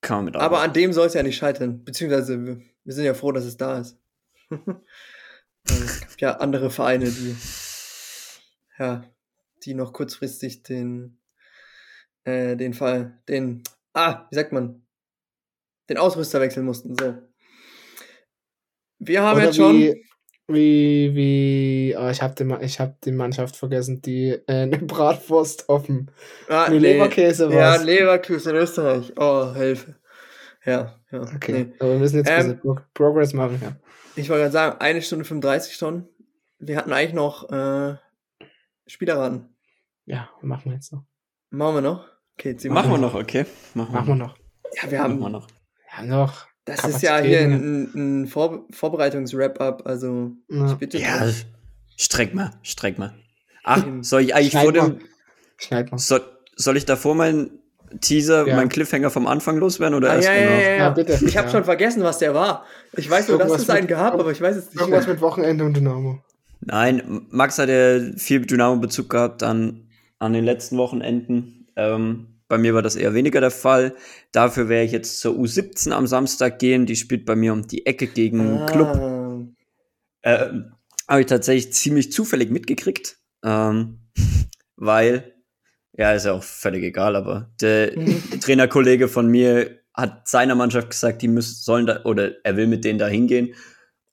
Kann 0.00 0.16
man 0.18 0.24
mit 0.24 0.36
Aber 0.36 0.60
an 0.60 0.72
dem 0.72 0.92
soll 0.92 1.06
es 1.06 1.14
ja 1.14 1.22
nicht 1.22 1.36
scheitern. 1.36 1.84
Beziehungsweise, 1.84 2.44
wir, 2.44 2.60
wir 2.82 2.92
sind 2.92 3.04
ja 3.04 3.14
froh, 3.14 3.30
dass 3.30 3.44
es 3.44 3.56
da 3.56 3.78
ist. 3.78 3.96
Es 5.68 6.10
gab 6.10 6.20
ja 6.20 6.36
andere 6.38 6.68
Vereine, 6.70 7.08
die, 7.10 7.36
ja, 8.76 9.04
die 9.62 9.74
noch 9.74 9.92
kurzfristig 9.92 10.64
den, 10.64 11.20
äh, 12.24 12.56
den 12.56 12.74
Fall, 12.74 13.22
den, 13.28 13.62
ah, 13.92 14.26
wie 14.30 14.34
sagt 14.34 14.50
man, 14.50 14.84
den 15.88 15.96
Ausrüster 15.96 16.40
wechseln 16.40 16.66
mussten, 16.66 16.96
so. 16.96 17.14
Wir 18.98 19.22
haben 19.22 19.36
Oder 19.36 19.46
jetzt 19.46 19.56
schon, 19.56 19.76
wie, 19.76 20.09
wie, 20.52 21.14
wie, 21.14 21.96
oh, 21.98 22.08
ich 22.08 22.20
habe 22.22 22.34
die, 22.34 22.64
ich 22.64 22.80
hab 22.80 23.00
die 23.02 23.12
Mannschaft 23.12 23.56
vergessen, 23.56 24.00
die 24.02 24.30
äh, 24.30 24.42
eine 24.46 24.78
Bratwurst 24.78 25.68
dem 25.86 26.08
ah, 26.48 26.68
nee, 26.70 26.78
Leberkäse 26.78 27.44
Ja, 27.50 27.72
war's. 27.72 27.84
Leverkusen 27.84 28.50
in 28.54 28.62
Österreich. 28.62 29.12
Oh, 29.16 29.52
Hilfe. 29.54 29.96
Ja, 30.64 30.94
ja. 31.10 31.20
Okay, 31.22 31.52
Nee. 31.52 31.72
aber 31.78 31.92
wir 31.92 31.98
müssen 31.98 32.18
jetzt 32.18 32.28
ein 32.30 32.40
Ähm, 32.40 32.46
bisschen 32.56 32.60
Pro 32.60 32.76
Progress 32.94 33.32
machen, 33.32 33.58
ja. 33.62 33.76
Ich 34.16 34.28
wollte 34.28 34.42
gerade 34.42 34.52
sagen, 34.52 34.76
eine 34.80 35.00
Stunde 35.02 35.24
35 35.24 35.74
schon. 35.76 36.06
Wir 36.58 36.76
hatten 36.76 36.92
eigentlich 36.92 37.14
noch 37.14 37.50
äh, 37.50 37.96
Spielerraten. 38.86 39.54
Ja, 40.04 40.28
machen 40.42 40.66
wir 40.66 40.72
jetzt 40.74 40.92
noch. 40.92 41.04
Machen 41.50 41.76
wir 41.76 41.80
noch? 41.82 42.06
Okay, 42.38 42.56
ziehen 42.56 42.72
Machen 42.72 42.90
wir 42.90 42.98
noch, 42.98 43.14
okay. 43.14 43.46
Machen, 43.74 43.92
Machen 43.92 44.08
wir 44.08 44.14
noch. 44.16 44.36
Ja, 44.82 44.90
wir 44.90 44.98
Machen 44.98 45.12
haben. 45.12 45.20
wir 45.20 45.28
noch. 45.30 45.46
Wir 45.48 45.98
haben 45.98 46.08
noch. 46.08 46.46
Das 46.76 46.84
ist 46.84 47.02
ja 47.02 47.18
hier 47.18 47.40
ein, 47.40 47.90
ein 48.22 48.26
Vor 48.26 48.66
Vorbereitungs-Wrap-up, 48.72 49.86
also 49.86 50.32
Ja. 50.48 50.66
ich 50.72 50.74
bitte 50.78 50.98
Ja, 50.98 51.18
drum. 51.18 51.32
streck 51.96 52.34
mal, 52.34 52.50
streck 52.62 52.98
mal. 52.98 53.14
Ach, 53.64 53.84
soll 54.02 54.22
ich 54.22 54.34
eigentlich 54.34 54.56
vor 54.56 54.72
dem, 54.72 54.98
Schneid 55.58 55.90
mal. 55.90 55.98
soll, 55.98 56.22
soll 56.56 56.76
ich 56.76 56.84
davor 56.86 57.14
meinen 57.14 57.50
Teaser, 58.00 58.46
Ja. 58.46 58.56
meinen 58.56 58.68
Cliffhanger 58.68 59.10
vom 59.10 59.26
Anfang 59.26 59.58
loswerden 59.58 59.96
oder 59.96 60.10
Ah, 60.10 60.14
erst 60.16 60.28
ja, 60.28 60.34
ja, 60.34 60.40
danach? 60.44 60.60
ja, 60.62 60.68
ja. 60.70 60.76
Ja, 60.76 60.90
bitte. 60.90 61.12
Ich 61.26 61.36
habe 61.36 61.46
Ja. 61.48 61.52
schon 61.52 61.64
vergessen, 61.64 62.02
was 62.02 62.18
der 62.18 62.34
war. 62.34 62.64
Ich 62.96 63.10
weiß 63.10 63.28
nur, 63.28 63.38
dass 63.38 63.52
es 63.52 63.68
einen 63.68 63.86
gab, 63.88 64.14
aber 64.14 64.30
ich 64.30 64.40
weiß 64.40 64.56
es 64.56 64.66
nicht. 64.70 64.80
Irgendwas 64.80 65.06
mit 65.08 65.20
Wochenende 65.20 65.64
und 65.64 65.76
Dynamo. 65.76 66.22
Nein, 66.60 67.22
Max 67.30 67.58
hat 67.58 67.68
ja 67.68 67.98
viel 68.16 68.40
Dynamo-Bezug 68.46 69.08
gehabt 69.10 69.42
an, 69.42 69.88
an 70.18 70.32
den 70.34 70.44
letzten 70.44 70.76
Wochenenden. 70.76 71.66
Ähm, 71.76 72.26
bei 72.50 72.58
mir 72.58 72.74
war 72.74 72.82
das 72.82 72.96
eher 72.96 73.14
weniger 73.14 73.40
der 73.40 73.52
Fall. 73.52 73.94
Dafür 74.32 74.68
werde 74.68 74.84
ich 74.84 74.90
jetzt 74.90 75.20
zur 75.20 75.36
U17 75.36 75.92
am 75.92 76.08
Samstag 76.08 76.58
gehen. 76.58 76.84
Die 76.84 76.96
spielt 76.96 77.24
bei 77.24 77.36
mir 77.36 77.52
um 77.52 77.68
die 77.68 77.86
Ecke 77.86 78.08
gegen 78.08 78.58
Ah, 78.58 78.66
Club. 78.66 79.54
Ähm, 80.24 80.72
Habe 81.06 81.20
ich 81.20 81.26
tatsächlich 81.28 81.72
ziemlich 81.72 82.10
zufällig 82.10 82.50
mitgekriegt. 82.50 83.18
Ähm, 83.44 84.00
weil, 84.76 85.32
ja, 85.92 86.12
ist 86.12 86.26
ja 86.26 86.32
auch 86.32 86.42
völlig 86.42 86.82
egal, 86.82 87.14
aber 87.14 87.52
der 87.60 87.92
Trainerkollege 88.40 89.06
von 89.06 89.28
mir 89.28 89.78
hat 89.94 90.26
seiner 90.26 90.56
Mannschaft 90.56 90.90
gesagt, 90.90 91.22
die 91.22 91.28
müssen, 91.28 91.54
sollen 91.54 91.86
da, 91.86 92.02
oder 92.02 92.32
er 92.44 92.56
will 92.56 92.66
mit 92.66 92.84
denen 92.84 92.98
da 92.98 93.06
hingehen. 93.06 93.54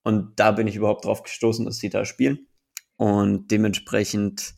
Und 0.04 0.40
da 0.40 0.52
bin 0.52 0.68
ich 0.68 0.76
überhaupt 0.76 1.06
drauf 1.06 1.24
gestoßen, 1.24 1.66
dass 1.66 1.78
sie 1.80 1.90
da 1.90 2.06
spielen. 2.06 2.48
Und 2.98 3.50
dementsprechend 3.50 4.57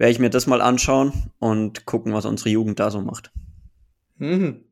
werde 0.00 0.12
ich 0.12 0.18
mir 0.18 0.30
das 0.30 0.46
mal 0.46 0.62
anschauen 0.62 1.30
und 1.38 1.84
gucken, 1.84 2.14
was 2.14 2.24
unsere 2.24 2.48
Jugend 2.48 2.80
da 2.80 2.90
so 2.90 3.02
macht. 3.02 3.30
Mhm. 4.16 4.64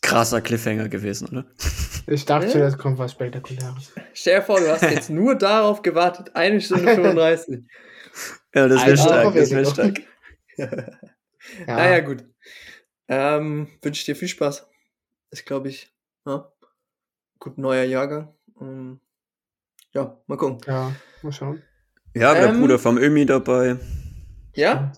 Krasser 0.00 0.40
Cliffhanger 0.40 0.88
gewesen, 0.88 1.28
oder? 1.28 1.44
Ich 2.06 2.24
dachte 2.24 2.58
Ja. 2.58 2.64
jetzt 2.64 2.78
kommt 2.78 2.98
was 2.98 3.12
Spektakuläres. 3.12 3.92
Stell 4.14 4.40
dir 4.40 4.42
vor, 4.42 4.58
du 4.58 4.68
hast 4.72 4.82
jetzt 4.82 5.10
nur 5.10 5.36
darauf 5.36 5.82
gewartet. 5.82 6.34
Eine 6.34 6.60
Stunde 6.60 6.94
35. 6.94 7.60
Ja, 8.54 8.66
das 8.66 8.84
wäre 8.84 8.96
stark, 8.96 9.34
das 9.34 9.50
wäre 9.50 9.64
weniger. 9.66 9.70
stark. 9.70 10.00
Ja. 11.66 11.76
Naja, 11.76 12.00
gut. 12.00 12.24
Ähm, 13.06 13.68
Wünsche 13.82 14.00
ich 14.00 14.04
dir 14.06 14.16
viel 14.16 14.28
Spaß. 14.28 14.66
Ist, 15.30 15.46
glaube 15.46 15.68
ich, 15.68 15.94
ja, 16.26 16.50
gut 17.38 17.58
neuer 17.58 17.84
Jahrgang. 17.84 18.34
Ähm, 18.60 19.00
ja, 19.92 20.18
mal 20.26 20.36
gucken. 20.36 20.58
Ja, 20.66 20.94
mal 21.22 21.32
schauen. 21.32 21.62
Ja, 22.14 22.34
der 22.34 22.48
Ähm, 22.50 22.60
Bruder 22.60 22.78
vom 22.78 22.98
Ömi 22.98 23.24
dabei. 23.26 23.76
Ja? 24.54 24.92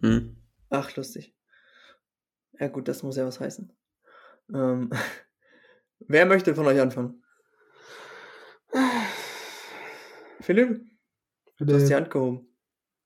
Hm. 0.00 0.36
Ach, 0.70 0.94
lustig. 0.96 1.34
Ja, 2.58 2.68
gut, 2.68 2.88
das 2.88 3.02
muss 3.02 3.16
ja 3.16 3.26
was 3.26 3.40
heißen. 3.40 3.72
Ähm, 4.54 4.90
wer 6.00 6.26
möchte 6.26 6.54
von 6.54 6.66
euch 6.66 6.80
anfangen? 6.80 7.22
Philipp, 10.40 10.80
du 11.58 11.74
hast 11.74 11.88
die 11.88 11.94
Hand 11.94 12.10
gehoben. 12.10 12.46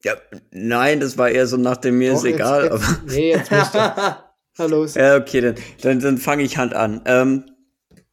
Ja, 0.04 0.14
nein, 0.50 1.00
das 1.00 1.18
war 1.18 1.28
eher 1.30 1.46
so 1.46 1.56
nach 1.56 1.76
dem 1.76 1.98
mir 1.98 2.12
ist 2.12 2.20
Doch, 2.20 2.26
jetzt- 2.26 2.34
egal, 2.36 2.62
jetzt, 2.64 2.72
aber. 2.72 2.98
Nee, 3.06 3.30
jetzt 3.30 3.50
musst 3.50 3.74
du. 3.74 4.24
Los. 4.68 4.94
Ja, 4.94 5.16
okay, 5.16 5.40
dann, 5.40 5.54
dann, 5.80 6.00
dann 6.00 6.18
fange 6.18 6.42
ich 6.42 6.58
Hand 6.58 6.74
an. 6.74 7.00
Ähm, 7.06 7.44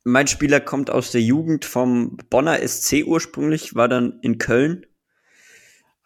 mein 0.06 0.28
Spieler 0.28 0.62
kommt 0.62 0.90
aus 0.90 1.12
der 1.12 1.22
Jugend 1.22 1.66
vom 1.66 2.16
Bonner 2.30 2.66
SC 2.66 3.04
ursprünglich, 3.06 3.76
war 3.76 3.90
dann 3.90 4.20
in 4.22 4.38
Köln, 4.38 4.86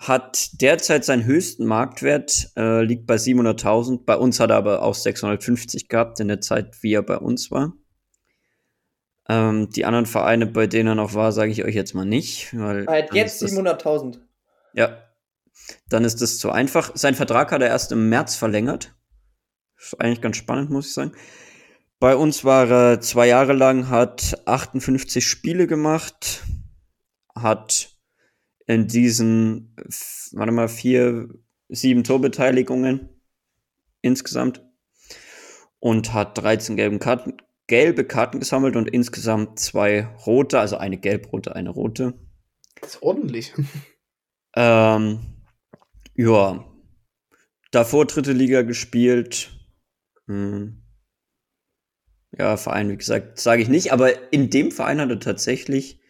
hat 0.07 0.59
derzeit 0.61 1.05
seinen 1.05 1.25
höchsten 1.25 1.65
Marktwert, 1.65 2.51
äh, 2.57 2.81
liegt 2.83 3.05
bei 3.05 3.17
700.000. 3.17 4.03
Bei 4.05 4.17
uns 4.17 4.39
hat 4.39 4.49
er 4.49 4.55
aber 4.57 4.81
auch 4.81 4.95
650 4.95 5.89
gehabt 5.89 6.19
in 6.19 6.27
der 6.27 6.41
Zeit, 6.41 6.81
wie 6.81 6.93
er 6.93 7.03
bei 7.03 7.17
uns 7.17 7.51
war. 7.51 7.73
Ähm, 9.29 9.69
die 9.69 9.85
anderen 9.85 10.07
Vereine, 10.07 10.47
bei 10.47 10.65
denen 10.65 10.89
er 10.89 10.95
noch 10.95 11.13
war, 11.13 11.31
sage 11.31 11.51
ich 11.51 11.63
euch 11.63 11.75
jetzt 11.75 11.93
mal 11.93 12.05
nicht. 12.05 12.57
Weil 12.57 12.85
Er 12.85 13.03
hat 13.03 13.13
jetzt 13.13 13.33
ist 13.35 13.41
das- 13.43 13.51
700.000. 13.51 14.19
Ja, 14.73 14.97
dann 15.87 16.03
ist 16.03 16.19
das 16.21 16.39
zu 16.39 16.49
einfach. 16.51 16.91
Sein 16.95 17.13
Vertrag 17.13 17.51
hat 17.51 17.61
er 17.61 17.67
erst 17.67 17.91
im 17.91 18.09
März 18.09 18.35
verlängert. 18.35 18.95
Ist 19.77 20.01
eigentlich 20.01 20.21
ganz 20.21 20.37
spannend, 20.37 20.71
muss 20.71 20.87
ich 20.87 20.93
sagen. 20.93 21.11
Bei 21.99 22.15
uns 22.15 22.43
war 22.43 22.67
er 22.71 23.01
zwei 23.01 23.27
Jahre 23.27 23.53
lang, 23.53 23.89
hat 23.89 24.41
58 24.47 25.27
Spiele 25.27 25.67
gemacht, 25.67 26.41
hat 27.35 27.90
in 28.71 28.87
diesen, 28.87 29.75
warte 30.31 30.51
mal, 30.51 30.67
vier, 30.67 31.29
sieben 31.67 32.03
Torbeteiligungen 32.03 33.09
insgesamt 34.01 34.65
und 35.79 36.13
hat 36.13 36.37
13 36.37 36.75
gelben 36.75 36.99
Karten, 36.99 37.33
gelbe 37.67 38.05
Karten 38.05 38.39
gesammelt 38.39 38.75
und 38.75 38.89
insgesamt 38.89 39.59
zwei 39.59 40.05
rote, 40.25 40.59
also 40.59 40.77
eine 40.77 40.97
gelb-rote, 40.97 41.55
eine 41.55 41.69
rote. 41.69 42.13
Das 42.79 42.95
ist 42.95 43.03
ordentlich. 43.03 43.53
Ähm, 44.53 45.19
ja. 46.13 46.65
Davor 47.71 48.05
dritte 48.05 48.33
Liga 48.33 48.63
gespielt. 48.63 49.57
Hm. 50.27 50.83
Ja, 52.37 52.57
Verein, 52.57 52.89
wie 52.89 52.97
gesagt, 52.97 53.39
sage 53.39 53.61
ich 53.61 53.69
nicht, 53.69 53.93
aber 53.93 54.33
in 54.33 54.49
dem 54.49 54.71
Verein 54.71 54.99
hat 54.99 55.09
er 55.09 55.21
tatsächlich 55.21 56.00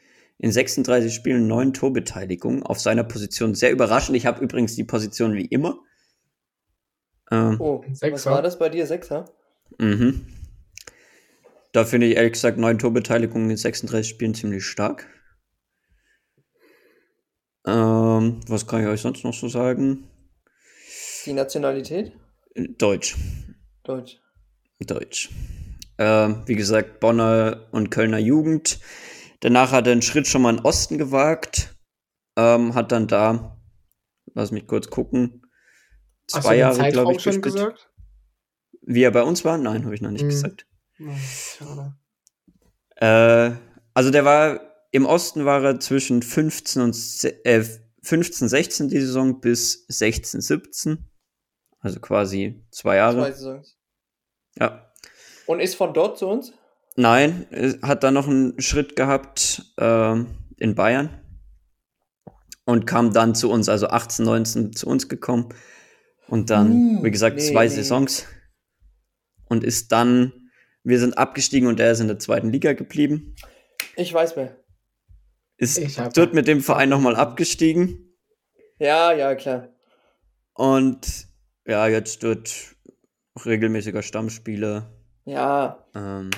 in 0.44 0.52
36 0.52 1.14
Spielen 1.14 1.46
neun 1.46 1.72
Torbeteiligungen 1.72 2.64
auf 2.64 2.80
seiner 2.80 3.04
Position. 3.04 3.54
Sehr 3.54 3.72
überraschend. 3.72 4.18
Ich 4.18 4.26
habe 4.26 4.44
übrigens 4.44 4.76
die 4.76 4.84
Position 4.84 5.36
wie 5.36 5.46
immer. 5.46 5.78
Ähm, 7.30 7.58
Oh, 7.62 7.84
Sechser. 7.94 8.14
was 8.14 8.26
war 8.26 8.42
das 8.42 8.58
bei 8.58 8.68
dir? 8.70 8.88
Sechser? 8.88 9.26
mhm. 9.78 10.26
Da 11.74 11.86
finde 11.86 12.08
ich 12.08 12.16
ehrlich 12.18 12.34
gesagt 12.34 12.58
neun 12.58 12.80
Torbeteiligungen 12.80 13.52
in 13.52 13.56
36 13.56 14.10
Spielen 14.10 14.34
ziemlich 14.34 14.66
stark. 14.66 15.08
Ähm, 17.66 18.40
was 18.48 18.66
kann 18.68 18.82
ich 18.82 18.88
euch 18.88 19.02
sonst 19.02 19.24
noch 19.24 19.34
so 19.36 19.48
sagen? 19.48 20.08
Die 21.26 21.34
Nationalität? 21.34 22.14
Deutsch. 22.56 23.16
Deutsch. 23.84 24.20
Deutsch. 24.80 25.30
Ähm, 26.00 26.42
wie 26.48 26.56
gesagt, 26.56 27.00
Bonner 27.00 27.68
und 27.72 27.92
Kölner 27.92 28.18
Jugend. 28.18 28.80
Danach 29.42 29.72
hat 29.72 29.86
er 29.88 29.92
einen 29.94 30.02
Schritt 30.02 30.28
schon 30.28 30.42
mal 30.44 30.52
in 30.52 30.58
den 30.58 30.66
Osten 30.66 30.98
gewagt. 30.98 31.76
Ähm, 32.38 32.74
hat 32.76 32.92
dann 32.92 33.08
da, 33.08 33.62
lass 34.34 34.52
mich 34.52 34.66
kurz 34.66 34.90
gucken, 34.90 35.46
zwei 36.28 36.56
Jahre, 36.58 36.90
glaube 36.92 37.12
ich, 37.12 37.24
gespielt. 37.24 37.44
gesagt? 37.44 37.90
Wie 38.82 39.04
er 39.04 39.12
bei 39.12 39.24
uns 39.24 39.44
war? 39.44 39.58
Nein, 39.58 39.84
habe 39.84 39.94
ich 39.94 40.02
noch 40.02 40.12
nicht 40.12 40.24
Mhm. 40.24 40.30
gesagt. 40.30 40.66
Schade. 41.58 41.96
Äh, 42.96 43.52
also 43.94 44.12
der 44.12 44.26
war, 44.26 44.62
im 44.92 45.06
Osten 45.06 45.46
war 45.46 45.64
er 45.64 45.80
zwischen 45.80 46.22
15 46.22 46.82
und 46.82 46.96
äh, 47.44 47.64
15, 48.04 48.48
16 48.48 48.88
die 48.90 49.00
Saison 49.02 49.42
bis 49.42 49.86
16, 49.90 50.42
17. 50.42 51.10
Also 51.80 52.00
quasi 52.00 52.64
zwei 52.72 52.98
Jahre. 52.98 53.18
Zwei 53.22 53.32
Saisons. 53.32 53.78
Ja. 54.58 54.92
Und 55.48 55.60
ist 55.60 55.76
von 55.76 55.94
dort 55.94 56.18
zu 56.18 56.28
uns? 56.28 56.54
Nein, 57.02 57.48
er 57.50 57.80
hat 57.82 58.04
dann 58.04 58.14
noch 58.14 58.28
einen 58.28 58.62
Schritt 58.62 58.96
gehabt 58.96 59.74
ähm, 59.80 60.28
in 60.58 60.76
Bayern 60.76 61.10
und 62.66 62.86
kam 62.86 63.12
dann 63.12 63.34
zu 63.34 63.50
uns, 63.50 63.70
also 63.70 63.88
18, 63.88 64.24
19 64.24 64.74
zu 64.74 64.86
uns 64.88 65.10
gekommen 65.10 65.50
und 66.28 66.52
dann, 66.52 66.72
Uh, 66.72 67.04
wie 67.04 67.10
gesagt, 67.10 67.38
nee, 67.38 67.42
zwei 67.52 67.64
nee. 67.64 67.70
Saisons 67.74 68.28
und 69.46 69.64
ist 69.64 69.92
dann, 69.92 70.32
wir 70.84 71.00
sind 71.00 71.18
abgestiegen 71.18 71.68
und 71.68 71.80
er 71.80 71.92
ist 71.92 72.02
in 72.02 72.08
der 72.08 72.20
zweiten 72.20 72.52
Liga 72.52 72.74
geblieben, 72.74 73.36
Ich 73.96 74.14
weiß 74.14 74.36
mehr. 74.36 74.56
ist 75.58 75.80
dort 76.16 76.36
mit 76.36 76.48
dem 76.48 76.62
Verein 76.62 76.90
nochmal 76.90 77.16
abgestiegen 77.16 78.14
Ja, 78.78 79.12
ja, 79.12 79.34
klar. 79.34 79.70
und 80.54 81.28
ja, 81.66 81.88
jetzt 81.88 82.24
dort 82.24 82.76
regelmäßiger 83.44 84.04
Stammspieler. 84.04 84.92
Ja. 85.26 85.84
Ähm, 85.96 86.30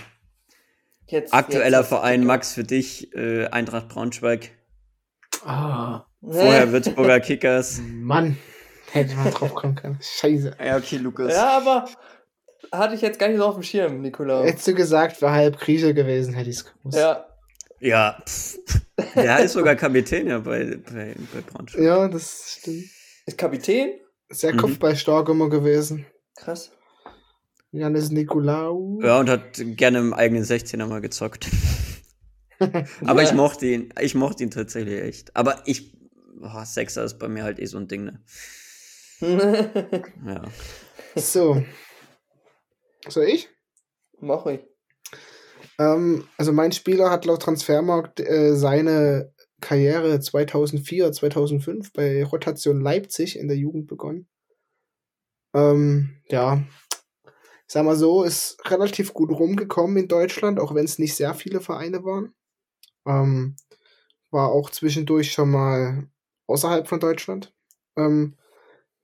Jetzt, 1.13 1.33
Aktueller 1.33 1.79
jetzt- 1.79 1.89
Verein, 1.89 2.25
Max, 2.25 2.53
für 2.53 2.63
dich, 2.63 3.13
äh, 3.15 3.45
Eintracht 3.47 3.87
Braunschweig. 3.89 4.49
Ah, 5.45 6.05
Vorher 6.21 6.71
Würzburger 6.71 7.19
Kickers. 7.19 7.81
Mann. 7.87 8.37
Hätte 8.91 9.15
man 9.15 9.31
drauf 9.31 9.53
kommen 9.55 9.75
können. 9.75 9.99
Scheiße. 10.01 10.55
Ja, 10.63 10.77
okay, 10.77 10.97
Lukas. 10.97 11.33
Ja, 11.33 11.57
aber 11.57 11.87
hatte 12.71 12.95
ich 12.95 13.01
jetzt 13.01 13.19
gar 13.19 13.27
nicht 13.27 13.37
so 13.37 13.45
auf 13.45 13.55
dem 13.55 13.63
Schirm, 13.63 14.01
Nikolaus. 14.01 14.45
Hättest 14.45 14.67
du 14.67 14.73
gesagt, 14.73 15.21
war 15.21 15.33
halb 15.33 15.59
Grieche 15.59 15.93
gewesen, 15.93 16.33
hätte 16.33 16.49
ich 16.49 16.57
es 16.57 16.65
gewusst. 16.65 16.97
Ja, 16.97 17.25
Ja, 17.79 18.23
der 19.15 19.39
ist 19.39 19.53
sogar 19.53 19.75
Kapitän 19.75 20.27
ja 20.27 20.39
bei, 20.39 20.77
bei, 20.91 21.15
bei 21.33 21.41
Braunschweig. 21.41 21.83
Ja, 21.83 22.07
das 22.07 22.55
stimmt. 22.59 22.85
ist 23.25 23.37
Kapitän. 23.37 23.99
Sehr 24.29 24.53
Mhm. 24.53 24.57
kopfballstark 24.57 25.27
immer 25.29 25.49
gewesen. 25.49 26.05
Krass. 26.35 26.71
Janis 27.73 28.11
Nikolaou. 28.11 29.01
Ja, 29.01 29.19
und 29.19 29.29
hat 29.29 29.59
gerne 29.75 29.97
im 29.97 30.13
eigenen 30.13 30.43
16er 30.43 30.85
mal 30.85 31.01
gezockt. 31.01 31.49
Aber 33.05 33.23
ich 33.23 33.33
mochte 33.33 33.65
ihn. 33.65 33.93
Ich 33.99 34.13
mochte 34.13 34.43
ihn 34.43 34.51
tatsächlich 34.51 35.01
echt. 35.01 35.35
Aber 35.35 35.63
ich, 35.65 35.97
oh, 36.39 36.63
Sechser 36.63 37.03
ist 37.03 37.17
bei 37.17 37.27
mir 37.27 37.43
halt 37.43 37.59
eh 37.59 37.65
so 37.65 37.77
ein 37.77 37.87
Ding, 37.87 38.05
ne? 38.05 38.21
Ja. 40.25 40.43
So. 41.15 41.63
Soll 43.07 43.25
ich? 43.25 43.49
Mach 44.19 44.45
ich. 44.45 44.61
Ähm, 45.79 46.27
also 46.37 46.53
mein 46.53 46.71
Spieler 46.71 47.09
hat 47.09 47.25
laut 47.25 47.41
Transfermarkt 47.41 48.19
äh, 48.19 48.55
seine 48.55 49.33
Karriere 49.61 50.19
2004, 50.19 51.11
2005 51.11 51.93
bei 51.93 52.23
Rotation 52.23 52.81
Leipzig 52.81 53.39
in 53.39 53.47
der 53.47 53.57
Jugend 53.57 53.87
begonnen. 53.87 54.27
Ähm, 55.53 56.21
ja, 56.29 56.63
ich 57.73 57.75
sag 57.75 57.85
mal 57.85 57.95
so, 57.95 58.21
ist 58.21 58.59
relativ 58.69 59.15
gut 59.15 59.31
rumgekommen 59.31 59.97
in 59.97 60.07
Deutschland, 60.07 60.59
auch 60.59 60.75
wenn 60.75 60.85
es 60.85 60.99
nicht 60.99 61.15
sehr 61.15 61.33
viele 61.33 61.59
Vereine 61.59 62.03
waren. 62.05 62.35
Ähm, 63.07 63.55
war 64.29 64.49
auch 64.49 64.69
zwischendurch 64.69 65.31
schon 65.31 65.49
mal 65.49 66.07
außerhalb 66.45 66.87
von 66.87 66.99
Deutschland. 66.99 67.51
Ähm, 67.97 68.37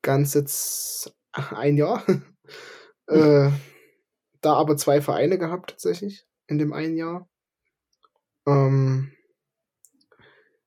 ganz 0.04 0.36
jetzt 0.36 1.18
ein 1.34 1.78
Jahr. 1.78 2.06
äh, 3.08 3.50
da 4.42 4.54
aber 4.54 4.78
zwei 4.78 5.02
Vereine 5.02 5.40
gehabt 5.40 5.72
tatsächlich 5.72 6.28
in 6.46 6.60
dem 6.60 6.72
einen 6.72 6.96
Jahr. 6.96 7.28
Ähm, 8.48 9.12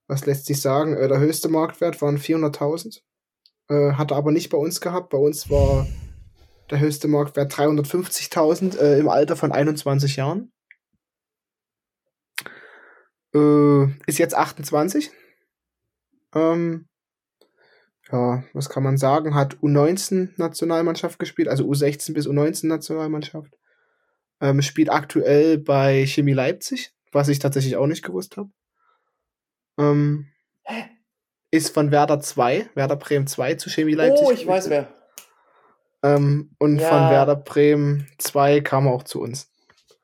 was 0.08 0.26
lässt 0.26 0.46
sich 0.46 0.60
sagen? 0.60 0.96
Äh, 0.96 1.06
der 1.06 1.20
höchste 1.20 1.48
Marktwert 1.48 2.02
waren 2.02 2.18
400.000. 2.18 3.00
Äh, 3.68 3.92
hatte 3.92 4.16
aber 4.16 4.32
nicht 4.32 4.50
bei 4.50 4.58
uns 4.58 4.80
gehabt. 4.80 5.10
Bei 5.10 5.18
uns 5.18 5.48
war 5.48 5.86
der 6.72 6.80
höchste 6.80 7.06
Marktwert 7.06 7.52
350.000 7.52 8.78
äh, 8.78 8.98
im 8.98 9.08
Alter 9.08 9.36
von 9.36 9.52
21 9.52 10.16
Jahren. 10.16 10.50
Äh, 13.34 13.84
ist 14.06 14.18
jetzt 14.18 14.34
28. 14.34 15.10
Ähm, 16.34 16.88
ja, 18.10 18.42
was 18.54 18.70
kann 18.70 18.82
man 18.82 18.96
sagen? 18.96 19.34
Hat 19.34 19.56
U19-Nationalmannschaft 19.56 21.18
gespielt, 21.18 21.48
also 21.48 21.68
U16 21.68 22.14
bis 22.14 22.26
U19-Nationalmannschaft. 22.26 23.52
Ähm, 24.40 24.62
spielt 24.62 24.90
aktuell 24.90 25.58
bei 25.58 26.06
Chemie 26.06 26.32
Leipzig, 26.32 26.94
was 27.12 27.28
ich 27.28 27.38
tatsächlich 27.38 27.76
auch 27.76 27.86
nicht 27.86 28.02
gewusst 28.02 28.36
habe. 28.38 28.50
Ähm, 29.78 30.28
ist 31.50 31.74
von 31.74 31.90
Werder 31.90 32.20
2, 32.20 32.70
Werder 32.74 32.96
Bremen 32.96 33.26
2 33.26 33.54
zu 33.54 33.68
Chemie 33.68 33.94
Leipzig. 33.94 34.26
oh, 34.26 34.32
ich 34.32 34.46
weiß 34.46 34.70
wer. 34.70 35.01
Ähm, 36.02 36.50
und 36.58 36.78
Ja. 36.80 36.88
von 36.88 37.10
Werder 37.10 37.36
Bremen 37.36 38.06
2 38.18 38.60
kam 38.60 38.86
er 38.86 38.92
auch 38.92 39.02
zu 39.04 39.20
uns. 39.20 39.48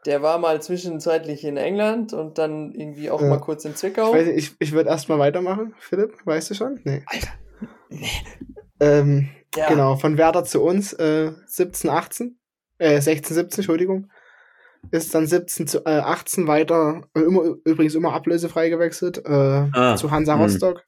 Der 0.07 0.23
war 0.23 0.39
mal 0.39 0.63
zwischenzeitlich 0.63 1.45
in 1.45 1.57
England 1.57 2.13
und 2.13 2.39
dann 2.39 2.73
irgendwie 2.73 3.11
auch 3.11 3.21
Ja. 3.21 3.29
mal 3.29 3.41
kurz 3.41 3.65
in 3.65 3.73
Ich, 3.73 3.79
Zwickau. 3.79 4.13
weiß 4.13 4.27
nicht, 4.29 4.37
ich, 4.37 4.57
ich 4.61 4.73
würde 4.73 4.89
erstmal 4.91 5.19
weitermachen, 5.19 5.75
Philipp, 5.79 6.15
weißt 6.25 6.51
du 6.51 6.55
schon? 6.55 6.81
Nee. 6.85 7.03
Alter. 7.07 7.29
Ähm, 8.81 9.29
Ja. 9.57 9.67
Genau, 9.69 9.97
von 9.97 10.19
Werder 10.19 10.45
zu 10.45 10.63
uns 10.63 10.93
äh, 10.93 11.33
17, 11.47 11.91
18, 11.91 12.39
äh, 12.79 13.01
16, 13.01 13.35
17, 13.35 13.59
Entschuldigung. 13.61 14.11
Ist 14.93 15.15
dann 15.15 15.27
17 15.27 15.67
zu 15.67 15.85
äh, 15.87 15.99
18 15.99 16.47
weiter, 16.47 17.01
äh, 17.15 17.21
immer, 17.21 17.43
übrigens 17.65 17.95
immer 17.97 18.13
ablösefrei 18.13 18.69
gewechselt, 18.69 19.19
äh, 19.27 19.31
Ah, 19.73 19.97
zu 19.97 20.11
Hansa 20.11 20.35
hm. 20.35 20.43
Rostock, 20.43 20.85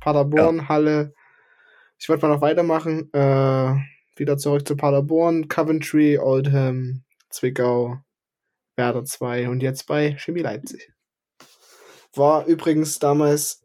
Paderborn, 0.00 0.68
Halle. 0.68 1.14
Ich 1.98 2.08
wollte 2.08 2.26
mal 2.26 2.34
noch 2.34 2.42
weitermachen. 2.42 3.08
Äh, 3.14 3.74
wieder 4.16 4.38
zurück 4.38 4.66
zu 4.66 4.76
Paderborn, 4.76 5.48
Coventry, 5.48 6.18
Oldham, 6.18 7.04
Zwickau, 7.30 7.98
Werder 8.76 9.04
2 9.04 9.48
und 9.48 9.62
jetzt 9.62 9.86
bei 9.86 10.16
Chemie 10.18 10.40
Leipzig. 10.40 10.92
War 12.14 12.46
übrigens 12.46 12.98
damals, 12.98 13.62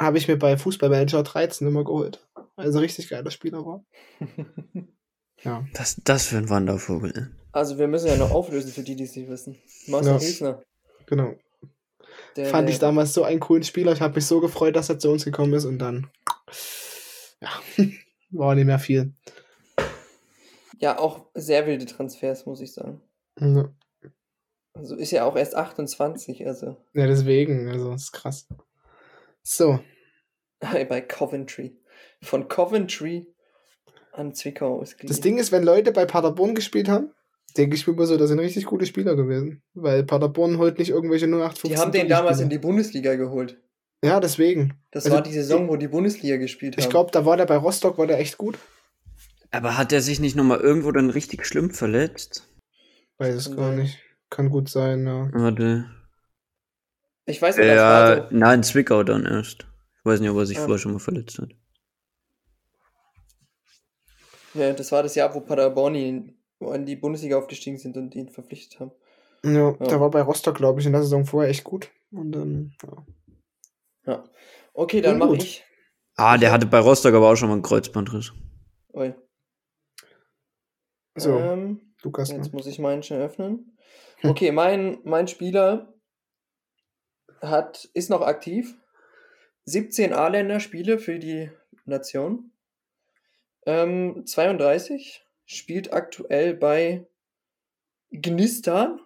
habe 0.00 0.18
ich 0.18 0.28
mir 0.28 0.38
bei 0.38 0.56
Fußballmanager 0.56 1.22
13 1.22 1.68
immer 1.68 1.84
geholt. 1.84 2.26
Also 2.56 2.78
richtig 2.78 3.08
geiler 3.08 3.30
Spieler 3.30 3.64
war. 3.64 3.84
Ja. 5.44 5.64
Das, 5.72 6.00
das 6.04 6.26
für 6.26 6.36
ein 6.36 6.50
Wandervogel. 6.50 7.30
Also 7.52 7.78
wir 7.78 7.88
müssen 7.88 8.08
ja 8.08 8.16
noch 8.16 8.32
auflösen 8.32 8.72
für 8.72 8.82
die, 8.82 8.96
die 8.96 9.04
es 9.04 9.14
nicht 9.16 9.28
wissen. 9.28 9.56
Marcel 9.86 10.14
Ja. 10.14 10.18
Hilsner. 10.18 10.62
Genau. 11.06 11.34
Der, 12.36 12.46
Fand 12.46 12.68
der, 12.68 12.74
ich 12.74 12.80
damals 12.80 13.14
so 13.14 13.22
einen 13.22 13.40
coolen 13.40 13.62
Spieler. 13.62 13.92
Ich 13.92 14.00
habe 14.00 14.14
mich 14.14 14.26
so 14.26 14.40
gefreut, 14.40 14.76
dass 14.76 14.88
er 14.88 14.98
zu 14.98 15.10
uns 15.10 15.24
gekommen 15.24 15.54
ist 15.54 15.64
und 15.64 15.78
dann 15.78 16.10
ja, 17.40 17.50
war 18.30 18.54
nicht 18.54 18.66
mehr 18.66 18.78
viel. 18.78 19.12
Ja, 20.78 20.98
auch 20.98 21.26
sehr 21.34 21.66
wilde 21.66 21.86
Transfers, 21.86 22.46
muss 22.46 22.60
ich 22.60 22.72
sagen. 22.72 23.00
Ja, 23.40 23.72
Also 24.74 24.96
ist 24.96 25.10
ja 25.10 25.24
auch 25.24 25.36
erst 25.36 25.56
28, 25.56 26.46
also 26.46 26.76
Ja, 26.94 27.06
deswegen, 27.06 27.68
also 27.68 27.92
ist 27.92 28.12
krass. 28.12 28.46
So, 29.42 29.80
bei 30.60 31.00
Coventry. 31.00 31.76
Von 32.22 32.48
Coventry 32.48 33.26
an 34.12 34.34
Zwickau 34.34 34.80
ist 34.82 34.96
das 35.04 35.20
Ding 35.20 35.38
ist, 35.38 35.52
wenn 35.52 35.62
Leute 35.62 35.92
bei 35.92 36.04
Paderborn 36.04 36.54
gespielt 36.54 36.88
haben, 36.88 37.12
denke 37.56 37.76
ich 37.76 37.86
mir 37.86 37.92
immer 37.94 38.06
so, 38.06 38.16
das 38.16 38.28
sind 38.28 38.40
richtig 38.40 38.66
gute 38.66 38.86
Spieler 38.86 39.14
gewesen. 39.16 39.62
Weil 39.74 40.04
Paderborn 40.04 40.58
holt 40.58 40.78
nicht 40.78 40.90
irgendwelche 40.90 41.26
0815. 41.26 41.70
Die 41.70 41.76
haben 41.76 41.92
den 41.92 42.08
damals 42.08 42.40
in 42.40 42.48
die 42.48 42.58
Bundesliga 42.58 43.14
geholt. 43.14 43.60
Ja, 44.04 44.20
deswegen. 44.20 44.74
Das 44.90 45.04
Also 45.04 45.16
war 45.16 45.22
die 45.22 45.32
Saison, 45.32 45.68
wo 45.68 45.76
die 45.76 45.88
Bundesliga 45.88 46.36
gespielt 46.36 46.76
haben. 46.76 46.84
Ich 46.84 46.90
glaube, 46.90 47.10
da 47.10 47.24
war 47.24 47.36
der 47.36 47.46
bei 47.46 47.56
Rostock, 47.56 47.98
war 47.98 48.06
der 48.06 48.18
echt 48.18 48.38
gut. 48.38 48.58
Aber 49.50 49.78
hat 49.78 49.92
er 49.92 50.00
sich 50.02 50.20
nicht 50.20 50.36
nochmal 50.36 50.60
irgendwo 50.60 50.92
dann 50.92 51.10
richtig 51.10 51.46
schlimm 51.46 51.70
verletzt? 51.70 52.46
Weiß 53.18 53.34
es 53.34 53.46
Kann 53.48 53.56
gar 53.56 53.72
nicht. 53.72 53.98
Kann 54.30 54.50
gut 54.50 54.68
sein, 54.68 55.06
ja. 55.06 55.30
Warte. 55.32 55.86
ich 57.26 57.40
weiß 57.40 57.56
nicht, 57.56 57.66
das 57.68 57.78
war 57.78 58.16
Ja, 58.16 58.22
so. 58.22 58.26
na, 58.36 58.54
in 58.54 58.62
Zwickau 58.62 59.02
dann 59.02 59.24
erst. 59.24 59.66
Ich 59.98 60.04
weiß 60.04 60.20
nicht, 60.20 60.30
ob 60.30 60.36
er 60.36 60.46
sich 60.46 60.58
Ah. 60.58 60.62
vorher 60.62 60.78
schon 60.78 60.92
mal 60.92 60.98
verletzt 60.98 61.38
hat. 61.38 61.50
Ja, 64.54 64.72
das 64.72 64.92
war 64.92 65.02
das 65.02 65.14
Jahr, 65.14 65.34
wo 65.34 65.40
Paderborn 65.40 65.94
ihn, 65.94 66.38
wo 66.58 66.72
in 66.72 66.86
die 66.86 66.96
Bundesliga 66.96 67.36
aufgestiegen 67.38 67.78
sind 67.78 67.96
und 67.96 68.14
ihn 68.14 68.28
verpflichtet 68.28 68.80
haben. 68.80 68.92
Ja, 69.44 69.70
Ja. 69.70 69.72
der 69.72 70.00
war 70.00 70.10
bei 70.10 70.22
Rostock, 70.22 70.56
glaube 70.56 70.80
ich, 70.80 70.86
in 70.86 70.92
der 70.92 71.02
Saison 71.02 71.24
vorher 71.24 71.50
echt 71.50 71.64
gut. 71.64 71.90
Und 72.10 72.32
dann, 72.32 72.74
ja. 72.82 73.06
Ja. 74.06 74.24
Okay, 74.74 75.00
dann 75.00 75.18
Ja, 75.20 75.26
mache 75.26 75.36
ich. 75.36 75.64
Ah, 76.16 76.36
der 76.38 76.50
hatte 76.50 76.66
bei 76.66 76.78
Rostock 76.80 77.14
aber 77.14 77.30
auch 77.30 77.36
schon 77.36 77.48
mal 77.48 77.54
einen 77.54 77.62
Kreuzbandriss. 77.62 78.32
Ui. 78.94 79.14
So, 81.18 81.38
Ähm, 81.38 81.94
Lukas. 82.02 82.30
Jetzt 82.30 82.52
muss 82.52 82.66
ich 82.66 82.78
meinen 82.78 83.02
schon 83.02 83.18
öffnen. 83.18 83.76
Okay, 84.22 84.52
mein, 84.52 84.98
mein 85.04 85.28
Spieler 85.28 85.94
hat, 87.40 87.88
ist 87.94 88.10
noch 88.10 88.22
aktiv. 88.22 88.74
17 89.64 90.12
A-Länder-Spiele 90.12 90.98
für 90.98 91.18
die 91.18 91.50
Nation. 91.84 92.52
Ähm, 93.66 94.24
32. 94.26 95.24
Spielt 95.44 95.92
aktuell 95.92 96.54
bei 96.54 97.06
Gnistan. 98.10 99.00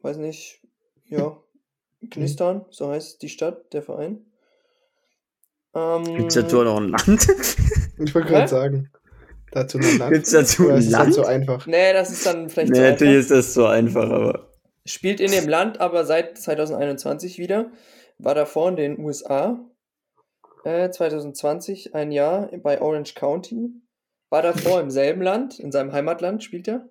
Weiß 0.00 0.16
nicht. 0.16 0.60
Ja. 1.06 1.42
Gnistan, 2.00 2.64
so 2.70 2.90
heißt 2.90 3.22
die 3.22 3.28
Stadt, 3.28 3.72
der 3.72 3.82
Verein. 3.82 4.24
Ähm, 5.74 6.04
Gibt's 6.04 6.34
dazu 6.34 6.60
auch 6.60 6.64
noch 6.64 6.76
ein 6.78 6.90
Land? 6.90 7.28
Ich 7.98 8.14
wollte 8.14 8.28
gerade 8.28 8.48
sagen. 8.48 8.90
Dazu 9.56 9.78
ein 9.78 9.98
Land. 9.98 10.12
Gibt's 10.12 10.32
dazu 10.32 10.68
ein 10.68 10.76
ist 10.76 10.92
das 10.92 11.00
Land? 11.00 11.14
so 11.14 11.24
einfach? 11.24 11.66
Nee, 11.66 11.94
das 11.94 12.10
ist 12.10 12.26
dann 12.26 12.50
vielleicht 12.50 12.72
Nee, 12.72 12.76
zu 12.76 12.82
einfach. 12.82 12.92
natürlich 12.92 13.18
ist 13.20 13.30
das 13.30 13.54
so 13.54 13.64
einfach, 13.64 14.10
aber. 14.10 14.52
Spielt 14.84 15.18
in 15.18 15.30
dem 15.30 15.48
Land 15.48 15.80
aber 15.80 16.04
seit 16.04 16.36
2021 16.36 17.38
wieder. 17.38 17.72
War 18.18 18.34
davor 18.34 18.68
in 18.68 18.76
den 18.76 18.98
USA. 18.98 19.58
Äh, 20.64 20.90
2020 20.90 21.94
ein 21.94 22.12
Jahr 22.12 22.48
bei 22.58 22.82
Orange 22.82 23.14
County. 23.14 23.70
War 24.28 24.42
davor 24.42 24.78
im 24.82 24.90
selben 24.90 25.22
Land, 25.22 25.58
in 25.58 25.72
seinem 25.72 25.92
Heimatland 25.92 26.44
spielt 26.44 26.68
er. 26.68 26.90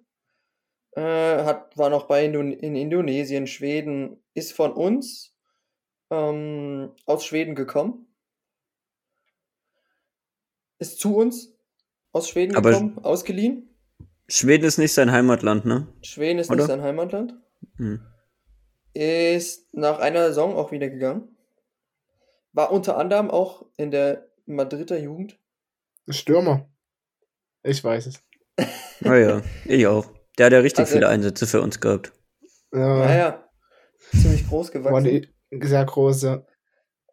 Äh, 0.93 1.43
hat, 1.43 1.77
war 1.77 1.91
noch 1.91 2.07
bei 2.07 2.25
Indon 2.25 2.51
in 2.51 2.75
Indonesien, 2.75 3.45
Schweden. 3.45 4.23
Ist 4.33 4.53
von 4.53 4.73
uns 4.73 5.35
ähm, 6.09 6.93
aus 7.05 7.23
Schweden 7.25 7.53
gekommen. 7.53 8.07
Ist 10.79 10.99
zu 10.99 11.15
uns 11.15 11.54
aus 12.15 12.29
Schweden 12.29 12.55
Aber- 12.55 12.71
gekommen, 12.71 12.97
ausgeliehen. 13.03 13.69
Schweden 14.27 14.63
ist 14.63 14.77
nicht 14.77 14.93
sein 14.93 15.11
Heimatland, 15.11 15.65
ne? 15.65 15.87
Schweden 16.01 16.39
ist 16.39 16.49
Oder? 16.49 16.57
nicht 16.59 16.67
sein 16.67 16.81
Heimatland. 16.81 17.35
Hm. 17.77 17.99
Ist 18.93 19.73
nach 19.73 19.99
einer 19.99 20.27
Saison 20.27 20.55
auch 20.55 20.71
wieder 20.71 20.89
gegangen. 20.89 21.35
War 22.53 22.71
unter 22.71 22.97
anderem 22.97 23.29
auch 23.29 23.65
in 23.77 23.91
der 23.91 24.27
Madrider 24.45 24.97
Jugend. 24.97 25.37
Stürmer. 26.07 26.69
Ich 27.63 27.83
weiß 27.83 28.05
es. 28.07 28.23
Ah 29.03 29.15
ja, 29.15 29.41
ich 29.65 29.85
auch. 29.87 30.05
Der 30.37 30.45
hat 30.47 30.53
ja 30.53 30.59
richtig 30.59 30.79
Also- 30.85 30.93
viele 30.93 31.09
Einsätze 31.09 31.45
für 31.47 31.61
uns 31.61 31.79
gehabt. 31.81 32.13
Ja, 32.71 32.79
Naja, 33.05 33.49
ziemlich 34.11 34.47
groß 34.47 34.71
gewachsen. 34.71 35.03
die 35.05 35.29
sehr 35.61 35.83
große. 35.85 36.45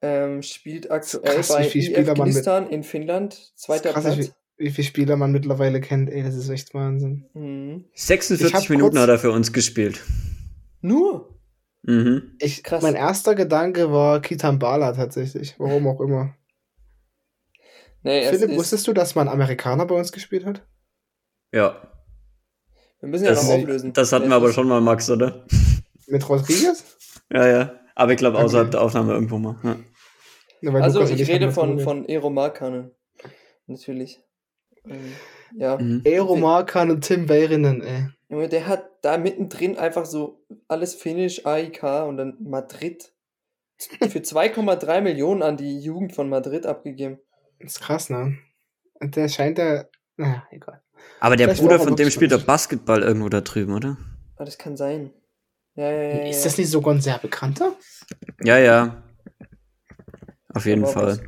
Ähm, 0.01 0.43
spielt 0.43 0.91
aktuell 0.91 1.35
Krass, 1.37 1.49
bei 1.49 1.69
Glistan 1.69 2.69
in 2.71 2.83
Finnland. 2.85 3.53
Zweiter 3.57 3.93
krass, 3.93 4.05
Platz. 4.05 4.33
Wie, 4.63 4.71
viele 4.71 4.87
Spieler 4.87 5.17
man 5.17 5.33
mittlerweile 5.33 5.81
kennt. 5.81 6.11
Ey, 6.11 6.23
das 6.23 6.35
ist 6.35 6.49
echt 6.49 6.73
Wahnsinn. 6.75 7.27
Mhm. 7.35 7.85
46 7.95 8.47
Ich 8.47 8.55
hab 8.55 8.69
Minuten 8.71 8.99
hat 8.99 9.09
er 9.09 9.19
für 9.19 9.31
uns 9.33 9.53
gespielt. 9.53 10.03
Nur? 10.81 11.39
Mhm. 11.83 12.37
Ich, 12.41 12.63
Krass. 12.63 12.83
Mein 12.83 12.95
erster 12.95 13.35
Gedanke 13.35 13.91
war 13.93 14.21
Kitambala 14.21 14.93
tatsächlich. 14.93 15.55
Warum 15.59 15.87
auch 15.89 16.01
immer. 16.01 16.35
Nee, 18.03 18.29
Philipp, 18.29 18.51
ist, 18.51 18.57
wusstest 18.57 18.87
du, 18.89 18.93
dass 18.93 19.15
mal 19.15 19.23
ein 19.23 19.29
Amerikaner 19.29 19.87
bei 19.87 19.95
uns 19.95 20.11
gespielt 20.13 20.45
hat? 20.45 20.67
Ja, 21.53 21.93
wir 23.01 23.09
müssen 23.09 23.25
ja 23.25 23.31
das- 23.31 23.45
noch 23.47 23.55
auflösen. 23.55 23.93
das 23.93 24.13
hatten 24.13 24.29
wir 24.29 24.37
aber 24.37 24.53
schon 24.53 24.69
mal, 24.69 24.81
Max, 24.81 25.11
oder? 25.11 25.45
Mit 26.07 26.29
Rodriguez? 26.29 26.85
Ja, 27.33 27.47
ja. 27.47 27.81
Aber 27.95 28.13
ich 28.13 28.19
glaube, 28.19 28.37
Okay. 28.37 28.47
außerhalb 28.47 28.71
der 28.71 28.81
Aufnahme 28.81 29.13
irgendwo 29.13 29.39
mal. 29.39 29.57
Ja. 29.63 29.77
Ja, 30.63 30.73
Also 30.75 31.03
ich 31.03 31.29
rede 31.29 31.51
von, 31.51 31.81
von 31.81 32.05
Ero 32.07 32.31
Markkanen. 32.31 32.93
Natürlich. 33.67 34.21
Ähm, 34.89 35.13
ja. 35.55 35.77
Mhm. 35.79 36.03
Eero 36.05 36.37
Markan 36.37 36.91
und 36.91 37.03
Tim 37.03 37.29
Weirinen, 37.29 37.83
ey. 37.83 38.07
Junge, 38.29 38.49
der 38.49 38.67
hat 38.67 38.89
da 39.03 39.19
mittendrin 39.19 39.77
einfach 39.77 40.07
so 40.07 40.45
alles 40.69 40.95
Finnisch, 40.95 41.45
AIK 41.45 41.83
und 42.09 42.17
dann 42.17 42.37
Madrid 42.41 43.13
für 43.79 44.21
2,3 44.21 45.01
Millionen 45.03 45.43
an 45.43 45.57
die 45.57 45.79
Jugend 45.81 46.15
von 46.15 46.29
Madrid 46.29 46.67
abgegeben. 46.67 47.19
Das 47.61 47.73
ist 47.75 47.81
krass, 47.81 48.11
ne? 48.11 48.39
Und 48.95 49.17
der 49.17 49.29
scheint 49.29 49.59
ja. 49.59 49.85
Naja, 50.17 50.47
egal. 50.51 50.83
Aber 51.21 51.37
der 51.37 51.49
Vielleicht 51.49 51.63
Bruder 51.63 51.77
er 51.77 51.81
von 51.81 51.97
dem 51.97 52.11
spielt 52.11 52.33
doch. 52.33 52.45
Basketball 52.45 53.03
irgendwo 53.03 53.29
da 53.29 53.41
drüben, 53.41 53.75
oder? 53.75 53.97
Ah, 54.37 54.45
das 54.45 54.57
kann 54.59 54.77
sein. 54.77 55.11
Ja, 55.75 55.91
ja, 55.91 56.03
ja. 56.03 56.29
Ist 56.31 56.45
das 56.45 56.59
nicht 56.59 56.71
sogar 56.71 56.95
ein 56.95 57.01
sehr 57.01 57.19
bekannter? 57.19 57.75
Ja, 58.45 58.59
ja. 58.59 59.03
Auf 60.55 60.67
jeden 60.67 60.85
Aber 60.85 60.93
Fall. 60.93 61.07
was- 61.07 61.21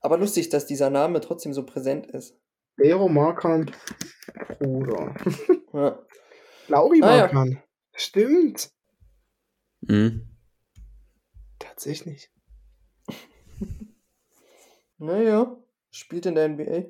Aber 0.00 0.18
lustig, 0.18 0.48
dass 0.50 0.66
dieser 0.66 0.90
Name 0.90 1.20
trotzdem 1.20 1.52
so 1.54 1.64
präsent 1.64 2.06
ist. 2.06 2.36
Eero 2.78 3.08
Markan, 3.08 3.70
Bruder. 4.58 5.14
Ja. 5.72 5.98
Lauri 6.68 7.00
Ah, 7.02 7.16
ja. 7.16 7.22
Markan. 7.22 7.62
Stimmt. 7.94 8.70
Mhm. 9.80 10.28
Tatsächlich. 11.58 12.30
Naja, 14.98 15.54
spielt 15.90 16.24
in 16.24 16.34
der 16.34 16.48
NBA. 16.48 16.84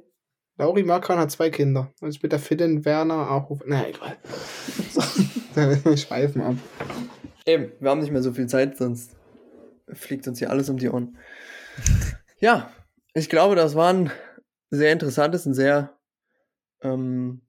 Lauri 0.58 0.84
Markan 0.84 1.18
hat 1.18 1.32
zwei 1.32 1.50
Kinder. 1.50 1.92
Und 2.00 2.08
ist 2.08 2.22
mit 2.22 2.30
der 2.30 2.38
Fidden 2.38 2.84
Werner 2.84 3.32
auch. 3.32 3.50
Na, 3.66 3.84
egal. 3.88 4.16
Schweifen 5.96 6.40
ab. 6.40 6.54
Eben, 7.44 7.72
wir 7.80 7.90
haben 7.90 7.98
nicht 7.98 8.12
mehr 8.12 8.22
so 8.22 8.32
viel 8.32 8.46
Zeit, 8.46 8.76
sonst 8.76 9.16
fliegt 9.92 10.28
uns 10.28 10.38
hier 10.38 10.50
alles 10.50 10.68
um 10.70 10.76
die 10.78 10.88
Ohren. 10.88 11.18
Ja, 12.38 12.70
ich 13.12 13.28
glaube, 13.28 13.56
das 13.56 13.74
war 13.74 13.92
ein 13.92 14.12
sehr 14.70 14.92
interessantes, 14.92 15.46
ein 15.46 15.54
sehr 15.54 15.98
ähm, 16.82 17.42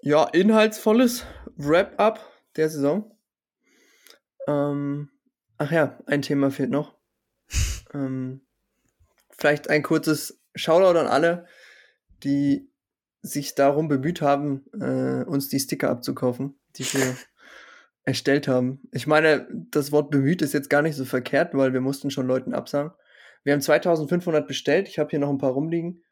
ja, 0.00 0.24
inhaltsvolles 0.24 1.24
Wrap-up 1.56 2.20
der 2.56 2.68
Saison. 2.68 3.16
Ähm, 4.46 5.10
ach 5.58 5.72
ja, 5.72 5.98
ein 6.06 6.22
Thema 6.22 6.50
fehlt 6.50 6.70
noch. 6.70 6.96
ähm, 7.94 8.42
vielleicht 9.30 9.68
ein 9.68 9.82
kurzes 9.82 10.40
Shoutout 10.54 10.98
an 10.98 11.06
alle, 11.06 11.46
die 12.22 12.70
sich 13.22 13.54
darum 13.54 13.88
bemüht 13.88 14.22
haben, 14.22 14.64
äh, 14.80 15.24
uns 15.24 15.48
die 15.48 15.60
Sticker 15.60 15.90
abzukaufen, 15.90 16.58
die 16.76 16.84
wir 16.84 17.16
erstellt 18.04 18.48
haben. 18.48 18.80
Ich 18.92 19.06
meine, 19.06 19.48
das 19.70 19.90
Wort 19.92 20.10
bemüht 20.10 20.42
ist 20.42 20.54
jetzt 20.54 20.70
gar 20.70 20.82
nicht 20.82 20.96
so 20.96 21.04
verkehrt, 21.04 21.54
weil 21.54 21.72
wir 21.72 21.80
mussten 21.80 22.10
schon 22.10 22.26
Leuten 22.26 22.54
absagen. 22.54 22.92
Wir 23.46 23.52
haben 23.52 23.60
2500 23.60 24.48
bestellt. 24.48 24.88
Ich 24.88 24.98
habe 24.98 25.10
hier 25.10 25.20
noch 25.20 25.30
ein 25.30 25.38
paar 25.38 25.52
rumliegen. 25.52 26.02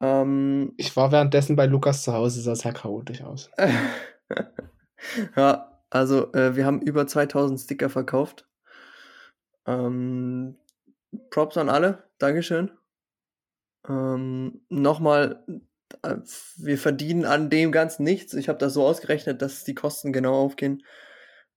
Ähm, 0.00 0.72
Ich 0.78 0.96
war 0.96 1.12
währenddessen 1.12 1.54
bei 1.54 1.66
Lukas 1.66 2.02
zu 2.02 2.12
Hause, 2.12 2.42
sah 2.42 2.56
sehr 2.56 2.72
chaotisch 2.72 3.22
aus. 3.22 3.52
ja, 5.36 5.80
also 5.90 6.32
äh, 6.32 6.56
wir 6.56 6.66
haben 6.66 6.82
über 6.82 7.06
2000 7.06 7.60
Sticker 7.60 7.88
verkauft. 7.88 8.48
Ähm, 9.64 10.58
Props 11.30 11.56
an 11.56 11.68
alle. 11.68 12.10
Dankeschön. 12.18 12.72
Ähm, 13.88 14.62
Nochmal, 14.68 15.44
äh, 16.02 16.16
wir 16.56 16.78
verdienen 16.78 17.24
an 17.24 17.48
dem 17.48 17.70
Ganzen 17.70 18.02
nichts. 18.02 18.34
Ich 18.34 18.48
habe 18.48 18.58
das 18.58 18.74
so 18.74 18.84
ausgerechnet, 18.84 19.40
dass 19.40 19.62
die 19.62 19.76
Kosten 19.76 20.12
genau 20.12 20.34
aufgehen. 20.34 20.82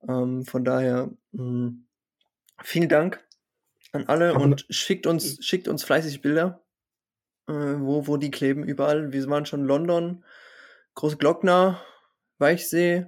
Ähm, 0.08 0.46
von 0.46 0.64
daher, 0.64 1.10
mh, 1.32 1.72
vielen 2.62 2.90
Dank 2.90 3.25
an 3.96 4.06
alle 4.08 4.34
und 4.34 4.66
schickt 4.70 5.08
uns, 5.08 5.44
schickt 5.46 5.68
uns 5.68 5.84
fleißig 5.84 6.22
Bilder, 6.22 6.62
äh, 7.48 7.54
wo, 7.54 8.08
wo 8.08 8.18
die 8.18 8.32
kleben, 8.32 8.64
überall. 8.64 9.12
Wir 9.12 9.28
waren 9.30 9.46
schon 9.46 9.62
in 9.62 9.66
London, 9.66 10.24
Großglockner, 10.96 11.82
Weichsee. 12.38 13.06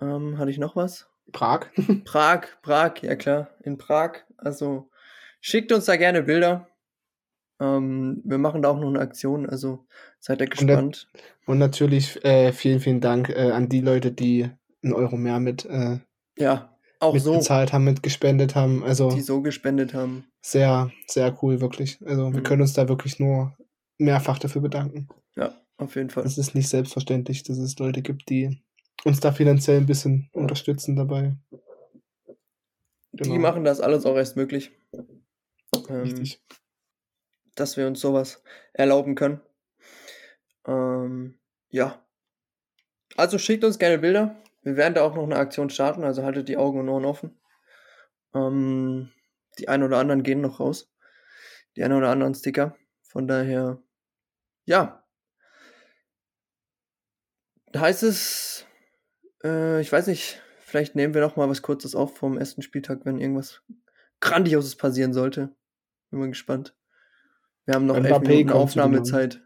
Ähm, 0.00 0.38
hatte 0.38 0.50
ich 0.50 0.58
noch 0.58 0.76
was? 0.76 1.08
Prag. 1.32 1.66
Prag, 2.04 2.46
Prag, 2.62 3.02
ja 3.02 3.16
klar, 3.16 3.50
in 3.62 3.78
Prag. 3.78 4.24
Also 4.36 4.90
schickt 5.40 5.72
uns 5.72 5.86
da 5.86 5.96
gerne 5.96 6.22
Bilder. 6.22 6.68
Ähm, 7.58 8.20
wir 8.24 8.38
machen 8.38 8.60
da 8.62 8.68
auch 8.68 8.78
noch 8.78 8.88
eine 8.88 9.00
Aktion, 9.00 9.48
also 9.48 9.86
seid 10.20 10.40
der- 10.40 10.48
gespannt. 10.48 11.08
Und 11.46 11.58
natürlich 11.58 12.22
äh, 12.24 12.52
vielen, 12.52 12.80
vielen 12.80 13.00
Dank 13.00 13.30
äh, 13.30 13.50
an 13.50 13.68
die 13.68 13.80
Leute, 13.80 14.12
die 14.12 14.50
einen 14.82 14.92
Euro 14.92 15.16
mehr 15.16 15.40
mit, 15.40 15.64
äh, 15.64 15.98
Ja, 16.36 16.75
auch 17.00 17.16
so, 17.18 17.30
mitbezahlt 17.32 17.72
haben, 17.72 17.84
mitgespendet 17.84 18.54
haben. 18.54 18.82
Also 18.84 19.10
die 19.10 19.20
so 19.20 19.42
gespendet 19.42 19.94
haben. 19.94 20.24
sehr, 20.42 20.90
sehr 21.06 21.36
cool, 21.42 21.60
wirklich. 21.60 21.98
Also 22.06 22.32
wir 22.32 22.40
Mhm. 22.40 22.44
können 22.44 22.62
uns 22.62 22.72
da 22.72 22.88
wirklich 22.88 23.18
nur 23.18 23.56
mehrfach 23.98 24.38
dafür 24.38 24.62
bedanken. 24.62 25.08
Ja, 25.36 25.54
auf 25.78 25.94
jeden 25.96 26.10
Fall. 26.10 26.24
Es 26.24 26.38
ist 26.38 26.54
nicht 26.54 26.68
selbstverständlich, 26.68 27.42
dass 27.42 27.58
es 27.58 27.78
Leute 27.78 28.02
gibt, 28.02 28.28
die 28.30 28.62
uns 29.04 29.20
da 29.20 29.32
finanziell 29.32 29.78
ein 29.78 29.86
bisschen 29.86 30.28
unterstützen 30.32 30.96
dabei. 30.96 31.36
Die 33.12 33.22
genau. 33.24 33.38
machen 33.38 33.64
das 33.64 33.80
alles 33.80 34.04
auch 34.04 34.16
erst 34.16 34.36
möglich. 34.36 34.72
Ähm, 35.88 36.00
Richtig. 36.02 36.42
dass 37.54 37.76
wir 37.76 37.86
uns 37.86 38.00
sowas 38.00 38.42
erlauben 38.72 39.14
können. 39.14 39.40
Ähm, 40.66 41.38
ja. 41.70 42.02
Also 43.16 43.38
schickt 43.38 43.64
uns 43.64 43.78
gerne 43.78 43.98
Bilder. 43.98 44.36
Wir 44.66 44.76
werden 44.76 44.94
da 44.94 45.02
auch 45.02 45.14
noch 45.14 45.22
eine 45.22 45.36
Aktion 45.36 45.70
starten, 45.70 46.02
also 46.02 46.24
haltet 46.24 46.48
die 46.48 46.56
Augen 46.56 46.80
und 46.80 46.88
Ohren 46.88 47.04
offen. 47.04 47.38
Ähm, 48.34 49.12
die 49.60 49.68
ein 49.68 49.84
oder 49.84 49.98
anderen 49.98 50.24
gehen 50.24 50.40
noch 50.40 50.58
raus. 50.58 50.92
Die 51.76 51.84
ein 51.84 51.92
oder 51.92 52.10
anderen 52.10 52.34
Sticker. 52.34 52.76
Von 53.04 53.28
daher, 53.28 53.80
ja. 54.64 55.04
Heißt 57.76 58.02
es, 58.02 58.66
äh, 59.44 59.80
ich 59.80 59.92
weiß 59.92 60.08
nicht, 60.08 60.42
vielleicht 60.62 60.96
nehmen 60.96 61.14
wir 61.14 61.20
noch 61.20 61.36
mal 61.36 61.48
was 61.48 61.62
Kurzes 61.62 61.94
auf 61.94 62.16
vom 62.16 62.36
ersten 62.36 62.62
Spieltag, 62.62 63.04
wenn 63.04 63.20
irgendwas 63.20 63.62
Grandioses 64.18 64.74
passieren 64.74 65.12
sollte. 65.12 65.54
Bin 66.10 66.18
mal 66.18 66.28
gespannt. 66.28 66.74
Wir 67.66 67.76
haben 67.76 67.86
noch 67.86 67.94
elf 67.94 68.18
Minuten 68.18 68.50
Aufnahmezeit 68.50 69.40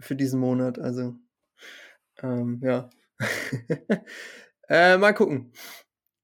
für 0.00 0.16
diesen 0.16 0.38
Monat, 0.38 0.78
also 0.78 1.14
ähm, 2.22 2.60
ja. 2.62 2.90
äh, 4.68 4.96
mal 4.96 5.12
gucken. 5.12 5.52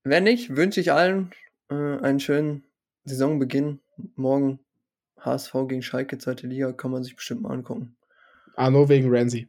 Wenn 0.05 0.25
nicht, 0.25 0.57
wünsche 0.57 0.81
ich 0.81 0.93
allen 0.93 1.33
äh, 1.71 1.75
einen 1.75 2.21
schönen 2.21 2.65
Saisonbeginn. 3.05 3.81
Morgen 4.17 4.59
HSV 5.21 5.53
gegen 5.69 5.83
Schalke, 5.83 6.19
zweite 6.19 6.47
Liga, 6.47 6.73
kann 6.73 6.91
man 6.91 7.05
sich 7.05 7.15
bestimmt 7.15 7.43
mal 7.43 7.53
angucken. 7.53 7.97
Ah, 8.57 8.71
nur 8.71 8.89
wegen 8.89 9.15
Ramsey. 9.15 9.49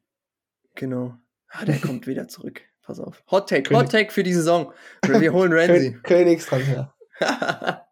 Genau. 0.76 1.18
Ah, 1.50 1.66
der 1.66 1.78
kommt 1.82 2.08
wieder 2.08 2.28
zurück. 2.28 2.62
Pass 2.84 3.00
auf. 3.00 3.24
Hot 3.32 3.50
Take, 3.50 3.64
König- 3.70 3.78
Hot 3.84 3.92
Take 3.92 4.12
für 4.12 4.24
die 4.24 4.34
Saison. 4.34 4.74
Wir 5.06 5.34
holen 5.34 5.54
Ramsey. 5.54 5.94
Kö 5.94 6.02
Königstransfer. 6.02 6.94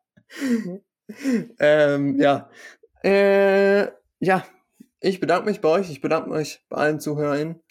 ähm, 1.59 2.19
ja. 2.19 2.49
Äh, 3.03 3.87
ja. 4.19 4.45
Ich 4.99 5.19
bedanke 5.19 5.49
mich 5.49 5.61
bei 5.61 5.69
euch. 5.69 5.89
Ich 5.89 6.01
bedanke 6.01 6.29
mich 6.29 6.63
bei 6.69 6.77
allen 6.77 6.99
ZuhörerInnen. 6.99 7.61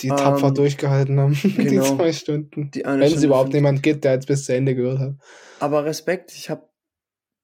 Die 0.00 0.08
tapfer 0.08 0.48
Ähm, 0.48 0.54
durchgehalten 0.54 1.18
haben. 1.18 1.34
Die 1.42 1.54
genau. 1.54 1.96
zwei 1.96 2.12
Stunden. 2.12 2.70
Die 2.70 2.86
eine 2.86 3.02
Wenn 3.02 3.12
es 3.12 3.22
überhaupt 3.24 3.52
jemand 3.52 3.82
gibt, 3.82 4.04
der 4.04 4.12
jetzt 4.12 4.28
bis 4.28 4.44
zu 4.44 4.54
Ende 4.54 4.74
gehört 4.74 5.00
hat. 5.00 5.14
Aber 5.60 5.84
Respekt, 5.84 6.32
ich 6.32 6.50
habe 6.50 6.68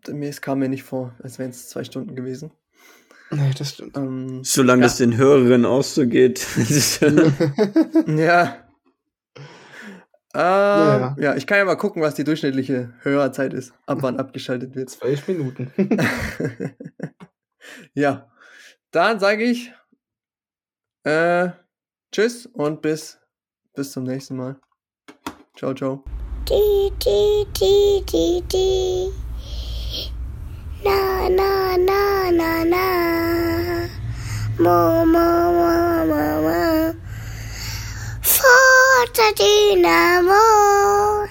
mir 0.08 0.28
es 0.28 0.40
kam 0.40 0.60
mir 0.60 0.68
nicht 0.68 0.84
vor, 0.84 1.14
als 1.22 1.38
wären 1.38 1.50
es 1.50 1.68
zwei 1.68 1.82
Stunden 1.84 2.14
gewesen. 2.14 2.52
Nee, 3.30 3.50
das 3.58 3.74
stimmt. 3.74 3.96
Ähm, 3.96 4.40
Solange 4.44 4.82
Ja. 4.82 4.86
das 4.86 4.96
den 4.98 5.16
Hörerinnen 5.16 5.66
auch 5.66 5.82
so 5.82 6.06
geht. 6.06 6.46
ja. 8.06 8.56
Äh, 10.34 10.38
Naja. 10.40 11.16
Ja, 11.18 11.36
ich 11.36 11.46
kann 11.46 11.56
ja 11.58 11.64
mal 11.64 11.74
gucken, 11.76 12.02
was 12.02 12.14
die 12.14 12.22
durchschnittliche 12.22 12.92
Hörerzeit 13.00 13.54
ist, 13.54 13.72
ab 13.86 13.98
wann 14.02 14.18
abgeschaltet 14.20 14.76
wird. 14.76 14.90
Zwölf 14.90 15.26
Minuten. 15.26 15.72
ja, 17.94 18.30
dann 18.90 19.18
sage 19.20 19.44
ich 19.44 19.72
äh, 21.04 21.48
Tschüss 22.10 22.46
und 22.46 22.80
bis, 22.80 23.18
bis 23.74 23.92
zum 23.92 24.04
nächsten 24.04 24.36
Mal. 24.36 24.58
Ciao, 25.54 25.74
ciao. 25.74 26.04
Di, 26.48 26.90
di, 27.04 27.44
di, 27.52 28.02
di, 28.06 28.42
di. 28.48 29.12
Na, 30.82 31.28
na, 31.28 31.76
na, 31.76 32.30
na, 32.30 32.64
na. 32.64 33.88
Mo, 34.58 35.04
mo, 35.04 35.52
mo, 35.52 36.06
mo, 36.06 36.42
mo. 36.42 36.94
Forza 38.22 39.32
Dynamo. 39.36 41.26